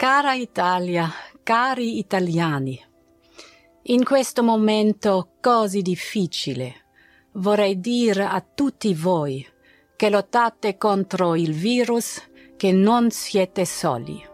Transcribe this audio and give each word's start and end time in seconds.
Cara 0.00 0.32
Italia, 0.32 1.12
cari 1.42 1.98
italiani, 1.98 2.82
in 3.82 4.02
questo 4.02 4.42
momento 4.42 5.32
così 5.42 5.82
difficile 5.82 6.86
vorrei 7.32 7.78
dire 7.78 8.24
a 8.24 8.40
tutti 8.40 8.94
voi 8.94 9.46
che 9.96 10.08
lottate 10.08 10.78
contro 10.78 11.36
il 11.36 11.52
virus 11.52 12.18
che 12.56 12.72
non 12.72 13.10
siete 13.10 13.66
soli. 13.66 14.29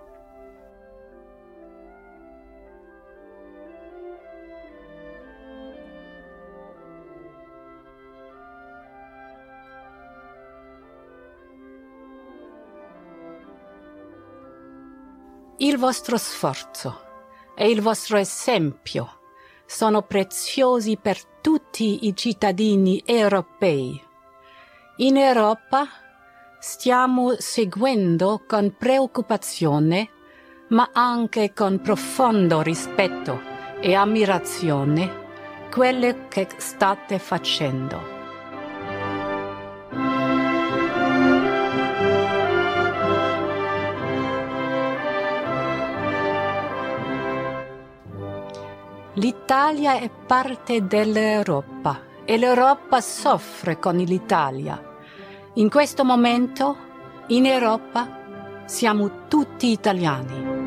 Il 15.59 15.79
vostro 15.79 16.19
sforzo 16.19 17.01
e 17.55 17.71
il 17.71 17.81
vostro 17.81 18.19
esempio 18.19 19.21
sono 19.65 20.03
preziosi 20.03 20.99
per 21.01 21.25
tutti 21.41 22.07
i 22.07 22.15
cittadini 22.15 23.03
europei. 23.07 23.99
In 24.97 25.17
Europa 25.17 25.87
stiamo 26.59 27.37
seguendo 27.39 28.45
con 28.47 28.75
preoccupazione, 28.77 30.11
ma 30.69 30.91
anche 30.93 31.55
con 31.55 31.81
profondo 31.81 32.61
rispetto 32.61 33.41
e 33.81 33.95
ammirazione, 33.95 35.69
quello 35.71 36.27
che 36.29 36.49
state 36.59 37.19
facendo. 37.19 38.16
L'Italia 49.19 49.99
è 49.99 50.11
parte 50.11 50.87
dell'Europa 50.87 52.03
e 52.27 52.37
l'Europa 52.37 53.01
soffre 53.01 53.79
con 53.79 53.97
l'Italia. 53.97 54.79
In 55.55 55.71
questo 55.71 56.05
momento, 56.05 56.77
in 57.29 57.47
Europa, 57.47 58.65
siamo 58.67 59.27
tutti 59.27 59.71
italiani. 59.71 60.66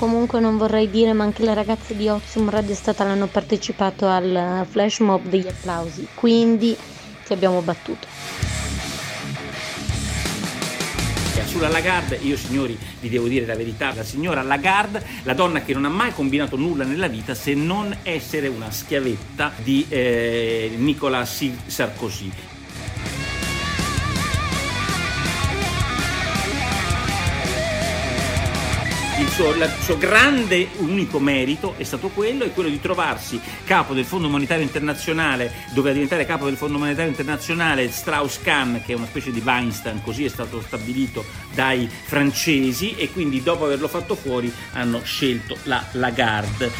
Comunque 0.00 0.40
non 0.40 0.56
vorrei 0.56 0.88
dire, 0.88 1.12
ma 1.12 1.24
anche 1.24 1.44
le 1.44 1.52
ragazze 1.52 1.94
di 1.94 2.08
Ozium 2.08 2.48
Radio 2.48 2.74
Statal 2.74 3.08
hanno 3.08 3.26
partecipato 3.26 4.08
al 4.08 4.66
flash 4.66 5.00
mob 5.00 5.26
degli 5.26 5.46
applausi, 5.46 6.08
quindi 6.14 6.74
ti 7.26 7.32
abbiamo 7.34 7.60
battuto. 7.60 8.06
Sulla 11.44 11.68
Lagarde, 11.68 12.16
io 12.22 12.36
signori 12.36 12.78
vi 13.00 13.08
devo 13.08 13.26
dire 13.26 13.44
la 13.44 13.56
verità, 13.56 13.92
la 13.92 14.04
signora 14.04 14.40
Lagarde, 14.42 15.04
la 15.24 15.34
donna 15.34 15.62
che 15.62 15.74
non 15.74 15.84
ha 15.84 15.88
mai 15.88 16.14
combinato 16.14 16.56
nulla 16.56 16.84
nella 16.84 17.08
vita 17.08 17.34
se 17.34 17.54
non 17.54 17.94
essere 18.04 18.46
una 18.46 18.70
schiavetta 18.70 19.52
di 19.56 19.84
eh, 19.88 20.72
Nicolas 20.76 21.44
Sarkozy. 21.66 22.30
Suo, 29.40 29.56
la- 29.56 29.64
il 29.64 29.82
suo 29.82 29.96
grande 29.96 30.68
unico 30.76 31.18
merito 31.18 31.74
è 31.78 31.82
stato 31.82 32.08
quello, 32.08 32.44
è 32.44 32.52
quello 32.52 32.68
di 32.68 32.78
trovarsi 32.78 33.40
capo 33.64 33.94
del 33.94 34.04
Fondo 34.04 34.28
Monetario 34.28 34.62
Internazionale, 34.62 35.50
doveva 35.72 35.94
diventare 35.94 36.26
capo 36.26 36.44
del 36.44 36.58
Fondo 36.58 36.76
Monetario 36.76 37.08
Internazionale 37.10 37.90
Strauss-Kahn, 37.90 38.82
che 38.84 38.92
è 38.92 38.96
una 38.96 39.06
specie 39.06 39.30
di 39.30 39.40
Weinstein, 39.42 40.02
così 40.02 40.26
è 40.26 40.28
stato 40.28 40.60
stabilito 40.60 41.24
dai 41.54 41.88
francesi 41.88 42.94
e 42.96 43.10
quindi 43.10 43.42
dopo 43.42 43.64
averlo 43.64 43.88
fatto 43.88 44.14
fuori 44.14 44.52
hanno 44.72 45.00
scelto 45.04 45.56
la 45.62 45.82
Lagarde. 45.92 46.70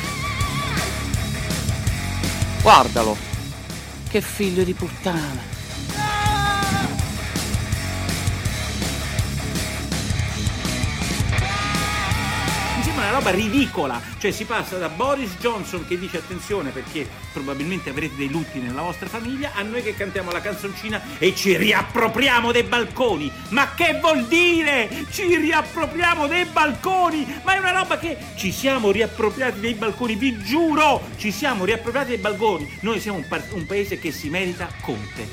Guardalo, 2.60 3.16
che 4.10 4.20
figlio 4.20 4.64
di 4.64 4.74
puttana. 4.74 5.49
Roba 13.20 13.30
ridicola, 13.30 14.00
cioè 14.18 14.30
si 14.30 14.46
passa 14.46 14.78
da 14.78 14.88
Boris 14.88 15.36
Johnson 15.38 15.86
che 15.86 15.98
dice 15.98 16.16
attenzione 16.16 16.70
perché 16.70 17.06
probabilmente 17.32 17.90
avrete 17.90 18.16
dei 18.16 18.30
lutti 18.30 18.58
nella 18.58 18.80
vostra 18.80 19.08
famiglia, 19.08 19.52
a 19.54 19.62
noi 19.62 19.82
che 19.82 19.94
cantiamo 19.94 20.30
la 20.30 20.40
canzoncina 20.40 21.00
e 21.18 21.34
ci 21.34 21.54
riappropriamo 21.56 22.50
dei 22.50 22.62
balconi. 22.62 23.30
Ma 23.50 23.74
che 23.74 23.98
vuol 24.00 24.26
dire? 24.26 25.06
Ci 25.10 25.36
riappropriamo 25.36 26.26
dei 26.26 26.46
balconi? 26.46 27.40
Ma 27.42 27.54
è 27.54 27.58
una 27.58 27.72
roba 27.72 27.98
che 27.98 28.16
ci 28.36 28.50
siamo 28.52 28.90
riappropriati 28.90 29.60
dei 29.60 29.74
balconi, 29.74 30.14
vi 30.14 30.38
giuro, 30.42 31.02
ci 31.16 31.30
siamo 31.30 31.66
riappropriati 31.66 32.08
dei 32.08 32.18
balconi. 32.18 32.78
Noi 32.80 33.00
siamo 33.00 33.18
un, 33.18 33.28
par- 33.28 33.52
un 33.52 33.66
paese 33.66 33.98
che 33.98 34.12
si 34.12 34.30
merita 34.30 34.66
Conte. 34.80 35.28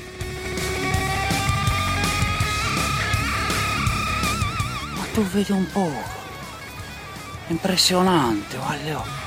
Ma 4.94 5.04
tu 5.14 5.22
vedi 5.22 5.52
un 5.52 5.66
po'. 5.72 6.17
Impressionante, 7.48 8.56
guarda. 8.56 8.98
oh. 8.98 9.18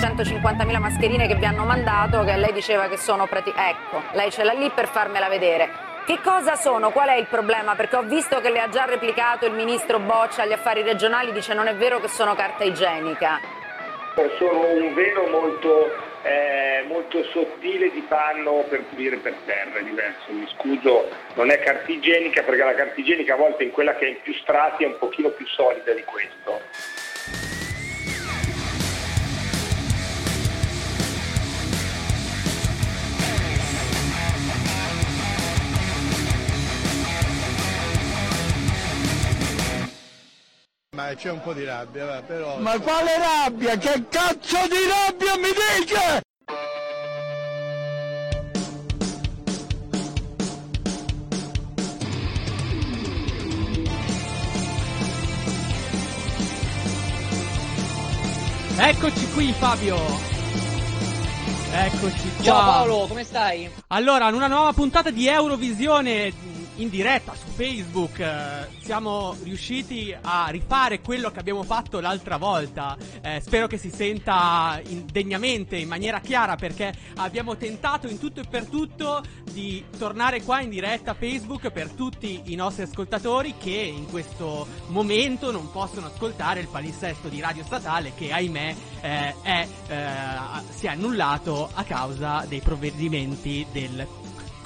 150.000 0.00 0.78
mascherine 0.78 1.26
che 1.26 1.34
vi 1.34 1.44
hanno 1.44 1.64
mandato 1.64 2.22
che 2.24 2.36
lei 2.36 2.52
diceva 2.52 2.88
che 2.88 2.96
sono 2.96 3.26
prati- 3.26 3.52
ecco, 3.54 4.02
lei 4.12 4.30
ce 4.30 4.44
l'ha 4.44 4.52
lì 4.52 4.70
per 4.70 4.86
farmela 4.88 5.28
vedere. 5.28 5.86
Che 6.06 6.20
cosa 6.22 6.54
sono? 6.54 6.90
Qual 6.90 7.08
è 7.08 7.16
il 7.16 7.26
problema? 7.26 7.74
Perché 7.74 7.96
ho 7.96 8.02
visto 8.02 8.40
che 8.40 8.50
le 8.50 8.60
ha 8.60 8.68
già 8.68 8.84
replicato 8.84 9.44
il 9.44 9.52
ministro 9.52 9.98
Boccia 9.98 10.42
agli 10.42 10.52
affari 10.52 10.82
regionali, 10.82 11.32
dice 11.32 11.52
non 11.52 11.66
è 11.66 11.74
vero 11.74 12.00
che 12.00 12.08
sono 12.08 12.34
carta 12.34 12.64
igienica. 12.64 13.38
sono 14.38 14.72
un 14.72 14.94
velo 14.94 15.28
molto, 15.28 15.90
eh, 16.28 16.84
molto 16.86 17.24
sottile 17.24 17.90
di 17.90 18.04
panno 18.06 18.64
per 18.68 18.82
pulire 18.84 19.16
per 19.16 19.34
terra, 19.46 19.78
è 19.78 19.82
diverso. 19.82 20.30
Mi 20.30 20.46
scuso, 20.54 21.08
non 21.34 21.50
è 21.50 21.58
carta 21.60 21.90
igienica 21.90 22.42
perché 22.42 22.62
la 22.62 22.74
carta 22.74 23.00
igienica 23.00 23.34
a 23.34 23.36
volte 23.38 23.64
in 23.64 23.70
quella 23.70 23.94
che 23.94 24.06
è 24.06 24.08
in 24.10 24.20
più 24.22 24.34
strati 24.34 24.84
è 24.84 24.86
un 24.86 24.98
pochino 24.98 25.30
più 25.30 25.46
solida 25.46 25.92
di 25.92 26.04
questo. 26.04 26.60
Ma 40.98 41.14
c'è 41.14 41.30
un 41.30 41.40
po' 41.40 41.52
di 41.52 41.62
rabbia, 41.62 42.06
va, 42.06 42.22
però... 42.22 42.58
Ma 42.58 42.76
quale 42.80 43.16
rabbia? 43.18 43.78
Che 43.78 44.06
cazzo 44.08 44.56
di 44.66 44.84
rabbia 44.88 45.36
mi 45.36 45.48
dice? 45.78 46.22
Eccoci 58.76 59.32
qui 59.34 59.52
Fabio. 59.52 59.96
Eccoci 61.74 62.32
qua. 62.34 62.42
Ciao 62.42 62.64
Paolo, 62.64 63.06
come 63.06 63.22
stai? 63.22 63.70
Allora, 63.86 64.28
in 64.30 64.34
una 64.34 64.48
nuova 64.48 64.72
puntata 64.72 65.10
di 65.10 65.28
Eurovisione 65.28 66.32
in 66.78 66.88
diretta 66.90 67.34
su 67.34 67.46
Facebook 67.48 68.18
eh, 68.20 68.68
siamo 68.82 69.36
riusciti 69.42 70.14
a 70.20 70.48
rifare 70.48 71.00
quello 71.00 71.30
che 71.30 71.38
abbiamo 71.40 71.62
fatto 71.62 72.00
l'altra 72.00 72.36
volta. 72.36 72.96
Eh, 73.20 73.40
spero 73.40 73.66
che 73.66 73.78
si 73.78 73.90
senta 73.90 74.80
in, 74.86 75.04
degnamente, 75.10 75.76
in 75.76 75.88
maniera 75.88 76.20
chiara, 76.20 76.56
perché 76.56 76.92
abbiamo 77.16 77.56
tentato 77.56 78.06
in 78.08 78.18
tutto 78.18 78.40
e 78.40 78.44
per 78.48 78.66
tutto 78.66 79.22
di 79.50 79.84
tornare 79.96 80.42
qua 80.42 80.60
in 80.60 80.70
diretta 80.70 81.14
Facebook 81.14 81.70
per 81.70 81.90
tutti 81.90 82.42
i 82.44 82.54
nostri 82.54 82.84
ascoltatori 82.84 83.54
che 83.58 83.70
in 83.70 84.06
questo 84.06 84.66
momento 84.88 85.50
non 85.50 85.70
possono 85.70 86.06
ascoltare 86.06 86.60
il 86.60 86.68
palinsesto 86.68 87.28
di 87.28 87.40
Radio 87.40 87.64
Statale 87.64 88.12
che 88.14 88.32
ahimè 88.32 88.74
eh, 89.00 89.34
è, 89.42 89.68
eh, 89.88 90.62
si 90.70 90.86
è 90.86 90.90
annullato 90.90 91.70
a 91.74 91.82
causa 91.82 92.44
dei 92.48 92.60
provvedimenti 92.60 93.66
del 93.72 94.06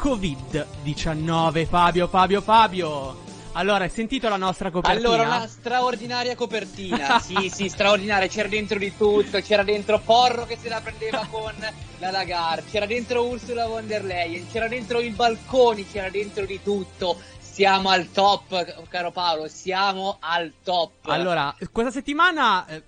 Covid-19. 0.03 1.65
Fabio, 1.65 2.09
Fabio, 2.09 2.41
Fabio. 2.41 3.21
Allora, 3.53 3.85
hai 3.85 3.91
sentito 3.91 4.29
la 4.29 4.37
nostra 4.37 4.73
copertina? 4.73 5.09
Allora, 5.09 5.29
una 5.29 5.47
straordinaria 5.47 6.35
copertina. 6.35 7.21
sì, 7.23 7.49
sì, 7.49 7.69
straordinaria. 7.69 8.27
C'era 8.27 8.49
dentro 8.49 8.81
di 8.81 8.97
tutto. 8.97 9.41
C'era 9.41 9.63
dentro 9.63 10.01
Porro 10.01 10.45
che 10.45 10.59
se 10.61 10.69
la 10.69 10.81
prendeva 10.81 11.25
con 11.31 11.55
la 11.99 12.11
Lagarde. 12.11 12.69
C'era 12.69 12.87
dentro 12.87 13.29
Ursula 13.29 13.69
von 13.69 13.87
der 13.87 14.03
Leyen. 14.03 14.51
C'era 14.51 14.67
dentro 14.67 14.99
i 14.99 15.11
balconi. 15.11 15.87
C'era 15.89 16.11
dentro 16.11 16.47
di 16.47 16.61
tutto. 16.61 17.17
Siamo 17.39 17.91
al 17.91 18.11
top, 18.11 18.89
caro 18.89 19.13
Paolo, 19.13 19.47
siamo 19.47 20.17
al 20.21 20.55
top. 20.65 20.93
Allora, 21.03 21.55
questa 21.71 21.93
settimana 21.93 22.67
eh, 22.67 22.83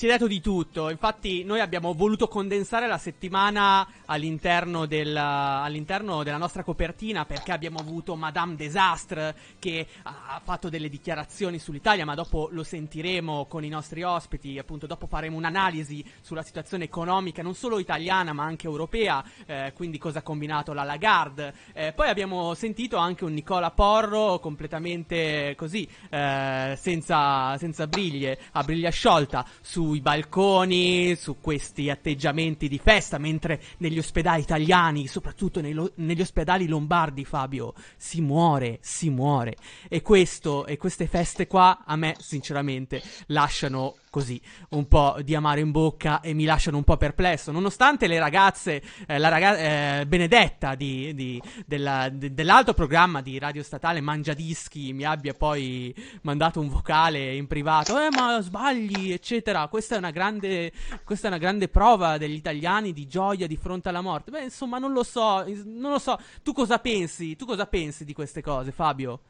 si 0.00 0.06
è 0.06 0.08
detto 0.08 0.26
di 0.26 0.40
tutto. 0.40 0.88
Infatti, 0.88 1.44
noi 1.44 1.60
abbiamo 1.60 1.92
voluto 1.92 2.26
condensare 2.26 2.86
la 2.86 2.96
settimana 2.96 3.86
all'interno, 4.06 4.86
del, 4.86 5.14
all'interno 5.14 6.22
della 6.22 6.38
nostra 6.38 6.64
copertina 6.64 7.26
perché 7.26 7.52
abbiamo 7.52 7.80
avuto 7.80 8.16
Madame 8.16 8.56
Desastre 8.56 9.36
che 9.58 9.86
ha 10.04 10.40
fatto 10.42 10.70
delle 10.70 10.88
dichiarazioni 10.88 11.58
sull'Italia, 11.58 12.06
ma 12.06 12.14
dopo 12.14 12.48
lo 12.50 12.62
sentiremo 12.62 13.44
con 13.44 13.62
i 13.62 13.68
nostri 13.68 14.02
ospiti. 14.02 14.56
Appunto, 14.56 14.86
dopo 14.86 15.06
faremo 15.06 15.36
un'analisi 15.36 16.02
sulla 16.22 16.42
situazione 16.42 16.84
economica 16.84 17.42
non 17.42 17.54
solo 17.54 17.78
italiana 17.78 18.32
ma 18.32 18.44
anche 18.44 18.66
europea. 18.66 19.22
Eh, 19.44 19.74
quindi, 19.74 19.98
cosa 19.98 20.20
ha 20.20 20.22
combinato 20.22 20.72
la 20.72 20.84
Lagarde. 20.84 21.52
Eh, 21.74 21.92
poi 21.92 22.08
abbiamo 22.08 22.54
sentito 22.54 22.96
anche 22.96 23.24
un 23.24 23.34
Nicola 23.34 23.70
Porro 23.70 24.38
completamente 24.38 25.52
così, 25.58 25.86
eh, 26.08 26.74
senza, 26.80 27.58
senza 27.58 27.86
briglie, 27.86 28.38
a 28.52 28.62
briglia 28.62 28.88
sciolta, 28.88 29.44
sui 29.90 30.00
balconi, 30.00 31.16
su 31.16 31.38
questi 31.40 31.90
atteggiamenti 31.90 32.68
di 32.68 32.78
festa, 32.78 33.18
mentre 33.18 33.60
negli 33.78 33.98
ospedali 33.98 34.40
italiani, 34.40 35.08
soprattutto 35.08 35.60
lo- 35.60 35.90
negli 35.96 36.20
ospedali 36.20 36.68
lombardi, 36.68 37.24
Fabio, 37.24 37.74
si 37.96 38.20
muore, 38.20 38.78
si 38.82 39.10
muore. 39.10 39.56
E 39.88 40.00
questo, 40.00 40.64
e 40.66 40.76
queste 40.76 41.08
feste 41.08 41.48
qua, 41.48 41.82
a 41.84 41.96
me, 41.96 42.14
sinceramente, 42.20 43.02
lasciano 43.26 43.96
così 44.10 44.40
un 44.70 44.88
po' 44.88 45.16
di 45.22 45.34
amaro 45.36 45.60
in 45.60 45.70
bocca 45.70 46.20
e 46.20 46.34
mi 46.34 46.44
lasciano 46.44 46.76
un 46.76 46.84
po' 46.84 46.96
perplesso. 46.96 47.52
Nonostante 47.52 48.08
le 48.08 48.18
ragazze, 48.18 48.82
eh, 49.06 49.18
la 49.18 49.28
ragazza 49.28 50.00
eh, 50.00 50.06
Benedetta 50.06 50.74
di, 50.74 51.14
di, 51.14 51.40
della, 51.64 52.08
de, 52.10 52.34
dell'altro 52.34 52.74
programma 52.74 53.22
di 53.22 53.38
Radio 53.38 53.62
Statale 53.62 54.00
Mangiadischi 54.00 54.92
mi 54.92 55.04
abbia 55.04 55.32
poi 55.32 55.94
mandato 56.22 56.60
un 56.60 56.68
vocale 56.68 57.34
in 57.36 57.46
privato, 57.46 57.98
eh 57.98 58.08
ma 58.10 58.40
sbagli, 58.40 59.12
eccetera. 59.12 59.68
Questa 59.80 59.96
è 59.96 59.98
una 59.98 60.10
grande, 60.10 60.72
questa 61.04 61.28
è 61.28 61.30
una 61.30 61.38
grande 61.38 61.68
prova 61.68 62.18
degli 62.18 62.34
italiani 62.34 62.92
di 62.92 63.06
gioia 63.06 63.46
di 63.46 63.56
fronte 63.56 63.88
alla 63.88 64.02
morte. 64.02 64.30
Beh, 64.30 64.42
insomma, 64.42 64.76
non 64.76 64.92
lo 64.92 65.02
so, 65.02 65.42
non 65.64 65.90
lo 65.90 65.98
so. 65.98 66.20
Tu 66.42 66.52
cosa 66.52 66.78
pensi? 66.80 67.34
Tu 67.34 67.46
cosa 67.46 67.64
pensi 67.64 68.04
di 68.04 68.12
queste 68.12 68.42
cose, 68.42 68.72
Fabio? 68.72 69.20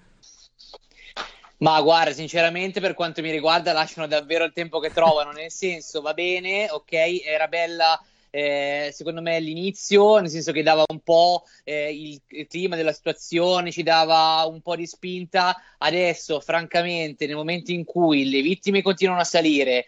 Ma 1.58 1.81
guarda, 1.82 2.12
sinceramente, 2.12 2.81
per 2.81 2.94
quanto 2.94 3.23
mi 3.23 3.31
riguarda, 3.31 3.73
lasciano 3.73 4.08
davvero 4.08 4.43
il 4.43 4.52
tempo 4.52 4.81
che 4.81 4.91
trovano. 4.91 5.31
Nel 5.38 5.52
senso, 5.52 6.00
va 6.00 6.14
bene, 6.14 6.69
ok, 6.69 7.23
era 7.25 7.47
bella. 7.47 8.02
Eh, 8.29 8.91
secondo 8.93 9.23
me 9.23 9.37
all'inizio, 9.37 10.19
nel 10.19 10.31
senso 10.31 10.50
che 10.50 10.64
dava 10.64 10.85
un 10.88 11.00
po' 11.00 11.44
eh, 11.62 11.93
il, 11.93 12.20
il, 12.29 12.47
clima 12.49 12.75
della 12.75 12.93
situazione, 12.93 13.70
ci 13.70 13.85
dava 13.85 14.44
un 14.49 14.61
po' 14.62 14.75
di 14.75 14.87
spinta. 14.88 15.56
Adesso, 15.79 16.41
francamente, 16.41 17.29
nel 17.29 17.37
momento 17.37 17.70
in 17.70 17.85
cui 17.85 18.29
le 18.29 18.43
vittime 18.43 18.82
continuano 18.82 19.20
a 19.20 19.25
salire, 19.25 19.87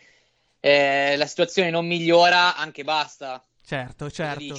eh, 0.64 1.16
la 1.16 1.26
situazione 1.26 1.70
non 1.70 1.84
migliora, 1.86 2.54
anche 2.56 2.84
basta. 2.84 3.44
Certo, 3.64 4.10
certo. 4.10 4.58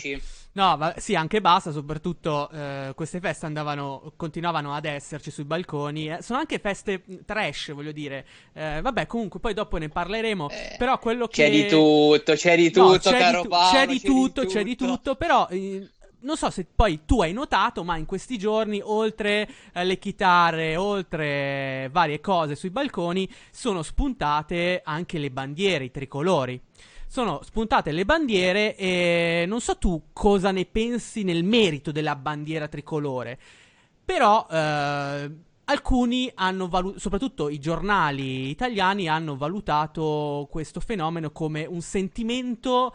No, 0.53 0.75
va- 0.77 0.95
sì, 0.97 1.15
anche 1.15 1.39
basta, 1.39 1.71
soprattutto 1.71 2.49
eh, 2.51 2.91
queste 2.93 3.19
feste 3.19 3.45
andavano, 3.45 4.13
continuavano 4.17 4.73
ad 4.73 4.85
esserci 4.85 5.31
sui 5.31 5.45
balconi. 5.45 6.09
Eh, 6.09 6.21
sono 6.21 6.39
anche 6.39 6.59
feste 6.59 7.03
trash, 7.25 7.71
voglio 7.73 7.93
dire. 7.93 8.25
Eh, 8.53 8.81
vabbè, 8.81 9.07
comunque 9.07 9.39
poi 9.39 9.53
dopo 9.53 9.77
ne 9.77 9.87
parleremo. 9.89 10.49
Eh, 10.49 10.75
però 10.77 10.99
quello 10.99 11.27
che... 11.27 11.43
C'è 11.43 11.49
di 11.49 11.67
tutto, 11.67 12.33
c'è 12.33 12.55
di 12.57 12.69
tutto, 12.69 12.91
no, 12.91 12.97
c'è 12.97 13.17
caro 13.17 13.37
di 13.37 13.43
tu- 13.43 13.49
Paolo, 13.49 13.71
c'è 13.71 13.87
di 13.87 14.01
tutto, 14.01 14.45
c'è 14.45 14.63
di 14.63 14.75
tutto, 14.75 15.15
però... 15.15 15.47
Non 16.23 16.37
so 16.37 16.49
se 16.49 16.65
poi 16.73 17.01
tu 17.05 17.21
hai 17.21 17.33
notato, 17.33 17.83
ma 17.83 17.97
in 17.97 18.05
questi 18.05 18.37
giorni, 18.37 18.79
oltre 18.81 19.45
eh, 19.73 19.83
le 19.83 19.99
chitarre, 19.99 20.77
oltre 20.77 21.89
varie 21.91 22.21
cose 22.21 22.55
sui 22.55 22.69
balconi, 22.69 23.29
sono 23.51 23.83
spuntate 23.83 24.81
anche 24.85 25.17
le 25.17 25.31
bandiere, 25.31 25.83
i 25.83 25.91
tricolori. 25.91 26.59
Sono 27.07 27.41
spuntate 27.43 27.91
le 27.91 28.05
bandiere 28.05 28.75
e 28.77 29.43
non 29.47 29.59
so 29.59 29.77
tu 29.77 30.01
cosa 30.13 30.51
ne 30.51 30.63
pensi 30.65 31.23
nel 31.23 31.43
merito 31.43 31.91
della 31.91 32.15
bandiera 32.15 32.69
tricolore, 32.69 33.37
però 34.03 34.47
eh, 34.49 35.29
alcuni 35.65 36.31
hanno 36.35 36.67
valutato, 36.67 36.99
soprattutto 36.99 37.49
i 37.49 37.59
giornali 37.59 38.49
italiani 38.49 39.07
hanno 39.07 39.35
valutato 39.35 40.47
questo 40.49 40.79
fenomeno 40.79 41.31
come 41.31 41.65
un 41.65 41.81
sentimento 41.81 42.93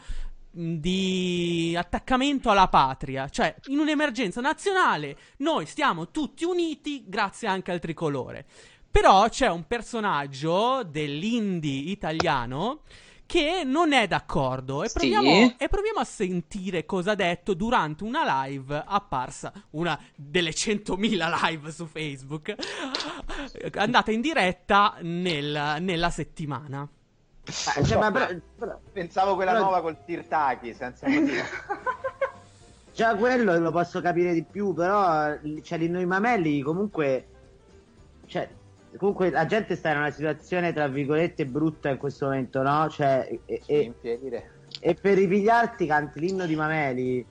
di 0.61 1.73
attaccamento 1.79 2.51
alla 2.51 2.67
patria, 2.67 3.29
cioè 3.29 3.55
in 3.67 3.79
un'emergenza 3.79 4.41
nazionale 4.41 5.17
noi 5.39 5.67
stiamo 5.67 6.11
tutti 6.11 6.45
uniti 6.45 7.05
grazie 7.07 7.47
anche 7.47 7.71
al 7.71 7.79
tricolore. 7.79 8.45
Però 8.91 9.29
c'è 9.29 9.49
un 9.49 9.67
personaggio 9.69 10.83
dell'indie 10.83 11.91
italiano 11.93 12.81
che 13.25 13.63
non 13.65 13.93
è 13.93 14.09
d'accordo 14.09 14.83
e 14.83 14.91
proviamo, 14.93 15.31
Sì. 15.31 15.55
e 15.59 15.69
proviamo 15.69 16.01
a 16.01 16.05
sentire 16.05 16.85
cosa 16.87 17.13
ha 17.13 17.15
detto 17.15 17.55
durante 17.55 18.03
una 18.03 18.45
live 18.47 18.83
apparsa, 18.85 19.53
una 19.73 19.97
delle 20.17 20.51
100.000 20.53 21.29
live 21.43 21.71
su 21.71 21.87
Facebook, 21.87 22.55
andata 23.77 24.11
in 24.11 24.23
diretta 24.23 24.97
nel- 25.03 25.77
nella 25.81 26.11
settimana. 26.11 26.89
Eh, 27.49 27.85
cioè, 27.85 27.99
ma 27.99 28.11
però- 28.11 28.29
però- 28.59 28.79
Pensavo 28.93 29.35
quella 29.35 29.53
però- 29.53 29.65
nuova 29.65 29.81
col 29.81 29.97
tirtaki, 30.05 30.75
senza 30.75 31.09
motivo. 31.09 31.43
Già 32.95 33.15
quello 33.15 33.56
lo 33.59 33.71
posso 33.71 34.00
capire 34.00 34.33
di 34.33 34.43
più, 34.43 34.75
però 34.75 35.37
cioè, 35.62 35.79
l'inno 35.79 35.99
di 35.99 36.06
Mamelli 36.06 36.61
comunque... 36.62 37.27
Cioè, 38.26 38.49
comunque 38.97 39.31
la 39.31 39.47
gente 39.47 39.76
sta 39.76 39.93
in 39.93 39.99
una 39.99 40.11
situazione 40.11 40.73
tra 40.73 40.88
virgolette 40.88 41.47
brutta 41.47 41.90
in 41.90 41.97
questo 41.97 42.26
momento, 42.26 42.61
no? 42.62 42.88
Cioè, 42.90 43.38
e, 43.47 43.62
e- 43.67 43.93
e 44.81 44.95
per 44.95 45.17
ripigliarti 45.17 45.87
canti 45.87 46.21
l'inno 46.21 46.45
di 46.45 46.55
Mameli. 46.57 47.25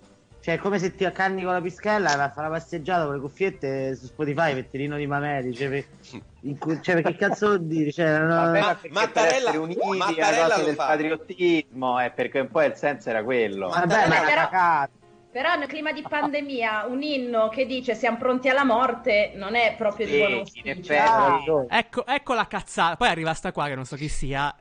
Cioè, 0.48 0.56
è 0.56 0.60
come 0.60 0.80
se 0.80 0.96
ti 0.96 1.04
accanni 1.04 1.44
con 1.44 1.52
la 1.52 1.60
pischella 1.60 2.14
e 2.14 2.16
vai 2.16 2.26
a 2.28 2.30
fare 2.32 2.48
una 2.48 2.58
passeggiata 2.58 3.04
con 3.04 3.16
le 3.16 3.20
cuffiette 3.20 3.94
su 3.98 4.06
Spotify 4.06 4.54
metti 4.54 4.78
l'inno 4.78 4.96
di 4.96 5.06
Mameli. 5.06 5.54
Cioè, 5.54 5.68
per, 5.68 6.80
cioè, 6.80 7.02
perché 7.02 7.16
cazzo 7.18 7.48
vuol 7.48 7.66
dire? 7.66 7.92
Cioè, 7.92 8.18
no- 8.20 8.28
Vabbè, 8.28 8.60
ma 8.62 8.66
Ma- 8.68 8.74
perché 8.76 8.90
Mattarella- 8.94 9.28
per 9.28 9.36
essere 9.36 9.58
uniti 9.58 9.80
è 9.82 9.98
Mattarella 9.98 10.44
cosa 10.46 10.58
lo 10.60 10.64
del 10.64 10.76
fa. 10.76 10.86
patriottismo, 10.86 12.02
eh, 12.02 12.12
perché 12.12 12.40
un 12.40 12.48
po' 12.48 12.62
il 12.64 12.76
senso 12.76 13.10
era 13.10 13.24
quello. 13.26 13.68
Vabbè, 13.68 14.08
ma 14.08 14.16
Però- 14.20 14.30
era 14.32 14.48
cagato. 14.48 14.92
Però 15.30 15.56
nel 15.56 15.68
clima 15.68 15.92
di 15.92 16.02
pandemia 16.02 16.86
un 16.88 17.04
inno 17.04 17.50
che 17.50 17.66
dice 17.68 17.94
siamo 17.94 18.18
pronti 18.18 18.50
alla 18.50 18.64
morte 18.64 19.34
non 19.36 19.54
è 19.56 19.76
proprio 19.78 20.08
di 20.08 20.14
Sì, 20.14 20.18
buon 20.20 20.32
in 20.32 20.38
auspicio. 20.40 20.70
effetti. 20.70 21.76
Ecco, 21.76 22.06
ecco 22.08 22.34
la 22.34 22.48
cazzata. 22.48 22.96
Poi 22.96 23.08
arriva 23.10 23.34
sta 23.36 23.52
qua 23.52 23.68
che 23.68 23.76
non 23.76 23.86
so 23.86 23.96
chi 23.98 24.08
sia. 24.08 24.56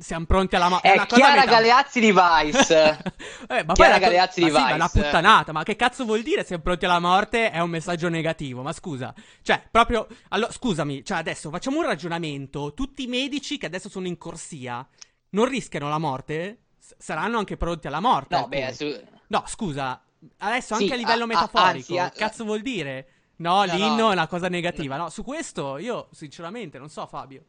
Siamo 0.00 0.26
pronti 0.26 0.56
alla 0.56 0.68
morte. 0.68 0.92
È 0.92 1.06
Chiara 1.06 1.44
Galeazzi 1.46 2.00
di 2.00 2.12
Vice. 2.12 2.98
Eh, 3.50 3.64
ma 3.64 3.72
poi 3.72 3.74
Chiara 3.76 3.92
la- 3.92 3.98
Galeazzi 4.00 4.40
ma 4.42 4.46
di 4.48 4.52
sì, 4.54 4.60
ma 4.60 4.68
è 4.68 4.72
una 4.74 4.90
Vice. 4.92 5.00
puttanata. 5.04 5.52
Ma 5.52 5.62
che 5.62 5.76
cazzo 5.76 6.04
vuol 6.04 6.20
dire 6.22 6.44
siamo 6.44 6.62
pronti 6.62 6.84
alla 6.84 6.98
morte? 7.00 7.50
È 7.50 7.60
un 7.60 7.70
messaggio 7.70 8.08
negativo. 8.10 8.60
Ma 8.62 8.72
scusa, 8.72 9.14
cioè, 9.42 9.62
proprio. 9.70 10.06
Allora, 10.30 10.50
scusami, 10.52 11.02
cioè, 11.04 11.16
adesso 11.18 11.48
facciamo 11.48 11.78
un 11.78 11.84
ragionamento. 11.86 12.74
Tutti 12.74 13.04
i 13.04 13.06
medici 13.06 13.56
che 13.56 13.64
adesso 13.66 13.88
sono 13.88 14.06
in 14.06 14.18
corsia 14.18 14.86
non 15.30 15.46
rischiano 15.46 15.88
la 15.88 15.98
morte? 15.98 16.58
S- 16.78 16.96
saranno 16.98 17.38
anche 17.38 17.56
pronti 17.56 17.86
alla 17.86 18.00
morte. 18.00 18.34
No, 18.36 18.42
alcuni. 18.42 18.60
beh, 18.60 18.72
su- 18.74 19.00
No, 19.28 19.44
scusa. 19.46 20.02
Adesso 20.38 20.74
Sì, 20.76 20.82
anche 20.82 20.94
a 20.94 20.96
livello 20.96 21.22
a- 21.22 21.24
a- 21.24 21.26
metaforico, 21.28 21.98
anzi, 21.98 21.98
a- 21.98 22.10
cazzo 22.10 22.44
vuol 22.44 22.60
dire? 22.62 23.08
No, 23.36 23.64
No, 23.64 23.74
l'inno 23.74 23.96
no. 23.96 24.10
è 24.10 24.12
una 24.14 24.26
cosa 24.26 24.48
negativa. 24.48 24.96
No, 24.96 25.10
su 25.10 25.22
questo 25.22 25.78
io, 25.78 26.08
sinceramente, 26.12 26.78
non 26.78 26.88
so, 26.90 27.06
Fabio. 27.06 27.44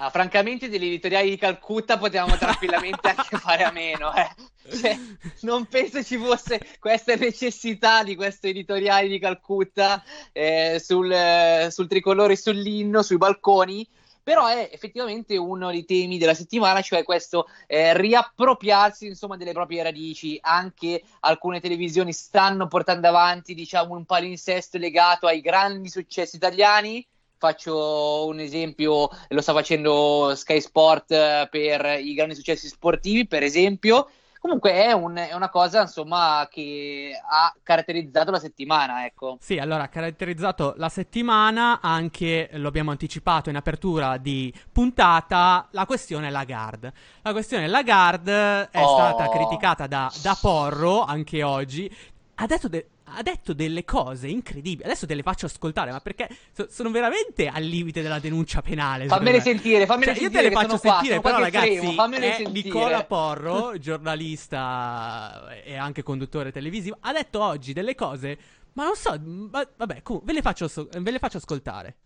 Ah, 0.00 0.10
francamente, 0.10 0.68
degli 0.68 0.86
editoriali 0.86 1.30
di 1.30 1.36
Calcutta 1.36 1.98
potevamo 1.98 2.36
tranquillamente 2.36 3.08
anche 3.16 3.36
fare 3.36 3.64
a 3.64 3.72
meno. 3.72 4.12
Eh. 4.14 4.28
Cioè, 4.76 4.96
non 5.40 5.66
penso 5.66 6.04
ci 6.04 6.16
fosse 6.16 6.60
questa 6.78 7.16
necessità 7.16 8.04
di 8.04 8.14
questo 8.14 8.46
editoriale 8.46 9.08
di 9.08 9.18
Calcutta 9.18 10.02
eh, 10.32 10.80
sul, 10.84 11.10
eh, 11.10 11.68
sul 11.72 11.88
tricolore, 11.88 12.36
sull'inno, 12.36 13.02
sui 13.02 13.16
balconi. 13.16 13.88
Però 14.28 14.46
è 14.46 14.68
effettivamente 14.70 15.38
uno 15.38 15.70
dei 15.70 15.86
temi 15.86 16.18
della 16.18 16.34
settimana, 16.34 16.82
cioè 16.82 17.02
questo 17.02 17.48
eh, 17.66 17.96
riappropriarsi 17.96 19.06
insomma 19.06 19.38
delle 19.38 19.54
proprie 19.54 19.82
radici. 19.82 20.38
Anche 20.42 21.02
alcune 21.20 21.60
televisioni 21.60 22.12
stanno 22.12 22.66
portando 22.66 23.08
avanti, 23.08 23.54
diciamo, 23.54 23.96
un 23.96 24.04
palinsesto 24.04 24.76
legato 24.76 25.26
ai 25.26 25.40
grandi 25.40 25.88
successi 25.88 26.36
italiani. 26.36 27.06
Faccio 27.38 28.26
un 28.26 28.38
esempio, 28.38 29.08
lo 29.28 29.40
sta 29.40 29.54
facendo 29.54 30.34
Sky 30.36 30.60
Sport 30.60 31.10
eh, 31.10 31.48
per 31.50 31.98
i 31.98 32.12
grandi 32.12 32.34
successi 32.34 32.68
sportivi, 32.68 33.26
per 33.26 33.42
esempio. 33.42 34.10
Comunque 34.40 34.72
è, 34.72 34.92
un- 34.92 35.16
è 35.16 35.34
una 35.34 35.48
cosa, 35.48 35.80
insomma, 35.82 36.46
che 36.50 37.10
ha 37.28 37.52
caratterizzato 37.62 38.30
la 38.30 38.38
settimana, 38.38 39.04
ecco. 39.04 39.36
Sì, 39.40 39.58
allora 39.58 39.84
ha 39.84 39.88
caratterizzato 39.88 40.74
la 40.76 40.88
settimana, 40.88 41.80
anche 41.80 42.48
lo 42.52 42.68
abbiamo 42.68 42.90
anticipato 42.90 43.50
in 43.50 43.56
apertura 43.56 44.16
di 44.16 44.52
puntata, 44.72 45.66
la 45.72 45.86
questione 45.86 46.30
Lagarde. 46.30 46.92
La 47.22 47.32
questione 47.32 47.66
Lagarde 47.66 48.70
è 48.70 48.82
Oh. 48.82 48.96
stata 48.96 49.28
criticata 49.28 49.86
da, 49.86 50.10
da 50.22 50.36
Porro 50.40 51.02
anche 51.04 51.42
oggi. 51.42 51.94
Ha 52.36 52.46
detto, 52.46 52.68
de- 52.68 52.88
ha 53.14 53.22
detto 53.22 53.52
delle 53.52 53.84
cose 53.84 54.28
incredibili. 54.28 54.84
Adesso 54.84 55.06
te 55.06 55.14
le 55.14 55.22
faccio 55.22 55.46
ascoltare, 55.46 55.90
ma 55.90 56.00
perché 56.00 56.28
so- 56.52 56.68
sono 56.70 56.90
veramente 56.90 57.46
al 57.48 57.62
limite 57.62 58.02
della 58.02 58.18
denuncia 58.18 58.62
penale. 58.62 59.06
Fammele 59.06 59.38
me. 59.38 59.42
sentire, 59.42 59.86
fammele 59.86 60.12
Cioè, 60.12 60.22
io 60.22 60.30
sentire 60.30 60.42
te 60.42 60.48
le 60.48 60.54
faccio 60.54 60.78
qua, 60.78 60.90
sentire, 60.92 61.20
però 61.20 61.36
qua 61.36 61.48
che 61.48 61.58
ragazzi, 61.58 61.76
fremo, 61.94 62.16
è 62.16 62.34
sentire. 62.36 62.50
Nicola 62.50 63.04
Porro, 63.06 63.78
giornalista 63.78 65.48
e 65.64 65.76
anche 65.76 66.02
conduttore 66.02 66.52
televisivo, 66.52 66.96
ha 67.00 67.12
detto 67.12 67.42
oggi 67.42 67.72
delle 67.72 67.94
cose, 67.94 68.38
ma 68.74 68.84
non 68.84 68.94
so, 68.94 69.18
ma- 69.50 69.68
vabbè, 69.76 70.02
comunque, 70.02 70.32
ve 70.32 70.38
le 70.38 70.42
faccio, 70.42 70.88
ve 70.98 71.10
le 71.10 71.18
faccio 71.18 71.38
ascoltare. 71.38 71.96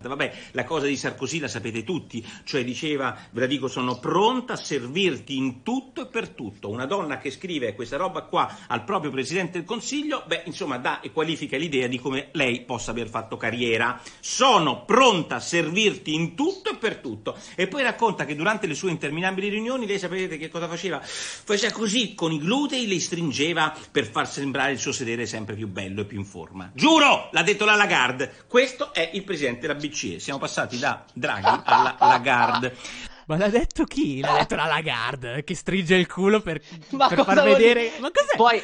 Vabbè, 0.00 0.32
la 0.52 0.62
cosa 0.62 0.86
di 0.86 0.96
Sarkozy 0.96 1.40
la 1.40 1.48
sapete 1.48 1.82
tutti, 1.82 2.24
cioè 2.44 2.62
diceva, 2.62 3.18
ve 3.32 3.40
la 3.40 3.46
dico, 3.46 3.66
sono 3.66 3.98
pronta 3.98 4.52
a 4.52 4.56
servirti 4.56 5.36
in 5.36 5.64
tutto 5.64 6.02
e 6.02 6.06
per 6.06 6.28
tutto. 6.28 6.68
Una 6.68 6.86
donna 6.86 7.18
che 7.18 7.32
scrive 7.32 7.74
questa 7.74 7.96
roba 7.96 8.22
qua 8.22 8.58
al 8.68 8.84
proprio 8.84 9.10
Presidente 9.10 9.58
del 9.58 9.64
Consiglio, 9.64 10.22
beh, 10.24 10.42
insomma, 10.44 10.78
dà 10.78 11.00
e 11.00 11.10
qualifica 11.10 11.56
l'idea 11.56 11.88
di 11.88 11.98
come 11.98 12.28
lei 12.32 12.60
possa 12.60 12.92
aver 12.92 13.08
fatto 13.08 13.36
carriera. 13.36 14.00
Sono 14.20 14.84
pronta 14.84 15.34
a 15.34 15.40
servirti 15.40 16.14
in 16.14 16.36
tutto 16.36 16.70
e 16.70 16.76
per 16.76 16.98
tutto. 16.98 17.36
E 17.56 17.66
poi 17.66 17.82
racconta 17.82 18.24
che 18.24 18.36
durante 18.36 18.68
le 18.68 18.74
sue 18.74 18.90
interminabili 18.90 19.48
riunioni, 19.48 19.84
lei 19.84 19.98
sapete 19.98 20.38
che 20.38 20.48
cosa 20.48 20.68
faceva? 20.68 21.00
Faceva 21.02 21.72
così, 21.72 22.14
con 22.14 22.30
i 22.30 22.38
glutei 22.38 22.86
li 22.86 23.00
stringeva 23.00 23.76
per 23.90 24.06
far 24.06 24.28
sembrare 24.28 24.70
il 24.70 24.78
suo 24.78 24.92
sedere 24.92 25.26
sempre 25.26 25.56
più 25.56 25.66
bello 25.66 26.02
e 26.02 26.04
più 26.04 26.18
in 26.18 26.24
forma. 26.24 26.70
Giuro, 26.72 27.30
l'ha 27.32 27.42
detto 27.42 27.64
la 27.64 27.74
Lagarde, 27.74 28.44
questo 28.46 28.94
è 28.94 29.10
il 29.12 29.24
Presidente 29.24 29.66
della 29.66 29.74
BCE. 29.74 29.87
Siamo 29.92 30.38
passati 30.38 30.78
da 30.78 31.04
Draghi 31.12 31.62
alla 31.64 31.96
Lagarde. 31.98 32.76
Ma 33.26 33.36
l'ha 33.36 33.48
detto 33.48 33.84
chi? 33.84 34.20
L'ha 34.20 34.38
detto 34.38 34.54
la 34.54 34.66
Lagarde, 34.66 35.44
che 35.44 35.54
stringe 35.54 35.94
il 35.96 36.06
culo 36.06 36.40
per, 36.40 36.60
per 36.60 37.24
far 37.24 37.42
vedere... 37.42 37.82
dire? 37.82 37.98
Ma 38.00 38.10
cos'è? 38.10 38.36
Poi, 38.36 38.62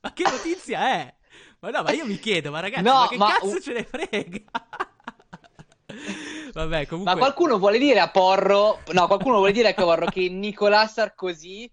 ma 0.00 0.12
che 0.12 0.24
notizia 0.24 0.80
è? 0.80 1.14
Ma 1.60 1.70
no, 1.70 1.82
ma 1.82 1.92
io 1.92 2.04
mi 2.06 2.18
chiedo, 2.18 2.50
ma 2.50 2.60
ragazzi, 2.60 2.82
No, 2.82 2.92
ma 2.92 3.08
che 3.08 3.16
ma- 3.16 3.32
cazzo 3.32 3.60
ce 3.60 3.72
ne 3.72 3.84
frega? 3.84 4.40
Vabbè, 6.52 6.86
comunque... 6.86 7.14
ma 7.14 7.18
qualcuno 7.18 7.58
vuole 7.58 7.78
dire 7.78 8.00
a 8.00 8.08
Porro, 8.08 8.80
no, 8.92 9.06
qualcuno 9.06 9.36
vuole 9.36 9.52
dire 9.52 9.68
a 9.68 9.74
Porro 9.74 10.06
che 10.06 10.28
Nicolas 10.28 10.92
Sarkozy 10.92 11.70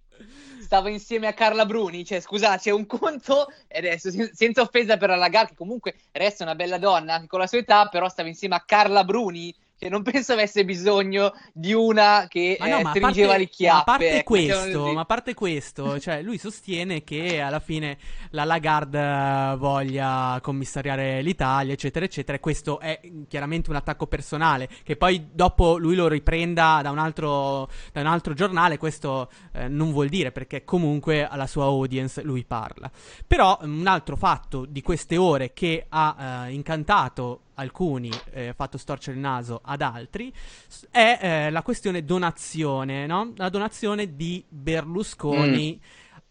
stava 0.73 0.89
insieme 0.89 1.27
a 1.27 1.33
Carla 1.33 1.67
Bruni, 1.67 2.03
cioè 2.03 2.19
scusa, 2.19 2.57
c'è 2.57 2.71
un 2.71 2.87
conto, 2.87 3.45
e 3.67 3.77
adesso 3.77 4.09
sen- 4.09 4.31
senza 4.33 4.61
offesa 4.61 4.97
per 4.97 5.09
la 5.09 5.15
Lagarde, 5.15 5.49
che 5.49 5.55
comunque 5.55 5.93
resta 6.11 6.43
una 6.43 6.55
bella 6.55 6.79
donna 6.79 7.13
anche 7.13 7.27
con 7.27 7.39
la 7.39 7.45
sua 7.45 7.59
età, 7.59 7.87
però 7.89 8.09
stava 8.09 8.27
insieme 8.27 8.55
a 8.55 8.63
Carla 8.65 9.03
Bruni, 9.03 9.53
che 9.83 9.89
non 9.89 10.01
penso 10.01 10.31
avesse 10.31 10.63
bisogno 10.63 11.33
di 11.51 11.73
una 11.73 12.27
che 12.29 12.55
Ma 12.57 12.67
no, 12.67 12.77
eh, 12.77 12.83
ma 12.83 12.89
a 12.89 12.93
stringeva 12.93 13.27
parte, 13.27 13.43
le 13.43 13.49
chiappe. 13.49 13.79
a 13.79 13.83
parte 13.83 14.03
mettiamola 14.13 14.23
questo, 14.23 14.93
ma 14.93 15.01
a 15.01 15.05
parte 15.05 15.33
questo, 15.33 15.99
cioè 15.99 16.21
lui 16.21 16.37
sostiene 16.37 17.03
che 17.03 17.41
alla 17.41 17.59
fine 17.59 17.97
la 18.29 18.45
Lagarde 18.45 18.99
eh, 18.99 19.55
voglia 19.57 20.39
commissariare 20.41 21.21
l'Italia, 21.21 21.73
eccetera, 21.73 22.05
eccetera. 22.05 22.37
E 22.37 22.39
questo 22.39 22.79
è 22.79 22.99
chiaramente 23.27 23.69
un 23.69 23.75
attacco 23.75 24.07
personale. 24.07 24.69
Che 24.83 24.95
poi 24.95 25.27
dopo 25.31 25.77
lui 25.77 25.95
lo 25.95 26.07
riprenda 26.07 26.79
da 26.81 26.89
un 26.89 26.99
altro, 26.99 27.69
da 27.91 27.99
un 27.99 28.07
altro 28.07 28.33
giornale, 28.33 28.77
questo 28.77 29.29
eh, 29.51 29.67
non 29.67 29.91
vuol 29.91 30.07
dire 30.07 30.31
perché 30.31 30.63
comunque 30.63 31.27
alla 31.27 31.47
sua 31.47 31.65
audience 31.65 32.21
lui 32.21 32.45
parla. 32.45 32.89
Però 33.27 33.57
un 33.61 33.85
altro 33.85 34.15
fatto 34.15 34.65
di 34.65 34.81
queste 34.81 35.17
ore 35.17 35.51
che 35.51 35.85
ha 35.89 36.45
eh, 36.47 36.53
incantato 36.53 37.41
alcuni, 37.55 38.09
eh, 38.31 38.53
fatto 38.55 38.77
storcere 38.77 39.15
il 39.15 39.21
naso 39.21 39.59
ad 39.63 39.81
altri, 39.81 40.31
è 40.91 41.19
eh, 41.21 41.49
la 41.49 41.61
questione 41.61 42.03
donazione, 42.03 43.05
no? 43.05 43.33
La 43.35 43.49
donazione 43.49 44.15
di 44.15 44.43
Berlusconi 44.47 45.79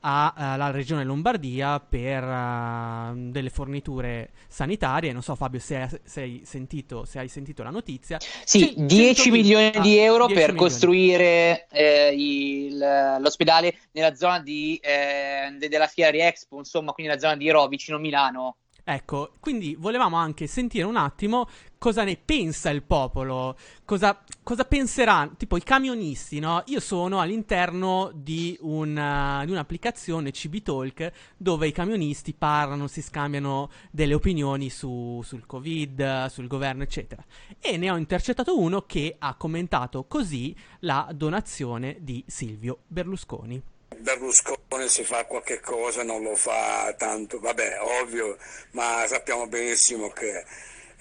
a- 0.04 0.32
alla 0.34 0.70
regione 0.72 1.04
Lombardia 1.04 1.78
per 1.78 2.24
eh, 2.24 3.12
delle 3.30 3.50
forniture 3.50 4.30
sanitarie. 4.48 5.12
Non 5.12 5.22
so, 5.22 5.34
Fabio, 5.36 5.60
se, 5.60 5.76
hai- 5.76 6.00
se 6.02 6.20
hai 6.22 6.42
sentito, 6.44 7.04
se 7.04 7.18
hai 7.20 7.28
sentito 7.28 7.62
la 7.62 7.70
notizia. 7.70 8.18
Sì, 8.44 8.74
Cen- 8.74 8.86
10 8.86 9.14
100 9.22 9.30
milioni 9.30 9.70
ah, 9.74 9.80
di 9.80 9.98
euro 9.98 10.26
10 10.26 10.40
per 10.40 10.50
milioni. 10.52 10.70
costruire 10.70 11.66
eh, 11.70 12.12
il- 12.16 12.78
l'ospedale 13.20 13.76
nella 13.92 14.14
zona 14.14 14.40
di, 14.40 14.76
eh, 14.82 15.54
de- 15.58 15.68
della 15.68 15.86
Fiera 15.86 16.10
di 16.10 16.20
Expo, 16.20 16.58
insomma, 16.58 16.92
quindi 16.92 17.12
la 17.12 17.18
zona 17.18 17.36
di 17.36 17.48
Ro, 17.50 17.66
vicino 17.68 17.98
Milano. 17.98 18.56
Ecco, 18.84 19.34
quindi 19.38 19.76
volevamo 19.78 20.16
anche 20.16 20.48
sentire 20.48 20.84
un 20.84 20.96
attimo 20.96 21.48
cosa 21.78 22.02
ne 22.02 22.16
pensa 22.16 22.68
il 22.70 22.82
popolo, 22.82 23.56
cosa, 23.84 24.20
cosa 24.42 24.64
penseranno, 24.64 25.34
tipo 25.36 25.56
i 25.56 25.62
camionisti, 25.62 26.40
no? 26.40 26.62
Io 26.66 26.80
sono 26.80 27.20
all'interno 27.20 28.10
di, 28.12 28.56
una- 28.62 29.42
di 29.44 29.52
un'applicazione 29.52 30.32
CB 30.32 30.62
Talk 30.62 31.12
dove 31.36 31.68
i 31.68 31.72
camionisti 31.72 32.34
parlano, 32.34 32.88
si 32.88 33.02
scambiano 33.02 33.70
delle 33.92 34.14
opinioni 34.14 34.68
su- 34.68 35.20
sul 35.24 35.46
Covid, 35.46 36.26
sul 36.26 36.48
governo, 36.48 36.82
eccetera. 36.82 37.24
E 37.60 37.76
ne 37.76 37.88
ho 37.90 37.96
intercettato 37.96 38.58
uno 38.58 38.82
che 38.82 39.14
ha 39.16 39.34
commentato 39.36 40.04
così 40.08 40.54
la 40.80 41.08
donazione 41.14 41.98
di 42.00 42.24
Silvio 42.26 42.80
Berlusconi. 42.88 43.62
Berlusconi 43.94 44.88
si 44.88 45.04
fa 45.04 45.24
qualche 45.24 45.60
cosa, 45.60 46.02
non 46.02 46.22
lo 46.22 46.34
fa 46.36 46.94
tanto, 46.96 47.38
vabbè, 47.38 47.78
ovvio, 47.80 48.36
ma 48.72 49.04
sappiamo 49.06 49.46
benissimo 49.46 50.10
che 50.10 50.44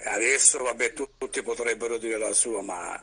adesso, 0.04 0.62
vabbè, 0.62 0.92
tu- 0.92 1.08
tutti 1.18 1.42
potrebbero 1.42 1.98
dire 1.98 2.18
la 2.18 2.32
sua, 2.32 2.62
ma 2.62 3.02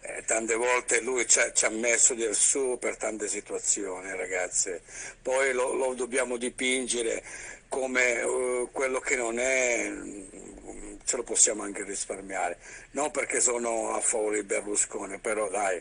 eh, 0.00 0.22
tante 0.24 0.54
volte 0.54 1.00
lui 1.00 1.26
ci 1.26 1.40
ha, 1.40 1.52
ci 1.52 1.64
ha 1.64 1.70
messo 1.70 2.14
del 2.14 2.34
suo 2.34 2.76
per 2.76 2.96
tante 2.96 3.28
situazioni, 3.28 4.14
ragazze. 4.16 4.82
Poi 5.22 5.52
lo, 5.52 5.72
lo 5.72 5.94
dobbiamo 5.94 6.36
dipingere 6.36 7.22
come 7.68 8.20
eh, 8.20 8.68
quello 8.72 9.00
che 9.00 9.16
non 9.16 9.38
è, 9.38 9.92
ce 11.06 11.16
lo 11.16 11.22
possiamo 11.22 11.62
anche 11.62 11.84
risparmiare. 11.84 12.58
Non 12.90 13.12
perché 13.12 13.40
sono 13.40 13.94
a 13.94 14.00
favore 14.00 14.40
di 14.40 14.46
Berlusconi, 14.46 15.18
però 15.18 15.48
dai, 15.48 15.80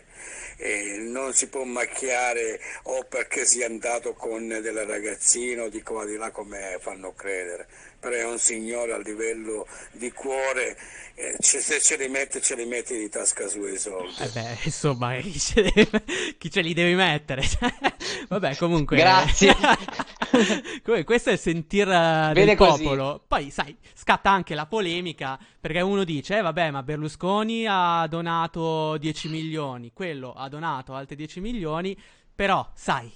eh, 0.58 0.98
non 1.00 1.34
si 1.34 1.48
può 1.48 1.64
macchiare 1.64 2.60
o 2.84 3.04
perché 3.06 3.44
sia 3.44 3.66
andato 3.66 4.14
con 4.14 4.48
delle 4.48 4.86
ragazzine 4.86 5.62
o 5.62 5.70
di 5.70 5.82
qua 5.82 6.06
di 6.06 6.16
là 6.16 6.30
come 6.30 6.78
fanno 6.80 7.14
credere. 7.14 7.68
Però 8.06 8.16
è 8.18 8.24
un 8.24 8.38
signore 8.38 8.94
a 8.94 9.00
livello 9.00 9.66
di 9.94 10.12
cuore, 10.12 10.78
eh, 11.16 11.38
se 11.40 11.80
ce 11.80 11.98
li 11.98 12.08
mette, 12.08 12.40
ce 12.40 12.54
li 12.54 12.66
mette 12.66 12.96
di 12.96 13.10
tasca 13.10 13.48
sui 13.48 13.74
i 13.74 13.80
soldi. 13.80 14.14
Eh 14.20 14.30
beh, 14.30 14.58
insomma, 14.66 15.16
chi 15.16 15.40
ce, 15.40 15.72
deve- 15.74 16.04
chi 16.38 16.52
ce 16.52 16.62
li 16.62 16.76
devi 16.76 16.94
mettere? 16.94 17.42
Vabbè, 18.30 18.58
comunque. 18.58 18.96
Grazie. 18.96 19.56
Questo 21.04 21.32
è 21.32 21.34
il 21.34 21.40
sentir 21.40 21.90
eh, 21.90 22.32
del 22.36 22.56
così. 22.56 22.84
popolo. 22.84 23.24
Poi, 23.28 23.50
sai, 23.50 23.76
scatta 23.96 24.30
anche 24.30 24.54
la 24.54 24.68
polemica 24.68 25.40
perché 25.60 25.82
uno 25.82 26.04
dice: 26.04 26.38
eh, 26.38 26.42
vabbè, 26.42 26.70
ma 26.70 26.84
Berlusconi 26.84 27.66
ha 27.68 28.06
donato 28.06 28.98
10 28.98 29.30
milioni, 29.30 29.94
quello 29.94 30.32
ha 30.32 30.48
donato 30.48 30.94
altri 30.94 31.16
10 31.16 31.40
milioni. 31.40 31.98
Però, 32.36 32.70
sai, 32.76 33.12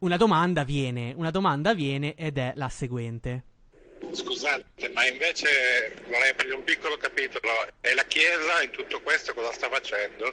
una 0.00 0.18
domanda 0.18 0.64
viene, 0.64 1.14
una 1.16 1.30
domanda 1.30 1.72
viene 1.72 2.14
ed 2.14 2.36
è 2.36 2.52
la 2.56 2.68
seguente. 2.68 3.44
Scusate, 4.12 4.88
ma 4.92 5.06
invece 5.06 5.94
vorrei 6.06 6.30
aprire 6.30 6.54
un 6.54 6.64
piccolo 6.64 6.96
capitolo. 6.96 7.50
E 7.80 7.94
la 7.94 8.04
Chiesa 8.04 8.62
in 8.62 8.70
tutto 8.70 9.00
questo 9.00 9.34
cosa 9.34 9.52
sta 9.52 9.68
facendo? 9.68 10.32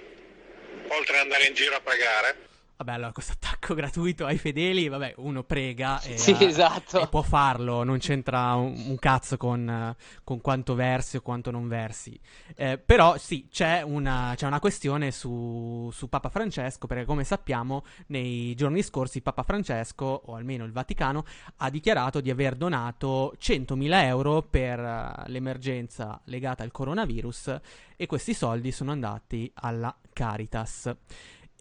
Oltre 0.89 1.15
ad 1.15 1.23
andare 1.23 1.45
in 1.45 1.53
giro 1.53 1.75
a 1.75 1.81
pregare? 1.81 2.49
Vabbè, 2.77 2.91
allora 2.93 3.11
questo 3.11 3.33
attacco 3.71 3.73
gratuito 3.73 4.25
ai 4.25 4.37
fedeli, 4.37 4.87
vabbè, 4.87 5.15
uno 5.17 5.43
prega 5.43 6.01
e, 6.01 6.17
Sì, 6.17 6.35
esatto. 6.39 7.01
e 7.01 7.07
può 7.07 7.21
farlo, 7.21 7.83
non 7.83 7.97
c'entra 7.97 8.55
un, 8.55 8.73
un 8.87 8.97
cazzo 8.97 9.37
con, 9.37 9.67
eh, 9.67 9.95
con 10.23 10.41
quanto 10.41 10.75
versi 10.75 11.17
o 11.17 11.21
quanto 11.21 11.51
non 11.51 11.67
versi. 11.67 12.19
Eh, 12.55 12.77
però 12.77 13.17
sì, 13.17 13.47
c'è 13.49 13.81
una, 13.81 14.33
c'è 14.35 14.47
una 14.47 14.59
questione 14.59 15.11
su, 15.11 15.89
su 15.91 16.09
Papa 16.09 16.29
Francesco, 16.29 16.87
perché 16.87 17.05
come 17.05 17.23
sappiamo 17.23 17.83
nei 18.07 18.53
giorni 18.55 18.81
scorsi 18.81 19.21
Papa 19.21 19.43
Francesco, 19.43 20.21
o 20.25 20.35
almeno 20.35 20.65
il 20.65 20.71
Vaticano, 20.71 21.23
ha 21.57 21.69
dichiarato 21.69 22.21
di 22.21 22.29
aver 22.29 22.55
donato 22.55 23.33
100.000 23.39 24.03
euro 24.03 24.41
per 24.41 24.79
eh, 24.79 25.23
l'emergenza 25.27 26.19
legata 26.25 26.63
al 26.63 26.71
coronavirus 26.71 27.59
e 27.95 28.05
questi 28.05 28.33
soldi 28.33 28.71
sono 28.71 28.91
andati 28.91 29.49
alla 29.55 29.95
Caritas. 30.13 30.93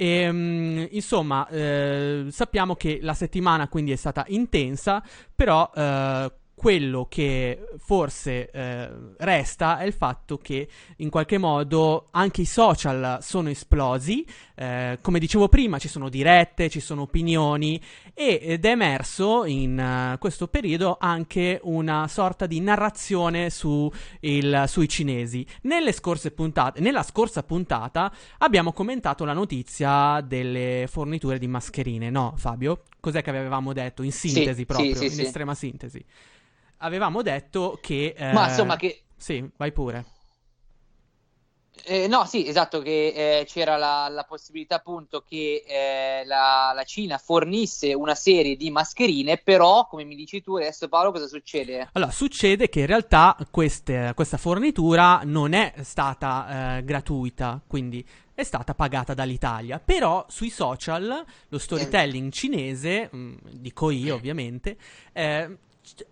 E, 0.03 0.33
mm, 0.33 0.85
insomma, 0.93 1.47
eh, 1.49 2.29
sappiamo 2.31 2.75
che 2.75 3.01
la 3.03 3.13
settimana 3.13 3.69
quindi 3.69 3.93
è 3.93 3.97
stata 3.97 4.25
intensa, 4.29 5.03
però 5.35 5.71
eh, 5.75 6.33
quello 6.61 7.07
che 7.09 7.59
forse 7.79 8.51
eh, 8.51 8.91
resta 9.17 9.79
è 9.79 9.87
il 9.87 9.95
fatto 9.95 10.37
che 10.37 10.69
in 10.97 11.09
qualche 11.09 11.39
modo 11.39 12.09
anche 12.11 12.43
i 12.43 12.45
social 12.45 13.17
sono 13.23 13.49
esplosi. 13.49 14.27
Eh, 14.55 14.99
come 15.01 15.19
dicevo 15.19 15.49
prima, 15.49 15.79
ci 15.79 15.89
sono 15.89 16.11
dirette, 16.11 16.69
ci 16.69 16.81
sono 16.81 17.01
opinioni 17.01 17.83
ed 18.13 18.63
è 18.63 18.69
emerso 18.69 19.47
in 19.47 19.79
eh, 19.79 20.19
questo 20.19 20.49
periodo 20.49 20.99
anche 21.01 21.61
una 21.63 22.07
sorta 22.09 22.45
di 22.45 22.61
narrazione 22.61 23.49
su 23.49 23.91
il- 24.21 24.65
sui 24.67 24.87
cinesi. 24.87 25.47
Nelle 25.63 25.93
scorse 25.93 26.31
puntate, 26.31 26.81
nella 26.81 27.03
scorsa 27.03 27.43
puntata 27.43 28.13
abbiamo 28.37 28.75
commentato 28.75 29.25
la 29.25 29.33
notizia 29.33 30.21
delle 30.21 30.85
forniture 30.91 31.39
di 31.39 31.47
mascherine, 31.47 32.11
no 32.11 32.35
Fabio? 32.37 32.83
Cos'è 33.01 33.23
che 33.23 33.31
avevamo 33.31 33.73
detto 33.73 34.03
in 34.03 34.13
sintesi 34.13 34.55
sì, 34.55 34.67
proprio, 34.67 34.95
sì, 34.95 35.07
in 35.07 35.11
sì. 35.11 35.23
estrema 35.23 35.55
sintesi? 35.55 36.05
Avevamo 36.83 37.23
detto 37.23 37.79
che... 37.81 38.15
eh, 38.17 38.33
Ma 38.33 38.49
insomma 38.49 38.77
che- 38.77 39.03
Sì, 39.17 39.49
vai 39.57 39.73
pure. 39.73 40.05
Eh, 41.85 42.09
no, 42.09 42.27
sì, 42.27 42.47
esatto, 42.47 42.83
che 42.83 43.39
eh, 43.41 43.45
c'era 43.47 43.77
la, 43.79 44.07
la 44.09 44.25
possibilità 44.25 44.77
appunto 44.77 45.23
che 45.27 45.65
eh, 45.67 46.25
la, 46.27 46.73
la 46.75 46.83
Cina 46.85 47.17
fornisse 47.17 47.95
una 47.95 48.15
serie 48.15 48.57
di 48.57 48.71
mascherine, 48.71 49.39
però, 49.39 49.87
come 49.87 50.05
mi 50.05 50.15
dici 50.15 50.43
tu 50.43 50.57
adesso 50.57 50.89
Paolo, 50.89 51.11
cosa 51.11 51.27
succede? 51.27 51.89
Allora, 51.93 52.11
succede 52.11 52.69
che 52.69 52.81
in 52.81 52.87
realtà 52.87 53.35
queste- 53.51 54.13
questa 54.15 54.37
fornitura 54.37 55.23
non 55.25 55.55
è 55.55 55.73
stata 55.83 56.77
eh, 56.79 56.85
gratuita, 56.85 57.63
quindi 57.67 58.07
è 58.35 58.43
stata 58.43 58.75
pagata 58.75 59.15
dall'Italia. 59.15 59.81
Però 59.83 60.27
sui 60.29 60.51
social 60.51 61.25
lo 61.49 61.59
storytelling 61.59 62.31
cinese, 62.31 63.09
mh, 63.11 63.35
dico 63.53 63.91
io 63.91 64.17
ovviamente, 64.17 64.77
eh, 65.13 65.57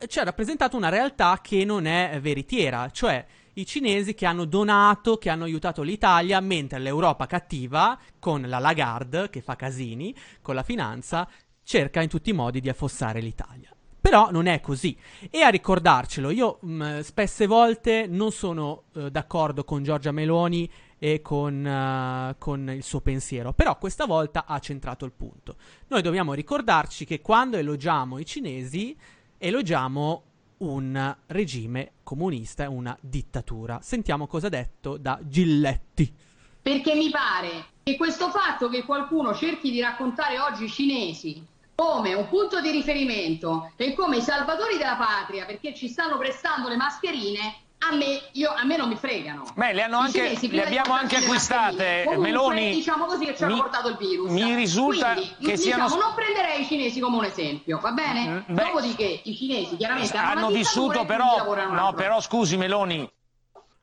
ci 0.07 0.19
ha 0.19 0.25
rappresentato 0.25 0.77
una 0.77 0.89
realtà 0.89 1.41
che 1.43 1.65
non 1.65 1.87
è 1.87 2.19
veritiera, 2.21 2.91
cioè 2.91 3.25
i 3.55 3.67
cinesi 3.67 4.15
che 4.15 4.27
hanno 4.27 4.45
donato, 4.45 5.19
che 5.19 5.31
hanno 5.31 5.45
aiutato 5.45 5.83
l'Italia, 5.83 6.41
mentre 6.41 6.79
l'Europa 6.79 7.27
cattiva, 7.27 7.99
con 8.19 8.43
la 8.43 8.59
Lagarde, 8.59 9.31
che 9.31 9.41
fa 9.41 9.57
casini, 9.57 10.15
con 10.41 10.55
la 10.55 10.63
finanza, 10.63 11.29
cerca 11.65 12.01
in 12.01 12.09
tutti 12.09 12.31
i 12.31 12.35
modi 12.35 12.61
di 12.61 12.69
affossare 12.69 13.21
l'Italia. 13.21 13.73
Però 14.01 14.31
non 14.31 14.47
è 14.47 14.61
così. 14.61 14.97
E 15.29 15.43
a 15.43 15.49
ricordarcelo, 15.49 16.31
io 16.31 16.59
mh, 16.61 17.01
spesse 17.01 17.47
volte 17.47 18.07
non 18.07 18.31
sono 18.31 18.85
eh, 18.95 19.11
d'accordo 19.11 19.65
con 19.65 19.83
Giorgia 19.83 20.13
Meloni 20.13 20.71
e 20.99 21.21
con, 21.21 21.67
eh, 21.67 22.37
con 22.39 22.71
il 22.71 22.83
suo 22.85 23.01
pensiero, 23.01 23.53
però 23.53 23.77
questa 23.77 24.07
volta 24.07 24.45
ha 24.47 24.59
centrato 24.61 25.05
il 25.05 25.13
punto. 25.13 25.57
Noi 25.89 26.01
dobbiamo 26.01 26.33
ricordarci 26.33 27.05
che 27.05 27.21
quando 27.21 27.57
elogiamo 27.57 28.19
i 28.19 28.25
cinesi, 28.25 28.97
elogiamo 29.39 30.23
un 30.59 31.17
regime 31.27 31.93
comunista 32.03 32.69
una 32.69 32.97
dittatura. 33.01 33.79
Sentiamo 33.81 34.27
cosa 34.27 34.49
ha 34.49 34.51
detto 34.51 34.97
da 34.97 35.19
Gilletti. 35.23 36.13
Perché 36.61 36.95
mi 36.95 37.09
pare 37.11 37.67
che 37.85 37.97
questo 37.97 38.31
fatto 38.31 38.69
che 38.69 38.85
qualcuno 38.85 39.33
cerchi 39.35 39.71
di 39.71 39.81
raccontare 39.81 40.39
oggi 40.41 40.65
i 40.65 40.69
cinesi 40.69 41.47
come 41.75 42.13
un 42.15 42.29
punto 42.29 42.61
di 42.61 42.73
riferimento 42.73 43.73
e 43.77 43.95
come 43.95 44.17
i 44.17 44.21
salvatori 44.21 44.77
della 44.77 44.97
patria 44.97 45.47
perché 45.47 45.73
ci 45.73 45.89
stanno 45.89 46.19
prestando 46.19 46.69
le 46.69 46.77
mascherine, 46.77 47.55
a 47.81 47.95
me, 47.95 48.21
io- 48.33 48.53
a 48.53 48.65
me 48.65 48.77
non 48.77 48.89
mi 48.89 48.97
fregano. 48.97 49.45
Beh, 49.55 49.73
le 49.73 49.83
hanno 49.83 49.99
anche- 49.99 50.19
cinesi, 50.37 50.51
le 50.51 50.65
abbiamo 50.65 50.93
anche 50.95 51.17
acquistate, 51.17 51.73
mascherine, 51.77 52.05
comunque, 52.05 52.31
Meloni, 52.31 52.75
Diciamo 52.75 53.05
così 53.07 53.25
che 53.27 53.37
ci 53.37 53.45
hanno 53.45 53.55
mi- 53.55 53.61
portato 53.61 53.89
il 53.89 53.97
virus. 53.97 54.31
mi 54.31 54.55
risulta 54.55 55.13
Quindi, 55.15 55.35
che 55.43 55.55
diciamo, 55.55 55.89
siano- 55.89 56.03
non 56.05 56.15
prenderei 56.15 56.63
i 56.63 56.67
cinesi 56.67 56.99
come 57.01 57.17
un 57.19 57.25
esempio, 57.25 57.79
va 57.79 57.93
bene? 57.93 58.45
Mm, 58.49 58.55
beh, 58.55 58.63
Dopodiché 58.65 59.21
i 59.25 59.37
cinesi 59.37 59.77
chiaramente 59.77 60.17
hanno, 60.17 60.29
hanno 60.41 60.51
dittatura 60.51 61.03
vissuto 61.03 61.05
però, 61.05 61.55
no, 61.55 61.87
altro. 61.87 61.97
però 62.03 62.21
scusi 62.21 62.57
Meloni, 62.57 63.11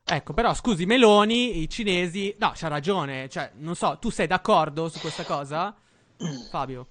Ecco, 0.08 0.34
però 0.34 0.54
scusi, 0.54 0.86
Meloni, 0.86 1.62
i 1.62 1.68
cinesi... 1.68 2.32
No, 2.38 2.52
c'ha 2.54 2.68
ragione, 2.68 3.28
cioè, 3.28 3.50
non 3.56 3.74
so, 3.74 3.98
tu 4.00 4.08
sei 4.10 4.28
d'accordo 4.28 4.88
su 4.88 5.00
questa 5.00 5.24
cosa? 5.24 5.74
Fabio? 6.48 6.86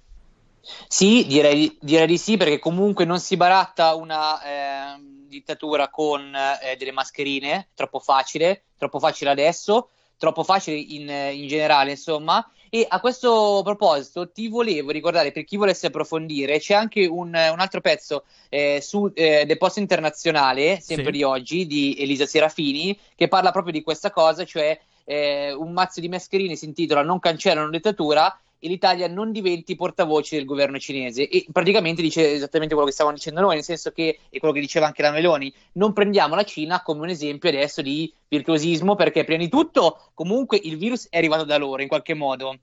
Sì, 0.86 1.24
direi, 1.26 1.78
direi 1.80 2.06
di 2.06 2.18
sì, 2.18 2.36
perché 2.36 2.58
comunque 2.58 3.06
non 3.06 3.18
si 3.18 3.38
baratta 3.38 3.94
una 3.94 4.42
ehm, 4.42 5.15
dittatura 5.28 5.88
con 5.88 6.34
eh, 6.34 6.76
delle 6.76 6.92
mascherine, 6.92 7.68
troppo 7.74 7.98
facile, 7.98 8.64
troppo 8.78 8.98
facile 8.98 9.30
adesso, 9.30 9.90
troppo 10.18 10.44
facile 10.44 10.76
in, 10.76 11.08
in 11.08 11.46
generale, 11.46 11.90
insomma. 11.90 12.48
E 12.68 12.84
a 12.88 12.98
questo 13.00 13.60
proposito 13.62 14.30
ti 14.30 14.48
volevo 14.48 14.90
ricordare, 14.90 15.30
per 15.30 15.44
chi 15.44 15.56
volesse 15.56 15.86
approfondire, 15.86 16.58
c'è 16.58 16.74
anche 16.74 17.06
un, 17.06 17.28
un 17.28 17.60
altro 17.60 17.80
pezzo 17.80 18.24
eh, 18.48 18.80
su 18.82 19.10
eh, 19.14 19.44
The 19.46 19.56
Post 19.56 19.78
Internazionale, 19.78 20.80
sempre 20.80 21.06
Sì. 21.06 21.10
di 21.12 21.22
oggi, 21.22 21.66
di 21.66 21.96
Elisa 21.98 22.26
Serafini, 22.26 22.98
che 23.14 23.28
parla 23.28 23.52
proprio 23.52 23.72
di 23.72 23.82
questa 23.82 24.10
cosa, 24.10 24.44
cioè 24.44 24.78
eh, 25.04 25.52
un 25.52 25.72
mazzo 25.72 26.00
di 26.00 26.08
mascherine 26.08 26.56
si 26.56 26.64
intitola 26.64 27.02
Non 27.02 27.20
cancellano 27.20 27.70
dittatura 27.70 28.36
e 28.58 28.68
l'Italia 28.68 29.08
non 29.08 29.32
diventi 29.32 29.74
portavoce 29.76 30.36
del 30.36 30.44
governo 30.44 30.78
cinese. 30.78 31.28
E 31.28 31.46
praticamente 31.52 32.02
dice 32.02 32.32
esattamente 32.32 32.74
quello 32.74 32.88
che 32.88 32.94
stavamo 32.94 33.14
dicendo 33.14 33.40
noi, 33.40 33.54
nel 33.54 33.64
senso 33.64 33.92
che, 33.92 34.20
e 34.30 34.38
quello 34.38 34.54
che 34.54 34.60
diceva 34.60 34.86
anche 34.86 35.02
la 35.02 35.10
Meloni, 35.10 35.52
non 35.72 35.92
prendiamo 35.92 36.34
la 36.34 36.44
Cina 36.44 36.82
come 36.82 37.02
un 37.02 37.08
esempio 37.08 37.48
adesso 37.48 37.82
di 37.82 38.12
virtuosismo 38.28 38.94
perché 38.94 39.24
prima 39.24 39.42
di 39.42 39.48
tutto 39.48 40.10
comunque 40.14 40.58
il 40.62 40.76
virus 40.76 41.08
è 41.08 41.18
arrivato 41.18 41.44
da 41.44 41.56
loro 41.58 41.82
in 41.82 41.88
qualche 41.88 42.14
modo, 42.14 42.58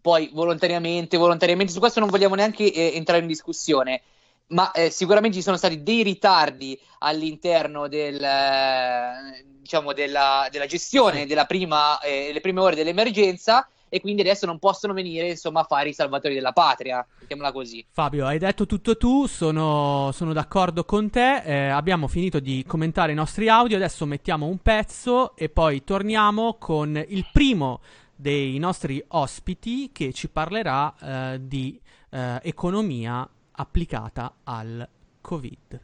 poi 0.00 0.30
volontariamente, 0.32 1.16
volontariamente, 1.16 1.72
su 1.72 1.78
questo 1.78 2.00
non 2.00 2.10
vogliamo 2.10 2.34
neanche 2.34 2.70
eh, 2.72 2.92
entrare 2.94 3.22
in 3.22 3.26
discussione, 3.26 4.02
ma 4.48 4.70
eh, 4.72 4.90
sicuramente 4.90 5.38
ci 5.38 5.42
sono 5.42 5.56
stati 5.56 5.82
dei 5.82 6.02
ritardi 6.02 6.78
all'interno 6.98 7.88
del, 7.88 8.22
eh, 8.22 9.44
diciamo 9.60 9.94
della, 9.94 10.46
della 10.50 10.66
gestione 10.66 11.26
della 11.26 11.46
prima, 11.46 11.98
eh, 12.00 12.26
delle 12.26 12.40
prime 12.40 12.60
ore 12.60 12.74
dell'emergenza 12.76 13.66
e 13.94 14.00
quindi 14.00 14.22
adesso 14.22 14.44
non 14.44 14.58
possono 14.58 14.92
venire 14.92 15.28
insomma 15.28 15.60
a 15.60 15.62
fare 15.62 15.90
i 15.90 15.92
salvatori 15.92 16.34
della 16.34 16.50
patria, 16.50 17.06
mettiamola 17.20 17.52
così. 17.52 17.86
Fabio, 17.92 18.26
hai 18.26 18.38
detto 18.38 18.66
tutto 18.66 18.96
tu, 18.96 19.26
sono, 19.26 20.10
sono 20.12 20.32
d'accordo 20.32 20.84
con 20.84 21.10
te, 21.10 21.42
eh, 21.44 21.68
abbiamo 21.68 22.08
finito 22.08 22.40
di 22.40 22.64
commentare 22.66 23.12
i 23.12 23.14
nostri 23.14 23.48
audio, 23.48 23.76
adesso 23.76 24.04
mettiamo 24.04 24.46
un 24.46 24.58
pezzo 24.58 25.36
e 25.36 25.48
poi 25.48 25.84
torniamo 25.84 26.54
con 26.54 27.00
il 27.06 27.24
primo 27.32 27.82
dei 28.16 28.58
nostri 28.58 29.00
ospiti 29.06 29.90
che 29.92 30.12
ci 30.12 30.28
parlerà 30.28 30.94
eh, 31.32 31.40
di 31.42 31.80
eh, 32.10 32.40
economia 32.42 33.28
applicata 33.52 34.38
al 34.42 34.88
Covid. 35.20 35.80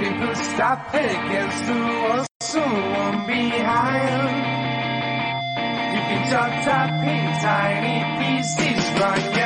People 0.00 0.34
stop 0.36 0.94
against 0.94 1.66
the 1.66 1.72
wall, 1.72 2.27
someone 2.48 3.26
behind. 3.26 4.24
You 5.92 6.00
can 6.08 6.30
chop 6.30 6.50
chop 6.64 6.90
in 7.04 7.24
tiny 7.44 7.98
pieces 8.18 8.88
from 8.96 9.37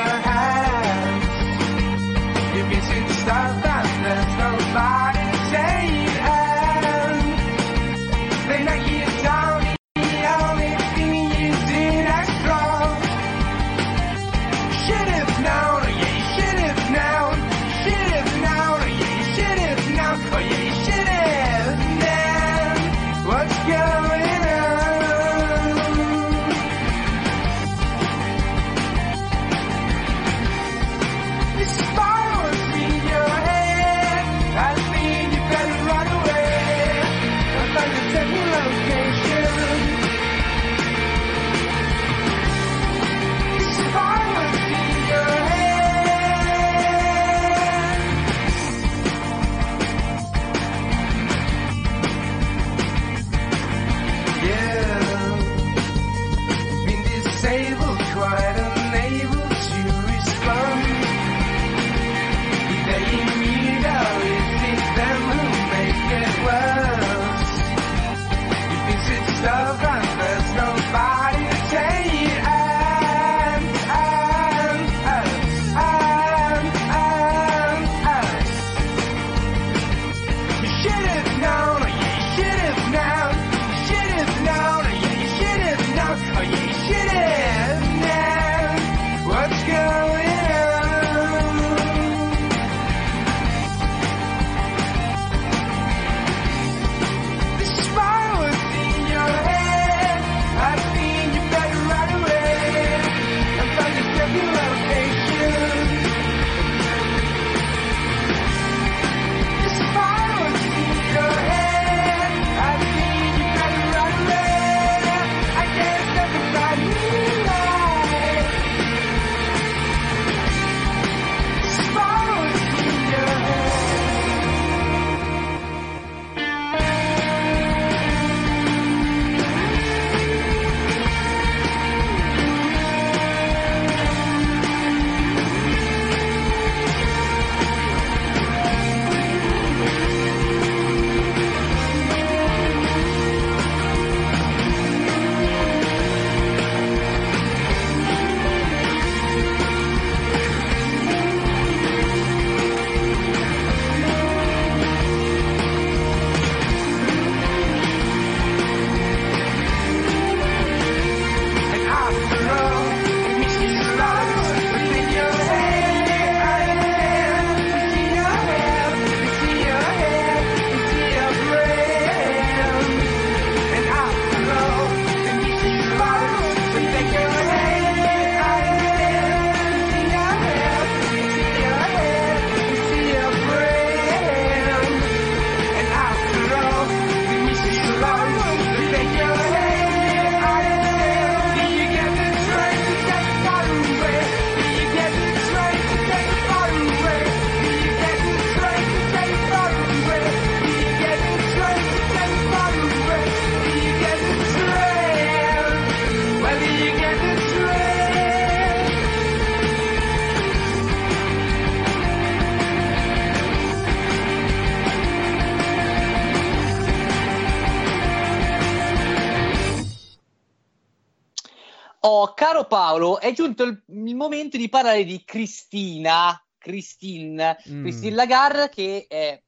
Paolo, 223.02 223.20
è 223.20 223.32
giunto 223.32 223.64
il, 223.64 223.82
il 223.88 224.14
momento 224.14 224.56
di 224.56 224.68
parlare 224.68 225.04
di 225.04 225.22
Cristina, 225.24 226.40
Christine, 226.58 227.58
Mm. 227.68 227.82
Christine 227.82 228.14
Lagarde, 228.14 228.68
che 228.68 229.06
è, 229.08 229.40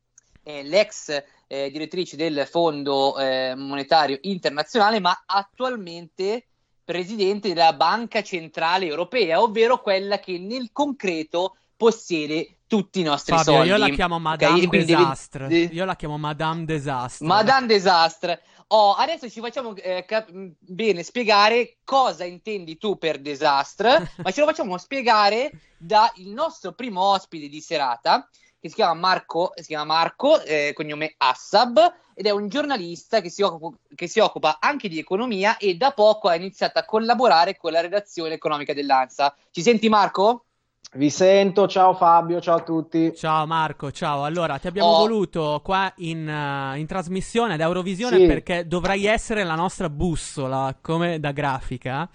è 0.43 0.63
l'ex 0.65 1.23
eh, 1.47 1.71
direttrice 1.71 2.17
del 2.17 2.47
Fondo 2.51 3.17
eh, 3.19 3.55
Monetario 3.57 4.19
Internazionale, 4.23 4.99
ma 4.99 5.23
attualmente 5.25 6.47
presidente 6.85 7.49
della 7.49 7.73
Banca 7.73 8.23
Centrale 8.23 8.87
Europea, 8.87 9.41
ovvero 9.41 9.81
quella 9.81 10.19
che 10.19 10.39
nel 10.39 10.71
concreto 10.73 11.57
possiede 11.77 12.59
tutti 12.67 13.01
i 13.01 13.03
nostri 13.05 13.37
Fabio, 13.37 13.53
soldi. 13.53 13.69
io 13.69 13.77
la 13.77 13.89
chiamo? 13.91 14.19
Madame 14.19 14.61
devi- 14.67 14.85
Desastre. 14.85 15.47
de- 15.49 15.69
Io 15.73 15.85
la 15.85 15.95
chiamo 15.97 16.19
Madame 16.19 16.65
Desastre. 16.65 17.27
Madame 17.27 17.67
Desastre. 17.69 18.43
Oh, 18.69 18.93
adesso 18.95 19.29
ci 19.29 19.41
facciamo 19.41 19.75
eh, 19.77 20.05
cap- 20.07 20.31
mh, 20.31 20.57
bene 20.59 21.03
spiegare 21.03 21.79
cosa 21.85 22.25
intendi 22.25 22.77
tu 22.79 22.97
per 22.97 23.21
desastre, 23.21 24.11
ma 24.23 24.31
ce 24.31 24.41
lo 24.41 24.47
facciamo 24.47 24.79
spiegare 24.79 25.51
dal 25.77 26.11
nostro 26.17 26.73
primo 26.73 27.03
ospite 27.03 27.49
di 27.49 27.61
serata, 27.61 28.29
che 28.59 28.69
si 28.69 28.77
chiama 28.77 28.95
Marco, 28.95 29.53
si 29.57 29.67
chiama 29.67 29.85
Marco 29.85 30.43
eh, 30.43 30.73
cognome 30.75 31.15
Assab, 31.19 31.95
ed 32.15 32.27
è 32.27 32.31
un 32.31 32.49
giornalista 32.49 33.21
che 33.21 33.29
si, 33.29 33.43
occupa, 33.43 33.77
che 33.95 34.07
si 34.09 34.21
occupa 34.21 34.59
anche 34.61 34.89
di 34.89 34.99
economia 34.99 35.57
e 35.59 35.77
da 35.77 35.91
poco 35.91 36.29
ha 36.29 36.35
iniziato 36.35 36.79
a 36.79 36.85
collaborare 36.85 37.57
con 37.57 37.73
la 37.73 37.81
redazione 37.81 38.35
economica 38.35 38.73
dell'ANSA. 38.73 39.37
Ci 39.51 39.63
senti 39.63 39.89
Marco? 39.89 40.44
Vi 40.97 41.11
sento, 41.11 41.67
ciao 41.67 41.93
Fabio, 41.95 42.41
ciao 42.41 42.57
a 42.59 42.61
tutti. 42.63 43.13
Ciao 43.17 43.47
Marco, 43.47 43.91
ciao. 43.91 44.23
Allora, 44.23 44.59
ti 44.59 44.69
abbiamo 44.69 44.91
Oh. 44.91 44.99
voluto 44.99 45.61
qua 45.65 45.93
in, 45.97 46.29
eh, 46.29 46.79
in 46.79 46.87
trasmissione 46.87 47.55
ad 47.55 47.61
Eurovisione 47.61 48.19
Sì. 48.19 48.27
perché 48.27 48.67
dovrai 48.69 49.05
essere 49.07 49.43
la 49.43 49.57
nostra 49.57 49.91
bussola, 49.91 50.77
come 50.81 51.19
da 51.19 51.33
grafica. 51.33 52.09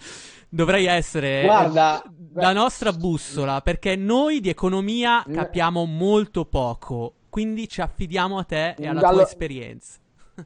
Dovrai 0.48 0.86
essere 0.86 1.42
Guarda, 1.44 2.02
eh, 2.02 2.08
la 2.34 2.52
nostra 2.54 2.92
bussola 2.92 3.60
perché 3.60 3.96
noi 3.96 4.40
di 4.40 4.48
economia 4.48 5.22
Mm. 5.28 5.34
capiamo 5.34 5.84
molto 5.84 6.46
poco. 6.46 7.14
Quindi 7.28 7.68
ci 7.68 7.82
affidiamo 7.82 8.38
a 8.38 8.44
te 8.44 8.74
e 8.78 8.88
alla 8.88 9.00
tua 9.00 9.08
Allo- 9.10 9.22
esperienza. 9.22 9.98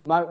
Ma... 0.06 0.26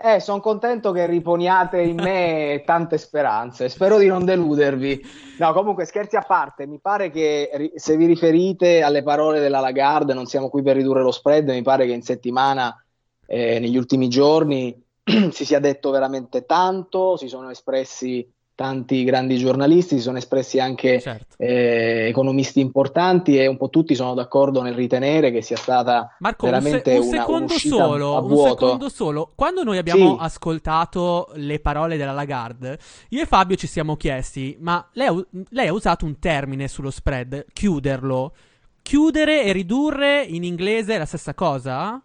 Eh, 0.00 0.20
sono 0.20 0.38
contento 0.38 0.92
che 0.92 1.06
riponiate 1.06 1.80
in 1.80 1.96
me 1.96 2.62
tante 2.64 2.98
speranze. 2.98 3.68
Spero 3.68 3.98
di 3.98 4.06
non 4.06 4.24
deludervi. 4.24 5.04
No, 5.38 5.52
comunque, 5.52 5.86
scherzi 5.86 6.14
a 6.14 6.22
parte, 6.22 6.68
mi 6.68 6.78
pare 6.78 7.10
che 7.10 7.72
se 7.74 7.96
vi 7.96 8.06
riferite 8.06 8.82
alle 8.82 9.02
parole 9.02 9.40
della 9.40 9.58
Lagarde, 9.58 10.14
non 10.14 10.26
siamo 10.26 10.50
qui 10.50 10.62
per 10.62 10.76
ridurre 10.76 11.02
lo 11.02 11.10
spread, 11.10 11.48
mi 11.48 11.62
pare 11.62 11.84
che 11.86 11.92
in 11.92 12.02
settimana, 12.02 12.80
eh, 13.26 13.58
negli 13.58 13.76
ultimi 13.76 14.08
giorni, 14.08 14.80
si 15.32 15.44
sia 15.44 15.58
detto 15.58 15.90
veramente 15.90 16.46
tanto, 16.46 17.16
si 17.16 17.26
sono 17.26 17.50
espressi 17.50 18.24
tanti 18.58 19.04
grandi 19.04 19.38
giornalisti, 19.38 19.94
si 19.94 20.00
sono 20.02 20.18
espressi 20.18 20.58
anche 20.58 20.98
Certo. 20.98 21.36
eh, 21.38 22.08
economisti 22.08 22.58
importanti 22.58 23.38
e 23.38 23.46
un 23.46 23.56
po' 23.56 23.68
tutti 23.70 23.94
sono 23.94 24.14
d'accordo 24.14 24.62
nel 24.62 24.74
ritenere 24.74 25.30
che 25.30 25.42
sia 25.42 25.56
stata 25.56 26.16
Marco, 26.18 26.46
un, 26.46 26.60
se- 26.60 26.82
veramente 26.82 26.90
un 26.98 27.06
una 27.06 27.18
secondo 27.20 27.56
solo, 27.56 28.16
a 28.16 28.20
un 28.20 28.26
vuoto. 28.26 28.48
secondo 28.66 28.88
solo. 28.88 29.30
Quando 29.36 29.62
noi 29.62 29.78
abbiamo 29.78 30.16
Sì. 30.16 30.22
ascoltato 30.24 31.28
le 31.34 31.60
parole 31.60 31.96
della 31.96 32.10
Lagarde, 32.10 32.80
io 33.10 33.22
e 33.22 33.26
Fabio 33.26 33.54
ci 33.54 33.68
siamo 33.68 33.94
chiesti, 33.94 34.56
ma 34.58 34.84
lei 34.94 35.06
ha, 35.06 35.26
lei 35.50 35.68
ha 35.68 35.72
usato 35.72 36.04
un 36.04 36.18
termine 36.18 36.66
sullo 36.66 36.90
spread, 36.90 37.46
chiuderlo. 37.52 38.34
Chiudere 38.82 39.44
e 39.44 39.52
ridurre 39.52 40.22
in 40.24 40.42
inglese 40.42 40.94
è 40.96 40.98
la 40.98 41.04
stessa 41.04 41.32
cosa? 41.34 42.02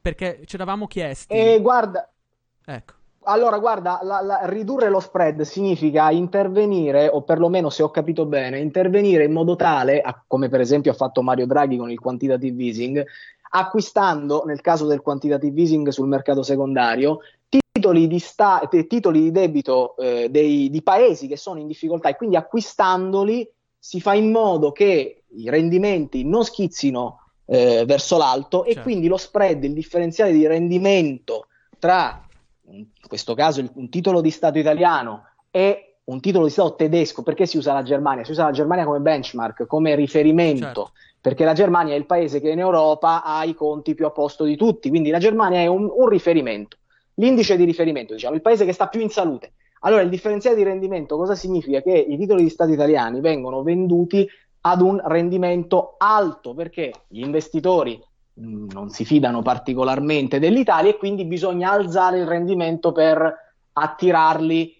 Perché 0.00 0.40
ci 0.46 0.54
eravamo 0.54 0.86
chiesti. 0.86 1.34
E 1.36 1.60
guarda, 1.60 2.08
Ecco. 2.64 2.94
Allora 3.26 3.58
guarda, 3.58 3.98
la- 4.02 4.20
la- 4.20 4.40
ridurre 4.44 4.88
lo 4.88 5.00
spread 5.00 5.42
significa 5.42 6.10
intervenire, 6.10 7.08
o 7.08 7.22
perlomeno 7.22 7.70
se 7.70 7.82
ho 7.82 7.90
capito 7.90 8.24
bene, 8.26 8.58
intervenire 8.60 9.24
in 9.24 9.32
modo 9.32 9.56
tale, 9.56 10.00
a- 10.00 10.22
come 10.26 10.48
per 10.48 10.60
esempio 10.60 10.92
ha 10.92 10.94
fatto 10.94 11.22
Mario 11.22 11.46
Draghi 11.46 11.76
con 11.76 11.90
il 11.90 11.98
quantitative 12.00 12.62
easing, 12.62 13.04
acquistando, 13.50 14.42
nel 14.44 14.60
caso 14.60 14.86
del 14.86 15.00
quantitative 15.00 15.60
easing 15.60 15.88
sul 15.88 16.08
mercato 16.08 16.42
secondario, 16.42 17.20
titoli 17.48 18.06
di, 18.06 18.18
sta- 18.18 18.68
titoli 18.88 19.20
di 19.22 19.30
debito 19.30 19.96
eh, 19.96 20.28
dei- 20.30 20.68
di 20.70 20.82
paesi 20.82 21.26
che 21.26 21.36
sono 21.36 21.58
in 21.60 21.66
difficoltà 21.66 22.08
e 22.08 22.16
quindi 22.16 22.36
acquistandoli 22.36 23.48
si 23.78 24.00
fa 24.00 24.14
in 24.14 24.30
modo 24.30 24.72
che 24.72 25.22
i 25.36 25.48
rendimenti 25.48 26.24
non 26.24 26.44
schizzino 26.44 27.20
eh, 27.46 27.84
verso 27.86 28.16
l'alto 28.16 28.64
e 28.64 28.72
Certo. 28.72 28.82
quindi 28.82 29.06
lo 29.06 29.16
spread, 29.16 29.62
il 29.64 29.72
differenziale 29.72 30.32
di 30.32 30.46
rendimento 30.46 31.46
tra 31.78 32.25
in 32.70 32.86
questo 33.06 33.34
caso 33.34 33.64
un 33.74 33.88
titolo 33.88 34.20
di 34.20 34.30
Stato 34.30 34.58
italiano 34.58 35.24
e 35.50 35.98
un 36.04 36.20
titolo 36.20 36.44
di 36.44 36.50
Stato 36.50 36.74
tedesco, 36.74 37.22
perché 37.22 37.46
si 37.46 37.56
usa 37.56 37.72
la 37.72 37.82
Germania? 37.82 38.24
Si 38.24 38.30
usa 38.30 38.44
la 38.44 38.52
Germania 38.52 38.84
come 38.84 39.00
benchmark, 39.00 39.66
come 39.66 39.94
riferimento, 39.94 40.64
Certo. 40.64 40.90
perché 41.20 41.44
la 41.44 41.52
Germania 41.52 41.94
è 41.94 41.96
il 41.96 42.06
paese 42.06 42.40
che 42.40 42.50
in 42.50 42.60
Europa 42.60 43.24
ha 43.24 43.44
i 43.44 43.54
conti 43.54 43.94
più 43.94 44.06
a 44.06 44.10
posto 44.10 44.44
di 44.44 44.56
tutti, 44.56 44.88
quindi 44.88 45.10
la 45.10 45.18
Germania 45.18 45.60
è 45.60 45.66
un, 45.66 45.90
un 45.92 46.08
riferimento, 46.08 46.76
l'indice 47.14 47.56
di 47.56 47.64
riferimento, 47.64 48.14
diciamo, 48.14 48.34
il 48.34 48.42
paese 48.42 48.64
che 48.64 48.72
sta 48.72 48.86
più 48.88 49.00
in 49.00 49.10
salute. 49.10 49.54
Allora, 49.80 50.02
il 50.02 50.08
differenziale 50.08 50.56
di 50.56 50.62
rendimento 50.62 51.16
cosa 51.16 51.34
significa? 51.34 51.80
Che 51.80 51.92
i 51.92 52.16
titoli 52.16 52.42
di 52.42 52.50
Stato 52.50 52.72
italiani 52.72 53.20
vengono 53.20 53.62
venduti 53.62 54.28
ad 54.62 54.80
un 54.80 55.00
rendimento 55.04 55.94
alto, 55.98 56.54
perché 56.54 56.92
gli 57.08 57.20
investitori 57.20 58.00
non 58.38 58.90
si 58.90 59.04
fidano 59.04 59.42
particolarmente 59.42 60.38
dell'Italia 60.38 60.90
e 60.90 60.96
quindi 60.98 61.24
bisogna 61.24 61.70
alzare 61.70 62.18
il 62.18 62.26
rendimento 62.26 62.92
per 62.92 63.34
attirarli. 63.72 64.74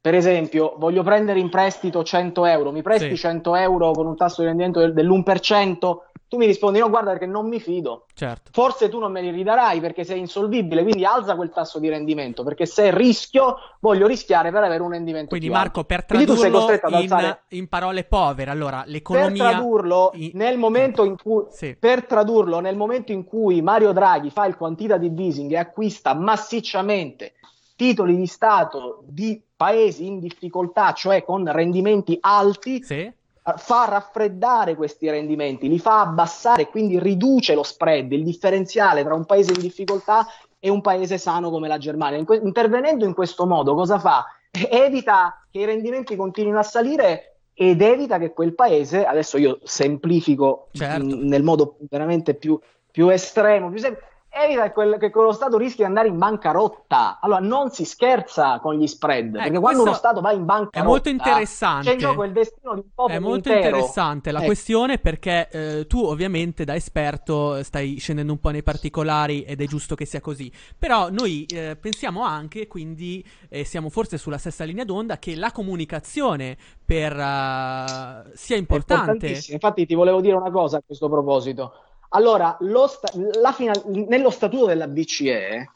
Per 0.00 0.14
esempio, 0.14 0.74
voglio 0.78 1.02
prendere 1.02 1.38
in 1.38 1.48
prestito 1.48 2.02
100 2.02 2.44
euro, 2.46 2.72
mi 2.72 2.82
presti 2.82 3.10
Sì. 3.10 3.16
100 3.16 3.54
euro 3.56 3.90
con 3.90 4.06
un 4.06 4.16
tasso 4.16 4.40
di 4.40 4.46
rendimento 4.46 4.80
del- 4.80 4.92
dell'1%? 4.94 6.07
Tu 6.28 6.36
mi 6.36 6.44
rispondi 6.44 6.78
no, 6.78 6.90
guarda 6.90 7.12
perché 7.12 7.24
non 7.24 7.48
mi 7.48 7.58
fido. 7.58 8.04
Certo. 8.12 8.50
Forse 8.52 8.90
tu 8.90 8.98
non 8.98 9.10
me 9.10 9.22
li 9.22 9.30
ridarai 9.30 9.80
perché 9.80 10.04
sei 10.04 10.18
insolvibile, 10.18 10.82
quindi 10.82 11.04
alza 11.04 11.34
quel 11.34 11.50
tasso 11.50 11.78
di 11.78 11.88
rendimento, 11.88 12.42
perché 12.42 12.66
se 12.66 12.94
rischio, 12.94 13.56
voglio 13.80 14.06
rischiare 14.06 14.50
per 14.50 14.62
avere 14.62 14.82
un 14.82 14.90
rendimento 14.90 15.30
Quindi 15.30 15.48
Marco, 15.48 15.84
per 15.84 16.04
Quindi 16.04 16.26
tu 16.26 16.34
sei 16.34 16.50
tradurlo 16.50 16.88
in, 16.88 16.94
alzare 16.94 17.42
in 17.48 17.68
parole 17.68 18.04
povere, 18.04 18.50
allora 18.50 18.82
per 18.82 18.90
l'economia... 18.90 19.50
tradurlo 19.50 20.12
nel 20.32 20.58
momento 20.58 21.04
in 21.04 21.16
cui 21.16 21.44
Sì. 21.48 21.74
per 21.78 22.04
tradurlo 22.04 22.60
nel 22.60 22.76
momento 22.76 23.12
in 23.12 23.24
cui 23.24 23.62
Mario 23.62 23.92
Draghi 23.92 24.28
fa 24.28 24.44
il 24.44 24.56
quantitative 24.56 25.22
easing 25.22 25.52
e 25.52 25.56
acquista 25.56 26.12
massicciamente 26.14 27.34
titoli 27.74 28.16
di 28.16 28.26
Stato 28.26 29.04
di 29.06 29.40
paesi 29.56 30.06
in 30.06 30.18
difficoltà, 30.18 30.92
cioè 30.92 31.24
con 31.24 31.50
rendimenti 31.50 32.18
alti, 32.20 32.82
Sì. 32.82 33.10
Fa 33.56 33.86
raffreddare 33.88 34.74
questi 34.74 35.08
rendimenti, 35.08 35.68
li 35.68 35.78
fa 35.78 36.00
abbassare, 36.00 36.68
quindi 36.68 36.98
riduce 36.98 37.54
lo 37.54 37.62
spread, 37.62 38.12
il 38.12 38.24
differenziale 38.24 39.02
tra 39.04 39.14
un 39.14 39.24
paese 39.24 39.52
in 39.52 39.60
difficoltà 39.60 40.26
e 40.58 40.68
un 40.68 40.80
paese 40.80 41.18
sano 41.18 41.50
come 41.50 41.68
la 41.68 41.78
Germania. 41.78 42.18
In 42.18 42.24
que- 42.24 42.40
intervenendo 42.42 43.04
in 43.04 43.14
questo 43.14 43.46
modo, 43.46 43.74
cosa 43.74 43.98
fa? 43.98 44.24
Evita 44.50 45.46
che 45.50 45.60
i 45.60 45.64
rendimenti 45.64 46.16
continuino 46.16 46.58
a 46.58 46.62
salire 46.64 47.38
ed 47.54 47.82
evita 47.82 48.18
che 48.18 48.32
quel 48.32 48.54
paese, 48.54 49.04
adesso 49.04 49.36
io 49.36 49.58
semplifico 49.64 50.68
Certo. 50.72 51.04
mh, 51.04 51.26
nel 51.26 51.42
modo 51.42 51.76
veramente 51.88 52.34
più, 52.34 52.58
più 52.90 53.08
estremo, 53.08 53.68
più 53.70 53.78
sem- 53.78 53.98
evita 54.30 54.64
che, 54.64 54.72
quel- 54.72 54.98
che 54.98 55.10
quello 55.10 55.32
Stato 55.32 55.56
rischi 55.56 55.78
di 55.78 55.84
andare 55.84 56.08
in 56.08 56.18
bancarotta. 56.18 57.18
Allora 57.20 57.40
non 57.40 57.70
si 57.70 57.84
scherza 57.84 58.60
con 58.60 58.74
gli 58.74 58.86
spread, 58.86 59.32
perché 59.32 59.58
quando 59.58 59.82
uno 59.82 59.92
Stato 59.94 60.20
va 60.20 60.32
in 60.32 60.44
bancarotta 60.44 60.78
È 60.78 60.82
molto 60.82 61.08
interessante. 61.08 61.86
c'è 61.88 61.92
in 61.92 61.98
gioco 61.98 62.24
il 62.24 62.32
destino 62.32 62.74
di 62.74 62.80
un 62.80 62.90
popolo 62.94 63.14
È 63.16 63.20
molto 63.20 63.48
intero. 63.48 63.76
interessante 63.76 64.30
la 64.30 64.38
Ecco. 64.38 64.46
questione 64.46 64.98
perché 64.98 65.48
eh, 65.50 65.86
tu 65.86 66.04
ovviamente 66.04 66.64
da 66.64 66.74
esperto 66.74 67.62
stai 67.62 67.96
scendendo 67.98 68.32
un 68.32 68.38
po' 68.38 68.50
nei 68.50 68.62
particolari 68.62 69.42
ed 69.42 69.60
è 69.60 69.66
giusto 69.66 69.94
che 69.94 70.04
sia 70.04 70.20
così. 70.20 70.50
Però 70.78 71.10
noi 71.10 71.44
eh, 71.46 71.76
pensiamo 71.80 72.22
anche, 72.22 72.66
quindi 72.66 73.24
eh, 73.48 73.64
siamo 73.64 73.88
forse 73.90 74.18
sulla 74.18 74.38
stessa 74.38 74.64
linea 74.64 74.84
d'onda, 74.84 75.18
che 75.18 75.34
la 75.34 75.50
comunicazione 75.52 76.56
per, 76.84 77.12
eh, 77.18 78.30
sia 78.34 78.56
importante. 78.56 79.38
Infatti, 79.48 79.86
ti 79.86 79.94
volevo 79.94 80.20
dire 80.20 80.36
una 80.36 80.50
cosa 80.50 80.78
a 80.78 80.82
questo 80.84 81.08
proposito. 81.08 81.72
Allora, 82.10 82.56
lo 82.60 82.86
sta- 82.86 83.10
la 83.40 83.52
fina- 83.52 83.74
nello 83.86 84.30
statuto 84.30 84.66
della 84.66 84.88
BCE 84.88 85.70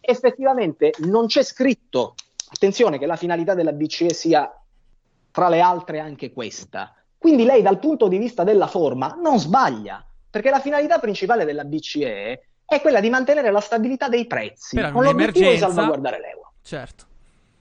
effettivamente 0.00 0.92
non 0.98 1.26
c'è 1.26 1.42
scritto, 1.42 2.14
attenzione, 2.50 2.98
che 2.98 3.06
la 3.06 3.16
finalità 3.16 3.54
della 3.54 3.72
BCE 3.72 4.12
sia 4.12 4.52
tra 5.30 5.48
le 5.48 5.60
altre 5.60 5.98
anche 5.98 6.32
questa. 6.32 6.94
Quindi 7.18 7.44
lei 7.44 7.62
dal 7.62 7.78
punto 7.78 8.08
di 8.08 8.18
vista 8.18 8.44
della 8.44 8.66
forma 8.66 9.16
non 9.20 9.38
sbaglia, 9.38 10.04
perché 10.30 10.50
la 10.50 10.60
finalità 10.60 10.98
principale 10.98 11.44
della 11.44 11.64
BCE 11.64 12.46
è 12.64 12.80
quella 12.80 13.00
di 13.00 13.10
mantenere 13.10 13.50
la 13.50 13.60
stabilità 13.60 14.08
dei 14.08 14.26
prezzi, 14.26 14.76
Però 14.76 14.92
con 14.92 15.04
l'obiettivo 15.04 15.50
di 15.50 15.58
salvaguardare 15.58 16.20
l'euro. 16.20 16.52
Certo. 16.62 17.04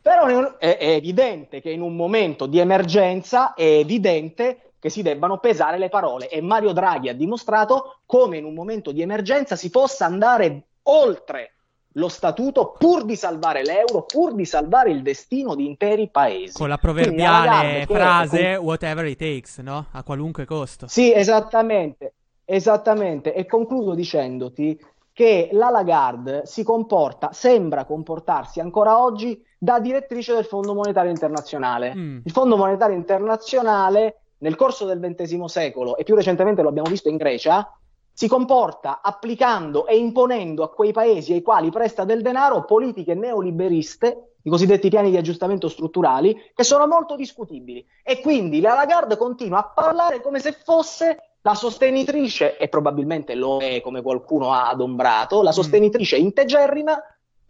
Però 0.02 0.58
è- 0.58 0.78
è 0.78 0.90
evidente 0.94 1.62
che 1.62 1.70
in 1.70 1.82
un 1.82 1.96
momento 1.96 2.48
di 2.48 2.58
emergenza 2.60 3.54
è 3.54 3.64
evidente 3.64 4.71
che 4.82 4.90
si 4.90 5.04
debbano 5.04 5.38
pesare 5.38 5.78
le 5.78 5.90
parole 5.90 6.28
e 6.28 6.42
Mario 6.42 6.72
Draghi 6.74 7.08
ha 7.08 7.14
dimostrato 7.14 8.00
come 8.08 8.38
in 8.38 8.46
un 8.46 8.56
momento 8.56 8.92
di 8.92 9.04
emergenza 9.04 9.56
si 9.56 9.70
possa 9.70 10.06
andare 10.06 10.64
oltre 10.84 11.54
lo 11.96 12.08
statuto 12.08 12.74
pur 12.80 13.06
di 13.06 13.16
salvare 13.16 13.62
l'euro, 13.64 14.06
pur 14.06 14.34
di 14.34 14.46
salvare 14.46 14.90
il 14.90 15.04
destino 15.04 15.54
di 15.54 15.68
interi 15.68 16.10
paesi. 16.10 16.54
Con 16.54 16.68
la 16.70 16.80
Quindi 16.80 17.02
proverbiale 17.04 17.86
che- 17.86 17.94
frase 17.94 18.56
whatever 18.56 19.06
it 19.06 19.20
takes, 19.20 19.60
no? 19.60 19.86
A 19.92 20.02
qualunque 20.02 20.46
costo. 20.46 20.88
Sì, 20.88 21.14
esattamente, 21.14 22.14
esattamente. 22.46 23.34
E 23.36 23.46
concludo 23.46 23.94
dicendoti 23.94 24.80
che 25.14 25.50
la 25.52 25.70
Lagarde 25.70 26.44
si 26.46 26.64
comporta, 26.64 27.34
sembra 27.34 27.84
comportarsi 27.86 28.62
ancora 28.62 28.98
oggi 29.00 29.40
da 29.60 29.80
direttrice 29.80 30.34
del 30.34 30.46
Fondo 30.46 30.74
Monetario 30.74 31.12
Internazionale. 31.12 31.94
Mm. 31.94 32.20
Il 32.24 32.32
Fondo 32.32 32.56
Monetario 32.58 32.96
Internazionale, 32.96 34.21
nel 34.42 34.56
corso 34.56 34.86
del 34.86 35.00
XX 35.00 35.44
secolo, 35.46 35.98
e 35.98 36.04
più 36.04 36.16
recentemente 36.16 36.62
lo 36.62 36.70
abbiamo 36.70 36.90
visto 36.90 37.10
in 37.10 37.18
Grecia, 37.18 37.76
si 38.14 38.28
comporta 38.28 39.00
applicando 39.02 39.88
e 39.88 39.98
imponendo 39.98 40.64
a 40.64 40.70
quei 40.70 40.92
paesi 40.92 41.34
ai 41.34 41.42
quali 41.42 41.70
presta 41.70 42.04
del 42.04 42.22
denaro 42.22 42.66
politiche 42.66 43.14
neoliberiste, 43.14 44.36
i 44.44 44.50
cosiddetti 44.50 44.90
piani 44.90 45.12
di 45.12 45.18
aggiustamento 45.18 45.70
strutturali, 45.70 46.52
che 46.54 46.64
sono 46.64 46.88
molto 46.88 47.16
discutibili. 47.16 47.86
E 48.04 48.20
quindi 48.22 48.60
la 48.60 48.74
Lagarde 48.74 49.16
continua 49.16 49.60
a 49.60 49.72
parlare 49.74 50.22
come 50.22 50.40
se 50.40 50.52
fosse 50.52 51.36
la 51.42 51.54
sostenitrice, 51.54 52.58
e 52.58 52.68
probabilmente 52.68 53.36
lo 53.36 53.60
è 53.60 53.82
come 53.82 54.02
qualcuno 54.02 54.52
ha 54.52 54.70
adombrato, 54.70 55.42
la 55.42 55.52
sostenitrice 55.52 56.18
integerrima 56.18 57.00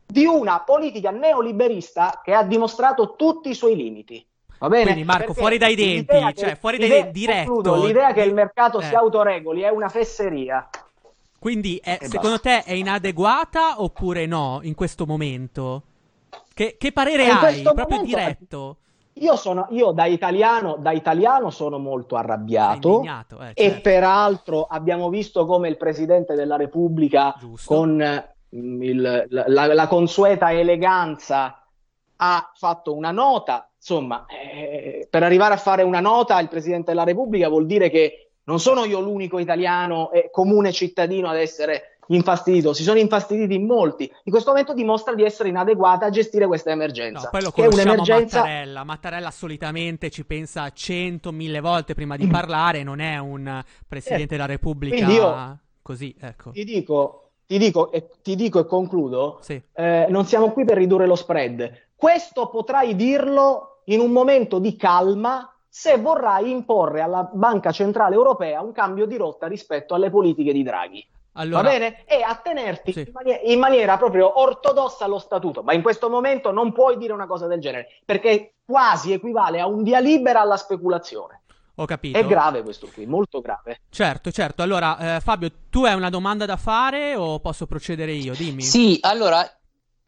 di 0.06 0.26
una 0.26 0.62
politica 0.62 1.10
neoliberista 1.10 2.22
che 2.24 2.34
ha 2.34 2.44
dimostrato 2.44 3.16
tutti 3.16 3.50
i 3.50 3.56
suoi 3.56 3.76
limiti. 3.76 4.26
Va 4.62 4.68
bene? 4.70 4.84
Quindi, 4.92 5.04
Marco, 5.04 5.34
fuori 5.34 5.58
dai 5.58 5.74
denti, 5.74 6.06
che- 6.06 6.34
cioè, 6.36 6.56
fuori 6.56 6.78
dai 6.78 6.88
denti, 6.88 7.12
diretto. 7.20 7.52
concludo, 7.52 7.84
L'idea 7.88 8.14
che 8.14 8.22
il 8.22 8.32
mercato 8.36 8.80
Eh. 8.80 8.84
si 8.84 8.94
autoregoli 8.94 9.62
è 9.62 9.70
una 9.70 9.90
fesseria. 9.90 10.70
Quindi, 11.40 11.82
è- 11.84 11.98
E 12.00 12.08
secondo 12.08 12.40
te 12.40 12.62
è 12.64 12.74
inadeguata 12.74 13.82
oppure 13.82 14.28
no 14.28 14.60
in 14.62 14.76
questo 14.76 15.08
momento? 15.08 15.82
Che, 16.54 16.76
che 16.78 16.92
parere 16.92 17.24
In 17.24 17.32
hai? 17.32 17.62
Proprio 17.64 17.86
momento- 17.90 18.06
diretto. 18.06 18.76
Io, 19.14 19.36
sono, 19.36 19.66
io 19.72 19.92
da, 19.94 20.06
italiano, 20.06 20.78
da 20.78 20.92
italiano 20.92 21.50
sono 21.50 21.80
molto 21.80 22.16
arrabbiato 22.16 23.02
eh, 23.02 23.52
e 23.56 23.66
certo. 23.70 23.82
peraltro 23.82 24.64
abbiamo 24.70 25.10
visto 25.10 25.46
come 25.48 25.70
il 25.70 25.78
Presidente 25.78 26.36
della 26.36 26.56
Repubblica 26.56 27.36
con 27.66 27.96
mm, 28.56 28.82
il- 28.84 29.26
la, 29.30 29.44
la- 29.48 29.74
la 29.74 29.88
consueta 29.88 30.52
eleganza 30.54 31.66
ha 32.18 32.52
fatto 32.56 32.96
una 32.96 33.12
nota. 33.12 33.66
Insomma, 33.82 34.28
eh, 34.28 35.08
per 35.10 35.24
arrivare 35.24 35.56
a 35.56 35.58
fare 35.58 35.82
una 35.82 36.00
nota 36.00 36.40
il 36.40 36.50
Presidente 36.50 36.92
della 36.92 37.04
Repubblica 37.04 37.50
vuol 37.50 37.66
dire 37.66 37.90
che 37.90 38.34
non 38.44 38.60
sono 38.60 38.86
io 38.86 39.00
l'unico 39.00 39.40
italiano 39.40 40.12
e 40.12 40.30
comune 40.32 40.72
cittadino 40.72 41.28
ad 41.28 41.38
essere 41.38 41.98
infastidito, 42.08 42.74
si 42.74 42.84
sono 42.84 43.00
infastiditi 43.00 43.56
in 43.56 43.66
molti. 43.66 44.04
In 44.04 44.32
questo 44.32 44.52
momento 44.52 44.76
dimostra 44.76 45.16
di 45.16 45.24
essere 45.24 45.50
inadeguata 45.50 46.06
a 46.06 46.10
gestire 46.12 46.46
questa 46.46 46.70
emergenza. 46.70 47.24
No, 47.24 47.30
poi 47.32 47.42
lo 47.42 47.52
conosciamo 47.52 47.94
un'emergenza 47.94 48.42
Mattarella. 48.42 48.84
Mattarella 48.84 49.32
solitamente 49.32 50.10
ci 50.12 50.26
pensa 50.26 50.70
cento, 50.72 51.32
mille 51.32 51.60
volte 51.60 51.96
prima 51.96 52.18
di 52.18 52.28
parlare, 52.28 52.84
non 52.84 53.00
è 53.00 53.18
un 53.18 53.64
Presidente 53.88 54.36
della 54.36 54.46
Repubblica 54.46 55.08
io- 55.10 55.60
così, 55.82 56.16
ecco. 56.22 56.52
Ti 56.52 56.64
dico, 56.64 57.30
ti 57.48 57.58
dico, 57.58 57.92
e, 57.92 58.10
ti 58.22 58.36
dico 58.36 58.60
e 58.60 58.66
concludo, 58.66 59.40
Sì. 59.42 59.60
eh, 59.74 60.06
non 60.10 60.26
siamo 60.26 60.52
qui 60.52 60.66
per 60.66 60.78
ridurre 60.78 61.08
lo 61.08 61.16
spread. 61.16 61.88
Questo 61.96 62.50
potrai 62.50 62.96
dirlo 62.96 63.71
in 63.94 64.00
un 64.00 64.12
momento 64.12 64.60
di 64.60 64.76
calma 64.76 65.54
se 65.68 65.98
vorrai 65.98 66.50
imporre 66.52 67.02
alla 67.02 67.30
Banca 67.32 67.72
Centrale 67.72 68.16
Europea 68.16 68.62
un 68.62 68.72
cambio 68.72 69.06
di 69.06 69.16
rotta 69.16 69.48
rispetto 69.48 69.94
alle 69.94 70.10
politiche 70.10 70.52
di 70.52 70.64
Draghi. 70.64 71.06
Allora- 71.34 71.62
Va 71.64 71.70
bene? 71.70 72.04
E 72.06 72.22
attenerti 72.22 72.92
in, 73.00 73.12
manie- 73.14 73.42
in 73.46 73.58
maniera 73.60 73.98
proprio 73.98 74.40
ortodossa 74.42 75.06
allo 75.06 75.18
statuto. 75.20 75.64
Ma 75.64 75.74
in 75.74 75.82
questo 75.82 76.10
momento 76.10 76.52
non 76.52 76.74
puoi 76.74 76.98
dire 76.98 77.14
una 77.14 77.26
cosa 77.26 77.48
del 77.48 77.62
genere, 77.62 77.88
perché 78.04 78.56
quasi 78.66 79.14
equivale 79.14 79.62
a 79.62 79.68
un 79.68 79.82
via 79.84 80.00
libera 80.00 80.42
alla 80.42 80.58
speculazione. 80.58 81.44
Ho 81.76 81.86
capito. 81.86 82.18
È 82.18 82.26
grave 82.26 82.64
questo 82.64 82.90
qui, 82.94 83.06
molto 83.06 83.40
grave. 83.40 83.80
Certo, 83.90 84.30
certo. 84.30 84.62
Allora, 84.62 85.16
eh, 85.16 85.20
Fabio, 85.22 85.50
tu 85.70 85.86
hai 85.86 85.96
una 85.96 86.10
domanda 86.10 86.46
da 86.46 86.58
fare 86.58 87.16
o 87.16 87.40
posso 87.40 87.66
procedere 87.66 88.12
io? 88.12 88.34
Dimmi. 88.36 88.62
Sì, 88.62 88.98
allora, 89.02 89.50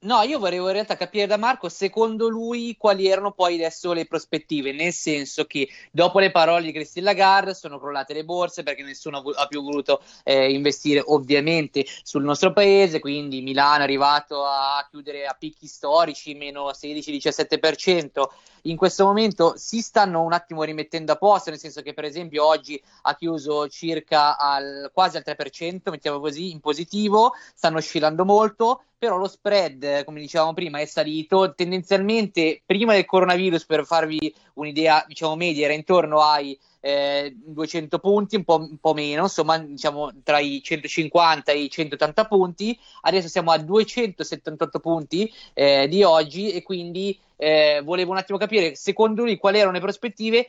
no, 0.03 0.21
io 0.21 0.39
volevo 0.39 0.67
in 0.67 0.73
realtà 0.73 0.95
capire 0.95 1.25
da 1.27 1.37
Marco, 1.37 1.69
secondo 1.69 2.29
lui, 2.29 2.75
quali 2.77 3.07
erano 3.07 3.31
poi 3.31 3.55
adesso 3.55 3.93
le 3.93 4.05
prospettive, 4.05 4.71
nel 4.71 4.93
senso 4.93 5.45
che 5.45 5.67
dopo 5.91 6.19
le 6.19 6.31
parole 6.31 6.63
di 6.63 6.71
Christine 6.71 7.05
Lagarde 7.05 7.53
sono 7.53 7.79
crollate 7.79 8.13
le 8.13 8.23
borse 8.23 8.63
perché 8.63 8.83
nessuno 8.83 9.19
ha 9.19 9.47
più 9.47 9.61
voluto 9.61 10.01
eh, 10.23 10.51
investire 10.51 11.01
ovviamente 11.05 11.85
sul 12.03 12.23
nostro 12.23 12.53
paese, 12.53 12.99
quindi 12.99 13.41
Milano 13.41 13.79
è 13.79 13.83
arrivato 13.83 14.43
a 14.45 14.85
chiudere 14.89 15.25
a 15.25 15.35
picchi 15.37 15.67
storici, 15.67 16.33
meno 16.33 16.69
16-17%. 16.69 18.27
In 18.67 18.77
questo 18.77 19.03
momento 19.03 19.55
si 19.57 19.81
stanno 19.81 20.21
un 20.21 20.31
attimo 20.31 20.63
rimettendo 20.63 21.11
a 21.11 21.17
posto, 21.17 21.49
nel 21.49 21.59
senso 21.59 21.81
che 21.81 21.93
per 21.93 22.05
esempio 22.05 22.45
oggi 22.45 22.81
ha 23.01 23.15
chiuso 23.15 23.67
circa 23.67 24.37
al, 24.37 24.89
quasi 24.93 25.17
al 25.17 25.23
3%, 25.25 25.89
mettiamo 25.89 26.21
così, 26.21 26.51
in 26.51 26.61
positivo, 26.61 27.33
stanno 27.53 27.77
oscillando 27.79 28.23
molto, 28.23 28.83
però 29.03 29.17
lo 29.17 29.27
spread, 29.27 30.05
come 30.05 30.21
dicevamo 30.21 30.53
prima, 30.53 30.79
è 30.79 30.85
salito. 30.85 31.53
Tendenzialmente 31.55 32.61
prima 32.65 32.93
del 32.93 33.03
coronavirus, 33.03 33.65
per 33.65 33.85
farvi 33.85 34.33
un'idea, 34.53 35.03
diciamo 35.05 35.35
media, 35.35 35.65
era 35.65 35.73
intorno 35.73 36.21
ai 36.21 36.57
eh, 36.79 37.35
200 37.35 37.99
punti, 37.99 38.37
un 38.37 38.45
po', 38.45 38.59
un 38.59 38.77
po' 38.79 38.93
meno, 38.93 39.23
insomma, 39.23 39.57
diciamo 39.57 40.09
tra 40.23 40.39
i 40.39 40.61
150 40.63 41.51
e 41.51 41.63
i 41.63 41.69
180 41.69 42.25
punti. 42.27 42.79
Adesso 43.01 43.27
siamo 43.27 43.51
a 43.51 43.57
278 43.57 44.79
punti 44.79 45.29
eh, 45.53 45.85
di 45.89 46.01
oggi 46.03 46.51
e 46.51 46.63
quindi 46.63 47.19
eh, 47.35 47.81
volevo 47.83 48.11
un 48.11 48.19
attimo 48.19 48.37
capire, 48.37 48.75
secondo 48.75 49.23
lui, 49.23 49.35
quali 49.35 49.57
erano 49.57 49.73
le 49.73 49.81
prospettive 49.81 50.47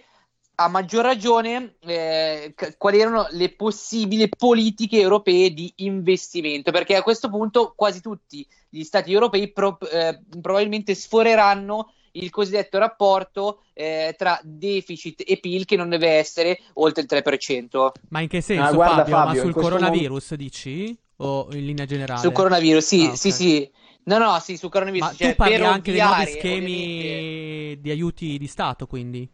a 0.57 0.69
maggior 0.69 1.03
ragione 1.05 1.77
eh, 1.81 2.55
quali 2.79 3.01
erano 3.01 3.27
le 3.31 3.55
possibili 3.55 4.29
politiche 4.29 5.01
europee 5.01 5.53
di 5.53 5.73
investimento, 5.77 6.71
perché 6.71 6.95
a 6.97 7.03
questo 7.03 7.29
punto 7.29 7.73
quasi 7.77 8.01
tutti 8.01 8.47
gli 8.69 8.83
stati 8.85 9.13
europei 9.13 9.53
pro- 9.53 9.79
eh, 9.81 10.21
probabilmente 10.41 10.95
sforeranno 10.95 11.93
il 12.13 12.31
cosiddetto 12.31 12.79
rapporto 12.79 13.63
eh, 13.73 14.15
tra 14.17 14.39
deficit 14.45 15.23
e 15.27 15.39
PIL 15.39 15.65
che 15.65 15.75
non 15.77 15.89
deve 15.89 16.11
essere 16.11 16.61
oltre 16.75 17.03
il 17.03 17.09
3%. 17.09 17.91
Ma 18.11 18.21
in 18.21 18.29
che 18.29 18.41
senso, 18.41 18.63
Ah, 18.71 18.73
guarda, 18.73 18.95
Fabio? 19.05 19.17
Ma 19.17 19.25
Fabio, 19.25 19.41
sul 19.43 19.53
coronavirus 19.55 20.35
dici? 20.35 20.97
O 21.17 21.49
in 21.53 21.65
linea 21.65 21.85
generale? 21.87 22.21
Sul 22.21 22.33
coronavirus, 22.33 22.85
sì, 22.85 23.03
Ah, 23.05 23.09
ok. 23.11 23.17
sì, 23.17 23.31
sì. 23.33 23.71
No, 24.05 24.19
no, 24.19 24.39
sì, 24.39 24.57
sul 24.57 24.71
coronavirus. 24.71 25.09
Ma 25.09 25.15
cioè, 25.17 25.31
tu 25.31 25.37
parli 25.37 25.57
per 25.57 25.67
anche 25.67 25.93
dei 25.93 26.01
nuovi 26.01 26.27
schemi 26.27 26.53
ovviamente- 26.83 27.81
di 27.81 27.91
aiuti 27.91 28.39
di 28.39 28.47
Stato, 28.47 28.87
quindi? 28.87 29.29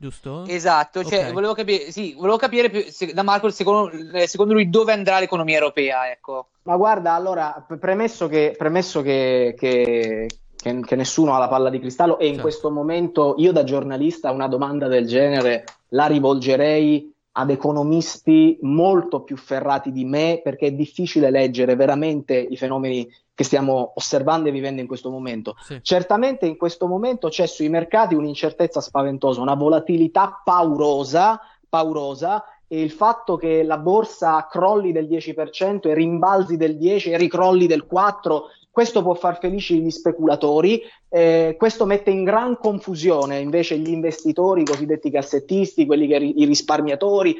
Giusto? 0.00 0.44
Esatto, 0.46 1.02
cioè, 1.04 1.26
Ok. 1.26 1.32
volevo 1.32 1.54
capire, 1.54 1.90
sì, 1.90 2.14
volevo 2.16 2.36
capire 2.36 2.70
più- 2.70 2.84
se- 2.86 3.12
da 3.12 3.22
Marco, 3.22 3.50
secondo, 3.50 3.90
eh, 4.12 4.26
secondo 4.28 4.52
lui, 4.52 4.70
dove 4.70 4.92
andrà 4.92 5.18
l'economia 5.18 5.56
europea, 5.58 6.10
ecco. 6.10 6.48
Ma 6.62 6.76
guarda, 6.76 7.14
allora, 7.14 7.66
premesso 7.80 8.28
che, 8.28 8.54
premesso 8.56 9.02
che, 9.02 9.54
che- 9.58 10.26
che- 10.56 10.80
che 10.80 10.96
nessuno 10.96 11.34
ha 11.34 11.38
la 11.38 11.48
palla 11.48 11.70
di 11.70 11.80
cristallo 11.80 12.18
e 12.18 12.24
in 12.26 12.34
Certo. 12.34 12.42
questo 12.42 12.70
momento 12.70 13.34
io 13.38 13.52
da 13.52 13.64
giornalista 13.64 14.30
una 14.30 14.48
domanda 14.48 14.86
del 14.88 15.06
genere 15.06 15.64
la 15.90 16.06
rivolgerei 16.06 17.12
ad 17.32 17.50
economisti 17.50 18.58
molto 18.62 19.20
più 19.22 19.36
ferrati 19.36 19.92
di 19.92 20.04
me 20.04 20.40
perché 20.42 20.66
è 20.66 20.72
difficile 20.72 21.30
leggere 21.30 21.76
veramente 21.76 22.34
i 22.36 22.56
fenomeni 22.56 23.08
che 23.38 23.44
stiamo 23.44 23.92
osservando 23.94 24.48
e 24.48 24.50
vivendo 24.50 24.80
in 24.80 24.88
questo 24.88 25.10
momento. 25.10 25.54
Sì. 25.60 25.78
Certamente 25.80 26.44
in 26.44 26.56
questo 26.56 26.88
momento 26.88 27.28
c'è 27.28 27.46
sui 27.46 27.68
mercati 27.68 28.16
un'incertezza 28.16 28.80
spaventosa, 28.80 29.40
una 29.40 29.54
volatilità 29.54 30.42
paurosa, 30.44 31.40
paurosa 31.68 32.42
e 32.66 32.82
il 32.82 32.90
fatto 32.90 33.36
che 33.36 33.62
la 33.62 33.78
borsa 33.78 34.44
crolli 34.50 34.90
del 34.90 35.06
10% 35.06 35.88
e 35.88 35.94
rimbalzi 35.94 36.56
del 36.56 36.76
10% 36.76 37.10
e 37.12 37.16
ricrolli 37.16 37.68
del 37.68 37.86
4%, 37.88 38.40
questo 38.72 39.02
può 39.02 39.14
far 39.14 39.38
felici 39.38 39.80
gli 39.80 39.90
speculatori, 39.90 40.82
eh, 41.08 41.54
questo 41.56 41.86
mette 41.86 42.10
in 42.10 42.24
gran 42.24 42.58
confusione 42.58 43.38
invece 43.38 43.78
gli 43.78 43.90
investitori, 43.90 44.62
i 44.62 44.66
cosiddetti 44.66 45.12
cassettisti, 45.12 45.86
quelli 45.86 46.08
che 46.08 46.16
i 46.16 46.44
risparmiatori, 46.44 47.36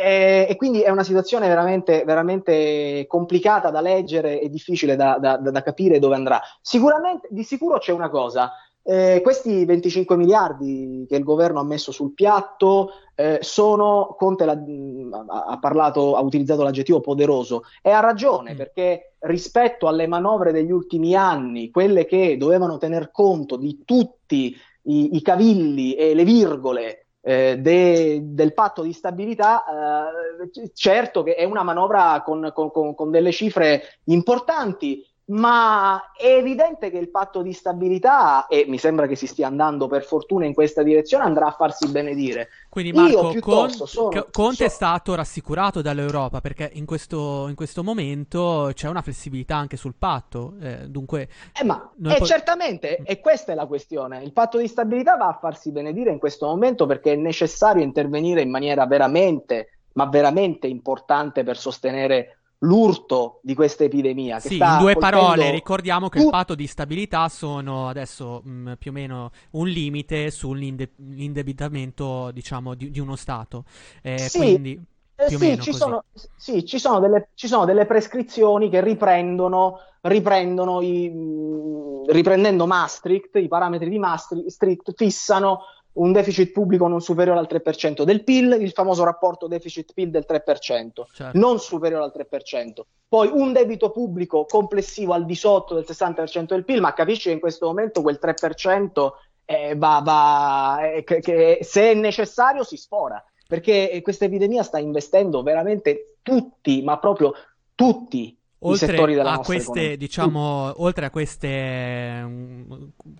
eh, 0.00 0.46
e 0.48 0.54
quindi 0.54 0.80
è 0.82 0.90
una 0.90 1.02
situazione 1.02 1.48
veramente, 1.48 2.04
veramente 2.04 3.04
complicata 3.08 3.70
da 3.70 3.80
leggere 3.80 4.40
e 4.40 4.48
difficile 4.48 4.94
da, 4.94 5.18
da- 5.18 5.38
da- 5.38 5.62
capire 5.62 5.98
dove 5.98 6.14
andrà. 6.14 6.40
Sicuramente, 6.60 7.26
di 7.32 7.42
sicuro 7.42 7.78
c'è 7.78 7.90
una 7.92 8.08
cosa. 8.08 8.52
eh, 8.84 9.20
questi 9.22 9.64
25 9.64 10.16
miliardi 10.16 11.04
che 11.08 11.16
il 11.16 11.24
governo 11.24 11.58
ha 11.60 11.64
messo 11.64 11.90
sul 11.92 12.14
piatto 12.14 12.90
eh, 13.16 13.38
sono, 13.42 14.14
Conte 14.16 14.44
l'ha- 14.44 14.54
mh, 14.56 15.26
ha, 15.28 15.58
parlato, 15.58 16.14
ha 16.16 16.20
utilizzato 16.22 16.62
l'aggettivo 16.62 17.00
poderoso 17.00 17.62
e 17.82 17.90
ha 17.90 18.00
ragione 18.00 18.54
perché 18.54 19.16
rispetto 19.20 19.88
alle 19.88 20.06
manovre 20.06 20.52
degli 20.52 20.70
ultimi 20.70 21.14
anni, 21.16 21.70
quelle 21.70 22.06
che 22.06 22.36
dovevano 22.38 22.78
tener 22.78 23.10
conto 23.10 23.56
di 23.56 23.82
tutti 23.84 24.56
i, 24.84 25.16
i 25.16 25.22
cavilli 25.22 25.94
e 25.94 26.14
le 26.14 26.24
virgole 26.24 27.07
eh, 27.28 27.56
de- 27.58 28.20
del 28.22 28.54
patto 28.54 28.80
di 28.80 28.92
stabilità, 28.94 29.62
eh, 29.66 30.70
certo 30.72 31.22
che 31.22 31.34
è 31.34 31.44
una 31.44 31.62
manovra 31.62 32.22
con- 32.24 32.50
con- 32.54 32.94
con 32.94 33.10
delle 33.10 33.32
cifre 33.32 33.82
importanti. 34.04 35.04
ma 35.30 36.12
è 36.16 36.24
evidente 36.36 36.90
che 36.90 36.96
il 36.96 37.10
patto 37.10 37.42
di 37.42 37.52
stabilità, 37.52 38.46
e 38.46 38.64
mi 38.66 38.78
sembra 38.78 39.06
che 39.06 39.14
si 39.14 39.26
stia 39.26 39.46
andando 39.46 39.86
per 39.86 40.02
fortuna 40.02 40.46
in 40.46 40.54
questa 40.54 40.82
direzione, 40.82 41.24
andrà 41.24 41.48
a 41.48 41.50
farsi 41.50 41.90
benedire. 41.90 42.48
Quindi 42.80 42.92
Marco, 42.96 43.32
Io 43.32 43.40
Con- 43.40 43.70
sono- 43.70 44.08
Co- 44.08 44.28
Conte 44.30 44.64
è 44.66 44.68
so- 44.68 44.74
stato 44.74 45.14
rassicurato 45.14 45.82
dall'Europa 45.82 46.40
perché 46.40 46.70
in 46.74 46.84
questo, 46.86 47.46
in 47.48 47.54
questo 47.54 47.82
momento 47.82 48.70
c'è 48.72 48.88
una 48.88 49.02
flessibilità 49.02 49.56
anche 49.56 49.76
sul 49.76 49.94
patto. 49.98 50.54
eh, 50.60 50.88
dunque, 50.88 51.28
Eh, 51.60 51.64
ma 51.64 51.90
eh, 52.04 52.18
po- 52.18 52.24
certamente, 52.24 52.96
e 53.04 53.20
questa 53.20 53.52
è 53.52 53.54
la 53.54 53.66
questione. 53.66 54.22
Il 54.22 54.32
patto 54.32 54.58
di 54.58 54.68
stabilità 54.68 55.16
va 55.16 55.26
a 55.28 55.38
farsi 55.40 55.70
benedire 55.72 56.10
in 56.12 56.18
questo 56.18 56.46
momento 56.46 56.86
perché 56.86 57.12
è 57.12 57.16
necessario 57.16 57.82
intervenire 57.82 58.42
in 58.42 58.50
maniera 58.50 58.86
veramente, 58.86 59.70
ma 59.94 60.06
veramente 60.06 60.66
importante 60.68 61.42
per 61.42 61.56
sostenere 61.56 62.37
l'urto 62.60 63.40
di 63.42 63.54
questa 63.54 63.84
epidemia. 63.84 64.40
Che 64.40 64.48
Sì, 64.48 64.50
sta 64.50 64.66
in 64.66 64.76
due 64.76 64.96
parole, 64.96 65.50
ricordiamo 65.50 66.08
che 66.08 66.18
il 66.18 66.24
tut- 66.24 66.28
patto 66.28 66.54
di 66.54 66.66
stabilità 66.68 67.28
sono 67.28 67.88
adesso 67.88 68.40
mh, 68.44 68.74
più 68.78 68.92
o 68.92 68.94
meno 68.94 69.30
un 69.52 69.68
limite 69.68 70.30
sull'indebitamento, 70.30 72.30
diciamo, 72.30 72.74
di, 72.74 72.90
di 72.90 73.00
uno 73.00 73.16
Stato. 73.16 73.64
Eh, 74.00 74.30
Sì, 74.30 74.32
quindi, 74.32 74.80
Eh, 75.20 75.30
sì, 75.30 75.58
ci 75.58 75.72
sono, 75.72 76.04
sì, 76.36 76.64
ci 76.64 76.78
sono 76.78 77.00
delle, 77.00 77.30
ci 77.34 77.48
sono 77.48 77.64
delle 77.64 77.86
prescrizioni 77.86 78.70
che 78.70 78.80
riprendono, 78.80 79.80
riprendono 80.02 80.80
i, 80.80 81.10
mh, 81.10 82.12
riprendendo 82.12 82.66
Maastricht, 82.66 83.34
i 83.36 83.48
parametri 83.48 83.88
di 83.88 83.98
Maastricht 83.98 84.92
fissano 84.94 85.62
un 85.98 86.12
deficit 86.12 86.52
pubblico 86.52 86.86
non 86.86 87.00
superiore 87.00 87.38
al 87.38 87.48
3% 87.50 88.02
del 88.02 88.22
PIL, 88.24 88.56
il 88.60 88.72
famoso 88.72 89.04
rapporto 89.04 89.46
deficit-PIL 89.48 90.10
del 90.10 90.24
3%, 90.28 91.06
Certo. 91.12 91.38
non 91.38 91.58
superiore 91.58 92.04
al 92.04 92.12
3%. 92.14 92.86
Poi 93.08 93.30
un 93.32 93.52
debito 93.52 93.90
pubblico 93.90 94.44
complessivo 94.44 95.12
al 95.12 95.24
di 95.24 95.34
sotto 95.34 95.74
del 95.74 95.84
60% 95.86 96.54
del 96.54 96.64
PIL, 96.64 96.80
ma 96.80 96.92
capisci 96.92 97.28
che 97.28 97.34
in 97.34 97.40
questo 97.40 97.66
momento 97.66 98.02
quel 98.02 98.18
3% 98.20 99.12
eh, 99.50 99.74
va, 99.76 100.00
va- 100.04 100.92
eh, 100.92 101.04
che- 101.04 101.20
che 101.20 101.58
se 101.62 101.90
è 101.90 101.94
necessario 101.94 102.62
si 102.64 102.76
sfora, 102.76 103.22
perché 103.46 103.98
questa 104.02 104.26
epidemia 104.26 104.62
sta 104.62 104.78
investendo 104.78 105.42
veramente 105.42 106.16
tutti, 106.22 106.82
ma 106.82 106.98
proprio 106.98 107.32
tutti 107.74 108.37
Oltre 108.60 109.20
a 109.20 109.38
queste, 109.38 109.96
diciamo, 109.96 110.82
oltre 110.82 111.06
a 111.06 111.10
queste, 111.10 112.20
mm, 112.24 112.72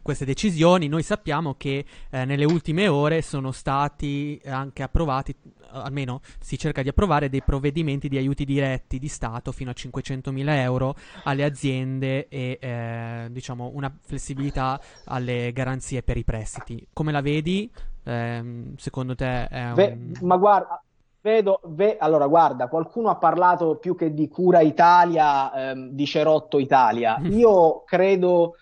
queste 0.02 0.24
decisioni, 0.24 0.88
noi 0.88 1.04
sappiamo 1.04 1.54
che 1.54 1.84
eh, 2.10 2.24
nelle 2.24 2.44
ultime 2.44 2.88
ore 2.88 3.22
sono 3.22 3.52
stati 3.52 4.40
anche 4.44 4.82
approvati, 4.82 5.32
almeno 5.70 6.22
si 6.40 6.58
cerca 6.58 6.82
di 6.82 6.88
approvare, 6.88 7.28
dei 7.28 7.42
provvedimenti 7.42 8.08
di 8.08 8.16
aiuti 8.16 8.44
diretti 8.44 8.98
di 8.98 9.06
Stato 9.06 9.52
fino 9.52 9.70
a 9.70 9.74
500.000 9.76 10.48
euro 10.48 10.96
alle 11.22 11.44
aziende 11.44 12.26
e 12.26 12.58
eh, 12.60 13.28
diciamo 13.30 13.70
una 13.74 13.96
flessibilità 14.00 14.80
alle 15.04 15.52
garanzie 15.52 16.02
per 16.02 16.16
i 16.16 16.24
prestiti. 16.24 16.84
Come 16.92 17.12
la 17.12 17.20
vedi? 17.20 17.70
Ehm, 18.02 18.74
secondo 18.76 19.14
te 19.14 19.46
è 19.46 19.70
un... 19.70 20.12
ma 20.22 20.36
guarda, 20.36 20.82
vedo, 21.28 21.60
ve- 21.64 21.96
allora 21.98 22.26
guarda, 22.26 22.68
qualcuno 22.68 23.10
ha 23.10 23.16
parlato 23.16 23.76
più 23.76 23.94
che 23.94 24.14
di 24.14 24.28
cura 24.28 24.60
Italia, 24.60 25.70
ehm, 25.70 25.90
di 25.90 26.06
Cerotto 26.06 26.58
Italia. 26.58 27.18
Io 27.30 27.82
credo 27.84 28.54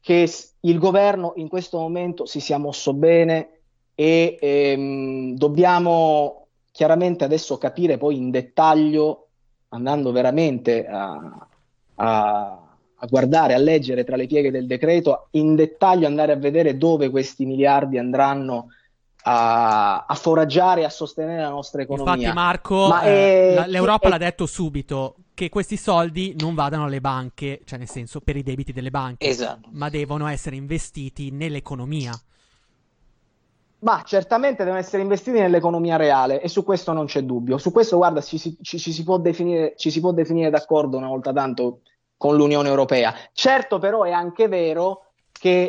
che 0.00 0.28
il 0.60 0.78
governo 0.78 1.32
in 1.36 1.48
questo 1.48 1.78
momento 1.78 2.24
si 2.24 2.40
sia 2.40 2.58
mosso 2.58 2.94
bene 2.94 3.60
e 3.94 4.38
ehm, 4.40 5.34
dobbiamo 5.36 6.46
chiaramente 6.72 7.24
adesso 7.24 7.58
capire 7.58 7.98
poi 7.98 8.16
in 8.16 8.30
dettaglio, 8.30 9.28
andando 9.70 10.12
veramente 10.12 10.86
a, 10.86 11.46
a- 11.96 12.60
a 12.98 13.06
guardare, 13.08 13.52
a 13.52 13.58
leggere 13.58 14.04
tra 14.04 14.16
le 14.16 14.26
pieghe 14.26 14.50
del 14.50 14.66
decreto, 14.66 15.28
in 15.32 15.54
dettaglio 15.54 16.06
andare 16.06 16.32
a 16.32 16.36
vedere 16.36 16.78
dove 16.78 17.10
questi 17.10 17.44
miliardi 17.44 17.98
andranno 17.98 18.68
a, 19.28 20.04
a 20.06 20.14
foraggiare 20.14 20.82
e 20.82 20.84
a 20.84 20.88
sostenere 20.88 21.42
la 21.42 21.48
nostra 21.48 21.82
economia. 21.82 22.14
Infatti, 22.14 22.32
Marco, 22.32 22.88
Ma 22.88 23.02
eh, 23.02 23.56
è- 23.56 23.66
l'Europa 23.66 24.06
è- 24.06 24.10
l'ha 24.10 24.18
detto 24.18 24.46
subito 24.46 25.16
che 25.34 25.48
questi 25.48 25.76
soldi 25.76 26.36
non 26.38 26.54
vadano 26.54 26.84
alle 26.84 27.00
banche, 27.00 27.60
cioè 27.64 27.78
nel 27.78 27.88
senso 27.88 28.20
per 28.20 28.36
i 28.36 28.44
debiti 28.44 28.72
delle 28.72 28.90
banche, 28.90 29.26
Esatto. 29.26 29.68
ma 29.72 29.88
devono 29.88 30.28
essere 30.28 30.54
investiti 30.54 31.30
nell'economia. 31.32 32.12
Ma 33.80 34.02
certamente 34.04 34.62
devono 34.62 34.80
essere 34.80 35.02
investiti 35.02 35.38
nell'economia 35.38 35.96
reale 35.96 36.40
e 36.40 36.48
su 36.48 36.62
questo 36.64 36.92
non 36.92 37.06
c'è 37.06 37.22
dubbio. 37.22 37.58
Su 37.58 37.72
questo, 37.72 37.96
guarda, 37.96 38.20
ci, 38.20 38.38
si- 38.38 38.56
ci- 38.62 38.78
ci 38.78 38.92
si 38.92 39.02
può 39.02 39.18
definire, 39.18 39.74
ci 39.76 39.90
si 39.90 40.00
può 40.00 40.12
definire 40.12 40.50
d'accordo 40.50 40.96
una 40.96 41.08
volta 41.08 41.32
tanto 41.32 41.80
con 42.16 42.36
l'Unione 42.36 42.68
Europea. 42.68 43.12
Certo, 43.32 43.78
però, 43.78 44.04
è 44.04 44.12
anche 44.12 44.46
vero 44.48 45.06
che 45.32 45.68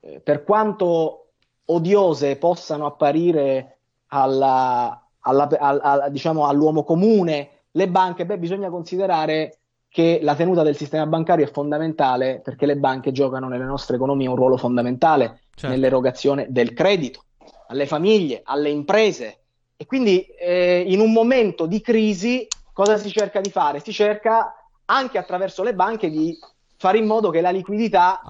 eh, 0.00 0.20
per 0.20 0.42
quanto 0.44 1.25
odiose 1.66 2.36
possano 2.36 2.86
apparire 2.86 3.78
alla- 4.08 5.00
alla- 5.20 5.48
al- 5.58 5.80
al- 5.82 6.10
diciamo, 6.10 6.46
all'uomo 6.46 6.84
comune 6.84 7.50
le 7.72 7.88
banche, 7.88 8.24
beh, 8.24 8.38
bisogna 8.38 8.70
considerare 8.70 9.58
che 9.88 10.18
la 10.22 10.34
tenuta 10.34 10.62
del 10.62 10.76
sistema 10.76 11.06
bancario 11.06 11.44
è 11.46 11.50
fondamentale 11.50 12.40
perché 12.42 12.66
le 12.66 12.76
banche 12.76 13.12
giocano 13.12 13.48
nelle 13.48 13.64
nostre 13.64 13.96
economie 13.96 14.28
un 14.28 14.36
ruolo 14.36 14.56
fondamentale 14.56 15.40
Certo. 15.54 15.68
nell'erogazione 15.68 16.46
del 16.50 16.74
credito 16.74 17.24
alle 17.68 17.86
famiglie, 17.86 18.42
alle 18.44 18.68
imprese. 18.68 19.38
E 19.76 19.86
quindi 19.86 20.20
eh, 20.22 20.84
in 20.86 21.00
un 21.00 21.12
momento 21.12 21.66
di 21.66 21.80
crisi 21.80 22.46
cosa 22.72 22.96
si 22.98 23.10
cerca 23.10 23.40
di 23.40 23.50
fare? 23.50 23.80
Si 23.80 23.92
cerca 23.92 24.54
anche 24.86 25.18
attraverso 25.18 25.62
le 25.62 25.74
banche 25.74 26.10
di 26.10 26.38
fare 26.76 26.98
in 26.98 27.06
modo 27.06 27.30
che 27.30 27.40
la 27.40 27.50
liquidità 27.50 28.20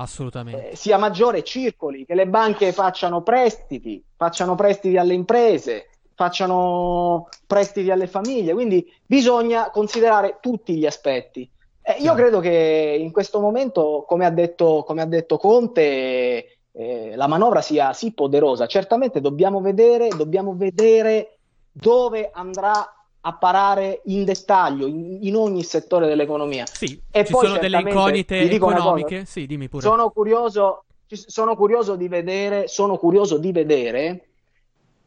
eh, 0.71 0.77
sia 0.77 0.99
maggiore 0.99 1.43
circoli, 1.43 2.05
che 2.05 2.15
le 2.15 2.27
banche 2.27 2.73
facciano 2.73 3.23
prestiti, 3.23 4.03
facciano 4.17 4.55
prestiti 4.55 4.97
alle 4.97 5.15
imprese, 5.15 5.89
facciano 6.15 7.29
prestiti 7.47 7.91
alle 7.91 8.07
famiglie, 8.07 8.55
quindi 8.55 8.91
bisogna 9.05 9.71
considerare 9.71 10.39
tutti 10.41 10.77
gli 10.77 10.87
aspetti. 10.87 11.49
Eh, 11.83 11.97
io 12.01 12.15
credo 12.15 12.41
che 12.41 12.97
in 12.99 13.13
questo 13.13 13.39
momento, 13.39 14.05
come 14.09 14.25
ha 14.25 14.31
detto, 14.31 14.83
come 14.87 15.03
ha 15.03 15.07
detto 15.07 15.37
Conte, 15.37 16.59
eh, 16.73 17.13
la 17.15 17.27
manovra 17.27 17.61
sia 17.61 17.93
sì 17.93 18.13
poderosa. 18.13 18.67
Certamente 18.67 19.21
dobbiamo 19.21 19.61
vedere, 19.61 20.09
dobbiamo 20.09 20.55
vedere 20.57 21.39
dove 21.71 22.31
andrà 22.33 22.96
a 23.27 23.35
parare 23.35 24.03
in 24.05 24.25
dettaglio 24.25 24.87
in, 24.87 25.19
in 25.23 25.35
ogni 25.35 25.65
settore 25.65 26.07
dell'economia. 26.07 26.65
Sì, 26.65 27.01
E 27.11 27.25
ci 27.25 27.33
poi 27.33 27.47
sono 27.47 27.59
delle 27.59 27.81
incognite 27.81 28.49
economiche? 28.51 29.25
Sì, 29.25 29.47
dimmi 29.47 29.69
pure. 29.69 29.83
sono 29.83 30.11
curioso, 30.11 30.85
sono 31.09 31.57
curioso 31.57 31.97
di 31.97 32.07
vedere, 32.07 32.69
sono 32.69 32.97
curioso 32.97 33.39
di 33.39 33.51
vedere, 33.51 34.29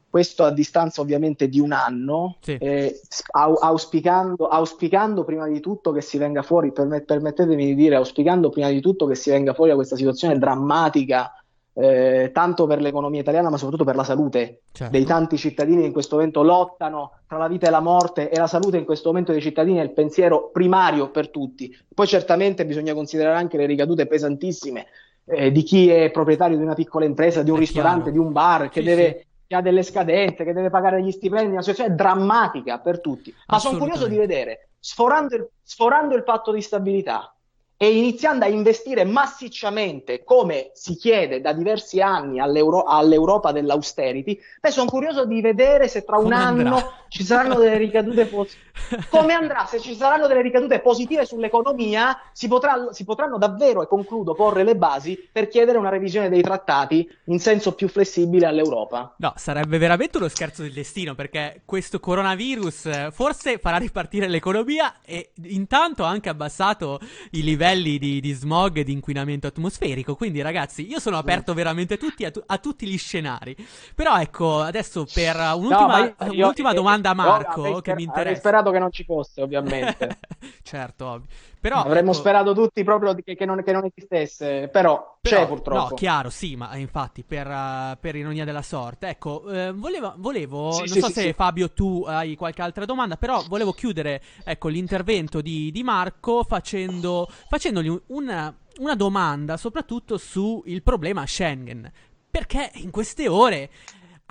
questo 0.09 0.43
a 0.43 0.51
distanza 0.51 0.99
ovviamente 0.99 1.47
di 1.47 1.61
un 1.61 1.72
anno, 1.72 2.36
eh, 2.43 2.99
s- 3.07 3.24
au- 3.32 3.57
auspicando, 3.61 4.47
auspicando 4.47 5.24
prima 5.24 5.47
di 5.47 5.61
tutto 5.61 5.93
che 5.93 6.01
si 6.01 6.17
venga 6.17 6.41
fuori, 6.41 6.74
perme- 6.74 7.01
permettetemi 7.01 7.67
di 7.67 7.76
dire, 7.76 7.95
auspicando 7.95 8.49
prima 8.49 8.67
di 8.70 8.82
tutto 8.82 9.05
che 9.05 9.15
si 9.15 9.30
venga 9.30 9.53
fuori 9.53 9.70
da 9.70 9.78
questa 9.78 9.95
situazione 9.95 10.38
drammatica, 10.38 11.32
eh, 11.74 12.32
tanto 12.34 12.65
per 12.65 12.82
l'economia 12.82 13.22
italiana, 13.22 13.49
ma 13.49 13.57
soprattutto 13.57 13.86
per 13.86 13.95
la 13.95 14.03
salute 14.03 14.61
Certo. 14.72 14.91
dei 14.91 15.05
tanti 15.05 15.38
cittadini 15.38 15.82
che 15.82 15.88
in 15.88 15.93
questo 15.93 16.15
momento 16.15 16.41
lottano 16.43 17.20
tra 17.28 17.38
la 17.38 17.47
vita 17.47 17.67
e 17.67 17.70
la 17.70 17.80
morte 17.80 18.30
e 18.30 18.38
la 18.38 18.47
salute 18.47 18.78
in 18.78 18.86
questo 18.86 19.09
momento 19.09 19.32
dei 19.32 19.41
cittadini 19.41 19.78
è 19.80 19.84
il 19.84 19.93
pensiero 19.93 20.49
primario 20.51 21.09
per 21.09 21.30
tutti. 21.30 21.76
Poi 21.93 22.07
certamente 22.07 22.65
bisogna 22.65 22.93
considerare 22.93 23.38
anche 23.38 23.57
le 23.57 23.65
ricadute 23.65 24.07
pesantissime 24.07 24.88
eh, 25.26 25.51
di 25.51 25.63
chi 25.63 25.89
è 25.89 26.09
proprietario 26.11 26.57
di 26.57 26.63
una 26.63 26.74
piccola 26.74 27.05
impresa, 27.05 27.43
di 27.43 27.51
un 27.51 27.57
È 27.57 27.59
ristorante, 27.59 28.03
chiaro. 28.05 28.20
di 28.20 28.26
un 28.26 28.32
bar, 28.32 28.70
che, 28.70 28.80
Sì, 28.82 28.86
deve, 28.86 29.26
che 29.45 29.55
ha 29.55 29.61
delle 29.61 29.84
scadenze, 29.84 30.43
che 30.43 30.53
deve 30.53 30.70
pagare 30.70 31.01
gli 31.03 31.11
stipendi, 31.11 31.51
una 31.51 31.61
situazione 31.61 31.95
drammatica 31.95 32.80
per 32.80 32.99
tutti. 32.99 33.34
Ma 33.47 33.59
sono 33.59 33.78
curioso 33.78 34.07
di 34.07 34.17
vedere, 34.17 34.70
sforando 34.80 35.36
il, 35.36 35.47
sforando 35.61 36.15
il 36.15 36.24
patto 36.24 36.51
di 36.51 36.61
stabilità 36.61 37.34
e 37.82 37.96
iniziando 37.98 38.44
a 38.44 38.50
investire 38.50 39.06
massicciamente, 39.06 40.26
come 40.26 40.72
si 40.74 40.96
chiede 40.96 41.40
da 41.40 41.54
diversi 41.54 42.02
anni 42.02 42.42
all'Euro- 42.42 42.84
all'Europa 42.84 43.54
dell'austerity, 43.54 44.38
beh, 44.60 44.70
sono 44.70 44.90
curioso 44.90 45.26
di 45.26 45.40
vedere 45.40 45.88
se 45.88 46.04
tra 46.04 46.18
un 46.18 46.24
Come 46.24 46.36
andrà? 46.36 46.70
anno 46.72 46.92
ci 47.08 47.24
saranno 47.24 47.56
delle 47.56 47.78
ricadute 47.78 48.26
positive. 48.28 48.68
Come 49.10 49.34
andrà? 49.34 49.66
Se 49.66 49.80
ci 49.80 49.96
saranno 49.96 50.28
delle 50.28 50.42
ricadute 50.42 50.80
positive 50.80 51.26
sull'economia, 51.26 52.20
si, 52.32 52.48
potrà- 52.48 52.90
si 52.92 53.04
potranno 53.04 53.38
davvero, 53.38 53.82
e 53.84 53.88
concludo, 53.88 54.34
porre 54.34 54.64
le 54.64 54.76
basi 54.76 55.18
per 55.32 55.48
chiedere 55.48 55.78
una 55.78 55.90
revisione 55.90 56.30
dei 56.30 56.42
trattati 56.42 57.08
in 57.26 57.40
senso 57.40 57.74
più 57.74 57.88
flessibile 57.88 58.46
all'Europa. 58.46 59.14
No, 59.18 59.34
sarebbe 59.36 59.78
veramente 59.78 60.18
uno 60.18 60.28
scherzo 60.28 60.62
del 60.62 60.74
destino 60.74 61.16
perché 61.16 61.62
questo 61.66 62.00
coronavirus 62.00 62.86
eh, 62.86 63.08
forse 63.12 63.58
farà 63.58 63.78
ripartire 63.78 64.28
l'economia 64.28 64.96
e 65.06 65.32
intanto 65.44 66.04
ha 66.06 66.10
anche 66.10 66.30
abbassato 66.30 67.00
i 67.32 67.44
livelli 67.44 67.98
di, 67.98 68.20
di 68.20 68.32
smog 68.32 68.78
e 68.78 68.84
di 68.84 68.92
inquinamento 68.92 69.48
atmosferico. 69.48 70.16
Quindi, 70.16 70.42
ragazzi, 70.42 70.88
io 70.88 71.00
sono 71.00 71.18
aperto 71.18 71.54
veramente 71.54 71.98
tutti 71.98 72.26
a, 72.26 72.32
tu- 72.32 72.44
a 72.46 72.58
tutti 72.58 72.88
gli 72.88 72.98
scenari. 72.98 73.56
Però, 73.96 74.18
ecco, 74.20 74.60
adesso 74.62 75.06
per 75.12 75.36
un'ultima, 75.36 76.00
No, 76.00 76.04
io- 76.28 76.32
io- 76.34 76.44
un'ultima 76.44 76.72
eh, 76.72 76.76
domanda 76.76 77.10
a 77.10 77.12
eh, 77.12 77.16
Marco 77.16 77.62
avrei 77.62 77.82
che 77.82 77.94
mi 77.96 78.04
interessa. 78.04 78.42
Sperato 78.70 78.72
che 78.72 78.80
non 78.80 78.91
ci 78.91 79.03
fosse, 79.03 79.41
ovviamente. 79.41 80.20
certo, 80.63 81.05
ovvio. 81.05 81.28
Però, 81.59 81.78
Avremmo 81.78 82.11
ecco- 82.11 82.20
sperato 82.20 82.53
tutti 82.53 82.84
proprio 82.84 83.13
che, 83.15 83.36
che 83.36 83.45
non, 83.45 83.61
che 83.63 83.72
non 83.74 83.84
esistesse, 83.86 84.70
però, 84.72 85.17
c'è 85.22 85.30
Però, 85.36 85.47
purtroppo. 85.47 85.89
No, 85.89 85.95
chiaro, 85.95 86.30
sì, 86.30 86.55
ma 86.55 86.72
eh, 86.72 86.80
infatti 86.80 87.24
per, 87.24 87.47
eh, 87.47 87.97
per 87.99 88.15
ironia 88.15 88.45
della 88.45 88.61
sorte. 88.61 89.09
Ecco, 89.09 89.49
eh, 89.49 89.72
volevo, 89.74 90.13
volevo 90.17 90.72
Sì, 90.72 90.80
non 90.80 90.88
sì, 90.88 90.99
so 91.01 91.07
sì, 91.07 91.13
se. 91.13 91.34
Fabio 91.34 91.72
tu 91.72 92.03
hai 92.07 92.36
qualche 92.36 92.61
altra 92.61 92.86
domanda, 92.86 93.17
però 93.17 93.43
volevo 93.47 93.74
chiudere 93.74 94.22
ecco, 94.43 94.70
l'intervento 94.70 95.41
di, 95.41 95.70
di 95.72 95.84
Marco 95.84 96.43
facendo, 96.43 97.28
facendogli 97.49 97.88
un- 97.89 98.01
una, 98.07 98.55
una 98.78 98.95
domanda 98.95 99.57
soprattutto 99.57 100.17
sul 100.17 100.82
problema 100.82 101.26
Schengen. 101.26 101.91
Perché 102.32 102.72
in 102.76 102.91
queste 102.91 103.28
ore 103.28 103.70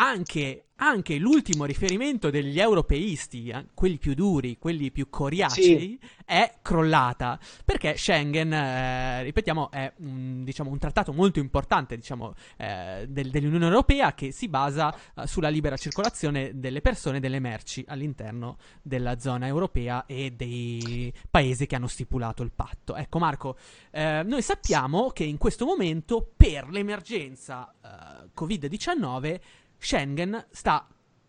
anche, 0.01 0.67
anche 0.77 1.17
l'ultimo 1.17 1.65
riferimento 1.65 2.31
degli 2.31 2.61
europeisti, 2.61 3.49
eh, 3.49 3.67
quelli 3.75 3.99
più 3.99 4.15
duri, 4.15 4.59
quelli 4.59 4.91
più 4.91 5.09
coriacei, 5.09 5.99
è 6.25 6.59
crollata. 6.63 7.39
Perché 7.65 7.97
Schengen, 7.97 8.53
eh, 8.53 9.23
ripetiamo, 9.25 9.71
è 9.71 9.93
un, 9.99 10.45
diciamo, 10.45 10.71
un 10.71 10.79
trattato 10.79 11.13
molto 11.13 11.41
importante 11.41 11.97
diciamo, 11.97 12.35
eh, 12.57 13.07
del- 13.09 13.31
dell'Unione 13.31 13.65
Europea 13.65 14.15
che 14.15 14.31
si 14.31 14.49
basa 14.49 14.95
eh, 14.95 15.27
sulla 15.27 15.49
libera 15.49 15.77
circolazione 15.77 16.53
delle 16.55 16.81
persone 16.81 17.17
e 17.17 17.21
delle 17.21 17.41
merci 17.41 17.85
all'interno 17.89 18.57
della 18.83 19.19
zona 19.19 19.47
europea 19.47 20.07
e 20.07 20.31
dei 20.31 21.13
paesi 21.29 21.67
che 21.67 21.75
hanno 21.75 21.89
stipulato 21.89 22.45
il 22.45 22.53
patto. 22.55 22.95
Ecco 22.95 23.19
Marco, 23.19 23.57
eh, 23.91 24.23
noi 24.25 24.43
sappiamo 24.43 25.11
che 25.11 25.25
in 25.25 25.39
questo 25.39 25.65
momento 25.65 26.31
per 26.37 26.69
l'emergenza 26.69 27.75
eh, 27.83 28.31
Covid-19 28.39 29.41
Schengen 29.79 30.47
sta 30.51 30.87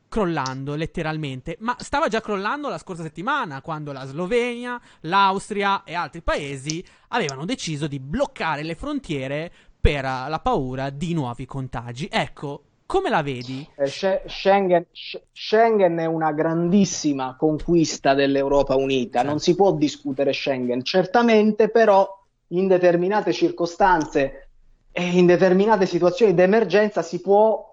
crollando 0.09 0.75
letteralmente, 0.75 1.55
ma 1.59 1.75
stava 1.79 2.07
già 2.07 2.19
crollando 2.19 2.67
la 2.67 2.79
scorsa 2.79 3.03
settimana 3.03 3.61
quando 3.61 3.91
la 3.91 4.05
Slovenia, 4.05 4.81
l'Austria 5.01 5.83
e 5.83 5.93
altri 5.93 6.21
paesi 6.21 6.83
avevano 7.09 7.45
deciso 7.45 7.87
di 7.87 7.99
bloccare 7.99 8.63
le 8.63 8.75
frontiere 8.75 9.51
per 9.79 10.03
la 10.03 10.39
paura 10.43 10.89
di 10.89 11.13
nuovi 11.13 11.45
contagi. 11.45 12.09
Ecco, 12.11 12.63
come 12.85 13.09
la 13.09 13.21
vedi? 13.21 13.65
Eh, 13.75 13.87
Schengen, 13.87 14.87
Schengen 15.31 15.97
è 15.97 16.05
una 16.05 16.31
grandissima 16.31 17.35
conquista 17.37 18.15
dell'Europa 18.15 18.75
Unita, 18.75 19.21
non 19.21 19.37
si 19.37 19.55
può 19.55 19.73
discutere 19.73 20.33
Schengen, 20.33 20.83
certamente 20.83 21.69
però 21.69 22.17
in 22.47 22.67
determinate 22.67 23.31
circostanze 23.31 24.49
e 24.91 25.03
in 25.03 25.27
determinate 25.27 25.85
situazioni 25.85 26.33
d'emergenza 26.33 27.03
si 27.03 27.21
può 27.21 27.68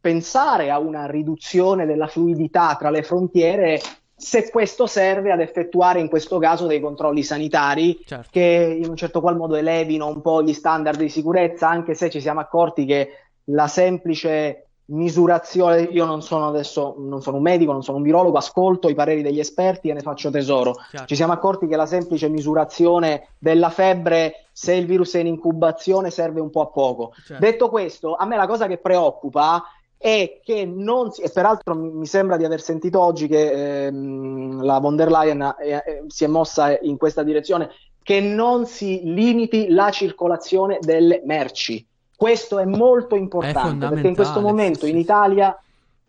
pensare 0.00 0.70
a 0.70 0.78
una 0.78 1.06
riduzione 1.06 1.86
della 1.86 2.06
fluidità 2.06 2.76
tra 2.78 2.90
le 2.90 3.02
frontiere 3.02 3.80
se 4.18 4.50
questo 4.50 4.86
serve 4.86 5.30
ad 5.30 5.40
effettuare 5.40 6.00
in 6.00 6.08
questo 6.08 6.38
caso 6.38 6.66
dei 6.66 6.80
controlli 6.80 7.22
sanitari 7.22 8.00
Certo. 8.04 8.28
che 8.30 8.78
in 8.82 8.88
un 8.88 8.96
certo 8.96 9.20
qual 9.20 9.36
modo 9.36 9.56
elevino 9.56 10.06
un 10.06 10.22
po' 10.22 10.42
gli 10.42 10.54
standard 10.54 10.98
di 10.98 11.10
sicurezza, 11.10 11.68
anche 11.68 11.92
se 11.92 12.08
ci 12.08 12.20
siamo 12.20 12.40
accorti 12.40 12.86
che 12.86 13.10
la 13.50 13.66
semplice 13.66 14.65
misurazione, 14.86 15.82
io 15.82 16.04
non 16.04 16.22
sono 16.22 16.48
adesso, 16.48 16.94
non 16.98 17.20
sono 17.20 17.38
un 17.38 17.42
medico, 17.42 17.72
non 17.72 17.82
sono 17.82 17.96
un 17.96 18.02
virologo, 18.02 18.38
ascolto 18.38 18.88
i 18.88 18.94
pareri 18.94 19.22
degli 19.22 19.40
esperti 19.40 19.88
e 19.88 19.94
ne 19.94 20.00
faccio 20.00 20.30
tesoro. 20.30 20.74
Chiaro. 20.90 21.06
Ci 21.06 21.16
siamo 21.16 21.32
accorti 21.32 21.66
che 21.66 21.76
la 21.76 21.86
semplice 21.86 22.28
misurazione 22.28 23.30
della 23.38 23.70
febbre, 23.70 24.46
se 24.52 24.74
il 24.74 24.86
virus 24.86 25.14
è 25.14 25.20
in 25.20 25.26
incubazione, 25.26 26.10
serve 26.10 26.40
un 26.40 26.50
po' 26.50 26.62
a 26.62 26.66
poco. 26.66 27.12
Certo. 27.24 27.44
Detto 27.44 27.68
questo, 27.68 28.14
a 28.14 28.24
me 28.26 28.36
la 28.36 28.46
cosa 28.46 28.66
che 28.66 28.78
preoccupa 28.78 29.62
è 29.98 30.40
che 30.44 30.64
non 30.64 31.10
si, 31.10 31.22
e 31.22 31.30
peraltro 31.30 31.74
mi, 31.74 32.06
sembra 32.06 32.36
di 32.36 32.44
aver 32.44 32.60
sentito 32.60 33.00
oggi 33.00 33.26
che 33.26 33.86
ehm, 33.86 34.62
la 34.62 34.78
von 34.78 34.94
der 34.94 35.10
Leyen 35.10 35.56
eh, 35.58 35.70
eh, 35.70 36.04
si 36.06 36.24
è 36.24 36.26
mossa 36.28 36.78
in 36.78 36.96
questa 36.96 37.22
direzione, 37.22 37.70
che 38.02 38.20
non 38.20 38.66
si 38.66 39.00
limiti 39.02 39.68
la 39.68 39.90
circolazione 39.90 40.78
delle 40.80 41.22
merci. 41.24 41.84
Questo 42.16 42.58
è 42.58 42.64
molto 42.64 43.14
importante 43.14 43.88
perché 43.88 44.08
in 44.08 44.14
questo 44.14 44.40
momento 44.40 44.86
sì, 44.86 44.90
in 44.90 44.96
Italia 44.96 45.56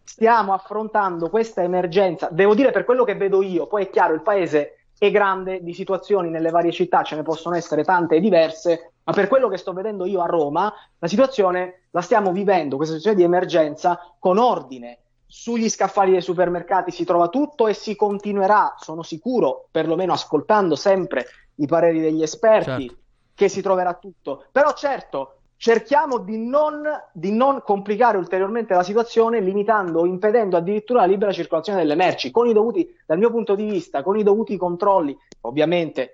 stiamo 0.04 0.54
affrontando 0.54 1.30
questa 1.30 1.62
emergenza. 1.62 2.30
Devo 2.32 2.56
dire 2.56 2.72
per 2.72 2.86
quello 2.86 3.04
che 3.04 3.16
vedo 3.16 3.42
io, 3.42 3.68
poi 3.68 3.84
è 3.84 3.90
chiaro, 3.90 4.14
il 4.14 4.22
paese 4.22 4.78
è 4.98 5.12
grande, 5.12 5.62
di 5.62 5.74
situazioni 5.74 6.30
nelle 6.30 6.50
varie 6.50 6.72
città 6.72 7.04
ce 7.04 7.16
ne 7.16 7.24
possono 7.24 7.56
essere 7.56 7.84
tante 7.84 8.16
e 8.16 8.20
diverse, 8.20 8.94
ma 9.04 9.14
per 9.14 9.28
quello 9.28 9.48
che 9.48 9.58
sto 9.58 9.74
vedendo 9.74 10.06
io 10.06 10.22
a 10.22 10.26
Roma, 10.26 10.74
la 10.98 11.08
situazione 11.08 11.82
la 11.92 12.02
stiamo 12.02 12.32
vivendo, 12.32 12.78
questa 12.78 12.96
situazione 12.96 13.18
di 13.18 13.34
emergenza 13.34 14.00
con 14.18 14.38
ordine. 14.38 15.00
Sugli 15.26 15.70
scaffali 15.70 16.12
dei 16.12 16.22
supermercati 16.22 16.90
si 16.90 17.04
trova 17.04 17.28
tutto 17.28 17.68
e 17.68 17.74
si 17.74 17.96
continuerà, 17.98 18.76
sono 18.78 19.04
sicuro, 19.04 19.68
perlomeno 19.70 20.14
ascoltando 20.14 20.76
sempre 20.76 21.26
i 21.56 21.68
pareri 21.68 22.00
degli 22.00 22.22
esperti, 22.22 22.88
Certo. 22.88 22.98
che 23.36 23.50
si 23.50 23.62
troverà 23.62 23.94
tutto. 23.94 24.46
Però 24.52 24.74
certo, 24.74 25.37
cerchiamo 25.58 26.20
di 26.20 26.38
non, 26.38 26.84
di 27.12 27.32
non 27.32 27.62
complicare 27.64 28.18
ulteriormente 28.18 28.74
la 28.74 28.84
situazione, 28.84 29.40
limitando 29.42 30.02
o 30.02 30.06
impedendo 30.06 30.56
addirittura 30.56 31.02
la 31.02 31.08
libera 31.08 31.32
circolazione 31.32 31.80
delle 31.80 31.96
merci, 31.96 32.32
con 32.32 32.48
i 32.48 32.54
dovuti, 32.54 32.88
dal 33.06 33.18
mio 33.18 33.32
punto 33.32 33.56
di 33.56 33.66
vista, 33.66 34.04
con 34.04 34.18
i 34.18 34.24
dovuti 34.24 34.56
controlli, 34.58 35.18
ovviamente. 35.42 36.14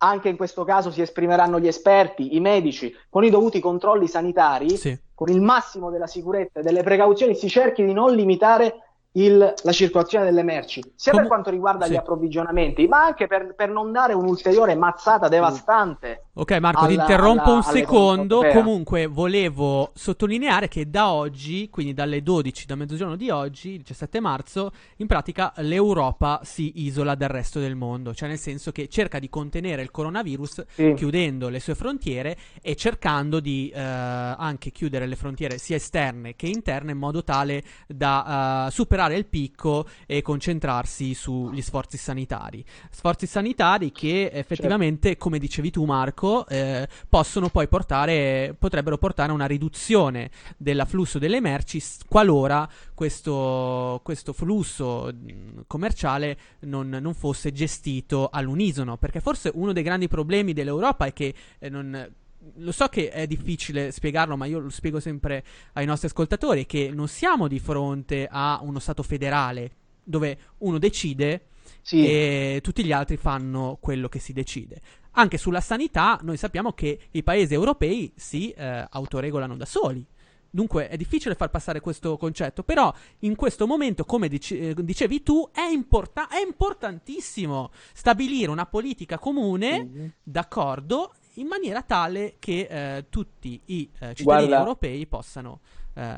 Anche 0.00 0.28
in 0.28 0.36
questo 0.36 0.64
caso 0.64 0.90
si 0.90 1.02
esprimeranno 1.02 1.58
gli 1.58 1.66
esperti, 1.66 2.36
i 2.36 2.40
medici, 2.40 2.94
con 3.10 3.24
i 3.24 3.30
dovuti 3.30 3.58
controlli 3.60 4.06
sanitari, 4.06 4.76
Sì. 4.76 4.96
con 5.14 5.28
il 5.28 5.40
massimo 5.40 5.90
della 5.90 6.06
sicurezza 6.06 6.60
e 6.60 6.62
delle 6.62 6.82
precauzioni, 6.84 7.34
si 7.34 7.48
cerchi 7.48 7.84
di 7.84 7.92
non 7.92 8.14
limitare 8.14 8.82
il- 9.12 9.54
la 9.62 9.72
circolazione 9.72 10.26
delle 10.26 10.44
merci, 10.44 10.80
sia 10.94 11.10
Com- 11.10 11.20
per 11.22 11.28
quanto 11.30 11.50
riguarda 11.50 11.86
sì. 11.86 11.92
gli 11.92 11.96
approvvigionamenti, 11.96 12.86
ma 12.86 13.02
anche 13.04 13.26
per, 13.26 13.54
per 13.56 13.70
non 13.70 13.90
dare 13.90 14.12
un'ulteriore 14.12 14.76
mazzata 14.76 15.26
devastante. 15.26 16.26
Ok 16.40 16.52
Marco, 16.60 16.86
ti 16.86 16.92
alla- 16.92 17.02
interrompo 17.02 17.42
alla- 17.42 17.54
un 17.54 17.62
secondo. 17.64 18.46
Comunque 18.52 19.06
volevo 19.06 19.90
sottolineare 19.96 20.68
che 20.68 20.88
da 20.88 21.10
oggi, 21.10 21.68
quindi 21.68 21.94
dalle 21.94 22.22
12 22.22 22.64
da 22.64 22.76
mezzogiorno 22.76 23.16
di 23.16 23.28
oggi, 23.28 23.70
il 23.70 23.78
17 23.78 24.20
marzo, 24.20 24.70
in 24.98 25.08
pratica 25.08 25.52
l'Europa 25.56 26.40
si 26.44 26.84
isola 26.84 27.16
dal 27.16 27.30
resto 27.30 27.58
del 27.58 27.74
mondo, 27.74 28.14
cioè 28.14 28.28
nel 28.28 28.38
senso 28.38 28.70
che 28.70 28.86
cerca 28.88 29.18
di 29.18 29.28
contenere 29.28 29.82
il 29.82 29.90
coronavirus 29.90 30.64
Sì. 30.68 30.92
chiudendo 30.94 31.48
le 31.48 31.58
sue 31.58 31.74
frontiere 31.74 32.36
e 32.62 32.76
cercando 32.76 33.40
di 33.40 33.72
eh, 33.74 33.80
anche 33.80 34.70
chiudere 34.70 35.06
le 35.06 35.16
frontiere 35.16 35.58
sia 35.58 35.74
esterne 35.74 36.36
che 36.36 36.46
interne 36.46 36.92
in 36.92 36.98
modo 36.98 37.24
tale 37.24 37.64
da 37.88 38.66
eh, 38.68 38.70
superare 38.70 39.16
il 39.16 39.26
picco 39.26 39.86
e 40.06 40.22
concentrarsi 40.22 41.14
sugli 41.14 41.60
sforzi 41.62 41.96
sanitari. 41.96 42.64
Sforzi 42.90 43.26
sanitari 43.26 43.90
che 43.90 44.30
effettivamente, 44.32 45.16
come 45.16 45.40
dicevi 45.40 45.70
tu 45.72 45.84
Marco, 45.84 46.26
eh, 46.48 46.88
possono 47.08 47.48
poi 47.48 47.68
portare, 47.68 48.54
potrebbero 48.58 48.98
portare 48.98 49.30
a 49.30 49.34
una 49.34 49.46
riduzione 49.46 50.30
dell'afflusso 50.56 51.18
delle 51.18 51.40
merci 51.40 51.82
qualora 52.08 52.68
questo, 52.94 54.00
questo 54.02 54.32
flusso 54.32 55.10
mh, 55.12 55.62
commerciale 55.66 56.38
non, 56.60 56.88
non 56.88 57.14
fosse 57.14 57.52
gestito 57.52 58.28
all'unisono, 58.30 58.96
perché 58.96 59.20
forse 59.20 59.50
uno 59.54 59.72
dei 59.72 59.82
grandi 59.82 60.08
problemi 60.08 60.52
dell'Europa 60.52 61.06
è 61.06 61.12
che 61.12 61.34
eh, 61.58 61.68
non... 61.68 62.12
Lo 62.58 62.72
so 62.72 62.86
che 62.86 63.10
è 63.10 63.26
difficile 63.26 63.90
spiegarlo, 63.90 64.36
ma 64.36 64.46
io 64.46 64.60
lo 64.60 64.70
spiego 64.70 65.00
sempre 65.00 65.44
ai 65.72 65.84
nostri 65.84 66.06
ascoltatori 66.06 66.66
che 66.66 66.90
non 66.94 67.08
siamo 67.08 67.48
di 67.48 67.58
fronte 67.58 68.28
a 68.30 68.60
uno 68.62 68.78
Stato 68.78 69.02
federale 69.02 69.70
dove 70.04 70.38
uno 70.58 70.78
decide 70.78 71.48
Sì. 71.82 72.06
e 72.06 72.60
tutti 72.62 72.84
gli 72.84 72.92
altri 72.92 73.16
fanno 73.16 73.76
quello 73.80 74.08
che 74.08 74.20
si 74.20 74.32
decide. 74.32 74.80
Anche 75.18 75.36
sulla 75.36 75.60
sanità 75.60 76.18
noi 76.22 76.36
sappiamo 76.36 76.72
che 76.72 76.96
i 77.10 77.24
paesi 77.24 77.52
europei 77.52 78.12
si 78.14 78.50
eh, 78.52 78.86
autoregolano 78.88 79.56
da 79.56 79.64
soli. 79.64 80.06
Dunque 80.48 80.88
è 80.88 80.96
difficile 80.96 81.34
far 81.34 81.50
passare 81.50 81.80
questo 81.80 82.16
concetto, 82.16 82.62
però 82.62 82.92
in 83.20 83.34
questo 83.34 83.66
momento, 83.66 84.04
come 84.04 84.28
dici- 84.28 84.58
eh, 84.60 84.74
dicevi 84.74 85.24
tu, 85.24 85.50
è, 85.52 85.62
importa- 85.62 86.28
è 86.28 86.38
importantissimo 86.40 87.70
stabilire 87.92 88.50
una 88.50 88.64
politica 88.66 89.18
comune, 89.18 90.14
d'accordo, 90.22 91.12
in 91.34 91.48
maniera 91.48 91.82
tale 91.82 92.36
che 92.38 92.68
eh, 92.70 93.06
tutti 93.10 93.60
i 93.66 93.90
eh, 93.94 94.14
cittadini 94.14 94.22
Guarda- 94.24 94.58
europei 94.60 95.06
possano 95.06 95.60
eh, 95.94 96.16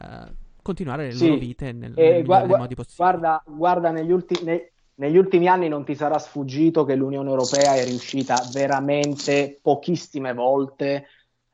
continuare 0.63 1.07
le 1.07 1.13
Sì, 1.13 1.27
loro 1.27 1.39
vite 1.41 1.73
nel, 1.73 1.95
e 1.97 2.11
nel 2.11 2.25
gua- 2.25 2.45
modi 2.47 2.75
possibili. 2.75 2.97
guarda, 3.11 3.43
guarda 3.47 3.91
negli, 3.91 4.13
ulti- 4.13 4.45
ne- 4.45 4.73
negli 5.01 5.17
ultimi 5.17 5.49
anni 5.49 5.69
non 5.69 5.83
ti 5.83 5.95
sarà 5.95 6.19
sfuggito 6.19 6.85
che 6.85 6.95
l'Unione 6.95 7.31
Europea 7.31 7.75
è 7.75 7.85
riuscita 7.85 8.39
veramente 8.53 9.59
pochissime 9.61 10.35
volte 10.35 11.07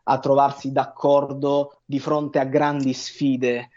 a 0.09 0.19
trovarsi 0.19 0.73
d'accordo 0.73 1.79
di 1.85 2.01
fronte 2.01 2.41
a 2.41 2.45
grandi 2.45 2.93
sfide. 2.93 3.71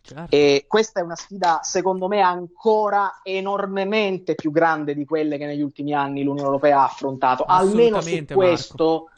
Certo. 0.00 0.34
E 0.34 0.64
questa 0.68 1.00
è 1.00 1.02
una 1.02 1.16
sfida, 1.16 1.58
secondo 1.64 2.06
me, 2.06 2.20
ancora 2.20 3.20
enormemente 3.24 4.36
più 4.36 4.52
grande 4.52 4.94
di 4.94 5.04
quelle 5.04 5.38
che 5.38 5.46
negli 5.46 5.62
ultimi 5.62 5.92
anni 5.92 6.22
l'Unione 6.22 6.46
Europea 6.46 6.82
ha 6.82 6.84
affrontato. 6.84 7.42
Almeno 7.42 8.00
su 8.00 8.24
questo, 8.26 9.10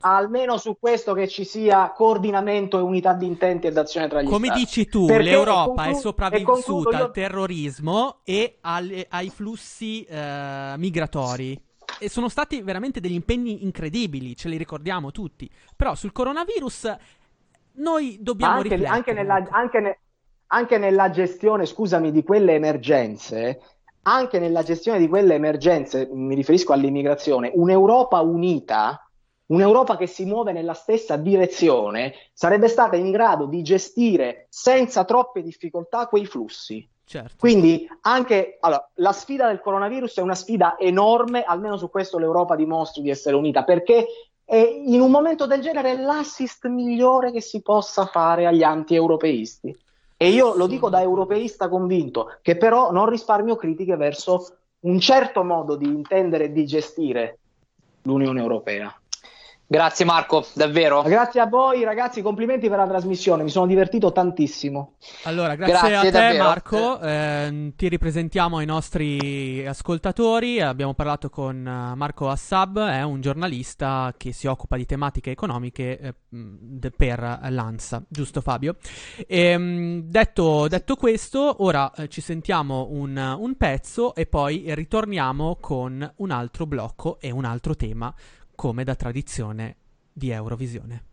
almeno 0.00 0.56
su 0.58 0.76
questo 0.78 1.12
che 1.14 1.26
ci 1.26 1.44
sia 1.44 1.92
coordinamento 1.94 2.78
e 2.78 2.82
unità 2.82 3.14
di 3.14 3.26
intenti 3.26 3.66
e 3.66 3.72
d'azione 3.72 4.08
tra 4.08 4.22
gli 4.22 4.28
Come 4.28 4.46
stati. 4.46 4.60
dici 4.60 4.86
tu, 4.86 5.06
Perché- 5.06 5.22
l'Europa 5.24 5.64
conclu- 5.84 5.96
è 5.96 6.00
sopravvissuta 6.00 6.96
io- 6.96 7.04
al 7.04 7.10
terrorismo 7.12 8.16
e 8.24 8.58
alle- 8.60 9.06
ai 9.08 9.30
flussi 9.30 10.04
eh, 10.04 10.74
migratori. 10.76 11.60
E 12.00 12.08
sono 12.08 12.28
stati 12.28 12.60
veramente 12.62 13.00
degli 13.00 13.14
impegni 13.14 13.64
incredibili, 13.64 14.36
ce 14.36 14.48
li 14.48 14.56
ricordiamo 14.56 15.10
tutti. 15.10 15.50
Però 15.74 15.94
sul 15.96 16.12
coronavirus 16.12 16.94
noi 17.74 18.16
Ma 18.18 18.22
dobbiamo 18.22 18.54
anche, 18.56 18.68
riflettere. 18.68 18.94
anche 18.96 19.12
nella, 19.12 19.46
anche 19.50 19.80
ne- 19.80 19.98
anche 20.50 20.78
nella 20.78 21.10
gestione, 21.10 21.66
scusami, 21.66 22.10
di 22.12 22.22
quelle 22.22 22.54
emergenze, 22.54 23.60
anche 24.02 24.38
nella 24.38 24.62
gestione 24.62 24.98
di 24.98 25.08
quelle 25.08 25.34
emergenze, 25.34 26.08
mi 26.12 26.34
riferisco 26.34 26.72
all'immigrazione, 26.72 27.50
un'Europa 27.54 28.20
unita, 28.20 29.07
un'Europa 29.48 29.96
che 29.96 30.06
si 30.06 30.24
muove 30.24 30.52
nella 30.52 30.74
stessa 30.74 31.16
direzione, 31.16 32.14
sarebbe 32.32 32.68
stata 32.68 32.96
in 32.96 33.10
grado 33.10 33.46
di 33.46 33.62
gestire 33.62 34.46
senza 34.48 35.04
troppe 35.04 35.42
difficoltà 35.42 36.06
quei 36.06 36.26
flussi. 36.26 36.86
Certo. 37.04 37.36
Quindi 37.38 37.88
anche 38.02 38.58
allora, 38.60 38.86
la 38.94 39.12
sfida 39.12 39.46
del 39.46 39.60
coronavirus 39.60 40.18
è 40.18 40.20
una 40.20 40.34
sfida 40.34 40.76
enorme, 40.78 41.42
almeno 41.42 41.78
su 41.78 41.88
questo 41.88 42.18
l'Europa 42.18 42.54
dimostri 42.54 43.00
di 43.00 43.08
essere 43.08 43.34
unita, 43.34 43.64
perché 43.64 44.06
è 44.44 44.56
in 44.56 45.00
un 45.00 45.10
momento 45.10 45.46
del 45.46 45.60
genere 45.60 45.92
è 45.92 45.96
l'assist 45.96 46.66
migliore 46.66 47.32
che 47.32 47.40
si 47.40 47.62
possa 47.62 48.04
fare 48.06 48.46
agli 48.46 48.62
anti-europeisti. 48.62 49.74
E 50.20 50.28
io 50.28 50.54
lo 50.54 50.66
dico 50.66 50.90
da 50.90 51.00
europeista 51.00 51.68
convinto, 51.68 52.36
che 52.42 52.56
però 52.56 52.90
non 52.90 53.08
risparmio 53.08 53.56
critiche 53.56 53.96
verso 53.96 54.56
un 54.80 54.98
certo 55.00 55.44
modo 55.44 55.76
di 55.76 55.86
intendere 55.86 56.44
e 56.44 56.52
di 56.52 56.66
gestire 56.66 57.38
l'Unione 58.02 58.40
Europea. 58.40 58.94
Grazie 59.70 60.06
Marco, 60.06 60.46
davvero. 60.54 61.02
Grazie 61.02 61.40
a 61.40 61.46
voi 61.46 61.84
ragazzi, 61.84 62.22
complimenti 62.22 62.70
per 62.70 62.78
la 62.78 62.86
trasmissione, 62.86 63.42
mi 63.42 63.50
sono 63.50 63.66
divertito 63.66 64.12
tantissimo. 64.12 64.94
Allora, 65.24 65.56
grazie, 65.56 65.90
Grazie, 65.90 65.96
a 65.96 66.00
te 66.00 66.10
davvero. 66.10 66.44
Marco, 66.44 67.00
Ehm, 67.02 67.74
ti 67.76 67.88
ripresentiamo 67.88 68.56
ai 68.56 68.64
nostri 68.64 69.66
ascoltatori, 69.66 70.62
abbiamo 70.62 70.94
parlato 70.94 71.28
con 71.28 71.66
eh, 71.66 71.94
Marco 71.94 72.30
Assab, 72.30 72.78
è 72.80 73.02
un 73.02 73.20
giornalista 73.20 74.14
che 74.16 74.32
si 74.32 74.46
occupa 74.46 74.76
di 74.76 74.86
tematiche 74.86 75.32
economiche 75.32 75.98
eh, 75.98 76.90
per 76.96 77.40
l'ANSA, 77.50 78.04
giusto 78.08 78.40
Fabio? 78.40 78.76
Ehm, 79.26 80.00
detto, 80.04 80.66
detto 80.68 80.96
questo, 80.96 81.62
ora 81.62 81.92
eh, 81.92 82.08
ci 82.08 82.22
sentiamo 82.22 82.88
un, 82.90 83.36
un 83.38 83.56
pezzo 83.58 84.14
e 84.14 84.24
poi 84.24 84.64
ritorniamo 84.68 85.58
con 85.60 86.10
un 86.16 86.30
altro 86.30 86.64
blocco 86.64 87.18
e 87.20 87.30
un 87.30 87.44
altro 87.44 87.76
tema, 87.76 88.14
come 88.58 88.82
da 88.82 88.96
tradizione 88.96 89.76
di 90.12 90.30
Eurovisione. 90.32 91.04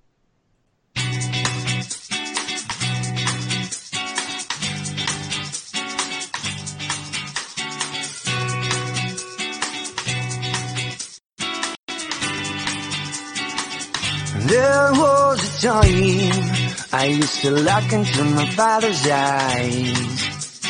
There 14.48 14.91
was 14.93 15.39
a 15.43 15.68
time 15.68 16.66
I 16.93 17.06
used 17.06 17.41
to 17.41 17.52
look 17.52 17.91
into 17.91 18.24
my 18.24 18.50
father's 18.56 19.06
eyes. 19.06 20.62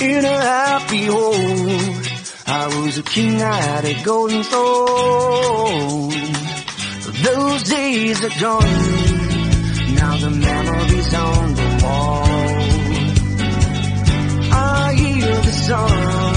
In 0.00 0.24
a 0.24 0.28
happy 0.28 1.06
home, 1.06 2.05
I 2.48 2.66
was 2.68 2.96
a 2.98 3.02
king, 3.02 3.42
I 3.42 3.56
had 3.56 3.84
a 3.84 4.02
golden 4.04 4.44
throne. 4.44 6.10
Those 7.24 7.62
days 7.64 8.22
are 8.22 8.40
gone, 8.40 9.94
now 9.94 10.16
the 10.16 10.30
memories 10.30 11.14
on 11.14 11.54
the 11.54 11.80
wall. 11.82 12.22
I 14.52 14.94
hear 14.94 15.34
the 15.34 15.52
songs 15.52 16.35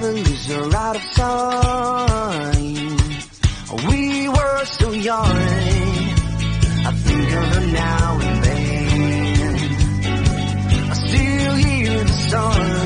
never 0.00 0.12
lose 0.12 0.50
out 0.50 0.96
of 0.96 1.02
sight. 1.12 2.64
We 3.88 4.28
were 4.28 4.64
so 4.64 4.90
young. 4.90 5.36
I 6.88 6.92
think 7.06 7.32
of 7.40 7.44
her 7.54 7.66
now 7.70 8.18
and 8.26 8.44
then. 8.44 9.54
I 10.90 10.94
still 10.94 11.54
hear 11.54 12.02
the 12.02 12.12
songs 12.12 12.83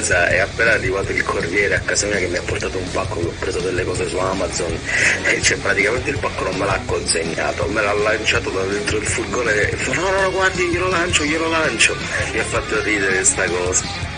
testimonianza, 0.00 0.28
è 0.28 0.38
appena 0.38 0.72
arrivato 0.72 1.12
il 1.12 1.22
corriere 1.22 1.76
a 1.76 1.80
casa 1.80 2.06
mia 2.06 2.16
che 2.16 2.26
mi 2.26 2.36
ha 2.36 2.42
portato 2.42 2.78
un 2.78 2.90
pacco 2.90 3.20
che 3.20 3.26
ho 3.26 3.34
preso 3.38 3.60
delle 3.60 3.84
cose 3.84 4.08
su 4.08 4.16
Amazon 4.16 4.78
e 5.24 5.40
cioè 5.42 5.58
praticamente 5.58 6.10
il 6.10 6.18
pacco 6.18 6.44
non 6.44 6.56
me 6.56 6.66
l'ha 6.66 6.80
consegnato, 6.86 7.66
me 7.66 7.82
l'ha 7.82 7.92
lanciato 7.92 8.50
da 8.50 8.62
dentro 8.62 8.96
il 8.96 9.06
furgone 9.06 9.70
e 9.70 9.76
fa 9.76 9.92
no 9.94 10.10
no 10.10 10.30
guardi 10.30 10.66
glielo 10.68 10.88
lancio, 10.88 11.24
glielo 11.24 11.48
lancio. 11.48 11.96
Mi 12.32 12.38
ha 12.38 12.44
fatto 12.44 12.82
ridere 12.82 13.24
sta 13.24 13.44
cosa. 13.44 14.09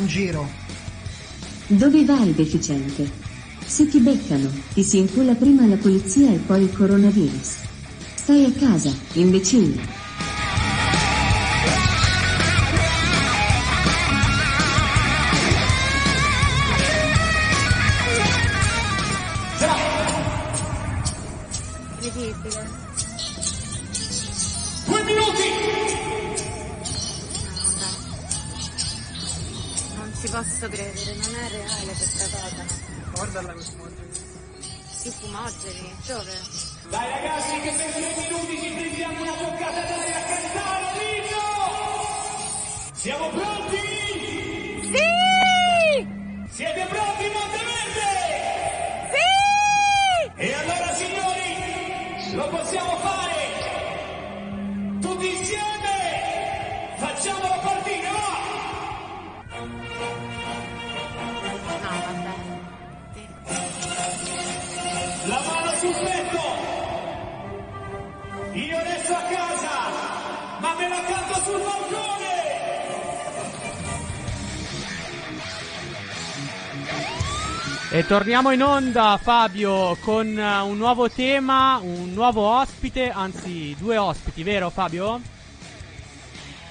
Un 0.00 0.06
giro. 0.06 0.48
Dove 1.66 2.04
vai, 2.04 2.32
deficiente? 2.34 3.08
Se 3.64 3.86
ti 3.86 4.00
beccano, 4.00 4.50
ti 4.72 4.82
si 4.82 4.98
inculla 4.98 5.34
prima 5.34 5.66
la 5.66 5.76
polizia 5.76 6.32
e 6.32 6.38
poi 6.38 6.62
il 6.62 6.72
coronavirus. 6.72 7.56
Stai 8.14 8.44
a 8.44 8.52
casa, 8.52 8.92
imbecille. 9.14 9.99
E 77.92 78.06
torniamo 78.06 78.52
in 78.52 78.62
onda, 78.62 79.18
Fabio, 79.20 79.96
con 79.96 80.38
eh, 80.38 80.60
un 80.60 80.76
nuovo 80.76 81.10
tema, 81.10 81.80
un 81.82 82.12
nuovo 82.12 82.42
ospite, 82.42 83.10
anzi 83.10 83.74
due 83.76 83.96
ospiti, 83.96 84.44
vero 84.44 84.70
Fabio? 84.70 85.20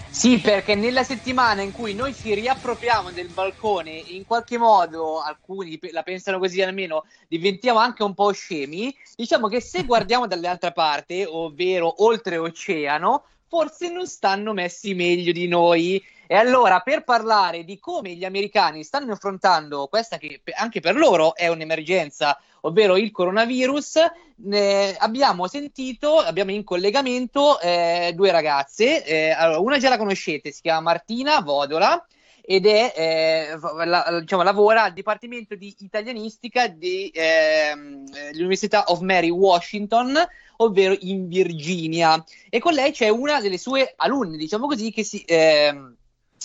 Sì, 0.10 0.40
perché 0.40 0.76
nella 0.76 1.04
settimana 1.04 1.62
in 1.62 1.74
cui 1.74 1.94
noi 1.94 2.16
ci 2.16 2.34
riappropriamo 2.34 3.12
del 3.12 3.28
balcone, 3.28 3.92
in 3.92 4.26
qualche 4.26 4.58
modo, 4.58 5.20
alcuni 5.22 5.78
la 5.92 6.04
pensano 6.04 6.40
così 6.40 6.62
almeno, 6.62 7.04
diventiamo 7.28 7.80
anche 7.80 8.04
un 8.04 8.14
po' 8.14 8.32
scemi, 8.32 8.96
diciamo 9.16 9.50
che 9.50 9.60
se 9.60 9.84
guardiamo 9.84 10.26
dall'altra 10.26 10.72
parte, 10.72 11.26
ovvero 11.26 12.04
oltreoceano, 12.04 13.24
forse 13.50 13.92
non 13.92 14.08
stanno 14.08 14.54
messi 14.54 14.94
meglio 14.94 15.34
di 15.34 15.48
noi. 15.48 16.02
E 16.32 16.36
allora, 16.36 16.82
per 16.82 17.04
parlare 17.04 17.66
di 17.66 17.80
come 17.80 18.14
gli 18.14 18.24
americani 18.24 18.84
stanno 18.84 19.14
affrontando 19.14 19.88
questa 19.88 20.18
che 20.18 20.42
anche 20.56 20.80
per 20.80 20.96
loro 20.96 21.36
è 21.36 21.48
un'emergenza, 21.48 22.40
ovvero 22.62 22.98
il 22.98 23.10
coronavirus, 23.10 23.96
ne 24.42 24.96
abbiamo 24.96 25.48
sentito, 25.48 26.20
abbiamo 26.20 26.52
in 26.52 26.64
collegamento 26.64 27.60
eh, 27.60 28.14
due 28.16 28.32
ragazze. 28.32 29.04
Eh, 29.04 29.32
allora, 29.32 29.60
una 29.60 29.80
già 29.80 29.90
la 29.90 29.98
conoscete, 29.98 30.52
si 30.52 30.62
chiama 30.62 30.82
Martina 30.82 31.42
Vodola 31.42 32.06
ed 32.42 32.66
è, 32.66 32.94
eh, 32.96 33.60
la- 33.86 34.20
diciamo, 34.20 34.44
lavora 34.44 34.84
al 34.84 34.94
Dipartimento 34.94 35.56
di 35.56 35.76
Italianistica 35.80 36.68
dell'Università 36.68 38.84
of 38.86 39.02
Mary 39.02 39.30
Washington, 39.30 40.18
ovvero 40.62 40.96
in 41.02 41.28
Virginia. 41.28 42.24
E 42.50 42.60
con 42.60 42.74
lei 42.74 42.92
c'è 42.92 43.10
una 43.10 43.40
delle 43.42 43.58
sue 43.58 43.94
alunne, 43.98 44.38
diciamo 44.38 44.68
così, 44.68 44.92
che 44.92 45.04
si, 45.04 45.24
ehm, 45.26 45.96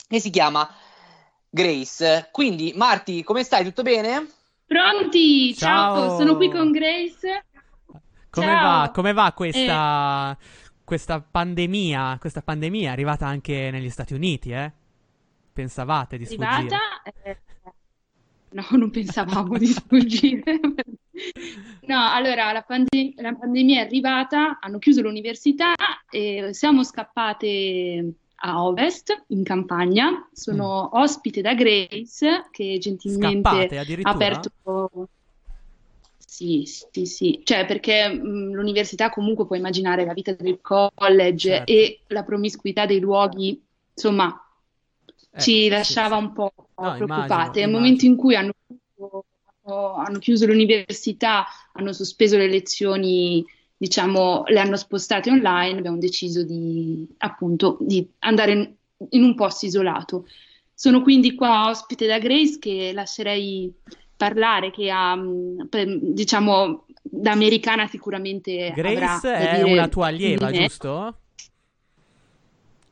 che 0.09 0.21
si 0.21 0.31
chiama 0.31 0.69
Grace. 1.49 2.29
Quindi, 2.31 2.73
Marti, 2.77 3.23
come 3.23 3.43
stai? 3.45 3.65
Tutto 3.65 3.83
bene? 3.83 4.29
Pronti? 4.67 5.55
Ciao, 5.55 6.09
Ciao. 6.09 6.17
sono 6.17 6.37
qui 6.37 6.51
con 6.51 6.71
Grace. 6.71 7.45
Come 8.31 8.47
Ciao. 8.47 8.81
va, 8.81 8.91
come 8.93 9.13
va 9.13 9.33
questa, 9.33 10.37
questa 10.83 11.21
pandemia? 11.21 12.17
Questa 12.21 12.43
pandemia 12.43 12.89
è 12.89 12.93
arrivata 12.93 13.27
anche 13.27 13.71
negli 13.71 13.91
Stati 13.91 14.15
Uniti, 14.15 14.51
eh? 14.51 14.73
Pensavate 15.53 16.19
di 16.19 16.25
sfuggire? 16.25 16.47
Arrivata. 16.49 17.03
eh, 17.23 17.39
no, 18.51 18.67
non 18.71 18.91
pensavamo 18.91 19.57
di 19.59 19.67
sfuggire. 19.67 20.59
No, 21.87 22.11
allora 22.11 22.53
la, 22.53 22.63
pande- 22.63 23.13
la 23.17 23.35
pandemia 23.35 23.83
è 23.83 23.85
arrivata, 23.85 24.59
hanno 24.61 24.79
chiuso 24.79 25.03
l'università 25.03 25.75
e 26.11 26.51
siamo 26.53 26.83
scappate 26.83 28.15
a 28.37 28.65
ovest, 28.65 29.25
in 29.29 29.43
campagna. 29.43 30.29
Sono 30.33 30.97
ospite 30.99 31.41
da 31.41 31.55
Grace 31.55 32.49
che 32.51 32.79
gentilmente 32.79 33.79
ha 34.03 34.11
aperto. 34.11 34.51
Sì, 36.19 36.65
sì, 36.67 37.07
sì, 37.07 37.41
cioè 37.45 37.65
perché 37.65 38.09
mh, 38.09 38.53
l'università 38.55 39.09
comunque 39.11 39.47
puoi 39.47 39.59
immaginare 39.59 40.05
la 40.05 40.13
vita 40.13 40.33
del 40.33 40.59
college 40.61 41.49
Certo. 41.49 41.71
e 41.73 42.01
la 42.09 42.25
promiscuità 42.25 42.87
dei 42.87 42.99
luoghi, 42.99 43.63
insomma, 43.95 44.37
Eh, 45.31 45.41
ci 45.41 45.69
lasciava 45.69 46.17
sì. 46.17 46.23
un 46.25 46.33
po' 46.33 46.53
No, 46.77 46.95
preoccupate. 46.95 47.61
Nel 47.61 47.71
momento 47.71 48.05
in 48.05 48.17
cui 48.17 48.35
hanno 48.35 48.53
hanno 49.65 50.19
chiuso 50.19 50.47
l'università, 50.47 51.47
hanno 51.73 51.93
sospeso 51.93 52.37
le 52.37 52.49
lezioni, 52.49 53.45
diciamo, 53.77 54.45
le 54.47 54.61
hanno 54.61 54.77
spostate 54.77 55.31
online, 55.31 55.79
abbiamo 55.79 55.99
deciso 55.99 56.45
di, 56.45 57.07
appunto, 57.19 57.79
di 57.81 58.07
andare 58.21 58.53
in, 58.53 58.75
in 59.11 59.23
un 59.23 59.35
posto 59.35 59.67
isolato. 59.67 60.27
Sono 60.75 61.03
quindi 61.03 61.35
qua 61.35 61.69
ospite 61.69 62.07
da 62.07 62.19
Grace 62.19 62.59
che 62.59 62.93
lascerei 62.93 63.73
parlare, 64.17 64.71
che 64.71 64.91
ha, 64.91 65.17
per- 65.69 65.99
diciamo, 66.01 66.87
da 67.03 67.33
americana 67.33 67.87
sicuramente 67.87 68.73
Grace 68.75 69.35
è 69.35 69.57
dire 69.57 69.63
una 69.73 69.89
tua 69.89 70.07
allieva, 70.07 70.51
giusto? 70.51 71.19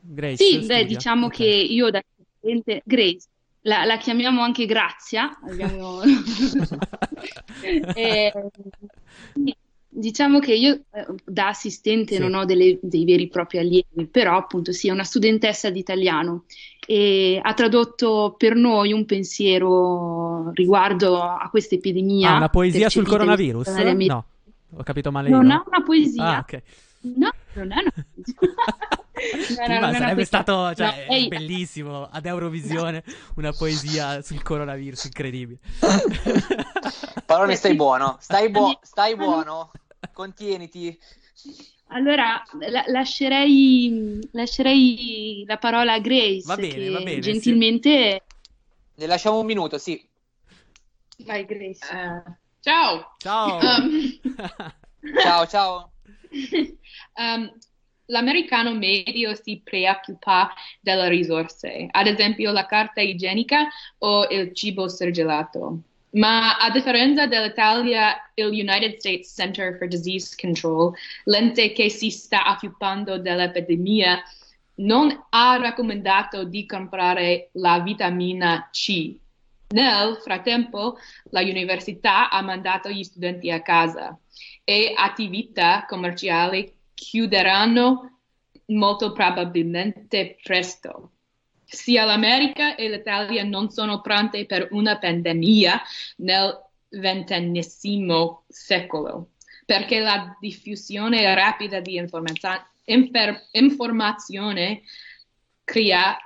Grace 0.05 0.35
Sì, 0.37 0.65
beh, 0.65 0.85
diciamo 0.85 1.27
Ok. 1.27 1.33
che 1.33 1.45
io 1.45 1.89
da 1.89 2.01
studente, 2.39 2.81
Grace, 2.85 3.27
la, 3.63 3.85
la 3.85 3.97
chiamiamo 3.97 4.41
anche 4.41 4.65
Grazia, 4.65 5.37
abbiamo- 5.45 6.01
sì, 6.03 6.59
diciamo 9.95 10.39
che 10.39 10.53
io 10.53 10.73
eh, 10.91 11.05
da 11.23 11.49
assistente 11.49 12.15
Sì. 12.15 12.19
non 12.21 12.33
ho 12.33 12.45
delle- 12.45 12.79
dei 12.81 13.05
veri 13.05 13.23
e 13.23 13.27
propri 13.29 13.59
allievi, 13.59 14.07
però 14.09 14.37
appunto 14.37 14.71
sì, 14.71 14.87
è 14.87 14.91
una 14.91 15.03
studentessa 15.03 15.69
di 15.69 15.79
italiano 15.79 16.45
e 16.85 17.39
ha 17.41 17.53
tradotto 17.53 18.35
per 18.37 18.55
noi 18.55 18.91
un 18.91 19.05
pensiero 19.05 20.51
riguardo 20.53 21.21
a 21.21 21.47
questa 21.49 21.75
epidemia 21.75 22.31
Ah, 22.33 22.37
una 22.37 22.49
poesia 22.49 22.89
sul 22.89 23.07
coronavirus? 23.07 23.67
No, 24.07 24.25
ho 24.75 24.83
capito 24.83 25.11
male 25.11 25.29
Non 25.29 25.45
io. 25.45 25.53
ha 25.53 25.63
una 25.65 25.83
poesia. 25.83 26.35
Ah, 26.35 26.39
ok. 26.39 26.61
No, 27.01 27.29
non 27.53 27.71
è 27.71 27.75
una 27.81 27.93
poesia. 27.93 28.35
No, 29.67 29.79
no, 29.79 29.91
sarebbe 29.93 30.13
poesia. 30.13 30.25
stato 30.25 30.73
cioè, 30.75 31.05
No, 31.09 31.27
bellissimo 31.27 32.07
ad 32.11 32.25
Eurovisione 32.25 33.03
una 33.35 33.51
poesia 33.51 34.21
sul 34.21 34.41
coronavirus, 34.41 35.05
incredibile. 35.05 35.59
Parole, 37.25 37.51
Beh, 37.51 37.55
stai 37.55 37.71
sì. 37.71 37.77
buono, 37.77 38.17
stai, 38.19 38.49
buo- 38.49 38.79
stai 38.81 39.15
buono, 39.15 39.71
contieniti. 40.11 40.97
Allora, 41.87 42.41
la- 42.69 42.83
lascerei, 42.87 44.19
lascerei 44.31 45.43
la 45.47 45.57
parola 45.57 45.93
a 45.93 45.99
Grace, 45.99 46.43
Va 46.45 46.55
bene, 46.55 46.73
che 46.73 46.89
va 46.89 46.99
bene, 46.99 47.21
sì. 47.21 47.31
gentilmente... 47.31 48.23
Ne 48.95 49.05
lasciamo 49.05 49.39
un 49.39 49.45
minuto, 49.45 49.77
sì. 49.77 50.03
Vai, 51.25 51.45
Grace. 51.45 51.79
Ciao. 52.59 53.15
Ciao. 53.17 53.59
Um, 53.59 54.19
Ciao, 55.21 55.47
ciao. 55.47 55.91
Um, 57.15 57.51
l'americano 58.13 58.75
medio 58.75 59.33
si 59.33 59.59
preoccupa 59.63 60.53
delle 60.79 61.09
risorse, 61.09 61.87
ad 61.89 62.05
esempio 62.05 62.51
la 62.51 62.67
carta 62.67 63.01
igienica 63.01 63.67
o 63.97 64.27
il 64.29 64.53
cibo 64.53 64.87
surgelato. 64.87 65.79
Ma 66.11 66.57
a 66.57 66.69
differenza 66.69 67.25
dell'Italia, 67.25 68.13
il 68.35 68.49
United 68.49 68.97
States 68.99 69.33
Center 69.33 69.75
for 69.77 69.87
Disease 69.87 70.35
Control, 70.39 70.93
l'ente 71.23 71.71
che 71.73 71.89
si 71.89 72.11
sta 72.11 72.51
occupando 72.51 73.17
dell'epidemia, 73.17 74.21
non 74.75 75.25
ha 75.29 75.57
raccomandato 75.57 76.43
di 76.43 76.67
comprare 76.67 77.49
la 77.53 77.79
vitamina 77.79 78.69
C. 78.71 79.15
Nel 79.69 80.17
frattempo, 80.21 80.99
la 81.31 81.41
università 81.41 82.29
ha 82.29 82.41
mandato 82.43 82.89
gli 82.89 83.03
studenti 83.03 83.49
a 83.49 83.63
casa 83.63 84.15
e 84.63 84.93
attività 84.95 85.85
commerciali 85.87 86.71
chiuderanno 86.93 88.19
molto 88.67 89.11
probabilmente 89.11 90.37
presto. 90.41 91.11
Sia 91.65 92.05
l'America 92.05 92.75
e 92.75 92.89
l'Italia 92.89 93.43
non 93.43 93.69
sono 93.69 94.01
pronte 94.01 94.45
per 94.45 94.67
una 94.71 94.97
pandemia 94.97 95.81
nel 96.17 96.61
ventennessimo 96.89 98.43
secolo, 98.47 99.31
perché 99.65 99.99
la 99.99 100.37
diffusione 100.39 101.33
rapida 101.33 101.79
di 101.79 101.95
informaza- 101.95 102.69
infer- 102.85 103.47
informazione 103.51 104.81
crea 105.63 106.17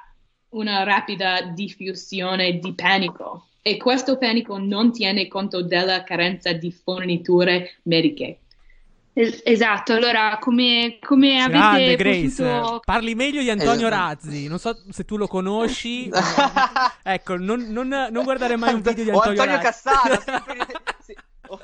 una 0.49 0.83
rapida 0.83 1.41
diffusione 1.41 2.59
di 2.59 2.73
panico 2.73 3.47
e 3.61 3.77
questo 3.77 4.17
panico 4.17 4.57
non 4.57 4.91
tiene 4.91 5.27
conto 5.27 5.61
della 5.61 6.03
carenza 6.03 6.53
di 6.53 6.71
forniture 6.71 7.77
mediche. 7.83 8.39
Es- 9.17 9.41
Esatto, 9.43 9.93
allora 9.93 10.37
come, 10.39 10.99
come 11.01 11.37
Grande 11.47 11.57
avete 11.57 11.95
Grace, 11.95 12.43
potuto... 12.43 12.81
parli 12.85 13.15
meglio 13.15 13.41
di 13.41 13.49
Antonio 13.49 13.87
Eh. 13.87 13.89
Razzi. 13.89 14.47
Non 14.47 14.59
so 14.59 14.79
se 14.91 15.05
tu 15.05 15.17
lo 15.17 15.25
conosci. 15.25 16.07
ecco, 17.01 17.35
non, 17.35 17.61
non- 17.69 18.07
non 18.11 18.23
guardare 18.23 18.57
mai 18.57 18.75
un 18.75 18.81
video 18.81 19.03
di 19.03 19.09
O 19.09 19.19
Antonio, 19.19 19.41
Antonio 19.41 19.55
Razzi. 19.63 19.83
Cassano, 19.83 20.19
sempre, 20.21 20.67
sì, 21.03 21.15
o- 21.47 21.59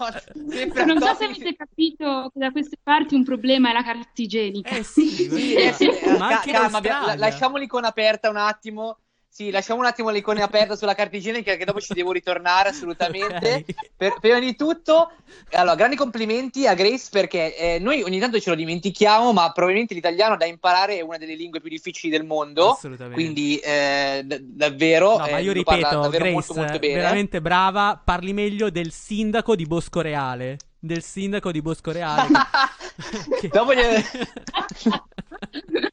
sempre 0.50 0.86
Non 0.86 1.00
so 1.00 1.14
se 1.14 1.26
avete 1.26 1.56
capito 1.56 2.32
che 2.34 2.40
da 2.40 2.50
queste 2.52 2.78
parti 2.82 3.14
un 3.14 3.24
problema 3.24 3.70
è 3.70 3.74
la 3.74 3.84
carta 3.84 4.10
igienica. 4.16 4.76
Eh 4.76 4.84
sì, 4.84 5.08
Sì, 5.10 5.54
eh, 5.54 5.74
sì, 5.74 5.90
eh, 5.90 6.12
Ma 6.18 6.30
ca- 6.30 6.36
anche 6.38 6.52
calma, 6.52 6.78
abbia- 6.80 6.96
Australia. 6.96 7.20
la- 7.20 7.30
lasciamo 7.30 7.58
l'icona 7.58 7.88
aperta 7.90 8.30
un 8.32 8.38
attimo. 8.38 8.98
Sì, 9.36 9.50
lasciamo 9.50 9.80
un 9.80 9.88
attimo 9.88 10.12
l'icona 10.12 10.44
aperta 10.44 10.76
sulla 10.76 10.94
carta 10.94 11.18
igienica 11.18 11.56
che 11.56 11.66
dopo 11.66 11.82
ci 11.82 11.96
devo 11.96 12.12
ritornare 12.12 12.70
assolutamente. 12.70 13.66
Per- 13.98 14.18
prima 14.22 14.38
di 14.38 14.56
tutto, 14.56 15.10
allora, 15.54 15.74
grandi 15.74 15.96
complimenti 15.96 16.68
a 16.68 16.76
Grace 16.76 17.08
perché 17.10 17.58
eh, 17.58 17.80
noi 17.80 18.04
ogni 18.04 18.20
tanto 18.20 18.40
ce 18.40 18.52
lo 18.52 18.56
dimentichiamo, 18.56 19.34
ma 19.34 19.52
probabilmente 19.52 19.96
l'italiano 19.96 20.38
da 20.38 20.46
imparare 20.46 21.00
è 21.00 21.02
una 21.02 21.18
delle 21.18 21.34
lingue 21.34 21.62
più 21.62 21.70
difficili 21.72 22.16
del 22.16 22.28
mondo. 22.28 22.74
Assolutamente. 22.74 23.20
Quindi 23.20 23.58
eh, 23.58 24.22
d- 24.24 24.38
davvero, 24.40 25.18
No, 25.18 25.26
eh, 25.26 25.32
ma 25.32 25.40
io 25.40 25.52
ripeto, 25.52 26.10
Grace, 26.10 26.32
molto 26.32 26.54
molto 26.54 26.78
bene. 26.78 26.94
veramente 26.94 27.42
brava. 27.42 28.00
Parli 28.06 28.34
meglio 28.34 28.70
del 28.70 28.92
sindaco 28.92 29.56
di 29.56 29.66
Bosco 29.66 30.02
Reale. 30.02 30.58
Del 30.78 31.02
sindaco 31.02 31.52
di 31.52 31.62
Bosco 31.64 31.92
Reale. 31.92 32.28
che- 33.42 33.48
Dopo 33.48 33.74
gli- 33.74 33.80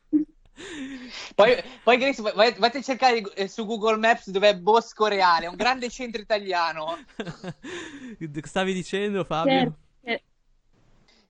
Poi, 1.35 1.63
poi 1.83 1.97
Grace, 1.97 2.23
vai, 2.23 2.55
vai- 2.55 2.71
a 2.71 2.83
cercare 2.83 3.23
eh, 3.35 3.49
su 3.49 3.67
Google 3.67 3.97
Maps 3.97 4.31
dov'è 4.31 4.57
Bosco 4.57 5.07
Reale, 5.07 5.47
un 5.47 5.57
grande 5.57 5.89
centro 5.91 6.21
italiano. 6.21 6.99
Stavi 8.43 8.73
dicendo, 8.73 9.25
Fabio? 9.25 9.53
Certo. 9.53 9.79
Eh, 10.03 10.23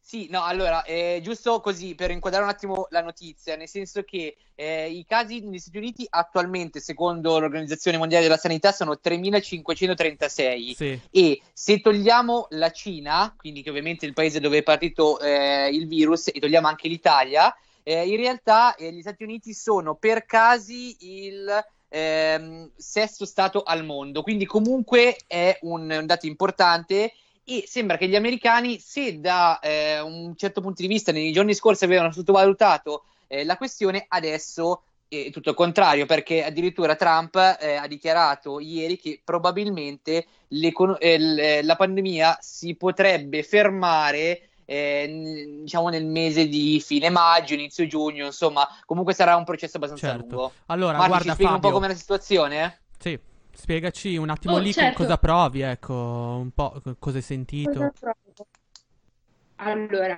Sì, 0.03 0.27
no, 0.29 0.43
allora, 0.43 0.83
eh, 0.83 1.21
giusto 1.23 1.61
così 1.61 1.95
per 1.95 2.11
inquadrare 2.11 2.43
un 2.43 2.51
attimo 2.51 2.87
la 2.91 3.01
notizia, 3.01 3.55
nel 3.55 3.69
senso 3.69 4.03
che 4.03 4.37
eh, 4.57 4.91
i 4.91 5.05
casi 5.05 5.41
negli 5.41 5.59
Stati 5.59 5.77
Uniti 5.77 6.05
attualmente, 6.09 6.81
secondo 6.81 7.39
l'Organizzazione 7.39 7.97
Mondiale 7.97 8.25
della 8.25 8.37
Sanità, 8.37 8.73
sono 8.73 8.99
3.536 9.01 10.75
Sì. 10.75 11.01
e 11.13 11.41
se 11.53 11.81
togliamo 11.81 12.49
la 12.51 12.71
Cina, 12.73 13.33
quindi 13.37 13.63
che 13.63 13.71
ovviamente 13.71 14.05
è 14.05 14.09
il 14.09 14.15
paese 14.15 14.41
dove 14.41 14.59
è 14.59 14.63
partito 14.65 15.21
eh, 15.21 15.69
il 15.69 15.87
virus, 15.87 16.29
e 16.29 16.41
togliamo 16.41 16.67
anche 16.67 16.89
l'Italia, 16.89 17.55
eh, 17.83 18.07
in 18.07 18.17
realtà 18.17 18.75
eh, 18.75 18.93
gli 18.93 19.01
Stati 19.01 19.23
Uniti 19.23 19.53
sono 19.53 19.95
per 19.95 20.27
casi 20.27 20.97
il 21.01 21.65
ehm, 21.89 22.71
sesto 22.77 23.25
stato 23.25 23.63
al 23.63 23.85
mondo, 23.85 24.23
quindi 24.23 24.47
comunque 24.47 25.17
è 25.27 25.59
un, 25.63 25.91
un 25.91 26.07
dato 26.07 26.27
importante 26.27 27.13
e 27.45 27.65
sembra 27.67 27.97
che 27.97 28.09
gli 28.09 28.15
americani, 28.15 28.79
se 28.79 29.21
da 29.21 29.59
eh, 29.59 30.01
un 30.01 30.35
certo 30.37 30.61
punto 30.61 30.83
di 30.83 30.89
vista 30.89 31.11
nei 31.11 31.33
giorni 31.33 31.55
scorsi 31.55 31.85
avevano 31.85 32.13
sottovalutato 32.13 33.05
eh, 33.27 33.45
la 33.45 33.57
questione, 33.57 34.05
adesso 34.09 34.83
è 35.09 35.31
tutto 35.31 35.51
il 35.51 35.57
contrario, 35.57 36.07
perché 36.07 36.45
addirittura 36.45 36.95
Trump 36.95 37.35
eh, 37.35 37.75
ha 37.75 37.89
dichiarato 37.89 38.61
ieri 38.61 38.97
che 38.97 39.21
probabilmente 39.25 40.27
eh, 40.49 41.63
la 41.65 41.77
pandemia 41.77 42.39
si 42.41 42.77
potrebbe 42.77 43.43
fermare 43.43 44.50
eh, 44.73 45.59
diciamo 45.63 45.89
nel 45.89 46.07
mese 46.07 46.47
di 46.47 46.81
fine 46.81 47.11
maggio, 47.11 47.55
inizio 47.55 47.89
giugno, 47.89 48.27
insomma, 48.27 48.69
comunque 48.87 49.15
sarà 49.15 49.35
un 49.35 49.43
processo 49.43 49.79
abbastanza 49.79 50.11
Certo. 50.11 50.27
lungo. 50.29 50.53
Allora, 50.67 50.93
Marti, 50.93 51.09
guarda, 51.09 51.27
ci 51.27 51.33
spieghi 51.35 51.53
un 51.53 51.59
po' 51.59 51.67
Fabio. 51.67 51.81
com'è 51.81 51.93
la 51.93 51.99
situazione? 51.99 52.81
Sì, 52.97 53.19
spiegaci 53.53 54.17
un 54.17 54.29
attimo 54.31 54.55
Oh, 54.55 54.59
lì 54.59 54.73
certo. 54.73 54.99
cosa 54.99 55.19
provi, 55.19 55.63
ecco, 55.63 55.93
un 56.41 56.51
po' 56.55 56.81
co- 56.85 56.95
cosa 57.01 57.17
hai 57.17 57.23
sentito. 57.25 57.93
Cosa? 57.99 58.15
Allora, 59.57 60.17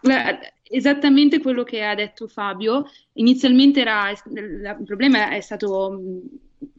guarda, 0.00 0.38
esattamente 0.62 1.40
quello 1.40 1.64
che 1.64 1.82
ha 1.82 1.94
detto 1.96 2.28
Fabio. 2.28 2.84
Inizialmente 3.14 3.80
era, 3.80 4.12
la- 4.62 4.76
il 4.78 4.84
problema 4.84 5.30
è 5.30 5.40
stato, 5.40 6.00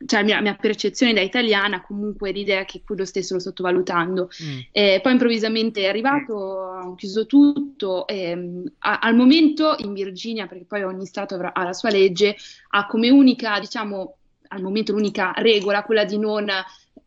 cioè 0.05 0.19
la 0.19 0.25
mia, 0.25 0.41
mia 0.41 0.55
percezione 0.55 1.13
da 1.13 1.21
italiana, 1.21 1.81
comunque 1.81 2.31
l'idea 2.31 2.65
che 2.65 2.81
quello 2.85 3.05
stessero 3.05 3.39
sottovalutando. 3.39 4.29
Mm. 4.43 4.59
Eh, 4.71 4.99
poi 5.01 5.11
improvvisamente 5.11 5.81
è 5.81 5.87
arrivato, 5.87 6.69
hanno 6.69 6.95
chiuso 6.95 7.25
tutto. 7.25 8.07
ehm, 8.07 8.63
a- 8.79 8.99
al 8.99 9.15
momento 9.15 9.75
in 9.79 9.93
Virginia, 9.93 10.47
perché 10.47 10.65
poi 10.65 10.83
ogni 10.83 11.05
stato 11.05 11.35
avrà, 11.35 11.53
ha 11.53 11.63
la 11.63 11.73
sua 11.73 11.89
legge, 11.89 12.35
ha 12.69 12.85
come 12.87 13.09
unica, 13.09 13.59
diciamo, 13.59 14.17
al 14.49 14.61
momento 14.61 14.91
l'unica 14.91 15.33
regola 15.35 15.83
quella 15.83 16.05
di 16.05 16.17
non 16.17 16.49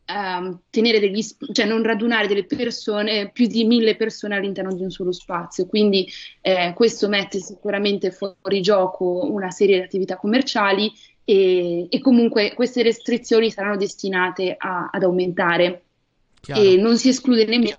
ehm, 0.08 0.60
tenere 0.70 1.00
degli, 1.00 1.22
cioè 1.52 1.66
non 1.66 1.82
radunare 1.82 2.26
delle 2.26 2.44
persone, 2.44 3.30
più 3.30 3.46
di 3.46 3.64
mille 3.64 3.96
persone 3.96 4.36
all'interno 4.36 4.74
di 4.74 4.82
un 4.82 4.90
solo 4.90 5.12
spazio. 5.12 5.66
Quindi 5.66 6.08
eh, 6.40 6.72
questo 6.74 7.08
mette 7.08 7.38
sicuramente 7.38 8.10
fuori 8.10 8.60
gioco 8.60 9.30
una 9.30 9.50
serie 9.50 9.78
di 9.78 9.84
attività 9.84 10.16
commerciali 10.16 10.90
e, 11.30 11.88
e 11.90 12.00
comunque 12.00 12.54
queste 12.54 12.82
restrizioni 12.82 13.50
saranno 13.50 13.76
destinate 13.76 14.54
a- 14.56 14.88
ad 14.90 15.02
aumentare 15.02 15.82
Chiaro. 16.40 16.62
e 16.62 16.76
non 16.78 16.96
si 16.96 17.10
esclude 17.10 17.44
nemmeno 17.44 17.76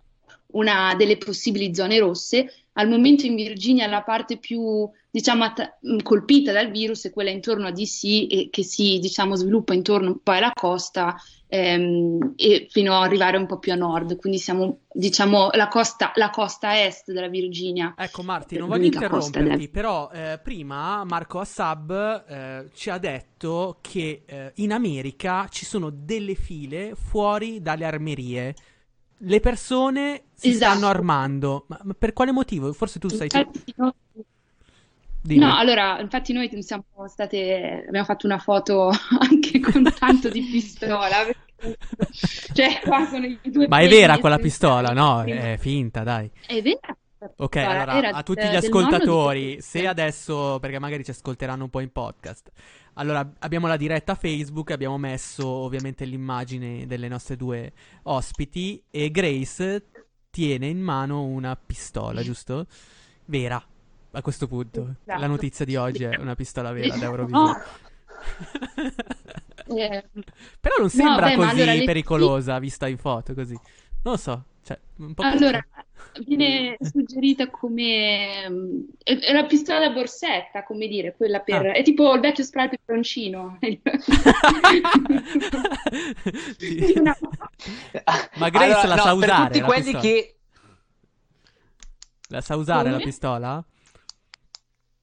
una 0.51 0.93
delle 0.95 1.17
possibili 1.17 1.73
zone 1.73 1.97
rosse. 1.97 2.53
Al 2.79 2.87
momento 2.87 3.25
in 3.25 3.35
Virginia 3.35 3.87
la 3.87 4.03
parte 4.03 4.37
più, 4.37 4.89
diciamo, 5.11 5.45
mh, 5.81 5.97
colpita 6.01 6.53
dal 6.53 6.71
virus 6.71 7.07
è 7.07 7.11
quella 7.11 7.29
intorno 7.29 7.67
a 7.67 7.71
DC 7.71 8.03
e 8.29 8.47
che 8.49 8.63
si, 8.63 8.99
diciamo, 8.99 9.35
sviluppa 9.35 9.73
intorno 9.73 10.17
poi 10.23 10.37
alla 10.37 10.53
costa 10.53 11.13
ehm, 11.49 12.35
e 12.37 12.67
fino 12.69 12.95
ad 12.95 13.03
arrivare 13.03 13.35
un 13.35 13.47
po' 13.47 13.59
più 13.59 13.73
a 13.73 13.75
nord. 13.75 14.15
Quindi 14.15 14.39
siamo, 14.39 14.83
diciamo, 14.93 15.49
la 15.51 15.67
costa, 15.67 16.13
la 16.15 16.29
costa 16.29 16.81
est 16.81 17.11
della 17.11 17.27
Virginia. 17.27 17.95
Ecco 17.97 18.23
Marti, 18.23 18.57
non 18.57 18.69
voglio 18.69 18.83
L'unica 18.83 19.09
costa 19.09 19.39
interromperti, 19.39 19.69
però 19.69 20.09
eh, 20.13 20.39
prima 20.41 21.03
Marco 21.03 21.39
Assab 21.39 22.23
eh, 22.29 22.69
ci 22.73 22.89
ha 22.89 22.97
detto 22.97 23.79
che 23.81 24.23
eh, 24.25 24.53
in 24.55 24.71
America 24.71 25.49
ci 25.49 25.65
sono 25.65 25.89
delle 25.89 26.35
file 26.35 26.93
fuori 26.95 27.61
dalle 27.61 27.83
armerie. 27.83 28.55
Le 29.21 29.39
persone 29.39 30.23
si 30.33 30.49
Esatto. 30.49 30.71
stanno 30.77 30.87
armando. 30.87 31.65
Ma, 31.67 31.79
ma 31.83 31.93
per 31.97 32.13
quale 32.13 32.31
motivo? 32.31 32.71
Forse 32.73 32.99
tu 32.99 33.09
sai. 33.09 33.27
Infatti, 33.31 33.73
no- 35.35 35.55
allora, 35.57 35.99
infatti 35.99 36.31
noi 36.33 36.49
siamo 36.63 36.83
state, 37.07 37.83
abbiamo 37.87 38.05
fatto 38.05 38.25
una 38.25 38.39
foto 38.39 38.89
anche 39.19 39.59
con 39.59 39.83
tanto 39.97 40.29
di 40.29 40.41
pistola, 40.41 41.25
perché- 41.25 41.77
cioè 42.53 42.79
qua 42.81 43.05
sono 43.05 43.25
i 43.25 43.37
due 43.43 43.67
Ma 43.67 43.79
è 43.79 43.89
vera 43.89 44.17
quella 44.19 44.37
pistola? 44.37 44.91
No, 44.91 45.23
è 45.23 45.57
finta, 45.59 46.03
dai. 46.03 46.29
È 46.45 46.61
vera. 46.61 46.95
Ok, 47.35 47.57
allora 47.57 48.11
a 48.11 48.23
tutti 48.23 48.45
gli 48.45 48.49
di 48.49 48.55
ascoltatori, 48.55 49.59
se 49.59 49.85
adesso, 49.85 50.57
perché 50.61 50.79
magari 50.79 51.03
ci 51.03 51.11
ascolteranno 51.11 51.65
un 51.65 51.69
po' 51.69 51.81
in 51.81 51.91
podcast, 51.91 52.49
allora 52.99 53.29
abbiamo 53.39 53.67
la 53.67 53.77
diretta 53.77 54.13
Facebook, 54.15 54.71
abbiamo 54.71 54.97
messo 54.97 55.47
ovviamente 55.47 56.05
l'immagine 56.05 56.85
delle 56.85 57.07
nostre 57.07 57.35
due 57.37 57.71
ospiti 58.03 58.81
e 58.91 59.09
Grace 59.09 59.85
tiene 60.29 60.67
in 60.67 60.79
mano 60.79 61.23
una 61.23 61.55
pistola, 61.55 62.21
giusto? 62.21 62.65
Vera, 63.25 63.63
a 64.11 64.21
questo 64.21 64.47
punto. 64.47 64.81
Esatto. 64.81 65.19
La 65.19 65.27
notizia 65.27 65.63
di 65.65 65.75
oggi 65.75 66.03
è 66.03 66.17
una 66.17 66.35
pistola 66.35 66.71
vera 66.71 66.95
da 66.97 67.05
No. 67.05 67.11
Eurovision. 67.11 67.55
Eh, 69.71 70.03
Però 70.59 70.75
non 70.77 70.83
No, 70.85 70.87
sembra 70.89 71.27
beh, 71.27 71.35
ma 71.35 71.45
così 71.49 71.61
allora 71.61 71.77
le- 71.77 71.83
pericolosa 71.83 72.57
vista 72.59 72.87
in 72.87 72.97
foto, 72.97 73.33
così. 73.35 73.53
Non 74.01 74.13
lo 74.13 74.17
so, 74.17 74.43
Cioè, 74.63 74.79
un 74.97 75.13
po' 75.13 75.21
Allora, 75.21 75.63
viene 76.25 76.77
suggerita 76.81 77.49
come 77.49 78.49
mm, 78.49 78.81
è, 79.03 79.31
la 79.33 79.45
pistola 79.45 79.79
da 79.79 79.89
borsetta, 79.91 80.63
come 80.63 80.87
dire, 80.87 81.15
quella 81.15 81.39
per 81.41 81.67
Ah. 81.67 81.73
è 81.73 81.83
tipo 81.83 82.13
il 82.13 82.21
vecchio 82.21 82.43
spray 82.43 82.69
peperoncino. 82.69 83.59
Sì. 86.57 86.93
No. 87.01 87.13
Ma 88.35 88.49
Grace 88.49 88.65
Allora, 88.73 88.87
la 88.87 88.95
no, 88.95 89.01
sa 89.01 89.15
per 89.15 89.15
usare 89.15 89.43
tutti 89.45 89.59
la 89.59 89.65
quelli 89.65 89.81
pistola? 89.91 90.01
che 90.01 90.35
La 92.29 92.41
sa 92.41 92.55
usare 92.55 92.91
la 92.91 92.99
Come? 92.99 93.01
pistola? 93.01 93.65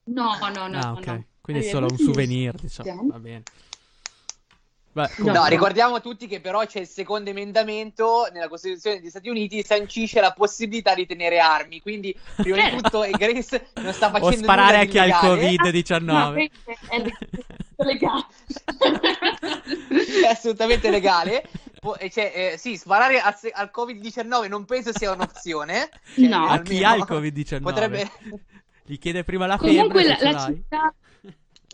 No, 0.06 0.38
no, 0.50 0.68
no, 0.68 0.78
ah, 0.78 0.92
ok. 0.92 1.06
no. 1.06 1.24
Quindi 1.40 1.62
è 1.62 1.66
Eh, 1.66 1.68
solo 1.68 1.90
un 1.90 1.98
souvenir, 1.98 2.54
diciamo. 2.58 3.06
Va 3.06 3.18
bene. 3.18 3.42
Beh, 4.96 5.02
No, 5.18 5.24
comunque- 5.26 5.48
ricordiamo 5.50 6.00
tutti 6.00 6.26
che 6.26 6.40
però 6.40 6.64
c'è 6.64 6.80
il 6.80 6.86
secondo 6.86 7.28
emendamento 7.28 8.28
nella 8.32 8.48
Costituzione 8.48 8.98
degli 8.98 9.10
Stati 9.10 9.28
Uniti 9.28 9.62
sancisce 9.62 10.22
la 10.22 10.32
possibilità 10.32 10.94
di 10.94 11.04
tenere 11.04 11.38
armi, 11.38 11.82
quindi 11.82 12.18
prima 12.36 12.70
di 12.70 12.76
tutto 12.80 13.04
eh, 13.04 13.10
Grace 13.10 13.68
non 13.74 13.92
sta 13.92 14.08
facendo 14.10 14.26
o 14.28 14.32
sparare 14.32 14.68
nulla 14.68 14.80
a 14.80 14.84
di 14.84 14.90
chi 14.90 14.98
ha 14.98 15.04
il 15.04 15.10
illegale. 15.10 16.00
No, 16.00 16.30
Covid-19. 16.32 16.50
è 16.88 17.02
legale. 17.84 18.24
è 20.22 20.26
assolutamente 20.30 20.88
legale. 20.88 21.44
Po- 21.78 21.98
e 21.98 22.10
cioè, 22.10 22.52
eh, 22.54 22.56
sì, 22.56 22.78
sparare 22.78 23.20
al, 23.20 23.34
al 23.52 23.70
Covid-19 23.74 24.48
non 24.48 24.64
penso 24.64 24.92
sia 24.96 25.12
un'opzione. 25.12 25.90
Cioè, 26.14 26.26
No. 26.26 26.46
a 26.46 26.60
chi 26.62 26.82
ha 26.82 26.94
il 26.94 27.02
almeno 27.02 27.20
Covid-19? 27.20 27.60
Potrebbe... 27.60 28.10
Gli 28.82 28.98
chiede 28.98 29.24
prima 29.24 29.46
la 29.46 29.58
Comunque 29.58 30.02
febbre, 30.04 30.06
la, 30.08 30.16
ce 30.16 30.24
la 30.24 30.30
l'hai. 30.30 30.54
città, 30.54 30.94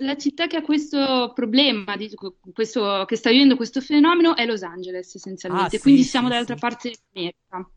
la 0.02 0.16
città 0.16 0.46
che 0.46 0.56
ha 0.56 0.62
questo 0.62 1.32
problema, 1.34 1.96
di, 1.96 2.10
questo, 2.52 3.04
che 3.06 3.16
sta 3.16 3.30
vivendo 3.30 3.56
questo 3.56 3.80
fenomeno 3.80 4.36
è 4.36 4.44
Los 4.44 4.62
Angeles 4.62 5.14
essenzialmente, 5.14 5.76
Ah, 5.76 5.78
sì, 5.78 5.82
quindi 5.82 6.02
sì, 6.02 6.08
siamo 6.10 6.26
sì. 6.26 6.32
dall'altra 6.32 6.56
parte 6.56 6.92
dell'America. 7.12 7.70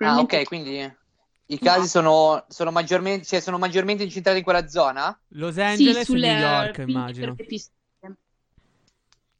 Ah, 0.00 0.18
ok, 0.20 0.44
quindi 0.44 0.96
i 1.46 1.58
casi 1.58 1.88
sono, 1.88 2.44
sono, 2.48 2.70
maggiormente, 2.70 3.24
cioè, 3.24 3.40
sono 3.40 3.58
maggiormente 3.58 4.02
incentrati 4.02 4.38
in 4.38 4.44
quella 4.44 4.68
zona? 4.68 5.18
Los 5.28 5.54
Sì, 5.54 5.60
Angeles 5.60 5.96
e 5.96 6.04
sulle 6.04 6.32
New 6.32 6.40
York, 6.40 6.84
immagino. 6.86 7.36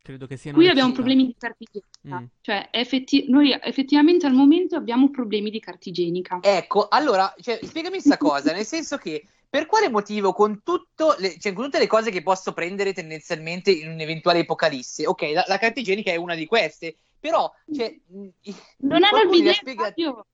Credo 0.02 0.26
che 0.26 0.38
siano 0.38 0.56
Qui 0.56 0.68
abbiamo 0.68 0.88
città. 0.88 1.02
problemi 1.02 1.26
di 1.26 1.34
carta 1.38 1.56
igienica, 1.58 2.20
Mm. 2.24 2.26
cioè 2.40 2.68
effetti- 2.72 3.26
noi 3.28 3.54
effettivamente 3.60 4.26
al 4.26 4.32
momento 4.32 4.74
abbiamo 4.74 5.10
problemi 5.10 5.50
di 5.50 5.60
carta 5.60 5.90
igienica. 5.90 6.38
Ecco, 6.40 6.88
allora, 6.88 7.34
cioè, 7.40 7.58
spiegami 7.62 7.96
questa 7.96 8.16
cosa, 8.16 8.52
nel 8.52 8.64
senso 8.64 8.96
che 8.96 9.22
per 9.48 9.66
quale 9.66 9.88
motivo 9.88 10.32
con, 10.32 10.62
tutto 10.62 11.14
le, 11.18 11.38
cioè, 11.38 11.52
con 11.52 11.64
tutte 11.64 11.78
le 11.78 11.86
cose 11.86 12.10
che 12.10 12.22
posso 12.22 12.52
prendere 12.52 12.92
tendenzialmente 12.92 13.70
in 13.70 13.88
un'eventuale 13.90 14.40
apocalisse, 14.40 15.06
ok, 15.06 15.22
la, 15.32 15.44
la 15.46 15.58
carta 15.58 15.80
igienica 15.80 16.10
è 16.10 16.16
una 16.16 16.34
di 16.34 16.46
queste, 16.46 16.96
però, 17.18 17.50
cioè, 17.70 17.86
i- 18.42 18.54
Non 18.78 19.02
hanno 19.04 19.22
il 19.22 19.28
bidet, 19.30 19.54
spiegato-. 19.54 20.26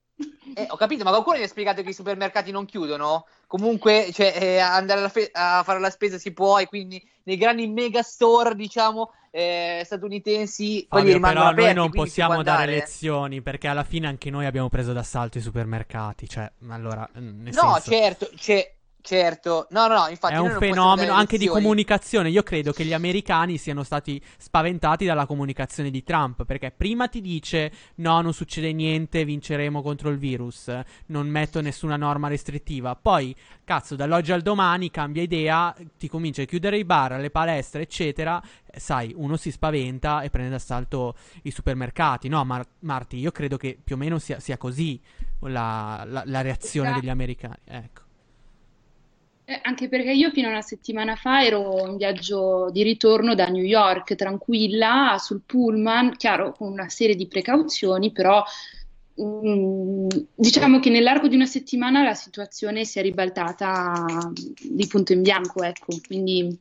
Eh, 0.56 0.66
ho 0.68 0.76
capito, 0.76 1.02
ma 1.02 1.10
qualcuno 1.10 1.38
gli 1.38 1.42
ha 1.42 1.48
spiegato 1.48 1.82
che 1.82 1.88
i 1.90 1.94
supermercati 1.94 2.52
non 2.52 2.66
chiudono? 2.66 3.26
Comunque, 3.48 4.10
cioè, 4.12 4.32
eh, 4.40 4.58
andare 4.58 5.08
fe- 5.08 5.30
a 5.32 5.62
fare 5.64 5.80
la 5.80 5.90
spesa 5.90 6.18
si 6.18 6.32
può, 6.32 6.58
e 6.58 6.66
quindi 6.66 7.02
nei 7.24 7.36
grandi 7.36 7.66
megastore, 7.66 8.54
diciamo, 8.54 9.12
eh, 9.32 9.82
statunitensi, 9.84 10.86
Fabio, 10.88 11.14
rimangono 11.14 11.46
però 11.46 11.50
aperti, 11.50 11.74
noi 11.74 11.74
non 11.74 11.90
possiamo 11.90 12.42
dare 12.42 12.62
andare. 12.62 12.78
lezioni 12.78 13.42
perché 13.42 13.66
alla 13.66 13.82
fine 13.82 14.06
anche 14.06 14.30
noi 14.30 14.46
abbiamo 14.46 14.68
preso 14.68 14.92
d'assalto 14.92 15.38
i 15.38 15.40
supermercati. 15.40 16.28
Cioè, 16.28 16.50
allora, 16.68 17.08
mm, 17.18 17.42
nel 17.42 17.52
No, 17.54 17.72
senso, 17.74 17.90
certo, 17.90 18.30
c'è- 18.36 18.74
certo. 19.04 19.66
No, 19.70 19.86
no, 19.86 19.98
no, 19.98 20.06
infatti 20.08 20.32
è 20.32 20.38
un 20.38 20.56
fenomeno 20.58 21.12
anche 21.12 21.36
di 21.36 21.46
comunicazione. 21.46 22.30
Io 22.30 22.42
credo 22.42 22.72
che 22.72 22.84
gli 22.84 22.94
americani 22.94 23.58
siano 23.58 23.82
stati 23.82 24.20
spaventati 24.38 25.04
dalla 25.04 25.26
comunicazione 25.26 25.90
di 25.90 26.02
Trump 26.02 26.44
perché 26.44 26.72
prima 26.74 27.06
ti 27.06 27.20
dice 27.20 27.70
no, 27.96 28.22
non 28.22 28.32
succede 28.32 28.72
niente, 28.72 29.24
vinceremo 29.26 29.82
contro 29.82 30.08
il 30.08 30.16
virus, 30.16 30.72
non 31.06 31.28
metto 31.28 31.60
nessuna 31.60 31.96
norma 31.96 32.28
restrittiva. 32.28 32.96
Poi, 32.96 33.36
cazzo, 33.62 33.94
dall'oggi 33.94 34.32
al 34.32 34.40
domani 34.40 34.90
cambia 34.90 35.22
idea, 35.22 35.74
ti 35.98 36.08
comincia 36.08 36.40
a 36.42 36.46
chiudere 36.46 36.78
i 36.78 36.84
bar, 36.84 37.20
le 37.20 37.30
palestre, 37.30 37.82
eccetera. 37.82 38.42
Sai, 38.74 39.12
uno 39.14 39.36
si 39.36 39.50
spaventa 39.50 40.22
e 40.22 40.30
prende 40.30 40.50
d'assalto 40.50 41.14
i 41.42 41.50
supermercati. 41.50 42.28
No, 42.28 42.42
Mar- 42.44 42.66
Marti, 42.80 43.18
io 43.18 43.30
credo 43.30 43.58
che 43.58 43.78
più 43.84 43.96
o 43.96 43.98
meno 43.98 44.18
sia, 44.18 44.40
sia 44.40 44.56
così 44.56 44.98
la, 45.40 46.04
la- 46.06 46.22
la 46.24 46.40
reazione 46.40 46.86
Esatto. 46.88 47.00
degli 47.02 47.10
americani. 47.10 47.56
Ecco. 47.66 48.03
Eh, 49.46 49.58
anche 49.62 49.88
perché 49.88 50.10
io 50.10 50.30
fino 50.30 50.48
a 50.48 50.52
una 50.52 50.62
settimana 50.62 51.16
fa 51.16 51.44
ero 51.44 51.86
in 51.86 51.98
viaggio 51.98 52.70
di 52.70 52.82
ritorno 52.82 53.34
da 53.34 53.46
New 53.48 53.62
York, 53.62 54.14
tranquilla, 54.14 55.16
sul 55.18 55.42
pullman, 55.44 56.16
chiaro, 56.16 56.52
con 56.52 56.72
una 56.72 56.88
serie 56.88 57.14
di 57.14 57.26
precauzioni, 57.26 58.10
però 58.10 58.42
mm, 59.20 60.08
diciamo 60.34 60.80
che 60.80 60.88
nell'arco 60.88 61.28
di 61.28 61.34
una 61.34 61.44
settimana 61.44 62.02
la 62.02 62.14
situazione 62.14 62.86
si 62.86 62.98
è 62.98 63.02
ribaltata 63.02 64.32
di 64.62 64.86
punto 64.86 65.12
in 65.12 65.20
bianco, 65.20 65.62
ecco, 65.62 65.94
quindi 66.06 66.58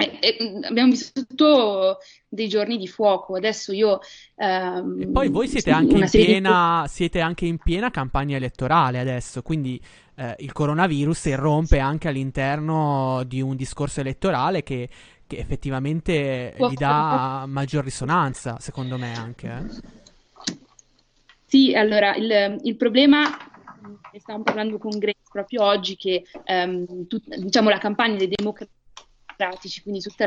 eh, 0.00 0.18
eh, 0.20 0.66
abbiamo 0.66 0.90
vissuto 0.90 1.98
dei 2.28 2.48
giorni 2.48 2.78
di 2.78 2.88
fuoco. 2.88 3.36
Adesso 3.36 3.72
io 3.72 4.00
ehm, 4.36 5.00
E 5.02 5.06
poi 5.08 5.28
voi 5.28 5.46
siete 5.46 5.70
anche, 5.70 5.98
in 5.98 6.08
serie 6.08 6.26
di- 6.26 6.32
piena, 6.32 6.84
siete 6.88 7.20
anche 7.20 7.46
in 7.46 7.58
piena 7.58 7.90
campagna 7.90 8.36
elettorale 8.36 8.98
adesso, 8.98 9.42
quindi 9.42 9.80
eh, 10.16 10.34
il 10.38 10.52
coronavirus 10.52 11.26
irrompe 11.26 11.78
anche 11.78 12.08
all'interno 12.08 13.22
di 13.26 13.40
un 13.40 13.56
discorso 13.56 14.00
elettorale 14.00 14.62
che, 14.62 14.88
che 15.26 15.36
effettivamente 15.38 16.54
gli 16.56 16.74
dà 16.74 17.44
maggior 17.46 17.84
risonanza, 17.84 18.56
secondo 18.58 18.96
me 18.98 19.14
anche. 19.14 19.46
eh. 19.46 19.98
Sì, 21.46 21.74
allora 21.74 22.14
il, 22.14 22.60
il 22.62 22.76
problema, 22.76 23.22
ne 24.12 24.20
stavamo 24.20 24.44
parlando 24.44 24.78
con 24.78 24.96
Grace 24.98 25.18
proprio 25.30 25.64
oggi, 25.64 25.96
che 25.96 26.22
ehm, 26.44 27.06
tut- 27.08 27.34
diciamo 27.36 27.68
la 27.70 27.78
campagna 27.78 28.16
dei 28.16 28.28
democratici, 28.28 28.78
quindi 29.82 30.00
tutti 30.00 30.24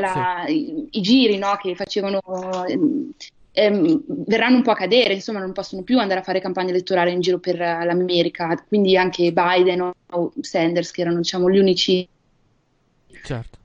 i, 0.48 0.88
i 0.90 1.00
giri 1.00 1.38
no, 1.38 1.56
che 1.60 1.74
facevano, 1.74 2.20
ehm, 2.66 3.12
ehm, 3.52 4.02
verranno 4.06 4.56
un 4.56 4.62
po' 4.62 4.72
a 4.72 4.76
cadere, 4.76 5.14
insomma 5.14 5.40
non 5.40 5.52
possono 5.52 5.82
più 5.82 5.98
andare 5.98 6.20
a 6.20 6.24
fare 6.24 6.40
campagna 6.40 6.70
elettorale 6.70 7.10
in 7.10 7.20
giro 7.20 7.38
per 7.38 7.60
eh, 7.60 7.84
l'America, 7.84 8.62
quindi 8.66 8.96
anche 8.96 9.32
Biden 9.32 9.92
o 10.10 10.32
Sanders, 10.40 10.90
che 10.90 11.02
erano 11.02 11.18
diciamo 11.18 11.50
gli 11.50 11.58
unici 11.58 12.08
Certo. 13.24 13.58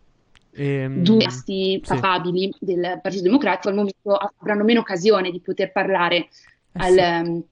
Ehm, 0.51 1.03
due 1.03 1.25
asti 1.25 1.81
sì. 1.83 1.93
papabili 1.93 2.51
del 2.59 2.99
Partito 3.01 3.23
Democratico 3.23 3.69
al 3.69 3.75
momento 3.75 4.15
avranno 4.39 4.63
meno 4.63 4.79
occasione 4.79 5.31
di 5.31 5.39
poter 5.39 5.71
parlare 5.71 6.29
al, 6.73 6.91
sì. 6.91 6.99
ehm, 6.99 7.43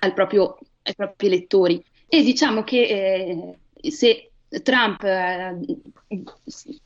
al 0.00 0.14
proprio- 0.14 0.58
ai 0.82 0.94
propri 0.94 1.26
elettori. 1.26 1.84
E 2.06 2.22
diciamo 2.22 2.64
che 2.64 3.56
eh, 3.80 3.90
se 3.90 4.30
Trump 4.62 5.02
eh, 5.02 5.58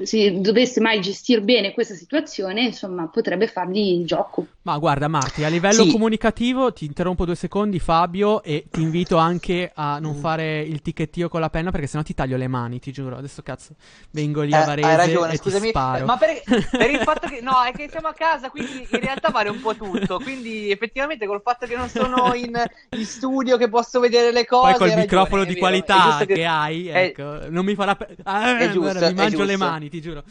si 0.00 0.40
dovesse 0.40 0.80
mai 0.80 1.00
gestire 1.00 1.40
bene 1.42 1.72
questa 1.72 1.94
situazione, 1.94 2.62
insomma, 2.64 3.06
potrebbe 3.06 3.46
fargli 3.46 4.00
il 4.00 4.04
gioco. 4.06 4.46
Ma 4.62 4.76
guarda 4.78 5.06
Marti, 5.08 5.44
a 5.44 5.48
livello 5.48 5.84
Sì. 5.84 5.90
comunicativo 5.92 6.72
ti 6.72 6.84
interrompo 6.84 7.24
due 7.24 7.34
secondi 7.36 7.78
Fabio 7.78 8.42
e 8.42 8.66
ti 8.70 8.80
invito 8.82 9.16
anche 9.16 9.70
a 9.74 9.98
non 10.00 10.14
fare 10.16 10.60
il 10.62 10.82
ticchettio 10.82 11.28
con 11.28 11.40
la 11.40 11.50
penna 11.50 11.70
perché 11.70 11.86
sennò 11.86 12.02
ti 12.02 12.14
taglio 12.14 12.36
le 12.36 12.48
mani, 12.48 12.80
ti 12.80 12.90
giuro. 12.92 13.16
Adesso 13.16 13.42
cazzo 13.42 13.74
vengo 14.10 14.42
lì 14.42 14.52
Eh, 14.52 14.56
a 14.56 14.60
hai 14.60 14.66
Varese 14.66 14.96
ragione, 14.96 15.32
e 15.32 15.36
scusami, 15.36 15.62
ti 15.62 15.68
sparo. 15.68 16.04
ma 16.04 16.16
per, 16.16 16.42
per 16.70 16.90
il 16.90 16.98
fatto 16.98 17.28
che 17.28 17.40
no, 17.40 17.62
è 17.62 17.72
che 17.72 17.88
siamo 17.88 18.08
a 18.08 18.12
casa, 18.12 18.50
quindi 18.50 18.86
in 18.90 19.00
realtà 19.00 19.30
vale 19.30 19.50
un 19.50 19.60
po' 19.60 19.74
tutto. 19.76 20.18
Quindi 20.18 20.70
effettivamente 20.70 21.26
col 21.26 21.42
fatto 21.42 21.66
che 21.66 21.76
non 21.76 21.88
sono 21.88 22.34
in, 22.34 22.60
in 22.96 23.04
studio, 23.04 23.56
che 23.56 23.68
posso 23.68 24.00
vedere 24.00 24.32
le 24.32 24.44
cose. 24.46 24.70
Poi 24.70 24.78
col 24.78 24.88
hai 24.88 24.94
ragione, 24.94 25.02
microfono 25.02 25.42
è 25.42 25.46
di 25.46 25.54
è 25.54 25.58
qualità 25.58 26.16
che, 26.18 26.26
che- 26.34 26.44
hai, 26.44 26.88
è- 26.88 26.96
ecco, 27.04 27.48
non 27.50 27.64
mi 27.64 27.74
farà... 27.74 27.94
pe- 27.96 28.16
Ah, 28.24 28.58
è 28.58 28.64
giusto, 28.66 28.78
guarda, 28.80 29.06
è 29.08 29.11
mangio 29.12 29.44
le 29.44 29.56
mani, 29.56 29.88
ti 29.88 30.00
giuro. 30.00 30.22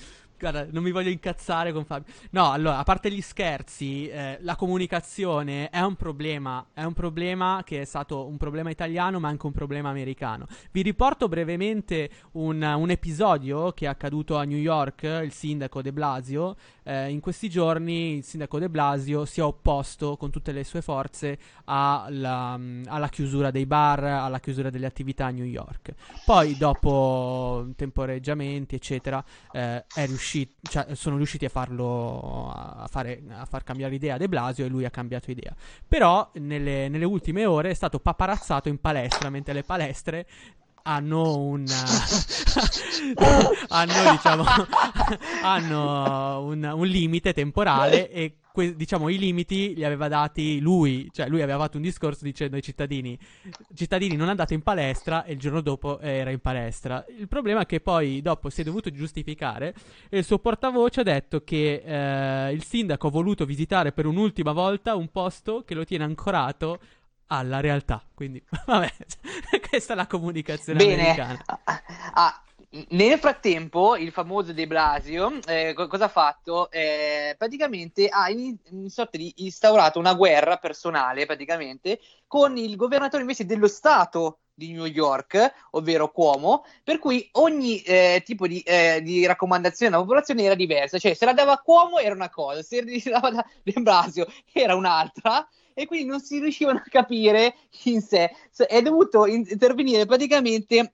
Guarda, 0.41 0.65
non 0.71 0.81
mi 0.81 0.89
voglio 0.89 1.11
incazzare 1.11 1.71
con 1.71 1.85
Fabio. 1.85 2.11
No, 2.31 2.51
allora, 2.51 2.79
a 2.79 2.83
parte 2.83 3.11
gli 3.11 3.21
scherzi, 3.21 4.09
eh, 4.09 4.39
la 4.41 4.55
comunicazione 4.55 5.69
è 5.69 5.81
un 5.81 5.95
problema. 5.95 6.65
È 6.73 6.81
un 6.81 6.93
problema 6.93 7.61
che 7.63 7.81
è 7.81 7.85
stato 7.85 8.25
un 8.25 8.37
problema 8.37 8.71
italiano, 8.71 9.19
ma 9.19 9.27
anche 9.27 9.45
un 9.45 9.51
problema 9.51 9.89
americano. 9.89 10.47
Vi 10.71 10.81
riporto 10.81 11.27
brevemente 11.27 12.09
un, 12.31 12.59
un 12.63 12.89
episodio 12.89 13.71
che 13.73 13.85
è 13.85 13.87
accaduto 13.87 14.35
a 14.35 14.43
New 14.43 14.57
York, 14.57 15.03
il 15.03 15.31
sindaco 15.31 15.83
De 15.83 15.93
Blasio. 15.93 16.55
Eh, 16.81 17.11
in 17.11 17.19
questi 17.19 17.47
giorni 17.47 18.15
il 18.15 18.23
sindaco 18.23 18.57
De 18.57 18.67
Blasio 18.67 19.25
si 19.25 19.41
è 19.41 19.43
opposto 19.43 20.17
con 20.17 20.31
tutte 20.31 20.51
le 20.51 20.63
sue 20.63 20.81
forze 20.81 21.37
alla, 21.65 22.59
alla 22.87 23.09
chiusura 23.09 23.51
dei 23.51 23.67
bar, 23.67 24.03
alla 24.03 24.39
chiusura 24.39 24.71
delle 24.71 24.87
attività 24.87 25.27
a 25.27 25.29
New 25.29 25.45
York. 25.45 25.93
Poi, 26.25 26.57
dopo 26.57 27.67
temporeggiamenti, 27.75 28.73
eccetera, 28.73 29.23
eh, 29.51 29.85
è 29.85 30.05
riuscito, 30.07 30.29
cioè, 30.61 30.95
sono 30.95 31.17
riusciti 31.17 31.45
a 31.45 31.49
farlo 31.49 32.51
a, 32.55 32.87
fare, 32.89 33.23
a 33.29 33.45
far 33.45 33.63
cambiare 33.63 33.95
idea 33.95 34.15
a 34.15 34.17
De 34.17 34.27
Blasio 34.27 34.65
e 34.65 34.67
lui 34.67 34.85
ha 34.85 34.89
cambiato 34.89 35.31
idea. 35.31 35.55
Però, 35.87 36.29
nelle, 36.35 36.87
nelle 36.89 37.05
ultime 37.05 37.45
ore 37.45 37.71
è 37.71 37.73
stato 37.73 37.99
paparazzato 37.99 38.69
in 38.69 38.79
palestra, 38.79 39.29
mentre 39.29 39.53
le 39.53 39.63
palestre 39.63 40.27
hanno 40.83 41.37
un 41.37 41.63
hanno 43.69 44.11
diciamo 44.11 44.43
hanno 45.43 46.41
un, 46.41 46.63
un 46.63 46.87
limite 46.87 47.33
temporale 47.33 48.09
e 48.09 48.37
que- 48.51 48.75
diciamo, 48.75 49.09
i 49.09 49.17
limiti 49.17 49.73
li 49.73 49.83
aveva 49.83 50.07
dati 50.07 50.59
lui, 50.59 51.09
cioè 51.11 51.27
lui 51.27 51.41
aveva 51.41 51.59
fatto 51.59 51.77
un 51.77 51.83
discorso 51.83 52.23
dicendo 52.23 52.55
ai 52.55 52.61
cittadini, 52.61 53.17
cittadini 53.73 54.15
non 54.15 54.29
andate 54.29 54.53
in 54.53 54.61
palestra 54.61 55.23
e 55.23 55.33
il 55.33 55.39
giorno 55.39 55.61
dopo 55.61 55.99
era 55.99 56.31
in 56.31 56.39
palestra. 56.39 57.05
Il 57.17 57.27
problema 57.27 57.61
è 57.61 57.65
che 57.65 57.79
poi 57.79 58.21
dopo 58.21 58.49
si 58.49 58.61
è 58.61 58.63
dovuto 58.63 58.91
giustificare 58.91 59.73
e 60.09 60.19
il 60.19 60.23
suo 60.23 60.39
portavoce 60.39 61.01
ha 61.01 61.03
detto 61.03 61.43
che 61.43 61.81
eh, 61.83 62.51
il 62.53 62.63
sindaco 62.63 63.07
ha 63.07 63.11
voluto 63.11 63.45
visitare 63.45 63.91
per 63.91 64.05
un'ultima 64.05 64.51
volta 64.51 64.95
un 64.95 65.09
posto 65.09 65.63
che 65.65 65.73
lo 65.73 65.85
tiene 65.85 66.03
ancorato 66.03 66.79
alla 67.27 67.59
realtà. 67.59 68.03
Quindi, 68.13 68.43
vabbè, 68.65 68.93
questa 69.69 69.93
è 69.93 69.95
la 69.95 70.07
comunicazione 70.07 70.79
Bene. 70.79 71.01
americana. 71.01 71.39
Ah, 72.13 72.43
nel 72.89 73.19
frattempo, 73.19 73.97
il 73.97 74.11
famoso 74.11 74.53
De 74.53 74.65
Blasio, 74.65 75.39
eh, 75.45 75.73
co- 75.73 75.87
cosa 75.87 76.05
ha 76.05 76.09
fatto? 76.09 76.71
Eh, 76.71 77.35
praticamente 77.37 78.07
ha 78.07 78.29
in, 78.29 78.55
in 78.69 78.89
sorta 78.89 79.17
di 79.17 79.33
instaurato 79.37 79.99
una 79.99 80.13
guerra 80.13 80.57
personale, 80.57 81.25
praticamente, 81.25 81.99
con 82.27 82.55
il 82.57 82.75
governatore 82.77 83.23
invece 83.23 83.45
dello 83.45 83.67
Stato 83.67 84.39
di 84.53 84.71
New 84.71 84.85
York, 84.85 85.53
ovvero 85.71 86.11
Cuomo, 86.11 86.63
per 86.83 86.99
cui 86.99 87.27
ogni 87.33 87.81
eh, 87.81 88.21
tipo 88.23 88.47
di, 88.47 88.61
eh, 88.61 89.01
di 89.03 89.25
raccomandazione 89.25 89.93
alla 89.93 90.03
popolazione 90.03 90.43
era 90.43 90.55
diversa, 90.55 90.97
cioè 90.97 91.13
se 91.13 91.25
la 91.25 91.33
dava 91.33 91.57
Cuomo 91.57 91.97
era 91.97 92.13
una 92.15 92.29
cosa, 92.29 92.61
se 92.61 92.83
la 92.85 93.19
dava 93.19 93.31
da 93.31 93.45
De 93.63 93.73
Blasio 93.81 94.27
era 94.51 94.75
un'altra, 94.75 95.45
e 95.73 95.85
quindi 95.87 96.05
non 96.05 96.19
si 96.21 96.39
riuscivano 96.39 96.77
a 96.77 96.89
capire 96.89 97.55
in 97.83 98.01
sé. 98.01 98.31
È 98.67 98.81
dovuto 98.81 99.25
in- 99.25 99.45
intervenire 99.49 100.05
praticamente 100.05 100.93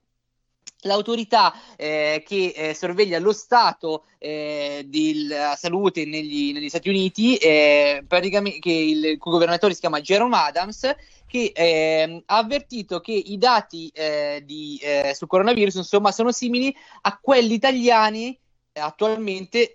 l'autorità 0.88 1.54
eh, 1.76 2.24
che 2.26 2.54
eh, 2.56 2.74
sorveglia 2.74 3.20
lo 3.20 3.32
stato 3.32 4.06
eh, 4.18 4.84
della 4.88 5.56
salute 5.56 6.06
negli, 6.06 6.52
negli 6.54 6.70
Stati 6.70 6.90
Uniti, 6.90 7.36
eh, 7.38 8.04
praticamente 8.08 8.58
che 8.60 8.72
il, 8.72 9.06
il 9.06 9.18
cui 9.20 9.32
governatore 9.32 9.74
si 9.76 9.80
chiama 9.82 10.02
Jerome 10.02 10.36
Adams, 10.38 10.96
che 11.28 11.52
ehm, 11.54 12.24
ha 12.26 12.38
avvertito 12.38 13.00
che 13.00 13.12
i 13.12 13.38
dati 13.38 13.92
eh, 13.94 14.42
di, 14.46 14.80
eh, 14.82 15.14
sul 15.14 15.28
coronavirus 15.28 15.76
insomma 15.76 16.12
sono 16.12 16.32
simili 16.32 16.76
a 17.02 17.20
quelli 17.22 17.54
italiani 17.54 18.38
attualmente, 18.80 19.74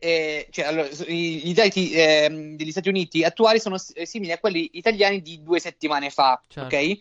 cioè 0.50 0.64
allora, 0.64 0.88
i- 1.08 1.52
dati 1.52 1.92
ehm, 1.92 2.56
degli 2.56 2.70
Stati 2.70 2.88
Uniti 2.88 3.24
attuali 3.24 3.58
sono 3.58 3.76
simili 3.78 4.32
a 4.32 4.38
quelli 4.38 4.70
italiani 4.74 5.20
di 5.20 5.42
due 5.42 5.58
settimane 5.58 6.08
fa, 6.10 6.40
Certo. 6.46 6.76
ok? 6.76 6.98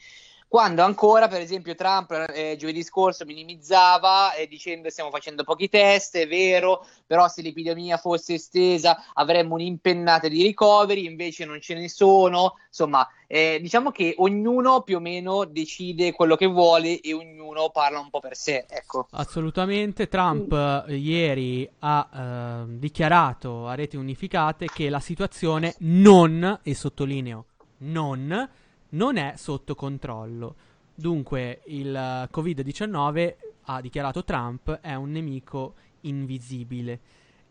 Quando 0.51 0.83
ancora, 0.83 1.29
per 1.29 1.39
esempio, 1.39 1.75
Trump 1.75 2.11
eh, 2.11 2.57
giovedì 2.57 2.83
scorso 2.83 3.23
minimizzava 3.23 4.33
eh, 4.33 4.47
dicendo 4.47 4.89
stiamo 4.89 5.09
facendo 5.09 5.45
pochi 5.45 5.69
test, 5.69 6.17
è 6.17 6.27
vero, 6.27 6.85
però 7.07 7.29
se 7.29 7.41
l'epidemia 7.41 7.95
fosse 7.95 8.33
estesa 8.33 9.01
avremmo 9.13 9.53
un'impennata 9.53 10.27
di 10.27 10.43
ricoveri, 10.43 11.05
invece 11.05 11.45
non 11.45 11.61
ce 11.61 11.75
ne 11.75 11.87
sono. 11.87 12.55
Insomma, 12.67 13.07
eh, 13.27 13.59
diciamo 13.61 13.91
che 13.91 14.13
ognuno 14.17 14.81
più 14.81 14.97
o 14.97 14.99
meno 14.99 15.45
decide 15.45 16.11
quello 16.11 16.35
che 16.35 16.47
vuole 16.47 16.99
e 16.99 17.13
ognuno 17.13 17.69
parla 17.69 18.01
un 18.01 18.09
po' 18.09 18.19
per 18.19 18.35
sé, 18.35 18.65
ecco. 18.67 19.07
Assolutamente. 19.11 20.09
Trump 20.09 20.51
eh, 20.51 20.97
ieri 20.97 21.65
ha 21.79 22.09
eh, 22.13 22.77
dichiarato 22.77 23.69
a 23.69 23.75
reti 23.75 23.95
unificate 23.95 24.65
che 24.65 24.89
la 24.89 24.99
situazione 24.99 25.75
non, 25.77 26.59
e 26.61 26.75
sottolineo, 26.75 27.45
non, 27.77 28.49
non 28.91 29.17
è 29.17 29.33
sotto 29.37 29.75
controllo. 29.75 30.55
Dunque, 30.93 31.61
il 31.67 31.95
eh, 31.95 32.29
Covid-19, 32.31 33.35
ha 33.65 33.81
dichiarato 33.81 34.23
Trump, 34.23 34.71
è 34.81 34.93
un 34.95 35.11
nemico 35.11 35.75
invisibile. 36.01 36.99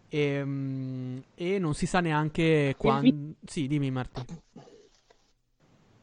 Ehm, 0.08 1.22
E, 1.34 1.58
non 1.58 1.74
si 1.74 1.86
sa 1.86 2.00
neanche 2.00 2.74
quando. 2.78 3.34
Sì, 3.44 3.66
dimmi, 3.66 3.90
Marti. 3.90 4.24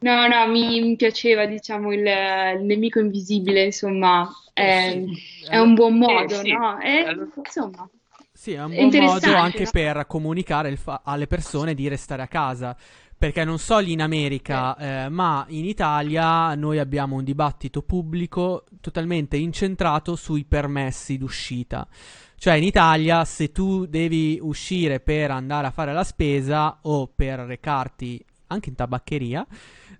No, 0.00 0.28
no, 0.28 0.46
mi, 0.48 0.80
mi 0.80 0.94
piaceva, 0.96 1.44
diciamo, 1.46 1.92
il, 1.92 2.00
il 2.06 2.64
nemico 2.64 3.00
invisibile, 3.00 3.64
insomma, 3.64 4.28
è, 4.52 5.02
è 5.48 5.58
un 5.58 5.74
buon 5.74 5.98
modo, 5.98 6.34
Eh, 6.34 6.34
sì. 6.34 6.52
no? 6.52 6.78
È, 6.78 7.04
insomma, 7.36 7.88
Sì, 8.32 8.52
è 8.52 8.62
un 8.62 8.76
buon 8.76 8.94
modo 8.94 9.34
anche 9.34 9.64
no? 9.64 9.70
per 9.70 10.06
comunicare 10.06 10.76
fa- 10.76 11.02
alle 11.04 11.26
persone 11.26 11.74
di 11.74 11.88
restare 11.88 12.22
a 12.22 12.28
casa. 12.28 12.76
Perché 13.18 13.42
non 13.42 13.58
so 13.58 13.78
lì 13.78 13.92
in 13.92 14.00
America, 14.00 14.76
eh, 14.76 15.08
ma 15.08 15.44
in 15.48 15.64
Italia 15.64 16.54
noi 16.54 16.78
abbiamo 16.78 17.16
un 17.16 17.24
dibattito 17.24 17.82
pubblico 17.82 18.64
totalmente 18.80 19.36
incentrato 19.36 20.14
sui 20.14 20.44
permessi 20.44 21.18
d'uscita. 21.18 21.88
Cioè 22.36 22.54
in 22.54 22.62
Italia 22.62 23.24
se 23.24 23.50
tu 23.50 23.86
devi 23.86 24.38
uscire 24.40 25.00
per 25.00 25.32
andare 25.32 25.66
a 25.66 25.72
fare 25.72 25.92
la 25.92 26.04
spesa 26.04 26.78
o 26.82 27.08
per 27.08 27.40
recarti 27.40 28.24
anche 28.48 28.68
in 28.68 28.74
tabaccheria, 28.74 29.46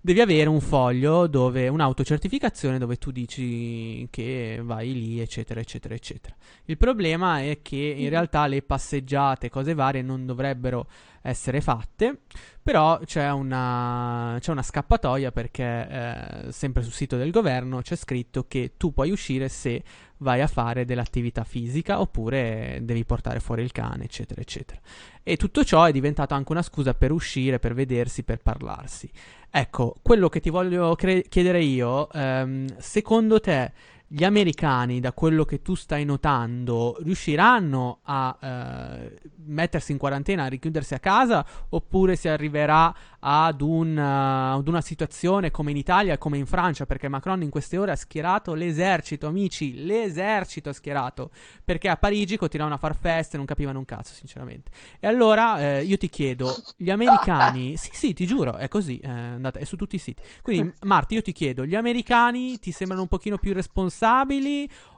devi 0.01 0.21
avere 0.21 0.49
un 0.49 0.61
foglio 0.61 1.27
dove 1.27 1.67
un'autocertificazione 1.67 2.77
dove 2.77 2.97
tu 2.97 3.11
dici 3.11 4.07
che 4.11 4.59
vai 4.63 4.93
lì, 4.93 5.19
eccetera, 5.19 5.59
eccetera, 5.59 5.93
eccetera. 5.95 6.35
Il 6.65 6.77
problema 6.77 7.41
è 7.41 7.59
che 7.61 7.75
in 7.75 8.09
realtà 8.09 8.45
le 8.47 8.61
passeggiate, 8.61 9.49
cose 9.49 9.73
varie, 9.73 10.01
non 10.01 10.25
dovrebbero 10.25 10.87
essere 11.21 11.61
fatte, 11.61 12.21
però 12.61 12.99
c'è 12.99 13.29
una, 13.31 14.37
c'è 14.39 14.51
una 14.51 14.63
scappatoia 14.63 15.31
perché 15.31 15.87
eh, 15.89 16.51
sempre 16.51 16.83
sul 16.83 16.93
sito 16.93 17.17
del 17.17 17.31
governo 17.31 17.81
c'è 17.81 17.95
scritto 17.95 18.45
che 18.47 18.73
tu 18.77 18.93
puoi 18.93 19.11
uscire 19.11 19.49
se 19.49 19.83
vai 20.19 20.41
a 20.41 20.47
fare 20.47 20.85
dell'attività 20.85 21.43
fisica 21.43 21.99
oppure 21.99 22.79
devi 22.81 23.05
portare 23.05 23.39
fuori 23.39 23.63
il 23.63 23.71
cane, 23.71 24.05
eccetera, 24.05 24.41
eccetera. 24.41 24.79
E 25.23 25.37
tutto 25.37 25.63
ciò 25.63 25.83
è 25.83 25.91
diventato 25.91 26.33
anche 26.33 26.51
una 26.51 26.61
scusa 26.61 26.93
per 26.93 27.11
uscire, 27.11 27.59
per 27.59 27.73
vedersi, 27.73 28.23
per 28.23 28.39
parlarsi. 28.39 29.09
Ecco, 29.49 29.95
quello 30.01 30.29
che 30.29 30.39
ti 30.39 30.49
voglio 30.49 30.95
cre- 30.95 31.23
chiedere 31.27 31.63
io, 31.63 32.09
ehm, 32.11 32.77
secondo 32.77 33.39
te 33.39 33.71
gli 34.11 34.23
americani, 34.23 34.99
da 34.99 35.13
quello 35.13 35.45
che 35.45 35.61
tu 35.61 35.75
stai 35.75 36.03
notando, 36.03 36.97
riusciranno 37.03 37.99
a 38.01 38.37
eh, 38.41 39.19
mettersi 39.45 39.91
in 39.91 39.99
quarantena, 39.99 40.45
a 40.45 40.47
richiudersi 40.47 40.95
a 40.95 40.99
casa, 40.99 41.45
oppure 41.69 42.15
si 42.15 42.27
arriverà 42.27 42.91
ad, 43.19 43.61
un, 43.61 43.95
eh, 43.95 44.55
ad 44.57 44.67
una 44.67 44.81
situazione 44.81 45.51
come 45.51 45.69
in 45.69 45.77
Italia 45.77 46.13
e 46.13 46.17
come 46.17 46.39
in 46.39 46.47
Francia? 46.47 46.87
Perché 46.87 47.07
Macron 47.07 47.43
in 47.43 47.51
queste 47.51 47.77
ore 47.77 47.91
ha 47.91 47.95
schierato 47.95 48.55
l'esercito, 48.55 49.27
amici, 49.27 49.85
l'esercito 49.85 50.69
ha 50.69 50.73
schierato, 50.73 51.29
perché 51.63 51.87
a 51.87 51.95
Parigi 51.95 52.35
continuavano 52.35 52.79
a 52.79 52.81
far 52.81 52.95
feste, 52.95 53.37
non 53.37 53.45
capivano 53.45 53.77
un 53.77 53.85
cazzo, 53.85 54.15
sinceramente. 54.15 54.71
E 54.99 55.05
allora 55.05 55.59
eh, 55.61 55.83
io 55.83 55.97
ti 55.97 56.09
chiedo, 56.09 56.51
gli 56.77 56.89
americani, 56.89 57.77
sì, 57.77 57.91
sì, 57.93 58.13
ti 58.13 58.25
giuro, 58.25 58.55
è 58.55 58.67
così, 58.67 58.97
eh, 58.97 59.07
andate, 59.07 59.59
è 59.59 59.65
su 59.65 59.75
tutti 59.75 59.97
i 59.97 59.99
siti. 59.99 60.23
Quindi, 60.41 60.73
Marti, 60.81 61.13
io 61.13 61.21
ti 61.21 61.31
chiedo, 61.31 61.63
gli 61.63 61.75
americani 61.75 62.57
ti 62.57 62.71
sembrano 62.71 63.03
un 63.03 63.07
pochino 63.07 63.37
più 63.37 63.53
responsabili 63.53 63.97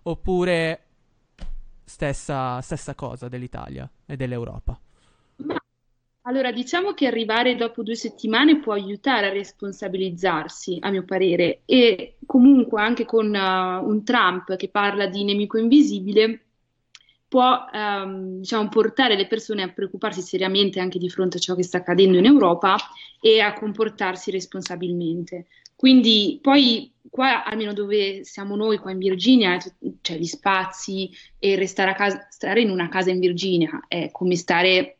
oppure 0.04 0.84
stessa, 1.84 2.62
stessa 2.62 2.96
cosa 2.96 3.28
dell'Italia 3.28 3.90
e 4.06 4.16
dell'Europa? 4.16 4.80
Allora, 6.26 6.52
diciamo 6.52 6.94
che 6.94 7.08
arrivare 7.08 7.56
dopo 7.56 7.82
due 7.82 7.96
settimane 7.96 8.60
può 8.60 8.74
aiutare 8.74 9.28
a 9.28 9.34
responsabilizzarsi, 9.34 10.78
a 10.80 10.92
mio 10.92 11.04
parere, 11.04 11.62
e 11.66 12.18
comunque 12.28 12.80
anche 12.80 13.06
con 13.06 13.34
eh, 13.34 13.40
un 13.40 14.04
Trump 14.04 14.56
che 14.56 14.70
parla 14.70 15.08
di 15.08 15.24
nemico 15.24 15.58
invisibile 15.58 16.46
può, 17.28 17.66
ehm, 17.74 18.40
diciamo, 18.40 18.70
portare 18.70 19.16
le 19.16 19.26
persone 19.26 19.64
a 19.64 19.72
preoccuparsi 19.72 20.22
seriamente 20.22 20.80
anche 20.80 21.00
di 21.00 21.10
fronte 21.10 21.38
a 21.38 21.40
ciò 21.40 21.56
che 21.56 21.64
sta 21.64 21.78
accadendo 21.78 22.18
in 22.18 22.26
Europa 22.26 22.76
e 23.20 23.40
a 23.40 23.54
comportarsi 23.54 24.32
responsabilmente. 24.32 25.48
Quindi 25.76 26.40
poi 26.42 26.91
qua, 27.12 27.44
almeno 27.44 27.74
dove 27.74 28.24
siamo 28.24 28.56
noi, 28.56 28.78
qua 28.78 28.92
in 28.92 28.98
Virginia, 28.98 29.60
cioè 30.02 30.18
gli 30.18 30.26
spazi 30.26 31.12
e 31.38 31.56
restare 31.56 31.92
a 31.92 31.94
casa, 31.94 32.26
stare 32.32 32.62
in 32.62 32.70
una 32.70 32.88
casa 32.88 33.12
in 33.12 33.20
Virginia 33.20 33.84
è 33.88 34.10
come 34.12 34.38
stare, 34.38 35.00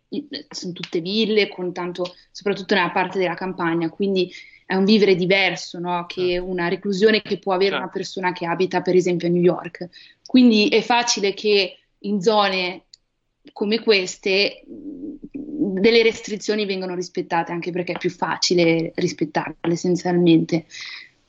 sono 0.50 0.74
tutte 0.74 1.00
ville, 1.00 1.48
con 1.48 1.72
tanto, 1.72 2.14
soprattutto 2.32 2.76
nella 2.76 2.92
parte 2.92 3.18
della 3.18 3.34
campagna, 3.34 3.90
quindi 3.90 4.32
è 4.66 4.76
un 4.76 4.84
vivere 4.84 5.16
diverso, 5.16 5.80
no? 5.80 6.06
Che 6.06 6.38
una 6.38 6.68
reclusione 6.68 7.22
che 7.22 7.40
può 7.40 7.54
avere 7.54 7.78
una 7.78 7.90
persona 7.90 8.34
che 8.34 8.46
abita, 8.46 8.82
per 8.82 8.96
esempio, 8.96 9.28
a 9.28 9.32
New 9.32 9.42
York. 9.42 9.88
Quindi 10.26 10.68
è 10.68 10.82
facile 10.82 11.34
che 11.34 11.78
in 12.00 12.22
zone 12.22 12.84
come 13.54 13.80
queste 13.80 14.64
delle 14.68 16.04
restrizioni 16.04 16.66
vengono 16.66 16.96
rispettate, 16.96 17.52
anche 17.52 17.72
perché 17.72 17.94
è 17.94 17.98
più 17.98 18.10
facile 18.10 18.92
rispettarle 18.96 19.56
essenzialmente. 19.62 20.66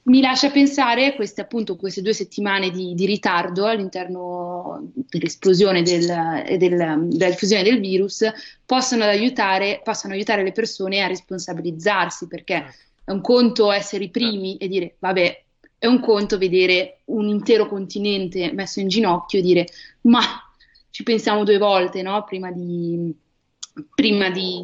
Mi 0.05 0.21
lascia 0.21 0.51
pensare 0.51 1.15
queste, 1.15 1.43
appunto, 1.43 1.77
queste 1.77 2.03
due 2.03 2.13
settimane 2.13 2.71
di, 2.71 2.93
di 2.95 3.07
ritardo 3.07 3.67
all'interno 3.67 4.91
dell'esplosione 4.95 5.83
del- 5.83 6.43
e 6.45 6.57
del- 6.57 7.07
della 7.09 7.31
diffusione 7.31 7.63
del 7.63 7.79
virus 7.79 8.25
possono 8.67 9.05
aiutare, 9.05 9.81
possono 9.85 10.15
aiutare 10.15 10.43
le 10.43 10.51
persone 10.51 11.01
a 11.03 11.07
responsabilizzarsi, 11.07 12.27
perché 12.27 12.65
è 13.05 13.13
un 13.13 13.21
conto 13.21 13.71
essere 13.71 14.05
i 14.05 14.11
primi 14.11 14.57
e 14.57 14.67
dire 14.67 14.97
vabbè, 14.99 15.45
è 15.79 15.87
un 15.87 16.01
conto 16.01 16.37
vedere 16.37 17.03
un 17.07 17.29
intero 17.29 17.69
continente 17.69 18.53
messo 18.53 18.81
in 18.81 18.89
ginocchio 18.89 19.39
e 19.39 19.43
dire 19.43 19.67
ma 20.03 20.21
ci 20.91 21.05
pensiamo 21.05 21.45
due 21.45 21.59
volte, 21.59 22.03
no? 22.03 22.25
Prima 22.25 22.51
di, 22.51 23.15
prima 23.95 24.31
di, 24.31 24.63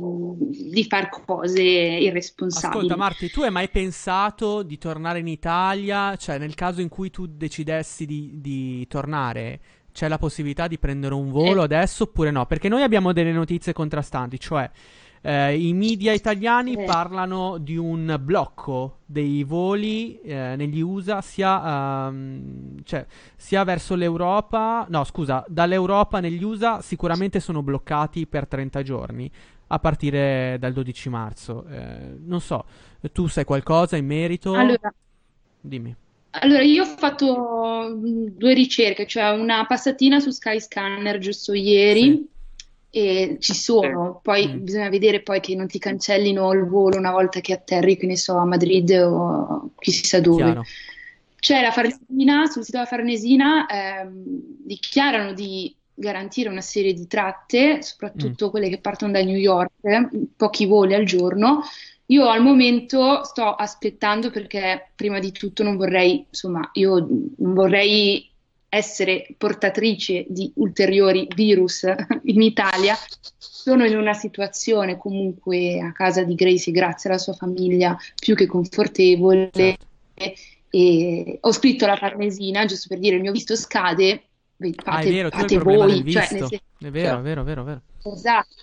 di 0.70 0.84
far 0.84 1.08
cose 1.08 1.62
irresponsabili. 1.62 2.76
Ascolta 2.76 2.96
Marti, 2.96 3.30
tu 3.30 3.42
hai 3.42 3.50
mai 3.50 3.68
pensato 3.68 4.62
di 4.62 4.76
tornare 4.78 5.20
in 5.20 5.28
Italia? 5.28 6.14
Cioè, 6.16 6.38
nel 6.38 6.54
caso 6.54 6.80
in 6.80 6.88
cui 6.88 7.10
tu 7.10 7.26
decidessi 7.26 8.04
di, 8.04 8.32
di 8.34 8.86
tornare, 8.86 9.60
c'è 9.92 10.08
la 10.08 10.18
possibilità 10.18 10.68
di 10.68 10.78
prendere 10.78 11.14
un 11.14 11.30
volo 11.30 11.62
Eh. 11.62 11.64
adesso 11.64 12.04
oppure 12.04 12.30
no? 12.30 12.46
Perché 12.46 12.68
noi 12.68 12.82
abbiamo 12.82 13.12
delle 13.12 13.32
notizie 13.32 13.72
contrastanti, 13.72 14.38
cioè 14.38 14.70
eh, 15.22 15.56
i 15.58 15.72
media 15.72 16.12
italiani 16.12 16.74
Eh. 16.74 16.84
parlano 16.84 17.58
di 17.58 17.76
un 17.76 18.16
blocco 18.20 18.98
dei 19.04 19.42
voli 19.44 20.20
eh, 20.20 20.54
negli 20.56 20.80
USA 20.80 21.20
sia, 21.20 22.06
ehm, 22.08 22.82
cioè, 22.84 23.06
sia 23.36 23.64
verso 23.64 23.94
l'Europa, 23.94 24.86
no 24.88 25.04
scusa, 25.04 25.44
dall'Europa 25.48 26.20
negli 26.20 26.42
USA 26.42 26.80
sicuramente 26.80 27.40
sono 27.40 27.62
bloccati 27.62 28.26
per 28.26 28.46
30 28.46 28.82
giorni 28.82 29.30
a 29.68 29.78
partire 29.78 30.56
dal 30.58 30.72
12 30.72 31.08
marzo. 31.08 31.64
Eh, 31.68 32.16
non 32.24 32.40
so, 32.40 32.64
tu 33.12 33.26
sai 33.26 33.44
qualcosa 33.44 33.96
in 33.96 34.06
merito? 34.06 34.54
Allora, 34.54 34.92
Dimmi. 35.60 35.94
allora, 36.30 36.62
io 36.62 36.82
ho 36.84 36.86
fatto 36.86 37.94
mh, 37.94 38.36
due 38.36 38.54
ricerche, 38.54 39.06
cioè 39.06 39.30
una 39.30 39.66
passatina 39.66 40.20
su 40.20 40.30
Skyscanner 40.30 41.18
giusto 41.18 41.52
ieri 41.52 42.26
e 42.90 43.36
ci 43.38 43.54
sono, 43.54 44.20
poi 44.22 44.48
Mm. 44.48 44.62
bisogna 44.62 44.88
vedere 44.88 45.20
poi 45.20 45.40
che 45.40 45.54
non 45.54 45.66
ti 45.66 45.78
cancellino 45.78 46.52
il 46.52 46.64
volo 46.64 46.96
una 46.96 47.10
volta 47.12 47.40
che 47.40 47.52
atterri, 47.52 47.96
che 47.96 48.06
ne 48.06 48.16
so, 48.16 48.36
a 48.36 48.44
Madrid 48.44 48.90
o 48.90 49.70
chi 49.78 49.90
si 49.90 50.04
sa 50.04 50.20
dove. 50.20 50.42
Chiaro. 50.42 50.64
C'è 51.40 51.60
la 51.60 51.70
Farnesina, 51.70 52.46
sul 52.46 52.64
sito 52.64 52.78
della 52.78 52.88
Farnesina 52.88 53.66
ehm, 53.66 54.10
dichiarano 54.64 55.32
di 55.34 55.72
garantire 55.94 56.48
una 56.48 56.60
serie 56.60 56.92
di 56.94 57.06
tratte, 57.06 57.82
soprattutto 57.82 58.50
quelle 58.50 58.68
che 58.68 58.78
partono 58.78 59.12
da 59.12 59.22
New 59.22 59.36
York, 59.36 59.70
eh, 59.82 60.08
pochi 60.36 60.66
voli 60.66 60.94
al 60.94 61.04
giorno. 61.04 61.62
Io 62.06 62.28
al 62.28 62.42
momento 62.42 63.22
sto 63.24 63.54
aspettando 63.54 64.30
perché 64.30 64.92
prima 64.96 65.18
di 65.18 65.30
tutto 65.30 65.62
non 65.62 65.76
vorrei, 65.76 66.24
insomma, 66.28 66.70
io 66.72 66.98
non 67.36 67.54
vorrei 67.54 68.27
essere 68.68 69.26
portatrice 69.36 70.26
di 70.28 70.50
ulteriori 70.56 71.26
virus 71.34 71.84
in 72.24 72.42
Italia. 72.42 72.96
Sono 73.36 73.84
in 73.84 73.96
una 73.96 74.14
situazione 74.14 74.96
comunque 74.96 75.80
a 75.80 75.92
casa 75.92 76.22
di 76.22 76.34
Gracie, 76.34 76.70
grazie 76.70 77.10
alla 77.10 77.18
sua 77.18 77.34
famiglia, 77.34 77.96
più 78.14 78.34
che 78.34 78.46
confortevole. 78.46 79.50
E 80.70 81.38
ho 81.40 81.52
scritto 81.52 81.86
la 81.86 81.96
Farnesina, 81.96 82.66
giusto 82.66 82.88
per 82.88 82.98
dire 82.98 83.16
il 83.16 83.22
mio 83.22 83.32
visto 83.32 83.56
scade, 83.56 84.22
ve- 84.56 84.74
Ah, 84.84 84.92
è 84.92 84.94
fate, 84.96 85.10
vero, 85.10 85.30
fate 85.30 85.58
voi, 85.58 86.10
cioè, 86.10 86.24
senso- 86.24 86.48
È 86.78 86.90
vero, 86.90 87.18
è 87.18 87.22
vero, 87.22 87.40
è 87.40 87.44
vero, 87.44 87.64
vero. 87.64 87.80
Esatto. 88.02 88.54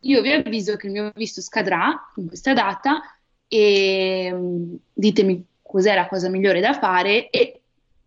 Io 0.00 0.20
vi 0.20 0.32
avviso 0.32 0.76
che 0.76 0.86
il 0.86 0.92
mio 0.92 1.12
visto 1.14 1.40
scadrà 1.40 2.12
in 2.16 2.28
questa 2.28 2.52
data 2.52 3.00
e 3.48 4.30
mm, 4.32 4.74
ditemi 4.92 5.44
cos'è 5.62 5.94
la 5.94 6.06
cosa 6.06 6.28
migliore 6.28 6.60
da 6.60 6.74
fare 6.74 7.30
e 7.30 7.62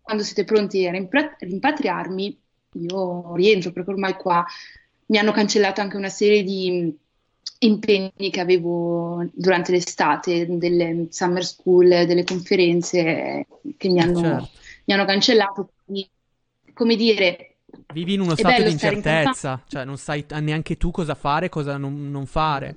quando 0.08 0.24
siete 0.24 0.44
pronti 0.44 0.86
a 0.86 0.90
rimpatriarmi 0.90 2.40
io 2.80 3.34
rientro 3.34 3.72
perché 3.72 3.90
ormai 3.90 4.14
qua 4.14 4.42
mi 5.08 5.18
hanno 5.18 5.32
cancellato 5.32 5.82
anche 5.82 5.98
una 5.98 6.08
serie 6.08 6.42
di 6.42 6.70
mm, 6.70 6.88
impegni 7.60 8.30
che 8.30 8.40
avevo 8.40 9.22
durante 9.34 9.72
l'estate, 9.72 10.46
delle 10.56 11.08
summer 11.10 11.44
school, 11.44 11.88
delle 11.88 12.24
conferenze 12.24 13.46
che 13.76 13.88
mi 13.90 14.00
hanno, 14.00 14.20
Certo. 14.20 14.48
mi 14.86 14.94
hanno 14.94 15.04
cancellato. 15.04 15.72
Quindi, 15.84 16.08
come 16.72 16.96
dire, 16.96 17.56
Vivi 17.92 18.14
in 18.14 18.20
uno 18.20 18.34
stato 18.34 18.62
di 18.62 18.70
stare 18.70 18.94
in 18.94 19.02
incertezza, 19.02 19.62
cioè 19.66 19.84
non 19.84 19.98
sai 19.98 20.24
neanche 20.40 20.76
tu 20.78 20.90
cosa 20.90 21.14
fare, 21.14 21.48
cosa 21.50 21.76
non, 21.76 22.10
non 22.10 22.24
fare. 22.26 22.76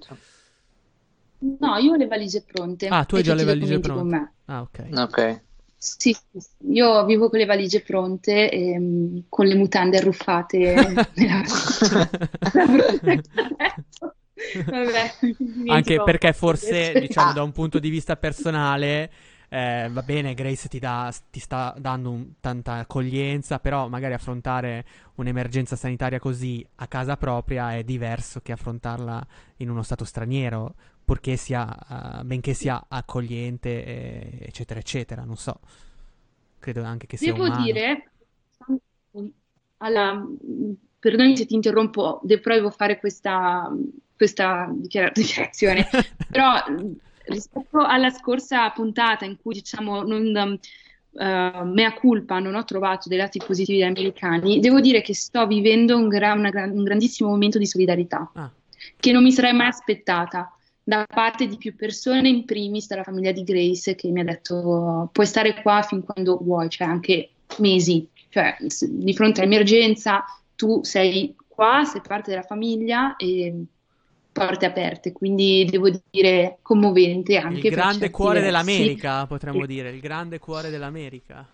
No, 1.59 1.77
io 1.77 1.93
ho 1.93 1.95
le 1.95 2.07
valigie 2.07 2.43
pronte. 2.43 2.87
Ah, 2.87 3.03
tu 3.05 3.15
hai 3.15 3.21
e 3.21 3.25
già 3.25 3.33
le 3.33 3.43
valigie 3.43 3.79
pronte. 3.79 4.15
me. 4.15 4.33
Ah, 4.45 4.61
ok. 4.61 4.89
Ok. 4.99 5.41
Sì, 5.83 6.15
io 6.67 7.05
vivo 7.05 7.27
con 7.29 7.39
le 7.39 7.45
valigie 7.45 7.81
pronte 7.81 8.51
ehm, 8.51 9.23
con 9.29 9.47
le 9.47 9.55
mutande 9.55 9.97
arruffate. 9.97 11.09
nella- 11.15 11.41
Vabbè, 14.69 15.11
Anche 15.65 15.93
troppo. 15.93 16.03
perché 16.03 16.33
forse, 16.33 16.97
diciamo, 16.97 17.31
da 17.31 17.41
un 17.43 17.51
punto 17.51 17.79
di 17.79 17.89
vista 17.89 18.15
personale, 18.17 19.11
eh, 19.49 19.89
va 19.91 20.03
bene, 20.03 20.33
Grace 20.33 20.67
ti, 20.67 20.79
dà- 20.79 21.11
ti 21.29 21.39
sta 21.39 21.73
dando 21.77 22.11
un- 22.11 22.33
tanta 22.39 22.73
accoglienza, 22.75 23.59
però 23.59 23.87
magari 23.87 24.13
affrontare 24.13 24.85
un'emergenza 25.15 25.75
sanitaria 25.75 26.19
così 26.19 26.65
a 26.75 26.87
casa 26.87 27.17
propria 27.17 27.75
è 27.75 27.83
diverso 27.83 28.41
che 28.41 28.51
affrontarla 28.51 29.25
in 29.57 29.69
uno 29.69 29.81
stato 29.83 30.03
straniero, 30.05 30.75
purché 31.11 31.35
sia, 31.35 32.19
eh, 32.21 32.23
benché 32.23 32.53
sia 32.53 32.85
accogliente, 32.87 33.83
eh, 33.83 34.37
eccetera, 34.43 34.79
eccetera. 34.79 35.25
Non 35.25 35.35
so, 35.35 35.59
credo 36.57 36.83
anche 36.83 37.05
che 37.05 37.17
sia 37.17 37.33
Devo 37.33 37.47
umano. 37.47 37.61
dire, 37.65 38.11
alla, 39.79 40.25
perdonami 40.99 41.35
se 41.35 41.45
ti 41.47 41.53
interrompo, 41.53 42.21
devo 42.23 42.69
fare 42.69 42.97
questa, 42.97 43.69
questa 44.15 44.69
dichiara- 44.71 45.11
dichiarazione, 45.13 45.85
però 46.29 46.53
rispetto 47.25 47.79
alla 47.79 48.09
scorsa 48.09 48.69
puntata 48.69 49.25
in 49.25 49.35
cui 49.35 49.55
diciamo 49.55 50.03
non, 50.03 50.33
eh, 50.37 51.61
mea 51.65 51.93
culpa 51.93 52.39
non 52.39 52.55
ho 52.55 52.63
trovato 52.63 53.09
dei 53.09 53.17
lati 53.17 53.41
positivi 53.45 53.79
degli 53.79 53.87
americani, 53.87 54.61
devo 54.61 54.79
dire 54.79 55.01
che 55.01 55.13
sto 55.13 55.45
vivendo 55.45 55.97
un, 55.97 56.07
gra- 56.07 56.31
una 56.35 56.51
un 56.71 56.83
grandissimo 56.85 57.27
momento 57.31 57.57
di 57.57 57.65
solidarietà 57.65 58.31
Ah. 58.35 58.49
che 58.95 59.11
non 59.11 59.23
mi 59.23 59.33
sarei 59.33 59.51
mai 59.51 59.67
aspettata 59.67 60.55
da 60.91 61.07
parte 61.07 61.47
di 61.47 61.55
più 61.55 61.73
persone, 61.73 62.27
in 62.27 62.43
primis 62.43 62.87
dalla 62.87 63.03
famiglia 63.03 63.31
di 63.31 63.43
Grace, 63.43 63.95
che 63.95 64.09
mi 64.09 64.19
ha 64.19 64.25
detto 64.25 65.09
puoi 65.13 65.25
stare 65.25 65.61
qua 65.61 65.81
fin 65.83 66.03
quando 66.03 66.37
vuoi, 66.41 66.69
cioè 66.69 66.85
anche 66.85 67.29
mesi, 67.59 68.09
cioè 68.27 68.57
di 68.59 69.13
fronte 69.13 69.39
all'emergenza 69.39 70.25
tu 70.53 70.83
sei 70.83 71.33
qua, 71.47 71.85
sei 71.85 72.01
parte 72.05 72.31
della 72.31 72.41
famiglia 72.41 73.15
e 73.15 73.63
porte 74.33 74.65
aperte, 74.65 75.13
quindi 75.13 75.65
devo 75.69 75.89
dire 76.09 76.57
commovente 76.61 77.37
anche 77.37 77.67
Il 77.67 77.73
grande 77.73 78.09
cuore 78.09 78.41
versi. 78.41 78.51
dell'America, 78.51 79.25
potremmo 79.27 79.65
dire, 79.65 79.91
il 79.91 80.01
grande 80.01 80.39
cuore 80.39 80.69
dell'America. 80.69 81.47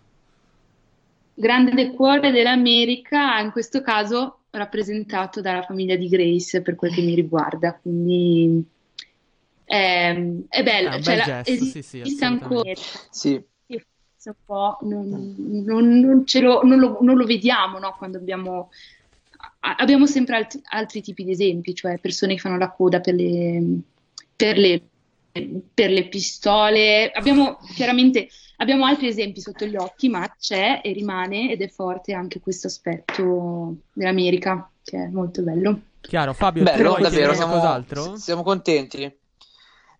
grande 1.36 1.92
cuore 1.92 2.32
dell'America, 2.32 3.40
in 3.40 3.52
questo 3.52 3.82
caso 3.82 4.40
rappresentato 4.50 5.42
dalla 5.42 5.62
famiglia 5.62 5.96
di 5.96 6.08
Grace 6.08 6.64
per 6.64 6.74
quel 6.74 6.92
che 6.92 7.02
mi 7.02 7.14
riguarda, 7.14 7.78
quindi 7.80 8.76
è, 9.68 10.16
è 10.48 10.64
bello, 10.64 10.90
È 10.92 10.96
un 10.96 11.04
cioè, 11.04 11.16
bel 11.16 11.18
la- 11.18 11.42
gesto, 11.44 11.66
sì, 11.66 11.80
esiste 11.80 12.04
sì, 12.06 12.24
ancora, 12.24 12.72
Sì. 13.12 13.46
Un 14.28 14.34
po' 14.44 14.78
non, 14.82 15.36
non- 15.66 16.00
non 16.00 16.26
ce 16.26 16.42
lo, 16.42 16.62
non 16.64 16.80
lo- 16.80 16.98
non 17.02 17.16
lo 17.16 17.26
vediamo, 17.26 17.80
no? 17.80 17.96
Quando 17.98 18.18
abbiamo, 18.18 18.72
abbiamo 19.60 20.06
sempre 20.06 20.36
altri, 20.36 20.60
altri 20.72 21.02
tipi 21.02 21.24
di 21.24 21.32
esempi, 21.32 21.74
cioè 21.74 21.98
persone 21.98 22.34
che 22.34 22.40
fanno 22.42 22.58
la 22.58 22.70
coda 22.72 23.00
per 23.00 23.14
le, 23.14 23.64
per 24.36 24.58
le, 24.58 24.82
per 25.74 25.92
le 25.92 26.08
pistole. 26.10 27.10
Abbiamo 27.12 27.58
chiaramente 27.74 28.28
abbiamo 28.58 28.86
altri 28.86 29.08
esempi 29.08 29.40
sotto 29.40 29.66
gli 29.66 29.78
occhi, 29.78 30.10
ma 30.10 30.28
c'è 30.38 30.82
e 30.84 30.92
rimane 30.92 31.52
ed 31.52 31.62
è 31.62 31.70
forte 31.70 32.12
anche 32.14 32.42
questo 32.42 32.68
aspetto 32.68 33.78
dell'America, 33.94 34.70
che 34.84 35.04
è 35.04 35.08
molto 35.08 35.42
bello. 35.42 35.80
Chiaro, 36.02 36.34
Fabio, 36.34 36.64
vuoi 36.64 37.02
davvero, 37.02 37.34
siamo, 37.34 37.60
qualcos'altro? 37.60 38.16
siamo 38.18 38.44
contenti. 38.44 39.16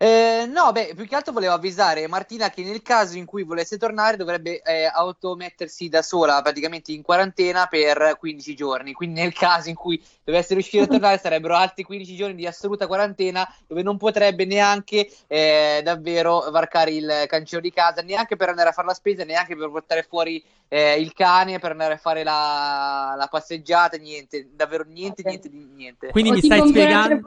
Eh, 0.00 0.46
no, 0.46 0.70
beh, 0.70 0.92
più 0.94 1.08
che 1.08 1.16
altro 1.16 1.32
volevo 1.32 1.54
avvisare 1.54 2.06
Martina 2.06 2.50
che 2.50 2.62
nel 2.62 2.82
caso 2.82 3.18
in 3.18 3.24
cui 3.24 3.42
volesse 3.42 3.78
tornare 3.78 4.16
dovrebbe 4.16 4.62
eh, 4.62 4.84
automettersi 4.84 5.88
da 5.88 6.02
sola 6.02 6.40
praticamente 6.40 6.92
in 6.92 7.02
quarantena 7.02 7.66
per 7.66 8.16
15 8.16 8.54
giorni. 8.54 8.92
Quindi 8.92 9.20
nel 9.20 9.32
caso 9.32 9.70
in 9.70 9.74
cui 9.74 10.00
dovesse 10.22 10.54
riuscire 10.54 10.84
a 10.84 10.86
tornare 10.88 11.18
sarebbero 11.18 11.56
altri 11.56 11.82
15 11.82 12.14
giorni 12.14 12.36
di 12.36 12.46
assoluta 12.46 12.86
quarantena 12.86 13.52
dove 13.66 13.82
non 13.82 13.96
potrebbe 13.96 14.44
neanche 14.44 15.10
eh, 15.26 15.80
davvero 15.82 16.48
varcare 16.48 16.92
il 16.92 17.24
cancello 17.26 17.60
di 17.62 17.72
casa, 17.72 18.00
neanche 18.00 18.36
per 18.36 18.50
andare 18.50 18.68
a 18.68 18.72
fare 18.72 18.86
la 18.86 18.94
spesa, 18.94 19.24
neanche 19.24 19.56
per 19.56 19.68
portare 19.68 20.06
fuori 20.08 20.40
eh, 20.68 21.00
il 21.00 21.12
cane, 21.12 21.58
per 21.58 21.72
andare 21.72 21.94
a 21.94 21.98
fare 21.98 22.22
la, 22.22 23.14
la 23.18 23.26
passeggiata, 23.26 23.96
niente, 23.96 24.50
davvero 24.54 24.84
niente, 24.86 25.22
niente, 25.24 25.48
di 25.50 25.68
niente. 25.74 26.10
Quindi 26.10 26.30
O 26.30 26.34
mi 26.34 26.40
stai 26.40 26.68
spiegando- 26.68 27.20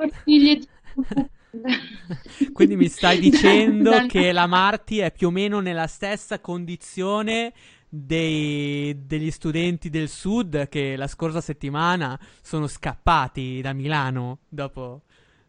Quindi 2.53 2.75
mi 2.75 2.87
stai 2.87 3.19
dicendo 3.21 4.05
che 4.07 4.31
la 4.31 4.47
Marti 4.47 4.99
è 4.99 5.11
più 5.11 5.27
o 5.27 5.31
meno 5.31 5.59
nella 5.59 5.87
stessa 5.87 6.39
condizione 6.39 7.53
dei- 7.89 8.95
degli 9.05 9.31
studenti 9.31 9.89
del 9.89 10.07
sud 10.07 10.69
che 10.69 10.95
la 10.95 11.07
scorsa 11.07 11.41
settimana 11.41 12.17
sono 12.41 12.67
scappati 12.67 13.59
da 13.61 13.73
Milano 13.73 14.39
dopo, 14.47 15.01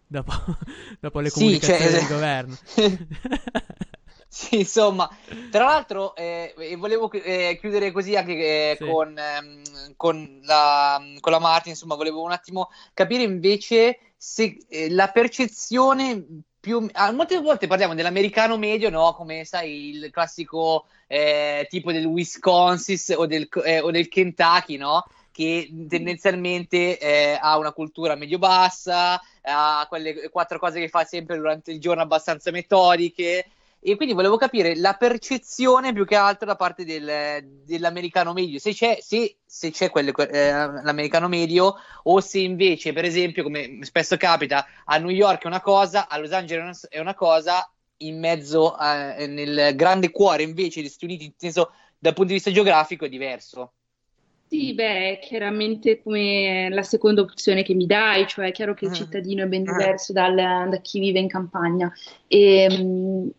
dopo, 0.07 0.33
dopo 0.99 1.21
le 1.21 1.31
Sì, 1.31 1.39
comunicazioni 1.39 1.91
cioè- 1.91 1.99
del 2.01 2.09
governo. 2.09 2.57
Sì, 4.35 4.61
insomma, 4.61 5.11
tra 5.51 5.65
l'altro 5.65 6.15
eh, 6.15 6.55
e 6.57 6.77
volevo 6.77 7.11
eh, 7.13 7.59
chiudere 7.61 7.91
così 7.93 8.17
anche 8.17 8.71
eh, 8.71 8.77
Sì. 8.79 8.85
con, 8.87 9.15
ehm, 9.19 9.63
con 9.97 10.41
la, 10.45 10.99
con 11.21 11.33
la 11.33 11.39
Martin, 11.39 11.73
insomma, 11.73 11.97
volevo 11.97 12.23
un 12.23 12.33
attimo 12.33 12.71
capire 12.95 13.25
invece 13.25 13.99
se 14.17 14.57
eh, 14.69 14.89
la 14.91 15.09
percezione 15.09 16.25
più 16.59 16.89
ah, 16.93 17.13
molte 17.13 17.39
volte 17.41 17.67
parliamo 17.67 17.95
dell'americano 17.95 18.57
medio, 18.57 18.89
no? 18.89 19.13
Come 19.15 19.45
sai, 19.45 19.91
il 19.91 20.11
classico 20.11 20.87
eh, 21.09 21.67
tipo 21.69 21.93
del 21.93 22.07
Wisconsin 22.07 22.97
o 23.17 23.27
del, 23.27 23.49
eh, 23.65 23.81
o 23.81 23.91
del 23.91 24.09
Kentucky, 24.09 24.77
no? 24.79 25.05
Che 25.31 25.69
tendenzialmente 25.89 26.99
eh, 26.99 27.39
ha 27.39 27.59
una 27.59 27.73
cultura 27.73 28.15
medio-bassa, 28.15 29.21
ha 29.43 29.87
quelle 29.91 30.31
quattro 30.31 30.59
cose 30.59 30.81
che 30.81 30.89
fa 30.89 31.05
sempre 31.05 31.37
durante 31.37 31.71
il 31.73 31.81
giorno 31.81 32.01
abbastanza 32.03 32.51
metodiche. 32.51 33.45
E 33.85 33.97
quindi 33.97 34.15
volevo 34.15 34.37
capire 34.37 34.77
la 34.77 34.95
percezione 34.95 35.93
più 35.93 36.05
che 36.05 36.15
altro 36.15 36.47
da 36.47 36.55
parte 36.55 36.85
del- 36.85 37.43
dell'americano 37.65 38.33
medio, 38.33 38.61
se 38.61 38.73
c'è, 38.73 38.99
se, 39.01 39.39
se 39.45 39.71
c'è 39.73 39.91
quelle- 39.91 40.13
eh, 40.31 40.51
l'americano 40.53 41.27
medio 41.29 41.75
o 42.05 42.21
se 42.21 42.39
invece, 42.39 42.93
per 42.93 43.05
esempio, 43.05 43.43
come 43.43 43.79
spesso 43.83 44.17
capita, 44.17 44.65
a 44.85 44.99
New 44.99 45.11
York 45.11 45.43
è 45.43 45.47
una 45.49 45.61
cosa, 45.61 46.07
a 46.09 46.17
Los 46.19 46.31
Angeles 46.33 46.87
è 46.89 47.01
una 47.01 47.15
cosa, 47.15 47.69
in 47.99 48.19
mezzo 48.21 48.73
a- 48.73 49.15
nel 49.27 49.75
grande 49.75 50.11
cuore 50.13 50.45
invece 50.45 50.81
degli 50.81 50.89
Stati 50.89 51.05
Uniti, 51.07 51.25
inteso 51.25 51.73
dal 51.99 52.13
punto 52.15 52.29
di 52.29 52.35
vista 52.35 52.53
geografico, 52.53 53.05
è 53.05 53.09
diverso. 53.09 53.73
Sì, 54.47 54.75
beh, 54.75 55.19
chiaramente 55.23 56.03
come 56.03 56.69
la 56.69 56.83
seconda 56.83 57.23
opzione 57.23 57.63
che 57.63 57.73
mi 57.75 57.87
dai, 57.87 58.27
cioè 58.27 58.49
è 58.49 58.53
chiaro 58.53 58.75
che 58.75 58.85
il 58.85 58.93
cittadino 58.93 59.43
è 59.43 59.47
ben 59.47 59.65
diverso 59.65 60.13
dal- 60.13 60.35
da 60.69 60.79
chi 60.83 61.01
vive 61.01 61.21
in 61.21 61.29
campagna. 61.29 61.91
E, 62.27 62.69
mh, 62.69 63.31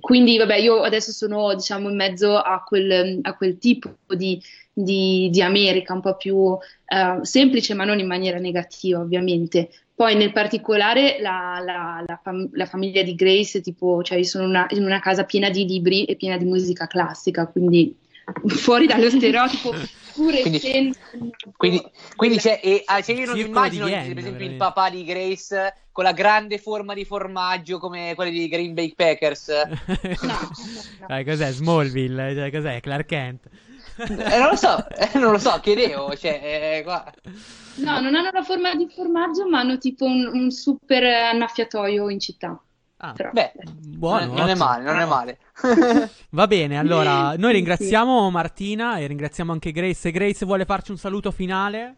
quindi, 0.00 0.36
vabbè, 0.38 0.56
io 0.56 0.82
adesso 0.82 1.12
sono, 1.12 1.54
diciamo, 1.54 1.88
in 1.88 1.96
mezzo 1.96 2.36
a 2.36 2.62
quel, 2.62 3.18
a 3.22 3.34
quel 3.36 3.58
tipo 3.58 3.94
di, 4.16 4.40
di- 4.72 5.28
di 5.30 5.42
America, 5.42 5.92
un 5.92 6.00
po' 6.00 6.16
più 6.16 6.56
eh, 6.86 7.18
semplice, 7.22 7.74
ma 7.74 7.84
non 7.84 7.98
in 7.98 8.06
maniera 8.06 8.38
negativa, 8.38 9.00
ovviamente. 9.00 9.70
Poi, 9.94 10.14
nel 10.16 10.32
particolare, 10.32 11.18
la, 11.20 11.60
la- 11.64 12.02
la 12.06 12.20
fam- 12.22 12.48
la 12.52 12.66
famiglia 12.66 13.02
di 13.02 13.14
Grace, 13.14 13.60
tipo, 13.60 14.02
cioè, 14.02 14.18
io 14.18 14.24
sono 14.24 14.46
una- 14.46 14.66
in 14.70 14.84
una 14.84 15.00
casa 15.00 15.24
piena 15.24 15.50
di 15.50 15.66
libri 15.66 16.04
e 16.04 16.16
piena 16.16 16.36
di 16.36 16.44
musica 16.44 16.86
classica, 16.86 17.46
quindi 17.46 17.94
fuori 18.46 18.86
dallo 18.86 19.08
stereotipo, 19.10 19.70
pur 20.14 20.32
Quindi- 20.40 20.56
essendo 20.56 20.96
Quindi, 21.56 21.82
quindi 22.16 22.38
c'è, 22.38 22.60
e, 22.62 22.82
ah, 22.84 23.00
cioè 23.02 23.14
io 23.16 23.26
non 23.26 23.34
mi 23.34 23.40
Circolo 23.42 23.58
immagino 23.58 23.84
Vienna, 23.86 24.02
per 24.08 24.18
esempio 24.18 24.44
il 24.46 24.56
veramente. 24.56 24.56
papà 24.56 24.90
di 24.90 25.04
Grace 25.04 25.74
con 25.92 26.04
la 26.04 26.12
grande 26.12 26.58
forma 26.58 26.94
di 26.94 27.04
formaggio 27.04 27.78
come 27.78 28.14
quelli 28.14 28.30
di 28.32 28.48
Green 28.48 28.74
Bay 28.74 28.94
Packers. 28.94 29.50
Dai, 31.06 31.24
cos'è? 31.24 31.50
Smallville? 31.52 32.34
Cioè, 32.34 32.50
cos'è? 32.50 32.80
Clark 32.80 33.06
Kent? 33.06 33.46
Eh, 33.96 34.38
non 34.38 34.48
lo 34.50 34.56
so, 34.56 34.88
eh, 34.88 35.18
non 35.18 35.32
lo 35.32 35.38
so, 35.38 35.58
chiedevo, 35.60 36.16
cioè, 36.16 36.78
eh, 36.78 36.82
qua. 36.84 37.04
No, 37.76 38.00
non 38.00 38.14
hanno 38.14 38.30
la 38.32 38.42
forma 38.42 38.74
di 38.74 38.88
formaggio, 38.88 39.46
ma 39.48 39.60
hanno 39.60 39.76
tipo 39.78 40.04
un, 40.06 40.26
un 40.32 40.50
super 40.50 41.02
annaffiatoio 41.04 42.08
in 42.08 42.18
città. 42.20 42.58
Però- 43.14 43.30
Beh, 43.32 43.52
Buono, 43.64 44.26
non, 44.26 44.34
non 44.36 44.48
è 44.48 44.54
male, 44.54 44.84
non 44.84 44.98
è 45.00 45.04
male. 45.06 45.38
Va 46.30 46.46
bene, 46.46 46.78
allora 46.78 47.34
noi 47.36 47.50
Sì. 47.50 47.56
ringraziamo 47.56 48.30
Martina 48.30 48.98
e 48.98 49.06
ringraziamo 49.06 49.52
anche 49.52 49.72
Grace. 49.72 49.94
Se 49.94 50.10
Grace 50.10 50.44
vuole 50.46 50.64
farci 50.64 50.90
un 50.90 50.96
saluto 50.96 51.30
finale, 51.30 51.96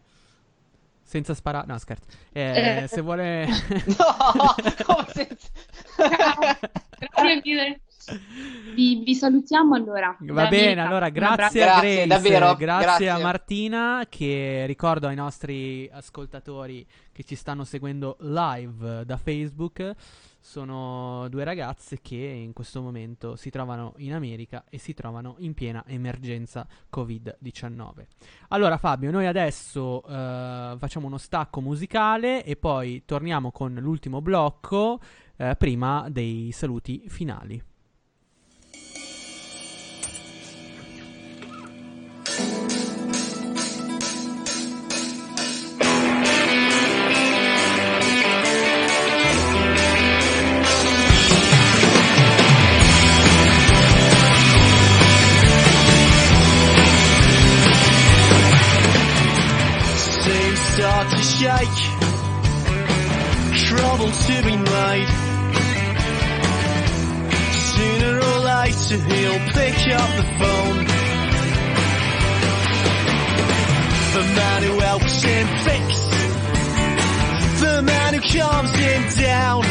senza 1.03 1.33
sparare, 1.33 1.65
no 1.67 1.77
scherzo. 1.77 2.05
Eh, 2.31 2.81
Eh. 2.83 2.87
Se 2.87 3.01
vuole, 3.01 3.47
Grazie 6.99 7.41
mille. 7.43 7.81
Vi, 8.75 9.01
vi 9.05 9.15
salutiamo 9.15 9.75
allora. 9.75 10.15
va 10.19 10.47
bene. 10.47 10.81
Allora, 10.81 11.09
grazie 11.09 11.63
a. 11.63 11.79
Grace, 11.79 12.05
davvero, 12.07 12.55
grazie, 12.55 12.85
grazie. 12.85 13.09
a 13.09 13.19
Martina. 13.19 14.05
Che 14.09 14.65
ricordo 14.65 15.07
ai 15.07 15.15
nostri 15.15 15.89
ascoltatori 15.91 16.85
che 17.13 17.23
ci 17.23 17.35
stanno 17.35 17.63
seguendo 17.63 18.17
live 18.19 19.05
da 19.05 19.15
Facebook. 19.17 19.93
Sono 20.45 21.29
due 21.29 21.45
ragazze 21.45 22.01
che 22.01 22.17
in 22.17 22.51
questo 22.51 22.81
momento 22.81 23.37
si 23.37 23.49
trovano 23.49 23.93
in 23.99 24.13
America 24.13 24.65
e 24.69 24.77
si 24.77 24.93
trovano 24.93 25.35
in 25.37 25.53
piena 25.53 25.85
emergenza 25.87 26.67
Covid-19. 26.93 28.05
Allora 28.49 28.77
Fabio, 28.77 29.09
noi 29.09 29.25
adesso 29.25 30.03
eh, 30.05 30.75
facciamo 30.77 31.07
uno 31.07 31.17
stacco 31.17 31.61
musicale 31.61 32.43
e 32.43 32.57
poi 32.57 33.03
torniamo 33.05 33.53
con 33.53 33.73
l'ultimo 33.75 34.21
blocco 34.21 34.99
eh, 35.37 35.55
prima 35.55 36.09
dei 36.09 36.51
saluti 36.51 37.05
finali. 37.07 37.72
To. 61.65 61.91
Trouble 63.67 64.11
to 64.11 64.35
be 64.43 64.55
made. 64.57 65.09
Sooner 67.73 68.15
or 68.19 68.39
later 68.39 68.97
he'll 68.97 69.43
pick 69.53 69.77
up 69.95 70.09
the 70.19 70.27
phone. 70.39 70.85
The 74.13 74.23
man 74.35 74.63
who 74.63 74.79
helps 74.79 75.23
him 75.23 75.47
fix. 75.63 75.87
The 77.61 77.81
man 77.81 78.13
who 78.13 78.21
calms 78.21 78.75
him 78.75 79.01
down. 79.23 79.63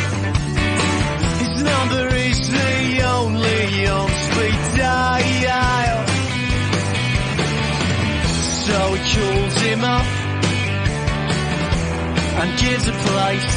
His 1.42 1.62
number 1.62 2.14
is 2.14 2.38
the 2.48 3.02
only 3.16 3.86
on 3.86 4.08
speed 4.08 4.78
dial. 4.78 6.06
So 8.64 8.94
he 8.94 9.00
calls 9.14 9.60
him 9.60 9.84
up 9.84 10.11
and 12.42 12.58
gives 12.58 12.88
a 12.88 12.92
place. 13.06 13.54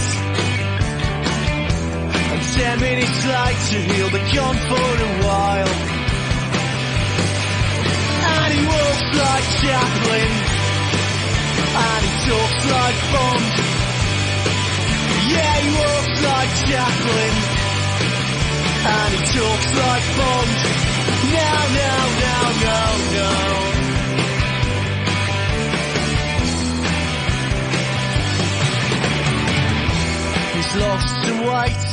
And 2.31 2.41
ten 2.53 2.79
minutes 2.79 3.19
later 3.25 3.81
he'll 3.89 4.13
be 4.13 4.23
gone 4.29 4.59
for 4.69 4.89
a 5.07 5.11
while. 5.25 5.73
And 8.33 8.49
he 8.53 8.61
walks 8.73 9.09
like 9.21 9.45
Chaplin. 9.61 10.31
And 11.85 12.01
he 12.05 12.13
talks 12.29 12.61
like 12.75 12.97
Bond. 13.13 13.45
Yeah, 15.33 15.55
he 15.63 15.69
walks 15.81 16.17
like 16.29 16.51
Chaplin. 16.69 17.33
And 18.93 19.09
he 19.15 19.21
talks 19.33 19.69
like 19.81 20.05
Bond. 20.19 20.51
No, 21.33 21.53
no, 21.79 21.93
no, 22.23 22.37
no, 22.65 22.79
no. 23.17 23.74
Lost 30.79 31.07
some 31.23 31.39
weight 31.39 31.85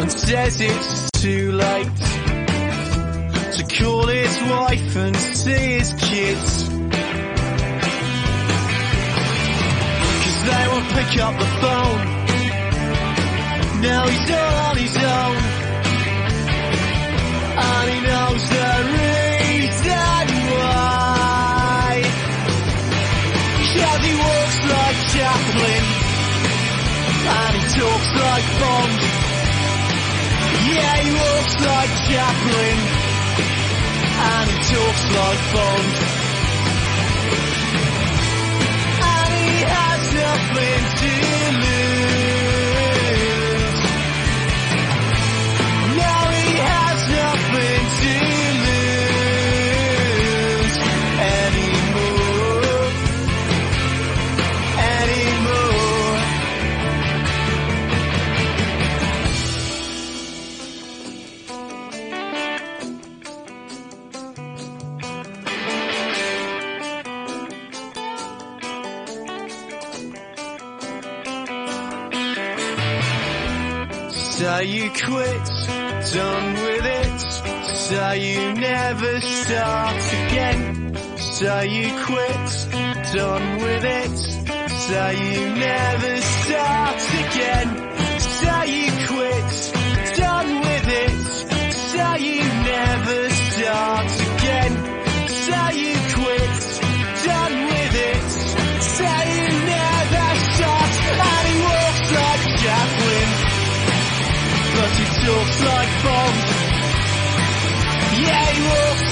and 0.00 0.10
says 0.10 0.60
it's 0.60 1.10
too 1.10 1.52
late 1.52 1.96
to 3.56 3.62
call 3.78 4.06
his 4.06 4.42
wife 4.42 4.96
and 4.96 5.16
see 5.16 5.78
his 5.78 5.92
kids. 5.92 6.68
Cause 10.22 10.40
they 10.48 10.64
won't 10.70 10.88
pick 10.96 11.18
up 11.20 11.38
the 11.38 11.50
phone. 11.62 12.00
Now 13.82 14.06
he's 14.08 14.30
all 14.30 14.54
on 14.68 14.76
his 14.76 14.96
own. 14.96 15.36
And 17.56 17.90
he 17.90 17.98
knows 18.08 18.48
the 18.48 18.70
reason 18.96 20.26
why. 20.54 22.02
Cause 23.74 24.02
he 24.06 24.14
walks 24.16 24.58
like 24.72 24.98
Chaplin. 25.12 25.93
And 27.26 27.56
he 27.56 27.62
talks 27.80 28.10
like 28.20 28.46
Bond. 28.60 29.00
Yeah, 30.68 30.94
he 31.04 31.10
walks 31.16 31.54
like 31.64 31.92
Chaplin. 32.08 32.78
And 34.14 34.46
he 34.50 34.58
talks 34.74 35.04
like 35.18 35.42
Bond. 35.54 35.92
And 39.12 39.30
he 39.40 39.56
has 39.72 40.02
nothing 40.14 40.82
to 41.00 41.13
Quit, 75.06 75.44
done 76.14 76.54
with 76.54 76.86
it. 76.86 77.20
So 77.76 78.12
you 78.12 78.54
never 78.54 79.20
start 79.20 80.02
again. 80.12 80.96
So 81.18 81.60
you 81.60 81.88
quit, 82.04 82.68
done 83.12 83.56
with 83.62 83.84
it. 83.84 84.16
So 84.70 85.10
you 85.10 85.40
never 85.54 86.20
start 86.20 87.00
again. 87.24 87.68
So 88.18 88.62
you 88.62 88.83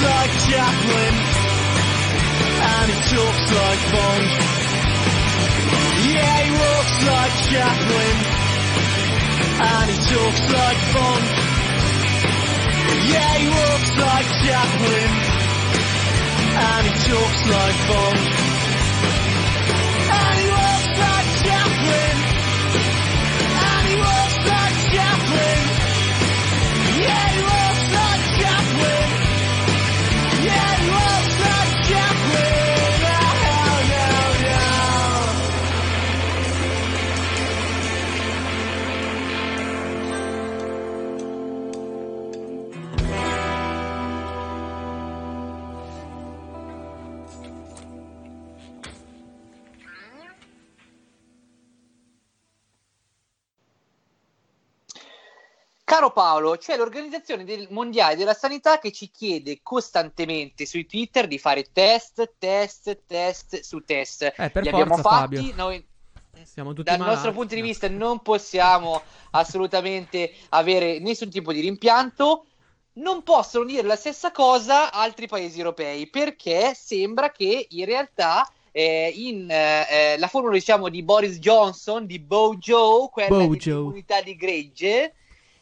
like 0.02 0.32
Chaplin, 0.50 1.14
and 2.62 2.86
he 2.90 2.98
talks 3.14 3.46
like 3.58 3.82
Bond. 3.92 4.26
Yeah, 6.10 6.36
he 6.42 6.50
walks 6.50 6.96
like 7.06 7.34
Chaplin, 7.50 8.16
and 9.62 9.86
he 9.90 9.98
talks 10.10 10.42
like 10.58 10.80
Bond. 10.94 11.26
Yeah, 13.12 13.32
he 13.38 13.46
walks 13.48 13.90
like 14.02 14.28
Chaplin, 14.42 15.10
and 16.66 16.82
he 16.86 16.92
talks 17.08 17.40
like 17.50 17.78
Bond. 17.88 18.41
Caro 56.02 56.10
Paolo, 56.14 56.56
c'è 56.56 56.76
l'Organizzazione 56.76 57.44
del- 57.44 57.68
Mondiale 57.70 58.16
della 58.16 58.34
Sanità 58.34 58.80
che 58.80 58.90
ci 58.90 59.08
chiede 59.08 59.60
costantemente 59.62 60.66
sui 60.66 60.84
Twitter 60.84 61.28
di 61.28 61.38
fare 61.38 61.66
test, 61.72 62.32
test, 62.38 63.02
test 63.06 63.60
su 63.60 63.84
test. 63.84 64.22
Eh, 64.36 64.50
per 64.50 64.64
Li 64.64 64.68
abbiamo 64.70 64.96
forza, 64.96 65.08
fatti, 65.20 65.36
Fabio. 65.36 65.54
noi 65.54 65.86
Siamo 66.42 66.70
tutti 66.72 66.90
dal 66.90 66.98
malati. 66.98 67.14
nostro 67.14 67.32
punto 67.32 67.54
di 67.54 67.60
vista 67.60 67.88
non 67.88 68.20
possiamo 68.20 69.00
assolutamente 69.30 70.32
avere 70.48 70.98
nessun 70.98 71.30
tipo 71.30 71.52
di 71.52 71.60
rimpianto. 71.60 72.46
Non 72.94 73.22
possono 73.22 73.64
dire 73.64 73.82
la 73.86 73.94
stessa 73.94 74.32
cosa 74.32 74.90
altri 74.90 75.28
paesi 75.28 75.58
europei 75.58 76.10
perché 76.10 76.74
sembra 76.74 77.30
che 77.30 77.66
in 77.70 77.84
realtà 77.84 78.50
eh, 78.72 79.12
in, 79.14 79.48
eh, 79.48 79.86
eh, 80.14 80.18
la 80.18 80.26
formula 80.26 80.54
diciamo 80.54 80.88
di 80.88 81.04
Boris 81.04 81.38
Johnson, 81.38 82.06
di 82.06 82.18
Bojo, 82.18 83.08
quella 83.12 83.28
Bojo. 83.28 83.70
dell'immunità 83.74 84.20
di 84.20 84.34
gregge, 84.34 85.14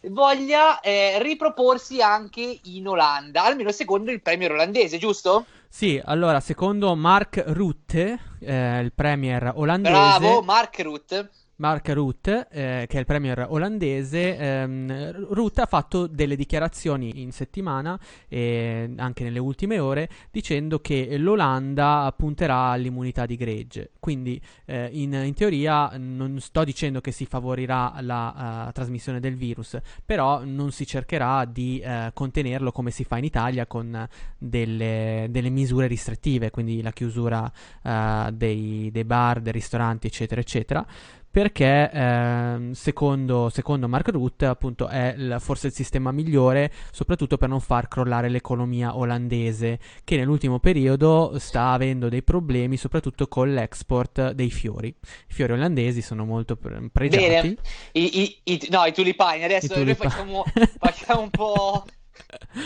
voglia 0.08 0.80
eh, 0.80 1.22
riproporsi 1.22 2.00
anche 2.00 2.60
in 2.64 2.88
Olanda, 2.88 3.44
almeno 3.44 3.70
secondo 3.72 4.10
il 4.10 4.22
premier 4.22 4.52
olandese, 4.52 4.98
giusto? 4.98 5.46
Sì, 5.68 6.00
allora, 6.04 6.40
secondo 6.40 6.94
Mark 6.96 7.42
Rutte, 7.46 8.18
eh, 8.40 8.80
il 8.80 8.92
premier 8.92 9.52
olandese... 9.54 9.94
Bravo, 9.94 10.42
Mark 10.42 10.80
Rutte. 10.80 11.30
Mark 11.60 11.90
Rutte, 11.90 12.48
eh, 12.50 12.86
che 12.88 12.96
è 12.96 13.00
il 13.00 13.04
premier 13.04 13.46
olandese, 13.48 14.36
ehm, 14.36 15.26
Rutte 15.32 15.60
ha 15.60 15.66
fatto 15.66 16.06
delle 16.06 16.34
dichiarazioni 16.34 17.20
in 17.20 17.32
settimana 17.32 18.00
e 18.28 18.90
anche 18.96 19.24
nelle 19.24 19.38
ultime 19.38 19.78
ore 19.78 20.08
dicendo 20.30 20.80
che 20.80 21.18
l'Olanda 21.18 22.12
punterà 22.16 22.70
all'immunità 22.70 23.26
di 23.26 23.36
gregge. 23.36 23.90
Quindi 24.00 24.40
eh, 24.64 24.88
in, 24.92 25.12
in 25.12 25.34
teoria 25.34 25.92
non 25.98 26.40
sto 26.40 26.64
dicendo 26.64 27.02
che 27.02 27.12
si 27.12 27.26
favorirà 27.26 27.94
la 28.00 28.68
eh, 28.68 28.72
trasmissione 28.72 29.20
del 29.20 29.36
virus, 29.36 29.78
però 30.04 30.42
non 30.44 30.72
si 30.72 30.86
cercherà 30.86 31.44
di 31.44 31.78
eh, 31.80 32.10
contenerlo 32.14 32.72
come 32.72 32.90
si 32.90 33.04
fa 33.04 33.18
in 33.18 33.24
Italia 33.24 33.66
con 33.66 34.08
delle, 34.38 35.26
delle 35.28 35.50
misure 35.50 35.88
restrittive, 35.88 36.48
quindi 36.48 36.80
la 36.80 36.92
chiusura 36.92 37.52
eh, 37.82 38.30
dei, 38.32 38.88
dei 38.90 39.04
bar, 39.04 39.40
dei 39.40 39.52
ristoranti, 39.52 40.06
eccetera, 40.06 40.40
eccetera 40.40 40.86
perché 41.30 41.90
ehm, 41.92 42.72
secondo, 42.72 43.48
secondo 43.50 43.86
Mark 43.88 44.08
Rutte 44.08 44.46
appunto 44.46 44.88
è 44.88 45.14
il- 45.16 45.36
forse 45.38 45.68
il 45.68 45.72
sistema 45.72 46.10
migliore 46.10 46.72
soprattutto 46.90 47.36
per 47.36 47.48
non 47.48 47.60
far 47.60 47.86
crollare 47.88 48.28
l'economia 48.28 48.96
olandese 48.96 49.78
che 50.02 50.16
nell'ultimo 50.16 50.58
periodo 50.58 51.38
sta 51.38 51.70
avendo 51.70 52.08
dei 52.08 52.22
problemi 52.22 52.76
soprattutto 52.76 53.28
con 53.28 53.52
l'export 53.54 54.32
dei 54.32 54.50
fiori 54.50 54.88
i 54.88 55.32
fiori 55.32 55.52
olandesi 55.52 56.02
sono 56.02 56.24
molto 56.24 56.56
pre- 56.56 56.88
pregiati 56.92 57.28
Bene, 57.28 57.56
I, 57.92 58.20
i- 58.22 58.40
i- 58.54 58.68
no, 58.70 58.84
i 58.84 58.92
tulipani. 58.92 59.44
Adesso 59.44 59.66
I 59.66 59.68
noi 59.68 59.78
tulipani. 59.96 60.10
facciamo, 60.10 60.44
facciamo 60.78 61.20
un 61.22 61.30
po'. 61.30 61.84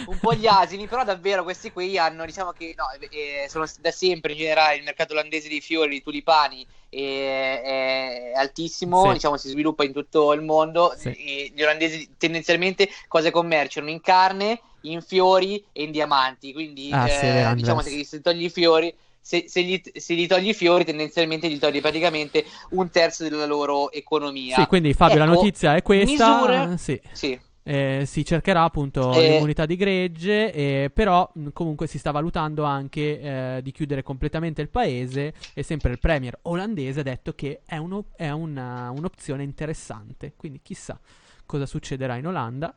Un 0.07 0.19
po' 0.19 0.35
gli 0.35 0.47
asini, 0.47 0.87
però 0.87 1.05
davvero 1.05 1.43
questi 1.43 1.73
qui 1.73 1.97
hanno, 1.99 2.25
diciamo 2.25 2.53
che 2.53 2.75
no, 2.77 2.85
eh, 3.11 3.47
sono 3.49 3.67
da 3.81 3.91
sempre 3.91 4.33
in 4.33 4.39
generale 4.39 4.77
il 4.77 4.83
mercato 4.83 5.13
olandese 5.13 5.49
dei 5.49 5.61
fiori, 5.61 5.89
dei 5.91 6.03
tulipani 6.03 6.67
è, 6.89 7.61
è 7.65 8.33
altissimo, 8.35 9.07
Sì. 9.09 9.13
diciamo 9.15 9.37
si 9.37 9.49
sviluppa 9.49 9.85
in 9.85 9.93
tutto 9.93 10.33
il 10.33 10.43
mondo 10.43 10.95
Sì. 10.97 11.53
gli 11.55 11.63
olandesi 11.63 12.15
tendenzialmente 12.19 12.89
cosa 13.09 13.31
commerciano? 13.31 13.89
In 13.91 14.01
carne, 14.01 14.61
in 14.83 15.01
fiori 15.03 15.65
e 15.73 15.83
in 15.85 15.91
diamanti, 15.91 16.53
quindi 16.53 16.91
Ah, 16.93 17.09
sì, 17.09 17.25
eh, 17.27 17.53
diciamo 17.55 17.79
Andres. 17.79 17.97
che 17.97 18.05
se 18.05 18.21
togli 18.21 18.45
i 18.45 18.51
fiori 18.51 18.95
se, 19.21 19.45
se 19.49 19.63
gli, 19.63 19.81
se 19.95 20.15
gli 20.15 20.27
togli 20.27 20.49
i 20.49 20.55
fiori, 20.55 20.85
tendenzialmente 20.85 21.49
gli 21.49 21.59
togli 21.59 21.81
praticamente 21.81 22.45
un 22.71 22.91
terzo 22.91 23.23
della 23.27 23.47
loro 23.47 23.91
economia. 23.91 24.57
sì 24.57 24.67
quindi 24.67 24.93
Fabio 24.93 25.17
la 25.17 25.25
Ecco, 25.25 25.35
notizia 25.35 25.75
è 25.75 25.83
questa 25.83 26.37
misure- 26.37 26.77
sì. 26.77 27.01
Sì. 27.13 27.41
Eh, 27.67 28.03
si 28.05 28.27
cercherà 28.27 28.63
appunto 28.65 29.11
Eh. 29.15 29.23
l'immunità 29.27 29.65
di 29.65 29.77
gregge, 29.77 30.53
eh, 30.53 30.91
però 30.93 31.31
mh, 31.33 31.49
comunque 31.55 31.87
si 31.87 31.99
sta 31.99 32.11
valutando 32.11 32.65
anche 32.65 33.21
eh, 33.21 33.61
di 33.63 33.73
chiudere 33.73 34.03
completamente 34.03 34.61
il 34.61 34.69
paese 34.69 35.33
e 35.55 35.63
sempre 35.63 35.91
il 35.93 35.99
premier 35.99 36.39
olandese 36.43 37.01
ha 37.01 37.03
detto 37.03 37.33
che 37.35 37.63
è, 37.65 37.79
uno- 37.79 38.09
è 38.17 38.29
una- 38.31 38.91
un'opzione 38.91 39.43
interessante, 39.43 40.35
quindi 40.37 40.61
chissà 40.63 41.01
cosa 41.47 41.65
succederà 41.65 42.17
in 42.17 42.27
Olanda. 42.27 42.75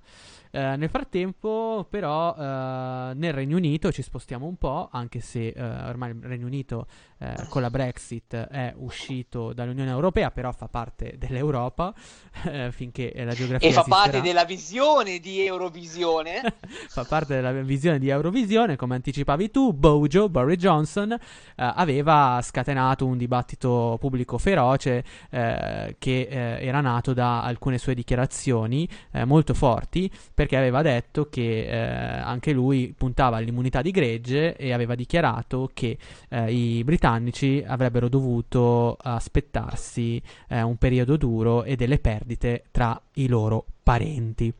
Eh, 0.52 0.76
nel 0.76 0.90
frattempo, 0.90 1.86
però, 1.90 2.36
eh, 2.36 3.14
nel 3.16 3.34
Regno 3.34 3.58
Unito 3.58 3.92
ci 3.92 4.02
spostiamo 4.02 4.46
un 4.46 4.56
po', 4.56 4.90
anche 4.92 5.20
se 5.20 5.50
eh, 5.50 5.62
ormai 5.62 6.12
il 6.12 6.20
Regno 6.22 6.46
Unito 6.46 6.88
eh, 7.20 7.48
con 7.50 7.62
la 7.62 7.70
Brexit 7.70 8.36
è 8.36 8.74
uscito 8.78 9.54
dall'Unione 9.54 9.90
Europea, 9.90 10.32
però 10.32 10.52
fa 10.52 10.68
parte 10.68 11.16
dell'Europa 11.18 11.94
eh, 12.46 12.72
finché 12.72 13.12
la 13.16 13.34
geografia 13.34 13.68
E 13.68 13.72
fa 13.72 13.84
parte 13.84 14.18
esisterà. 14.18 14.24
della 14.24 14.46
visione 14.46 15.20
di 15.20 15.42
Eurovisione. 15.42 16.42
fa 16.90 17.04
parte 17.06 17.36
della 17.36 17.52
visione 17.52 18.00
di 18.00 18.10
Eurovisione, 18.10 18.76
come 18.76 18.96
anticipavi 18.96 19.52
tu, 19.52 19.74
Bojo, 19.74 20.30
Boris 20.30 20.58
Johnson, 20.58 21.16
aveva 21.56 22.40
scatenato 22.42 23.06
un 23.06 23.18
dibattito 23.18 23.98
pubblico 24.00 24.38
feroce 24.38 25.04
che 25.30 26.28
era 26.30 26.82
nato 26.82 27.14
da 27.14 27.42
alcune 27.42 27.78
sue 27.78 27.94
dichiarazioni 27.94 28.88
molto 29.26 29.54
forti, 29.54 30.10
perché 30.38 30.56
aveva 30.56 30.84
detto 30.84 31.30
che 31.30 31.66
eh, 31.66 31.76
anche 31.76 32.52
lui 32.52 32.94
puntava 32.96 33.38
all'immunità 33.38 33.82
di 33.82 33.90
gregge 33.90 34.56
e 34.56 34.72
aveva 34.72 34.94
dichiarato 34.94 35.72
che 35.74 35.98
eh, 36.30 36.54
i 36.54 36.84
britannici 36.84 37.64
avrebbero 37.66 38.08
dovuto 38.08 38.96
aspettarsi 39.02 40.22
eh, 40.48 40.62
un 40.62 40.76
periodo 40.78 41.18
duro 41.18 41.64
e 41.64 41.76
delle 41.76 41.98
perdite 41.98 42.66
tra 42.70 43.02
i 43.14 43.28
loro 43.28 43.66
parenti. 43.82 44.54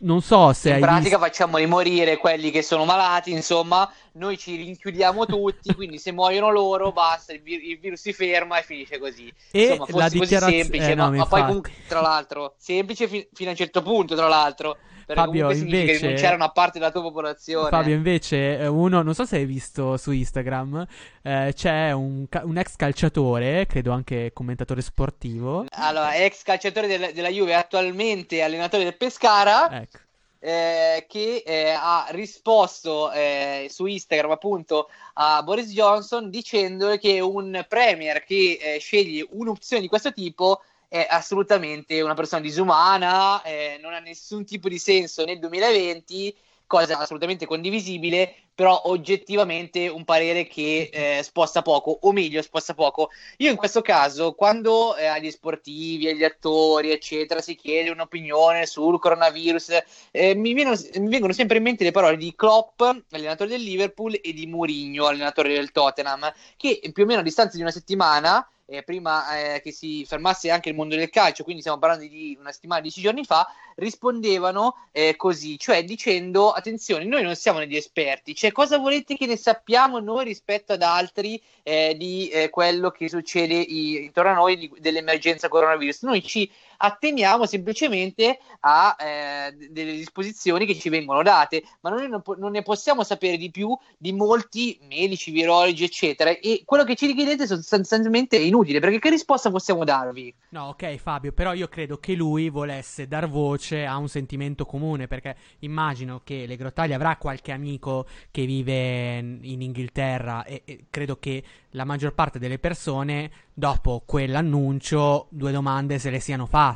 Non 0.00 0.22
so 0.22 0.52
se 0.52 0.70
In 0.74 0.80
pratica 0.80 1.18
visto... 1.18 1.18
facciamo 1.18 1.66
morire 1.66 2.18
quelli 2.18 2.52
che 2.52 2.62
sono 2.62 2.84
malati, 2.84 3.32
insomma, 3.32 3.90
noi 4.12 4.38
ci 4.38 4.54
rinchiudiamo 4.54 5.26
tutti, 5.26 5.74
quindi 5.74 5.98
se 5.98 6.12
muoiono 6.12 6.50
loro 6.50 6.92
basta, 6.92 7.32
il, 7.32 7.42
vir- 7.42 7.64
il 7.64 7.78
virus 7.80 8.00
si 8.00 8.12
ferma 8.12 8.58
e 8.58 8.62
finisce 8.62 8.98
così. 8.98 9.32
E 9.50 9.62
insomma, 9.62 9.86
la 9.88 10.08
fosse 10.08 10.18
così 10.18 10.36
semplice, 10.36 10.90
eh, 10.92 10.94
no, 10.94 11.10
ma, 11.10 11.16
ma 11.16 11.26
poi 11.26 11.44
comunque, 11.44 11.72
tra 11.88 12.00
l'altro, 12.00 12.54
semplice 12.58 13.08
fi- 13.08 13.28
fino 13.32 13.48
a 13.48 13.52
un 13.52 13.58
certo 13.58 13.82
punto, 13.82 14.14
tra 14.14 14.28
l'altro. 14.28 14.78
Perché 15.08 15.22
Fabio, 15.22 15.50
invece- 15.50 15.96
rinunciare 16.02 16.32
a 16.34 16.36
una 16.36 16.50
parte 16.50 16.78
della 16.78 16.90
tua 16.90 17.00
popolazione. 17.00 17.70
Fabio, 17.70 17.94
invece, 17.94 18.58
eh, 18.58 18.66
uno, 18.66 19.00
non 19.00 19.14
so 19.14 19.24
se 19.24 19.36
hai 19.36 19.46
visto 19.46 19.96
su 19.96 20.10
Instagram, 20.10 20.86
eh, 21.22 21.52
c'è 21.56 21.92
un, 21.92 22.26
un 22.42 22.58
ex 22.58 22.76
calciatore, 22.76 23.64
credo 23.66 23.92
anche 23.92 24.32
commentatore 24.34 24.82
sportivo. 24.82 25.64
Allora, 25.70 26.14
ex 26.14 26.42
calciatore 26.42 26.86
del- 26.86 27.12
della 27.14 27.30
Juve, 27.30 27.54
attualmente 27.54 28.42
allenatore 28.42 28.84
del 28.84 28.96
Pescara. 28.98 29.80
Ecco. 29.80 29.98
eh, 30.40 31.06
che 31.08 31.42
eh, 31.44 31.70
ha 31.70 32.06
risposto 32.10 33.10
eh, 33.10 33.66
su 33.70 33.86
Instagram 33.86 34.30
appunto 34.30 34.88
a 35.14 35.42
Boris 35.42 35.72
Johnson 35.72 36.30
dicendo 36.30 36.96
che 36.98 37.18
un 37.18 37.64
premier 37.68 38.22
che 38.22 38.56
eh, 38.60 38.78
sceglie 38.78 39.26
un'opzione 39.30 39.82
di 39.82 39.88
questo 39.88 40.12
tipo 40.12 40.60
è 40.88 41.06
assolutamente 41.08 42.00
una 42.00 42.14
persona 42.14 42.40
disumana, 42.40 43.42
eh, 43.42 43.78
non 43.80 43.92
ha 43.92 44.00
nessun 44.00 44.44
tipo 44.44 44.68
di 44.68 44.78
senso 44.78 45.24
nel 45.24 45.38
2020, 45.38 46.34
cosa 46.68 46.98
assolutamente 46.98 47.46
condivisibile, 47.46 48.34
però 48.54 48.82
oggettivamente 48.86 49.88
un 49.88 50.04
parere 50.04 50.46
che 50.46 50.90
eh, 50.92 51.22
sposta 51.22 51.62
poco, 51.62 51.98
o 52.02 52.12
meglio 52.12 52.42
sposta 52.42 52.74
poco. 52.74 53.10
Io 53.38 53.50
in 53.50 53.56
questo 53.56 53.82
caso, 53.82 54.34
quando 54.34 54.96
eh, 54.96 55.06
agli 55.06 55.30
sportivi, 55.30 56.08
agli 56.08 56.24
attori, 56.24 56.90
eccetera, 56.90 57.40
si 57.40 57.54
chiede 57.54 57.90
un'opinione 57.90 58.66
sul 58.66 58.98
coronavirus, 58.98 59.82
eh, 60.10 60.34
mi, 60.34 60.52
viene- 60.54 60.76
mi 60.96 61.08
vengono 61.08 61.32
sempre 61.32 61.56
in 61.58 61.62
mente 61.62 61.84
le 61.84 61.90
parole 61.90 62.16
di 62.16 62.34
Klopp, 62.34 62.82
allenatore 63.10 63.50
del 63.50 63.62
Liverpool, 63.62 64.18
e 64.22 64.32
di 64.32 64.46
Mourinho, 64.46 65.06
allenatore 65.06 65.54
del 65.54 65.72
Tottenham, 65.72 66.32
che 66.56 66.80
più 66.92 67.04
o 67.04 67.06
meno 67.06 67.20
a 67.20 67.24
distanza 67.24 67.56
di 67.56 67.62
una 67.62 67.70
settimana, 67.70 68.46
eh, 68.68 68.82
prima 68.82 69.54
eh, 69.54 69.60
che 69.62 69.72
si 69.72 70.04
fermasse 70.06 70.50
anche 70.50 70.68
il 70.68 70.74
mondo 70.74 70.94
del 70.94 71.08
calcio, 71.08 71.42
quindi 71.42 71.62
stiamo 71.62 71.78
parlando 71.78 72.06
di 72.06 72.36
una 72.38 72.52
settimana, 72.52 72.82
dieci 72.82 73.00
giorni 73.00 73.24
fa, 73.24 73.46
rispondevano 73.76 74.88
eh, 74.92 75.16
così, 75.16 75.58
cioè 75.58 75.84
dicendo 75.84 76.50
attenzione, 76.50 77.04
noi 77.04 77.22
non 77.22 77.34
siamo 77.34 77.60
degli 77.60 77.76
esperti, 77.76 78.34
cioè 78.34 78.52
cosa 78.52 78.78
volete 78.78 79.16
che 79.16 79.26
ne 79.26 79.36
sappiamo 79.36 79.98
noi 80.00 80.24
rispetto 80.24 80.74
ad 80.74 80.82
altri 80.82 81.42
eh, 81.62 81.94
di 81.96 82.28
eh, 82.28 82.50
quello 82.50 82.90
che 82.90 83.08
succede 83.08 83.54
i- 83.54 84.04
intorno 84.04 84.30
a 84.30 84.34
noi 84.34 84.56
di- 84.56 84.72
dell'emergenza 84.78 85.48
coronavirus? 85.48 86.02
Noi 86.02 86.22
ci 86.22 86.50
atteniamo 86.78 87.46
semplicemente 87.46 88.38
a 88.60 88.96
eh, 88.98 89.68
delle 89.70 89.92
disposizioni 89.92 90.66
che 90.66 90.74
ci 90.74 90.88
vengono 90.88 91.22
date, 91.22 91.62
ma 91.80 91.90
noi 91.90 92.08
non, 92.08 92.22
non 92.36 92.50
ne 92.52 92.62
possiamo 92.62 93.02
sapere 93.02 93.36
di 93.36 93.50
più 93.50 93.76
di 93.96 94.12
molti 94.12 94.78
medici, 94.88 95.30
virologi, 95.30 95.84
eccetera. 95.84 96.30
E 96.30 96.62
quello 96.64 96.84
che 96.84 96.94
ci 96.94 97.06
richiedete 97.06 97.46
sostanzialmente 97.46 98.36
è 98.36 98.40
inutile, 98.40 98.80
perché 98.80 98.98
che 98.98 99.10
risposta 99.10 99.50
possiamo 99.50 99.84
darvi? 99.84 100.34
No, 100.50 100.68
ok 100.68 100.96
Fabio, 100.96 101.32
però 101.32 101.52
io 101.52 101.68
credo 101.68 101.98
che 101.98 102.14
lui 102.14 102.48
volesse 102.48 103.06
dar 103.06 103.28
voce 103.28 103.84
a 103.84 103.96
un 103.96 104.08
sentimento 104.08 104.64
comune, 104.64 105.08
perché 105.08 105.36
immagino 105.60 106.20
che 106.24 106.46
Le 106.46 106.56
Grottaglie 106.56 106.94
avrà 106.94 107.16
qualche 107.16 107.52
amico 107.52 108.06
che 108.30 108.44
vive 108.46 109.18
in 109.18 109.60
Inghilterra 109.62 110.44
e, 110.44 110.62
e 110.64 110.86
credo 110.90 111.16
che 111.18 111.42
la 111.72 111.84
maggior 111.84 112.14
parte 112.14 112.38
delle 112.38 112.58
persone 112.58 113.30
dopo 113.52 114.02
quell'annuncio 114.06 115.26
due 115.30 115.52
domande 115.52 115.98
se 115.98 116.10
le 116.10 116.20
siano 116.20 116.46
fatte. 116.46 116.67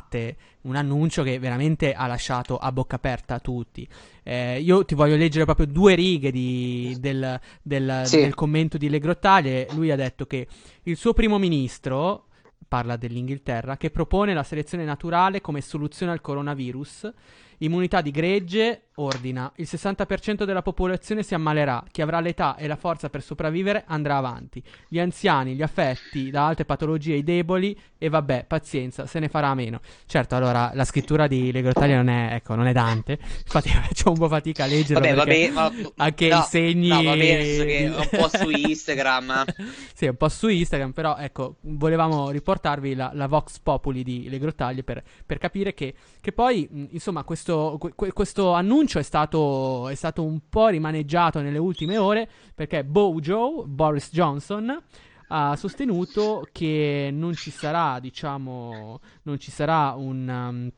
Un 0.61 0.75
annuncio 0.75 1.23
che 1.23 1.39
veramente 1.39 1.93
ha 1.93 2.07
lasciato 2.07 2.57
a 2.57 2.71
bocca 2.71 2.95
aperta 2.95 3.39
tutti. 3.39 3.87
Eh, 4.23 4.59
io 4.61 4.85
ti 4.85 4.95
voglio 4.95 5.17
leggere 5.17 5.43
proprio 5.45 5.67
due 5.67 5.93
righe 5.95 6.31
di- 6.31 6.95
del, 6.99 7.39
del- 7.61 8.01
Sì. 8.05 8.21
del 8.21 8.33
commento 8.33 8.77
di 8.77 8.89
Le 8.89 8.99
Grottaglie. 8.99 9.67
Lui 9.73 9.91
ha 9.91 9.95
detto 9.97 10.25
che 10.25 10.47
il 10.83 10.95
suo 10.95 11.13
primo 11.13 11.37
ministro, 11.37 12.27
parla 12.67 12.95
dell'Inghilterra, 12.95 13.75
che 13.77 13.91
propone 13.91 14.33
la 14.33 14.43
selezione 14.43 14.85
naturale 14.85 15.41
come 15.41 15.59
soluzione 15.61 16.11
al 16.13 16.21
coronavirus. 16.21 17.11
Immunità 17.59 18.01
di 18.01 18.11
gregge, 18.11 18.83
ordina, 18.95 19.51
il 19.55 19.67
60% 19.69 20.43
della 20.43 20.61
popolazione 20.61 21.23
si 21.23 21.33
ammalerà, 21.33 21.83
chi 21.91 22.01
avrà 22.01 22.19
l'età 22.19 22.55
e 22.55 22.67
la 22.67 22.75
forza 22.75 23.09
per 23.09 23.23
sopravvivere 23.23 23.83
andrà 23.87 24.17
avanti, 24.17 24.61
gli 24.87 24.99
anziani, 24.99 25.55
gli 25.55 25.61
affetti 25.61 26.29
da 26.29 26.47
altre 26.47 26.65
patologie, 26.65 27.15
i 27.15 27.23
deboli 27.23 27.77
e 27.97 28.09
vabbè, 28.09 28.45
pazienza, 28.47 29.05
se 29.05 29.19
ne 29.19 29.29
farà 29.29 29.49
a 29.49 29.55
meno. 29.55 29.79
Certo, 30.05 30.35
allora 30.35 30.71
la 30.73 30.85
scrittura 30.85 31.27
di 31.27 31.51
Le 31.51 31.61
Grottaglie 31.61 31.95
non 31.95 32.09
è, 32.09 32.33
ecco, 32.33 32.55
non 32.55 32.67
è 32.67 32.71
Dante, 32.73 33.17
infatti 33.19 33.69
faccio 33.73 34.09
un 34.09 34.17
po' 34.17 34.27
fatica 34.27 34.65
a 34.65 34.67
leggerlo 34.67 35.15
Vabbè, 35.15 35.51
vabbè, 35.51 35.91
anche 35.97 36.27
no, 36.27 36.39
i 36.39 36.41
segni... 36.43 36.87
no, 36.89 37.01
va 37.01 37.15
bene, 37.15 37.87
un 37.87 38.09
po' 38.11 38.27
su 38.27 38.49
Instagram. 38.51 39.45
sì, 39.93 40.05
un 40.05 40.15
po' 40.15 40.29
su 40.29 40.47
Instagram, 40.47 40.91
però 40.91 41.17
ecco, 41.17 41.55
volevamo 41.61 42.29
riportarvi 42.29 42.93
la, 42.93 43.11
la 43.13 43.27
Vox 43.27 43.59
Populi 43.59 44.03
di 44.03 44.29
Le 44.29 44.37
Grottaglie 44.37 44.83
per, 44.83 45.01
per 45.25 45.37
capire 45.39 45.73
che, 45.73 45.93
che 46.21 46.31
poi, 46.31 46.67
insomma, 46.91 47.23
questo, 47.23 47.79
que- 47.95 48.11
questo 48.11 48.51
annuncio 48.53 48.82
è 48.99 49.03
stato, 49.03 49.87
è 49.89 49.95
stato 49.95 50.23
un 50.23 50.41
po' 50.49 50.67
rimaneggiato 50.67 51.41
nelle 51.41 51.57
ultime 51.57 51.97
ore 51.97 52.29
perché 52.53 52.83
Bojo, 52.83 53.65
Boris 53.65 54.09
Johnson, 54.11 54.81
ha 55.27 55.55
sostenuto 55.55 56.47
che 56.51 57.09
non 57.11 57.33
ci 57.33 57.49
sarà, 57.49 57.99
diciamo, 57.99 58.99
non 59.23 59.39
ci 59.39 59.51
sarà 59.51 59.93
un... 59.95 60.27
um, 60.27 60.71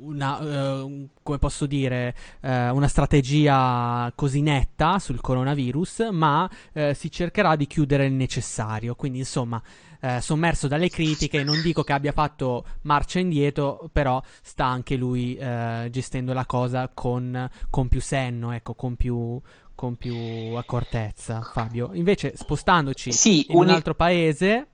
una, 0.00 0.40
eh, 0.40 1.08
come 1.22 1.38
posso 1.38 1.66
dire, 1.66 2.14
eh, 2.40 2.70
una 2.70 2.88
strategia 2.88 4.12
così 4.14 4.40
netta 4.40 4.98
sul 4.98 5.20
coronavirus, 5.20 6.08
ma 6.12 6.48
eh, 6.72 6.94
si 6.94 7.10
cercherà 7.10 7.56
di 7.56 7.66
chiudere 7.66 8.06
il 8.06 8.12
necessario. 8.12 8.94
Quindi, 8.94 9.18
insomma, 9.18 9.60
eh, 10.00 10.20
sommerso 10.20 10.68
dalle 10.68 10.88
critiche, 10.88 11.42
non 11.44 11.60
dico 11.62 11.82
che 11.82 11.92
abbia 11.92 12.12
fatto 12.12 12.64
marcia 12.82 13.18
indietro, 13.18 13.88
però 13.92 14.22
sta 14.42 14.66
anche 14.66 14.96
lui 14.96 15.36
eh, 15.36 15.88
gestendo 15.90 16.32
la 16.32 16.46
cosa 16.46 16.90
con, 16.92 17.48
con 17.70 17.88
più 17.88 18.00
senno, 18.00 18.52
ecco, 18.52 18.74
con 18.74 18.96
più, 18.96 19.40
con 19.74 19.96
più 19.96 20.16
accortezza, 20.56 21.40
Fabio. 21.40 21.90
Invece, 21.94 22.32
spostandoci 22.36 23.12
Sì, 23.12 23.46
in 23.50 23.56
un 23.58 23.68
altro 23.68 23.94
paese, 23.94 24.66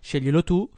sceglielo 0.00 0.44
tu. 0.44 0.68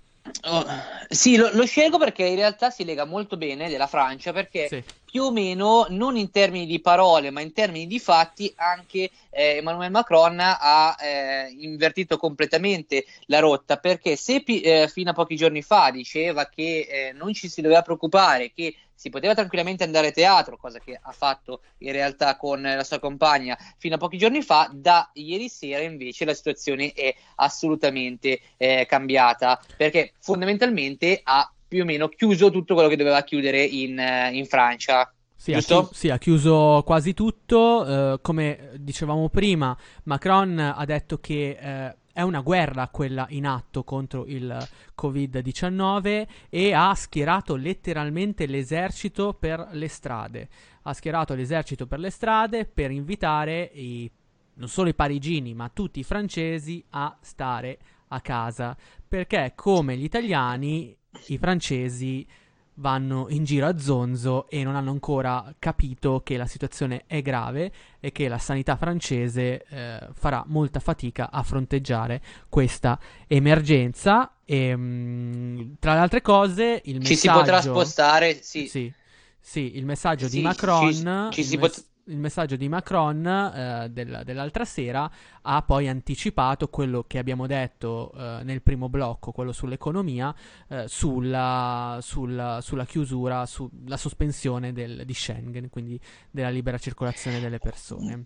Oh, 0.45 0.65
sì, 1.09 1.37
lo, 1.37 1.51
lo 1.53 1.67
scelgo 1.67 1.99
perché 1.99 2.25
in 2.25 2.37
realtà 2.37 2.71
si 2.71 2.85
lega 2.85 3.05
molto 3.05 3.37
bene 3.37 3.69
della 3.69 3.87
Francia 3.87 4.33
perché 4.33 4.85
più 5.11 5.25
o 5.25 5.33
meno, 5.33 5.87
non 5.89 6.17
in 6.17 6.31
termini 6.31 6.67
di 6.67 6.81
parole, 6.81 7.31
ma 7.31 7.41
in 7.41 7.53
termini 7.53 7.87
di 7.87 7.99
fatti, 7.99 8.53
anche 8.57 9.11
eh, 9.31 9.57
Emmanuel 9.57 9.91
Macron 9.91 10.39
ha 10.41 10.97
eh, 11.01 11.55
invertito 11.59 12.17
completamente 12.17 13.05
la 13.27 13.41
rotta 13.41 13.77
perché 13.79 14.15
se 14.15 14.43
eh, 14.47 14.89
fino 14.89 15.11
a 15.11 15.15
pochi 15.15 15.35
giorni 15.35 15.63
fa 15.63 15.91
diceva 15.91 16.47
che 16.47 16.87
eh, 16.89 17.13
non 17.13 17.33
ci 17.33 17.49
si 17.49 17.61
doveva 17.61 17.83
preoccupare, 17.83 18.53
che 18.55 18.75
si 19.01 19.09
poteva 19.09 19.33
tranquillamente 19.33 19.83
andare 19.83 20.09
a 20.09 20.11
teatro, 20.11 20.59
cosa 20.59 20.79
che 20.79 20.99
ha 21.01 21.13
fatto 21.13 21.63
in 21.79 21.93
realtà 21.93 22.37
con 22.37 22.61
la 22.61 22.85
sua 22.85 22.99
compagna 22.99 23.57
fino 23.79 23.95
a 23.95 23.99
pochi 23.99 24.19
giorni 24.19 24.43
fa, 24.43 24.69
da 24.75 25.09
ieri 25.15 25.49
sera 25.49 25.83
invece 25.83 26.27
la 26.27 26.35
situazione 26.35 26.93
è 26.93 27.15
assolutamente 27.37 28.39
eh, 28.59 28.85
cambiata 28.87 29.59
perché 29.75 30.13
fondamentalmente 30.21 31.19
ha 31.25 31.51
più 31.67 31.81
o 31.81 31.87
meno 31.87 32.09
chiuso 32.09 32.51
tutto 32.51 32.75
quello 32.75 32.91
che 32.91 32.97
doveva 32.97 33.23
chiudere 33.23 33.63
in, 33.65 33.99
eh, 33.99 34.33
in 34.35 34.45
Francia. 34.45 35.11
Sì 35.35 35.55
ha, 35.55 35.61
chi- 35.61 35.89
sì, 35.93 36.11
ha 36.11 36.19
chiuso 36.19 36.83
quasi 36.85 37.15
tutto. 37.15 37.87
eh, 37.87 38.19
come 38.21 38.73
dicevamo 38.77 39.31
prima, 39.31 39.75
Macron 40.05 40.59
ha 40.59 40.85
detto 40.85 41.17
che 41.21 41.57
eh, 41.59 41.97
è 42.13 42.23
una 42.23 42.41
guerra 42.41 42.89
quella 42.89 43.27
in 43.31 43.47
atto 43.47 43.85
contro 43.85 44.27
il 44.27 44.57
Covid-19 45.01 46.27
e 46.49 46.73
ha 46.73 46.95
schierato 46.95 47.57
letteralmente 47.57 48.47
l'esercito 48.47 49.35
per 49.35 49.69
le 49.73 49.89
strade. 49.89 50.49
Ha 50.83 50.93
schierato 50.93 51.35
l'esercito 51.35 51.87
per 51.87 51.99
le 51.99 52.11
strade 52.11 52.65
per 52.65 52.91
invitare 52.91 53.71
i, 53.75 54.11
non 54.55 54.69
solo 54.69 54.89
i 54.89 54.95
parigini, 54.95 55.55
ma 55.55 55.69
tutti 55.69 56.01
i 56.01 56.05
francesi 56.05 56.85
a 56.91 57.17
stare 57.21 57.79
a 58.09 58.21
casa. 58.21 58.77
Perché, 59.07 59.53
come 59.55 59.97
gli 59.97 60.05
italiani, 60.05 60.97
i 61.29 61.39
francesi 61.39 62.27
vanno 62.75 63.27
in 63.29 63.45
giro 63.45 63.67
a 63.67 63.79
zonzo 63.79 64.49
e 64.49 64.63
non 64.63 64.75
hanno 64.77 64.91
ancora 64.91 65.55
capito 65.59 66.23
che 66.25 66.37
la 66.37 66.47
situazione 66.47 67.05
è 67.07 67.21
grave 67.23 67.73
e 68.01 68.13
che 68.13 68.29
la 68.29 68.39
sanità 68.39 68.77
francese 68.77 69.65
eh, 69.69 70.09
farà 70.13 70.43
molta 70.47 70.81
fatica 70.81 71.31
a 71.31 71.43
fronteggiare 71.43 72.21
questa 72.49 72.99
emergenza. 73.27 74.33
E, 74.45 74.75
mm, 74.77 75.73
tra 75.79 75.95
le 75.95 76.01
altre 76.01 76.23
cose, 76.23 76.81
il 76.85 77.01
Ci 77.01 77.17
si 77.17 77.29
messaggio... 77.29 77.39
potrà 77.39 77.61
spostare, 77.61 78.43
sì. 78.43 78.67
Sì, 78.67 78.93
sì, 79.39 79.77
il 79.77 79.85
messaggio 79.85 80.29
Sì, 80.29 80.37
di 80.39 80.43
Macron... 80.43 81.29
ci- 81.31 81.35
ci 81.35 81.45
si 81.45 81.55
il, 81.55 81.59
pot- 81.59 81.85
il 82.07 82.17
messaggio 82.19 82.57
di 82.57 82.69
Macron 82.69 83.25
eh, 83.27 83.89
del- 83.91 84.23
dell'altra 84.25 84.65
sera 84.65 85.11
ha 85.43 85.63
poi 85.63 85.89
anticipato 85.89 86.69
quello 86.69 87.05
che 87.07 87.19
abbiamo 87.19 87.47
detto 87.47 88.13
eh, 88.13 88.41
nel 88.43 88.63
primo 88.63 88.89
blocco, 88.89 89.33
quello 89.33 89.53
sull'economia, 89.53 90.35
eh, 90.69 90.89
sulla, 90.89 91.99
sulla- 92.03 92.61
sulla 92.61 92.85
chiusura, 92.85 93.47
sulla 93.47 93.97
sospensione 93.97 94.73
del- 94.73 95.05
di 95.05 95.15
Schengen, 95.15 95.69
quindi 95.71 96.01
della 96.31 96.51
libera 96.51 96.79
circolazione 96.79 97.41
delle 97.41 97.59
persone. 97.59 98.25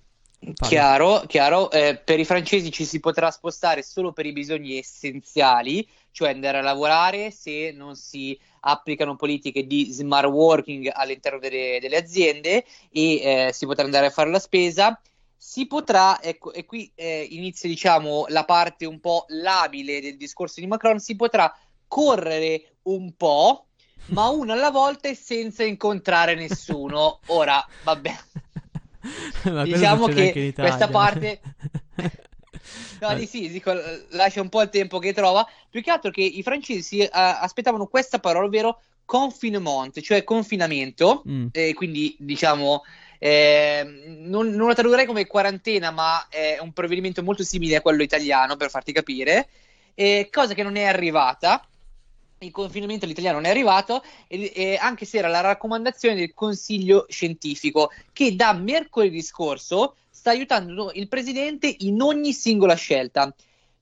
Chiaro, 0.53 1.25
chiaro. 1.27 1.71
Eh, 1.71 1.97
per 1.97 2.21
i 2.21 2.25
francesi 2.25 2.71
ci 2.71 2.85
si 2.85 3.01
potrà 3.01 3.31
spostare 3.31 3.83
solo 3.83 4.13
per 4.13 4.27
i 4.27 4.33
bisogni 4.33 4.77
essenziali, 4.79 5.87
cioè 6.11 6.31
andare 6.31 6.59
a 6.59 6.63
lavorare 6.63 7.31
se 7.31 7.73
non 7.75 7.97
si 7.97 8.39
applicano 8.61 9.17
politiche 9.17 9.67
di 9.67 9.91
smart 9.91 10.29
working 10.29 10.91
all'interno 10.93 11.39
delle, 11.39 11.79
delle 11.81 11.97
aziende 11.97 12.65
e 12.91 13.15
eh, 13.47 13.51
si 13.53 13.67
potrà 13.67 13.85
andare 13.85 14.07
a 14.07 14.11
fare 14.11 14.31
la 14.31 14.39
spesa. 14.39 15.01
Si 15.37 15.67
potrà, 15.67 16.23
ecco, 16.23 16.53
e 16.53 16.65
qui 16.65 16.91
eh, 16.95 17.27
inizia 17.31 17.69
diciamo 17.69 18.27
la 18.29 18.45
parte 18.45 18.87
un 18.87 19.01
po' 19.01 19.25
labile 19.29 20.01
del 20.01 20.17
discorso 20.17 20.61
di 20.61 20.67
Macron, 20.67 20.99
si 20.99 21.17
potrà 21.17 21.55
correre 21.87 22.77
un 22.85 23.15
po', 23.17 23.67
ma 24.07 24.29
uno 24.29 24.53
alla 24.53 24.71
volta 24.71 25.09
e 25.09 25.15
senza 25.15 25.65
incontrare 25.65 26.35
nessuno. 26.35 27.21
Ora, 27.29 27.65
vabbè. 27.83 28.15
Diciamo 29.65 30.07
che 30.07 30.53
questa 30.55 30.89
parte 30.89 31.41
no 33.01 33.15
di 33.15 33.27
sì 33.27 33.49
dico, 33.51 33.73
lascia 34.11 34.41
un 34.41 34.49
po' 34.49 34.63
il 34.63 34.71
tempo 34.71 34.99
che 34.99 35.13
trova. 35.13 35.47
Più 35.69 35.83
che 35.83 35.91
altro 35.91 36.11
che 36.11 36.23
i 36.23 36.43
francesi 36.43 36.83
si, 36.83 37.01
eh, 37.01 37.11
aspettavano 37.13 37.87
questa 37.87 38.19
parola 38.19 38.47
ovvero 38.47 38.81
confinement 39.05 40.01
cioè 40.01 40.25
confinamento. 40.25 41.23
Mm. 41.29 41.47
e 41.53 41.75
quindi 41.75 42.17
diciamo 42.19 42.83
eh, 43.19 43.85
non, 44.23 44.49
non 44.51 44.69
la 44.69 44.75
tradurrei 44.75 45.07
come 45.07 45.27
quarantena 45.27 45.91
ma 45.91 46.27
è 46.29 46.59
un 46.61 46.73
provvedimento 46.73 47.23
molto 47.23 47.43
simile 47.43 47.77
a 47.77 47.83
quello 47.83 48.03
italiano 48.03 48.57
per 48.57 48.71
farti 48.71 48.93
capire. 48.93 49.49
Eh, 49.95 50.29
cosa 50.33 50.55
che 50.55 50.63
non 50.63 50.77
è 50.77 50.85
arrivata 50.85 51.65
il 52.45 52.51
confinamento 52.51 53.05
all'italiano 53.05 53.39
non 53.39 53.47
è 53.47 53.51
arrivato, 53.51 54.03
e- 54.29 54.53
e 54.55 54.77
anche 54.77 55.05
se 55.05 55.19
era 55.19 55.29
la 55.29 55.41
raccomandazione 55.41 56.15
del 56.15 56.35
Consiglio 56.35 57.07
scientifico, 57.09 57.91
che 58.13 58.37
da 58.37 58.53
mercoledì 58.53 59.23
scorso 59.23 59.97
sta 60.11 60.31
aiutando 60.31 60.91
il 60.95 61.09
presidente 61.09 61.75
in 61.81 62.01
ogni 62.01 62.33
singola 62.33 62.75
scelta. 62.75 63.35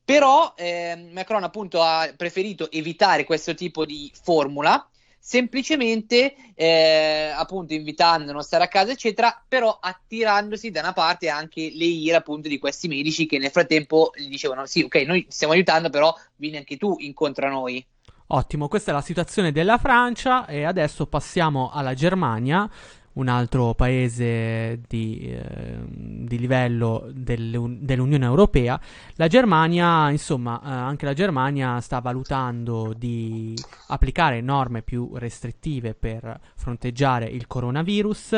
Però 0.05 0.55
eh, 0.57 1.11
Macron 1.13 1.45
appunto 1.45 1.81
ha 1.81 2.13
preferito 2.17 2.71
evitare 2.71 3.25
questo 3.25 3.55
tipo 3.55 3.85
di 3.85 4.11
formula, 4.21 4.85
semplicemente 5.25 6.35
eh, 6.57 7.31
appunto 7.33 7.73
invitando 7.73 8.31
a 8.31 8.35
non 8.35 8.43
stare 8.43 8.65
a 8.65 8.69
casa, 8.69 8.91
eccetera, 8.91 9.41
però 9.47 9.79
attirandosi 9.81 10.73
da 10.73 10.81
una 10.81 10.93
parte 10.93 11.29
anche 11.29 11.71
le 11.73 11.85
ire 11.85 12.17
appunto 12.17 12.49
di 12.49 12.59
questi 12.59 12.89
medici 12.89 13.27
che 13.27 13.39
nel 13.39 13.53
frattempo 13.53 14.11
gli 14.17 14.27
dicevano 14.29 14.67
sì, 14.67 14.83
ok, 14.83 14.97
noi 15.07 15.25
ti 15.25 15.31
stiamo 15.31 15.53
aiutando, 15.53 15.91
però 15.91 16.13
vieni 16.35 16.57
anche 16.57 16.77
tu 16.77 16.97
incontro 16.99 17.47
a 17.47 17.51
noi. 17.51 17.87
Ottimo, 18.35 18.67
questa 18.67 18.93
è 18.93 18.95
la 18.95 19.03
situazione 19.03 19.53
della 19.53 19.77
Francia 19.77 20.47
e 20.47 20.65
adesso 20.65 21.07
passiamo 21.07 21.71
alla 21.71 21.93
Germania, 21.93 22.67
un 23.15 23.29
altro 23.29 23.75
paese 23.75 24.81
di, 24.89 25.21
eh, 25.21 25.79
di 25.87 26.39
livello 26.39 27.11
dell'Un- 27.13 27.79
dell'Unione 27.83 28.25
Europea. 28.25 28.81
La 29.17 29.27
Germania, 29.27 30.11
insomma, 30.11 30.61
eh, 30.63 30.69
anche 30.71 31.05
la 31.05 31.13
Germania 31.13 31.81
sta 31.81 32.01
valutando 32.01 32.95
di 32.97 33.55
applicare 33.89 34.41
norme 34.41 34.83
più 34.83 35.11
restrittive 35.15 35.95
per 35.95 36.41
fronteggiare 36.55 37.27
il 37.27 37.47
coronavirus. 37.47 38.33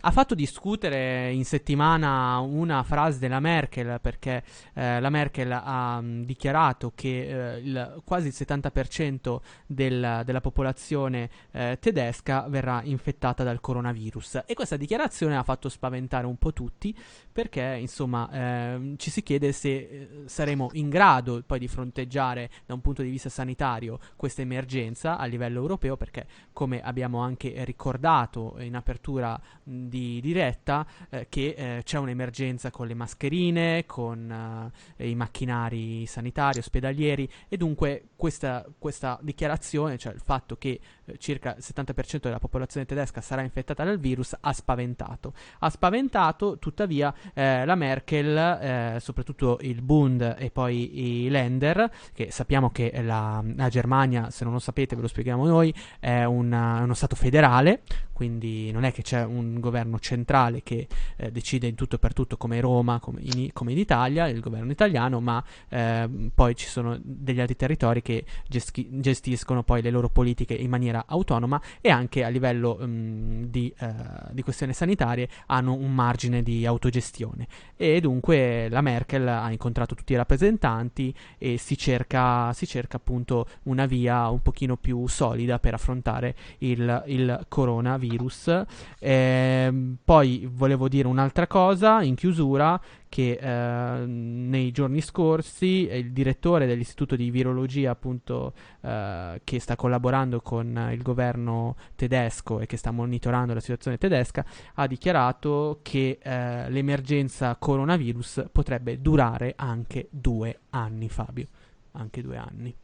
Ha 0.00 0.10
fatto 0.10 0.34
discutere 0.34 1.30
in 1.30 1.44
settimana 1.44 2.38
una 2.38 2.82
frase 2.82 3.18
della 3.18 3.40
Merkel 3.40 3.98
perché 4.00 4.42
eh, 4.74 5.00
la 5.00 5.10
Merkel 5.10 5.52
ha 5.52 6.00
mh, 6.00 6.24
dichiarato 6.24 6.92
che 6.94 7.54
eh, 7.54 7.58
il, 7.58 8.02
quasi 8.04 8.28
il 8.28 8.34
70% 8.36 9.38
del- 9.66 10.22
della 10.24 10.40
popolazione 10.40 11.28
eh, 11.52 11.78
tedesca 11.80 12.46
verrà 12.48 12.80
infettata 12.84 13.44
dal 13.44 13.60
coronavirus 13.60 14.15
e 14.46 14.54
questa 14.54 14.76
dichiarazione 14.76 15.36
ha 15.36 15.42
fatto 15.42 15.68
spaventare 15.68 16.26
un 16.26 16.36
po' 16.36 16.52
tutti 16.52 16.96
perché 17.30 17.76
insomma 17.80 18.28
ehm, 18.32 18.96
ci 18.96 19.10
si 19.10 19.22
chiede 19.22 19.52
se 19.52 19.68
eh, 19.68 20.08
saremo 20.26 20.70
in 20.72 20.88
grado 20.88 21.42
poi 21.46 21.58
di 21.58 21.68
fronteggiare 21.68 22.50
da 22.64 22.74
un 22.74 22.80
punto 22.80 23.02
di 23.02 23.10
vista 23.10 23.28
sanitario 23.28 23.98
questa 24.16 24.42
emergenza 24.42 25.18
a 25.18 25.24
livello 25.26 25.60
europeo 25.60 25.96
perché 25.96 26.26
come 26.52 26.82
abbiamo 26.82 27.20
anche 27.20 27.64
ricordato 27.64 28.56
in 28.58 28.74
apertura 28.76 29.40
di 29.62 30.20
diretta 30.20 30.86
eh, 31.10 31.26
che 31.28 31.54
eh, 31.56 31.82
c'è 31.82 31.98
un'emergenza 31.98 32.70
con 32.70 32.86
le 32.86 32.94
mascherine, 32.94 33.84
con 33.86 34.72
eh, 34.96 35.08
i 35.08 35.14
macchinari 35.14 36.06
sanitari, 36.06 36.58
ospedalieri. 36.58 37.28
E 37.48 37.56
dunque 37.56 38.08
questa, 38.16 38.64
questa 38.78 39.18
dichiarazione, 39.22 39.98
cioè 39.98 40.12
il 40.12 40.20
fatto 40.20 40.56
che 40.56 40.80
circa 41.18 41.54
il 41.56 41.64
70% 41.64 42.20
della 42.22 42.38
popolazione 42.38 42.86
tedesca 42.86 43.20
sarà 43.20 43.42
infettata 43.42 43.84
dal 43.84 43.98
virus, 43.98 44.36
ha 44.38 44.52
spaventato. 44.52 45.32
Ha 45.60 45.70
spaventato 45.70 46.58
tuttavia 46.58 47.14
eh, 47.34 47.64
la 47.64 47.74
Merkel, 47.74 48.36
eh, 48.36 48.98
soprattutto 49.00 49.58
il 49.62 49.82
Bund 49.82 50.36
e 50.38 50.50
poi 50.50 51.24
i 51.24 51.28
Länder, 51.28 51.90
che 52.12 52.30
sappiamo 52.30 52.70
che 52.70 52.92
la, 53.02 53.42
la 53.54 53.68
Germania, 53.68 54.30
se 54.30 54.44
non 54.44 54.52
lo 54.52 54.58
sapete 54.58 54.96
ve 54.96 55.02
lo 55.02 55.08
spieghiamo 55.08 55.46
noi, 55.46 55.74
è 56.00 56.24
una- 56.24 56.82
uno 56.82 56.94
Stato 56.94 57.14
federale, 57.14 57.82
quindi 58.12 58.70
non 58.72 58.84
è 58.84 58.92
che 58.92 59.02
c'è 59.02 59.22
un 59.22 59.60
governo 59.60 59.98
centrale 59.98 60.62
che 60.62 60.88
eh, 61.16 61.30
decide 61.30 61.66
in 61.66 61.74
tutto 61.74 61.96
e 61.96 61.98
per 61.98 62.14
tutto 62.14 62.38
come 62.38 62.60
Roma, 62.60 62.98
come 62.98 63.20
in, 63.20 63.52
come 63.52 63.72
in 63.72 63.78
Italia, 63.78 64.26
il 64.28 64.40
governo 64.40 64.70
italiano, 64.70 65.20
ma 65.20 65.44
ehm, 65.68 66.30
poi 66.34 66.56
ci 66.56 66.66
sono 66.66 66.98
degli 67.02 67.40
altri 67.40 67.56
territori 67.56 68.00
che 68.00 68.24
geschi- 68.48 68.88
gestiscono 68.90 69.62
poi 69.62 69.82
le 69.82 69.90
loro 69.90 70.08
politiche 70.08 70.54
in 70.54 70.70
maniera 70.70 70.95
autonoma 71.06 71.60
e 71.80 71.90
anche 71.90 72.24
a 72.24 72.28
livello 72.28 72.78
mm, 72.80 73.44
di, 73.44 73.72
eh, 73.78 73.94
di 74.30 74.42
questioni 74.42 74.72
sanitarie 74.72 75.28
hanno 75.46 75.74
un 75.74 75.92
margine 75.94 76.42
di 76.42 76.66
autogestione. 76.66 77.46
E 77.76 78.00
dunque 78.00 78.68
la 78.68 78.80
Merkel 78.80 79.26
ha 79.26 79.50
incontrato 79.50 79.94
tutti 79.94 80.12
i 80.12 80.16
rappresentanti 80.16 81.14
e 81.38 81.58
si 81.58 81.76
cerca, 81.76 82.52
si 82.52 82.66
cerca 82.66 82.96
appunto 82.96 83.46
una 83.64 83.86
via 83.86 84.28
un 84.28 84.40
pochino 84.40 84.76
più 84.76 85.06
solida 85.06 85.58
per 85.58 85.74
affrontare 85.74 86.34
il, 86.58 87.02
il 87.06 87.44
coronavirus. 87.48 88.62
Ehm, 88.98 89.96
poi 90.04 90.48
volevo 90.50 90.88
dire 90.88 91.08
un'altra 91.08 91.46
cosa 91.46 92.02
in 92.02 92.14
chiusura 92.14 92.80
che 93.08 93.38
eh, 93.40 94.06
nei 94.06 94.70
giorni 94.72 95.00
scorsi 95.00 95.86
eh, 95.86 95.98
il 95.98 96.12
direttore 96.12 96.66
dell'istituto 96.66 97.16
di 97.16 97.30
virologia 97.30 97.90
appunto 97.90 98.52
eh, 98.82 99.40
che 99.44 99.60
sta 99.60 99.76
collaborando 99.76 100.40
con 100.40 100.90
il 100.92 101.02
governo 101.02 101.76
tedesco 101.94 102.60
e 102.60 102.66
che 102.66 102.76
sta 102.76 102.90
monitorando 102.90 103.54
la 103.54 103.60
situazione 103.60 103.98
tedesca 103.98 104.44
ha 104.74 104.86
dichiarato 104.86 105.80
che 105.82 106.18
eh, 106.22 106.70
l'emergenza 106.70 107.56
coronavirus 107.56 108.46
potrebbe 108.52 109.00
durare 109.00 109.54
anche 109.56 110.08
due 110.10 110.60
anni 110.70 111.08
Fabio. 111.08 111.46
Anche 111.92 112.20
due 112.20 112.36
anni. 112.36 112.74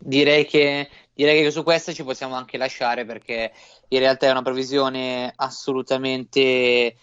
Direi 0.00 0.46
che, 0.46 0.88
direi 1.12 1.42
che 1.42 1.50
su 1.50 1.64
questa 1.64 1.92
ci 1.92 2.04
possiamo 2.04 2.34
anche 2.34 2.56
lasciare 2.56 3.04
perché 3.04 3.52
in 3.88 3.98
realtà 3.98 4.28
è 4.28 4.30
una 4.30 4.42
previsione 4.42 5.32
assolutamente, 5.34 6.94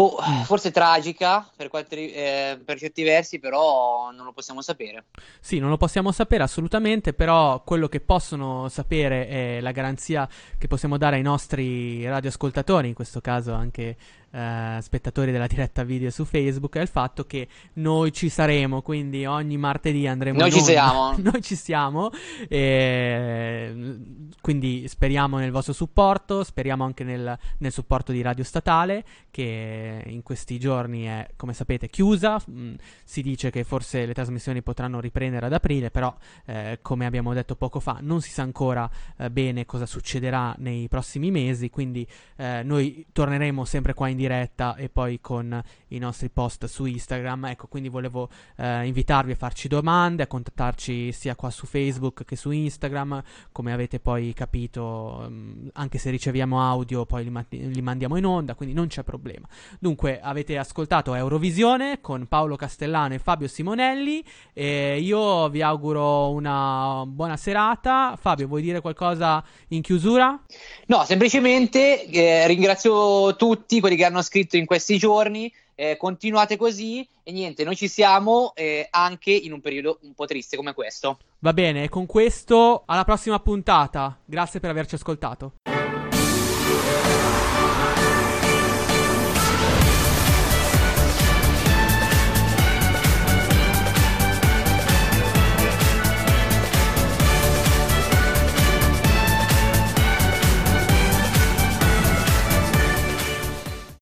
boh, 0.00 0.16
forse 0.44 0.70
tragica 0.70 1.46
per, 1.54 1.68
quanti 1.68 1.94
ri- 1.94 2.12
eh, 2.12 2.58
per 2.64 2.78
certi 2.78 3.02
versi, 3.02 3.38
però 3.38 4.10
non 4.12 4.24
lo 4.24 4.32
possiamo 4.32 4.62
sapere. 4.62 5.04
Sì, 5.40 5.58
non 5.58 5.68
lo 5.68 5.76
possiamo 5.76 6.10
sapere 6.12 6.42
assolutamente, 6.42 7.12
però 7.12 7.62
quello 7.62 7.88
che 7.88 8.00
possono 8.00 8.68
sapere 8.68 9.28
è 9.28 9.60
la 9.60 9.72
garanzia 9.72 10.28
che 10.56 10.66
possiamo 10.68 10.96
dare 10.96 11.16
ai 11.16 11.22
nostri 11.22 12.06
radioascoltatori, 12.06 12.88
in 12.88 12.94
questo 12.94 13.20
caso 13.20 13.52
anche 13.52 13.96
eh, 14.30 14.78
spettatori 14.80 15.32
della 15.32 15.46
diretta 15.46 15.82
video 15.82 16.10
su 16.10 16.24
Facebook, 16.24 16.76
è 16.76 16.80
il 16.80 16.88
fatto 16.88 17.24
che 17.24 17.48
noi 17.74 18.12
ci 18.12 18.28
saremo, 18.28 18.82
quindi 18.82 19.24
ogni 19.26 19.56
martedì 19.56 20.06
andremo 20.06 20.38
Noi 20.38 20.48
in 20.48 20.54
ci 20.54 20.60
onda. 20.60 20.72
siamo. 20.72 21.14
noi 21.30 21.42
ci 21.42 21.56
siamo, 21.56 22.10
e 22.48 23.98
quindi 24.40 24.86
speriamo 24.88 25.38
nel 25.38 25.50
vostro 25.50 25.72
supporto, 25.72 26.44
speriamo 26.44 26.84
anche 26.84 27.04
nel, 27.04 27.36
nel 27.58 27.72
supporto 27.72 28.12
di 28.12 28.22
Radio 28.22 28.44
Statale, 28.44 29.04
che 29.30 30.02
in 30.06 30.22
questi 30.22 30.58
giorni 30.58 31.04
è, 31.04 31.28
come 31.36 31.52
sapete, 31.52 31.88
chiusa. 31.88 32.40
Mm, 32.50 32.74
si 33.04 33.22
dice 33.22 33.50
che 33.50 33.64
forse 33.64 34.06
le 34.06 34.14
trasmissioni 34.14 34.62
potranno 34.62 35.00
riprendere 35.00 35.46
ad 35.46 35.52
aprile, 35.52 35.90
però 35.90 36.14
eh, 36.46 36.78
come 36.82 37.06
abbiamo 37.06 37.32
detto 37.34 37.56
poco 37.56 37.80
fa 37.80 37.98
non 38.00 38.20
si 38.20 38.30
sa 38.30 38.42
ancora 38.42 38.88
eh, 39.16 39.30
bene 39.30 39.66
cosa 39.66 39.86
succederà 39.86 40.54
nei 40.58 40.88
prossimi 40.88 41.30
mesi, 41.30 41.70
quindi 41.70 42.06
eh, 42.36 42.62
noi 42.64 43.06
torneremo 43.12 43.64
sempre 43.64 43.94
qua 43.94 44.08
in 44.08 44.16
diretta 44.20 44.76
e 44.76 44.90
poi 44.90 45.18
con 45.20 45.62
i 45.88 45.98
nostri 45.98 46.28
post 46.28 46.66
su 46.66 46.84
Instagram. 46.84 47.46
Ecco, 47.46 47.66
quindi 47.68 47.88
volevo 47.88 48.28
eh, 48.56 48.84
invitarvi 48.86 49.32
a 49.32 49.36
farci 49.36 49.66
domande, 49.66 50.24
a 50.24 50.26
contattarci 50.26 51.10
sia 51.12 51.34
qua 51.34 51.50
su 51.50 51.66
Facebook 51.66 52.24
che 52.24 52.36
su 52.36 52.50
Instagram, 52.50 53.22
come 53.50 53.72
avete 53.72 53.98
poi 53.98 54.34
capito, 54.34 55.26
mm, 55.28 55.68
anche 55.74 55.98
se 55.98 56.10
riceviamo 56.10 56.60
audio 56.62 57.06
poi 57.06 57.24
li, 57.24 57.30
ma- 57.30 57.44
li 57.48 57.82
mandiamo 57.82 58.16
in 58.16 58.26
onda, 58.26 58.54
quindi 58.54 58.74
non 58.74 58.88
c'è 58.88 59.02
problema. 59.02 59.48
Dunque, 59.78 60.20
avete 60.20 60.58
ascoltato 60.58 61.14
Eurovisione 61.14 62.00
con 62.00 62.26
Paolo 62.26 62.56
Castellano 62.56 63.14
e 63.14 63.18
Fabio 63.18 63.48
Simonelli 63.48 64.22
e 64.52 65.00
io 65.00 65.48
vi 65.48 65.62
auguro 65.62 66.30
una 66.30 67.04
buona 67.06 67.36
serata. 67.36 68.16
Fabio, 68.20 68.46
vuoi 68.46 68.62
dire 68.62 68.80
qualcosa 68.80 69.42
in 69.68 69.80
chiusura? 69.80 70.38
No, 70.86 71.04
semplicemente 71.04 72.04
eh, 72.04 72.46
ringrazio 72.46 73.34
tutti 73.36 73.80
quelli 73.80 73.96
che 73.96 74.08
hanno 74.10 74.22
scritto 74.22 74.56
in 74.56 74.66
questi 74.66 74.98
giorni 74.98 75.52
eh, 75.74 75.96
continuate 75.96 76.56
così 76.56 77.06
e 77.22 77.32
niente, 77.32 77.64
noi 77.64 77.74
ci 77.74 77.88
siamo 77.88 78.52
eh, 78.54 78.86
anche 78.90 79.30
in 79.30 79.52
un 79.52 79.60
periodo 79.60 79.98
un 80.02 80.12
po' 80.12 80.26
triste 80.26 80.56
come 80.56 80.74
questo. 80.74 81.18
Va 81.38 81.54
bene, 81.54 81.88
con 81.88 82.04
questo 82.04 82.82
alla 82.84 83.04
prossima 83.04 83.40
puntata. 83.40 84.18
Grazie 84.26 84.60
per 84.60 84.70
averci 84.70 84.96
ascoltato. 84.96 85.54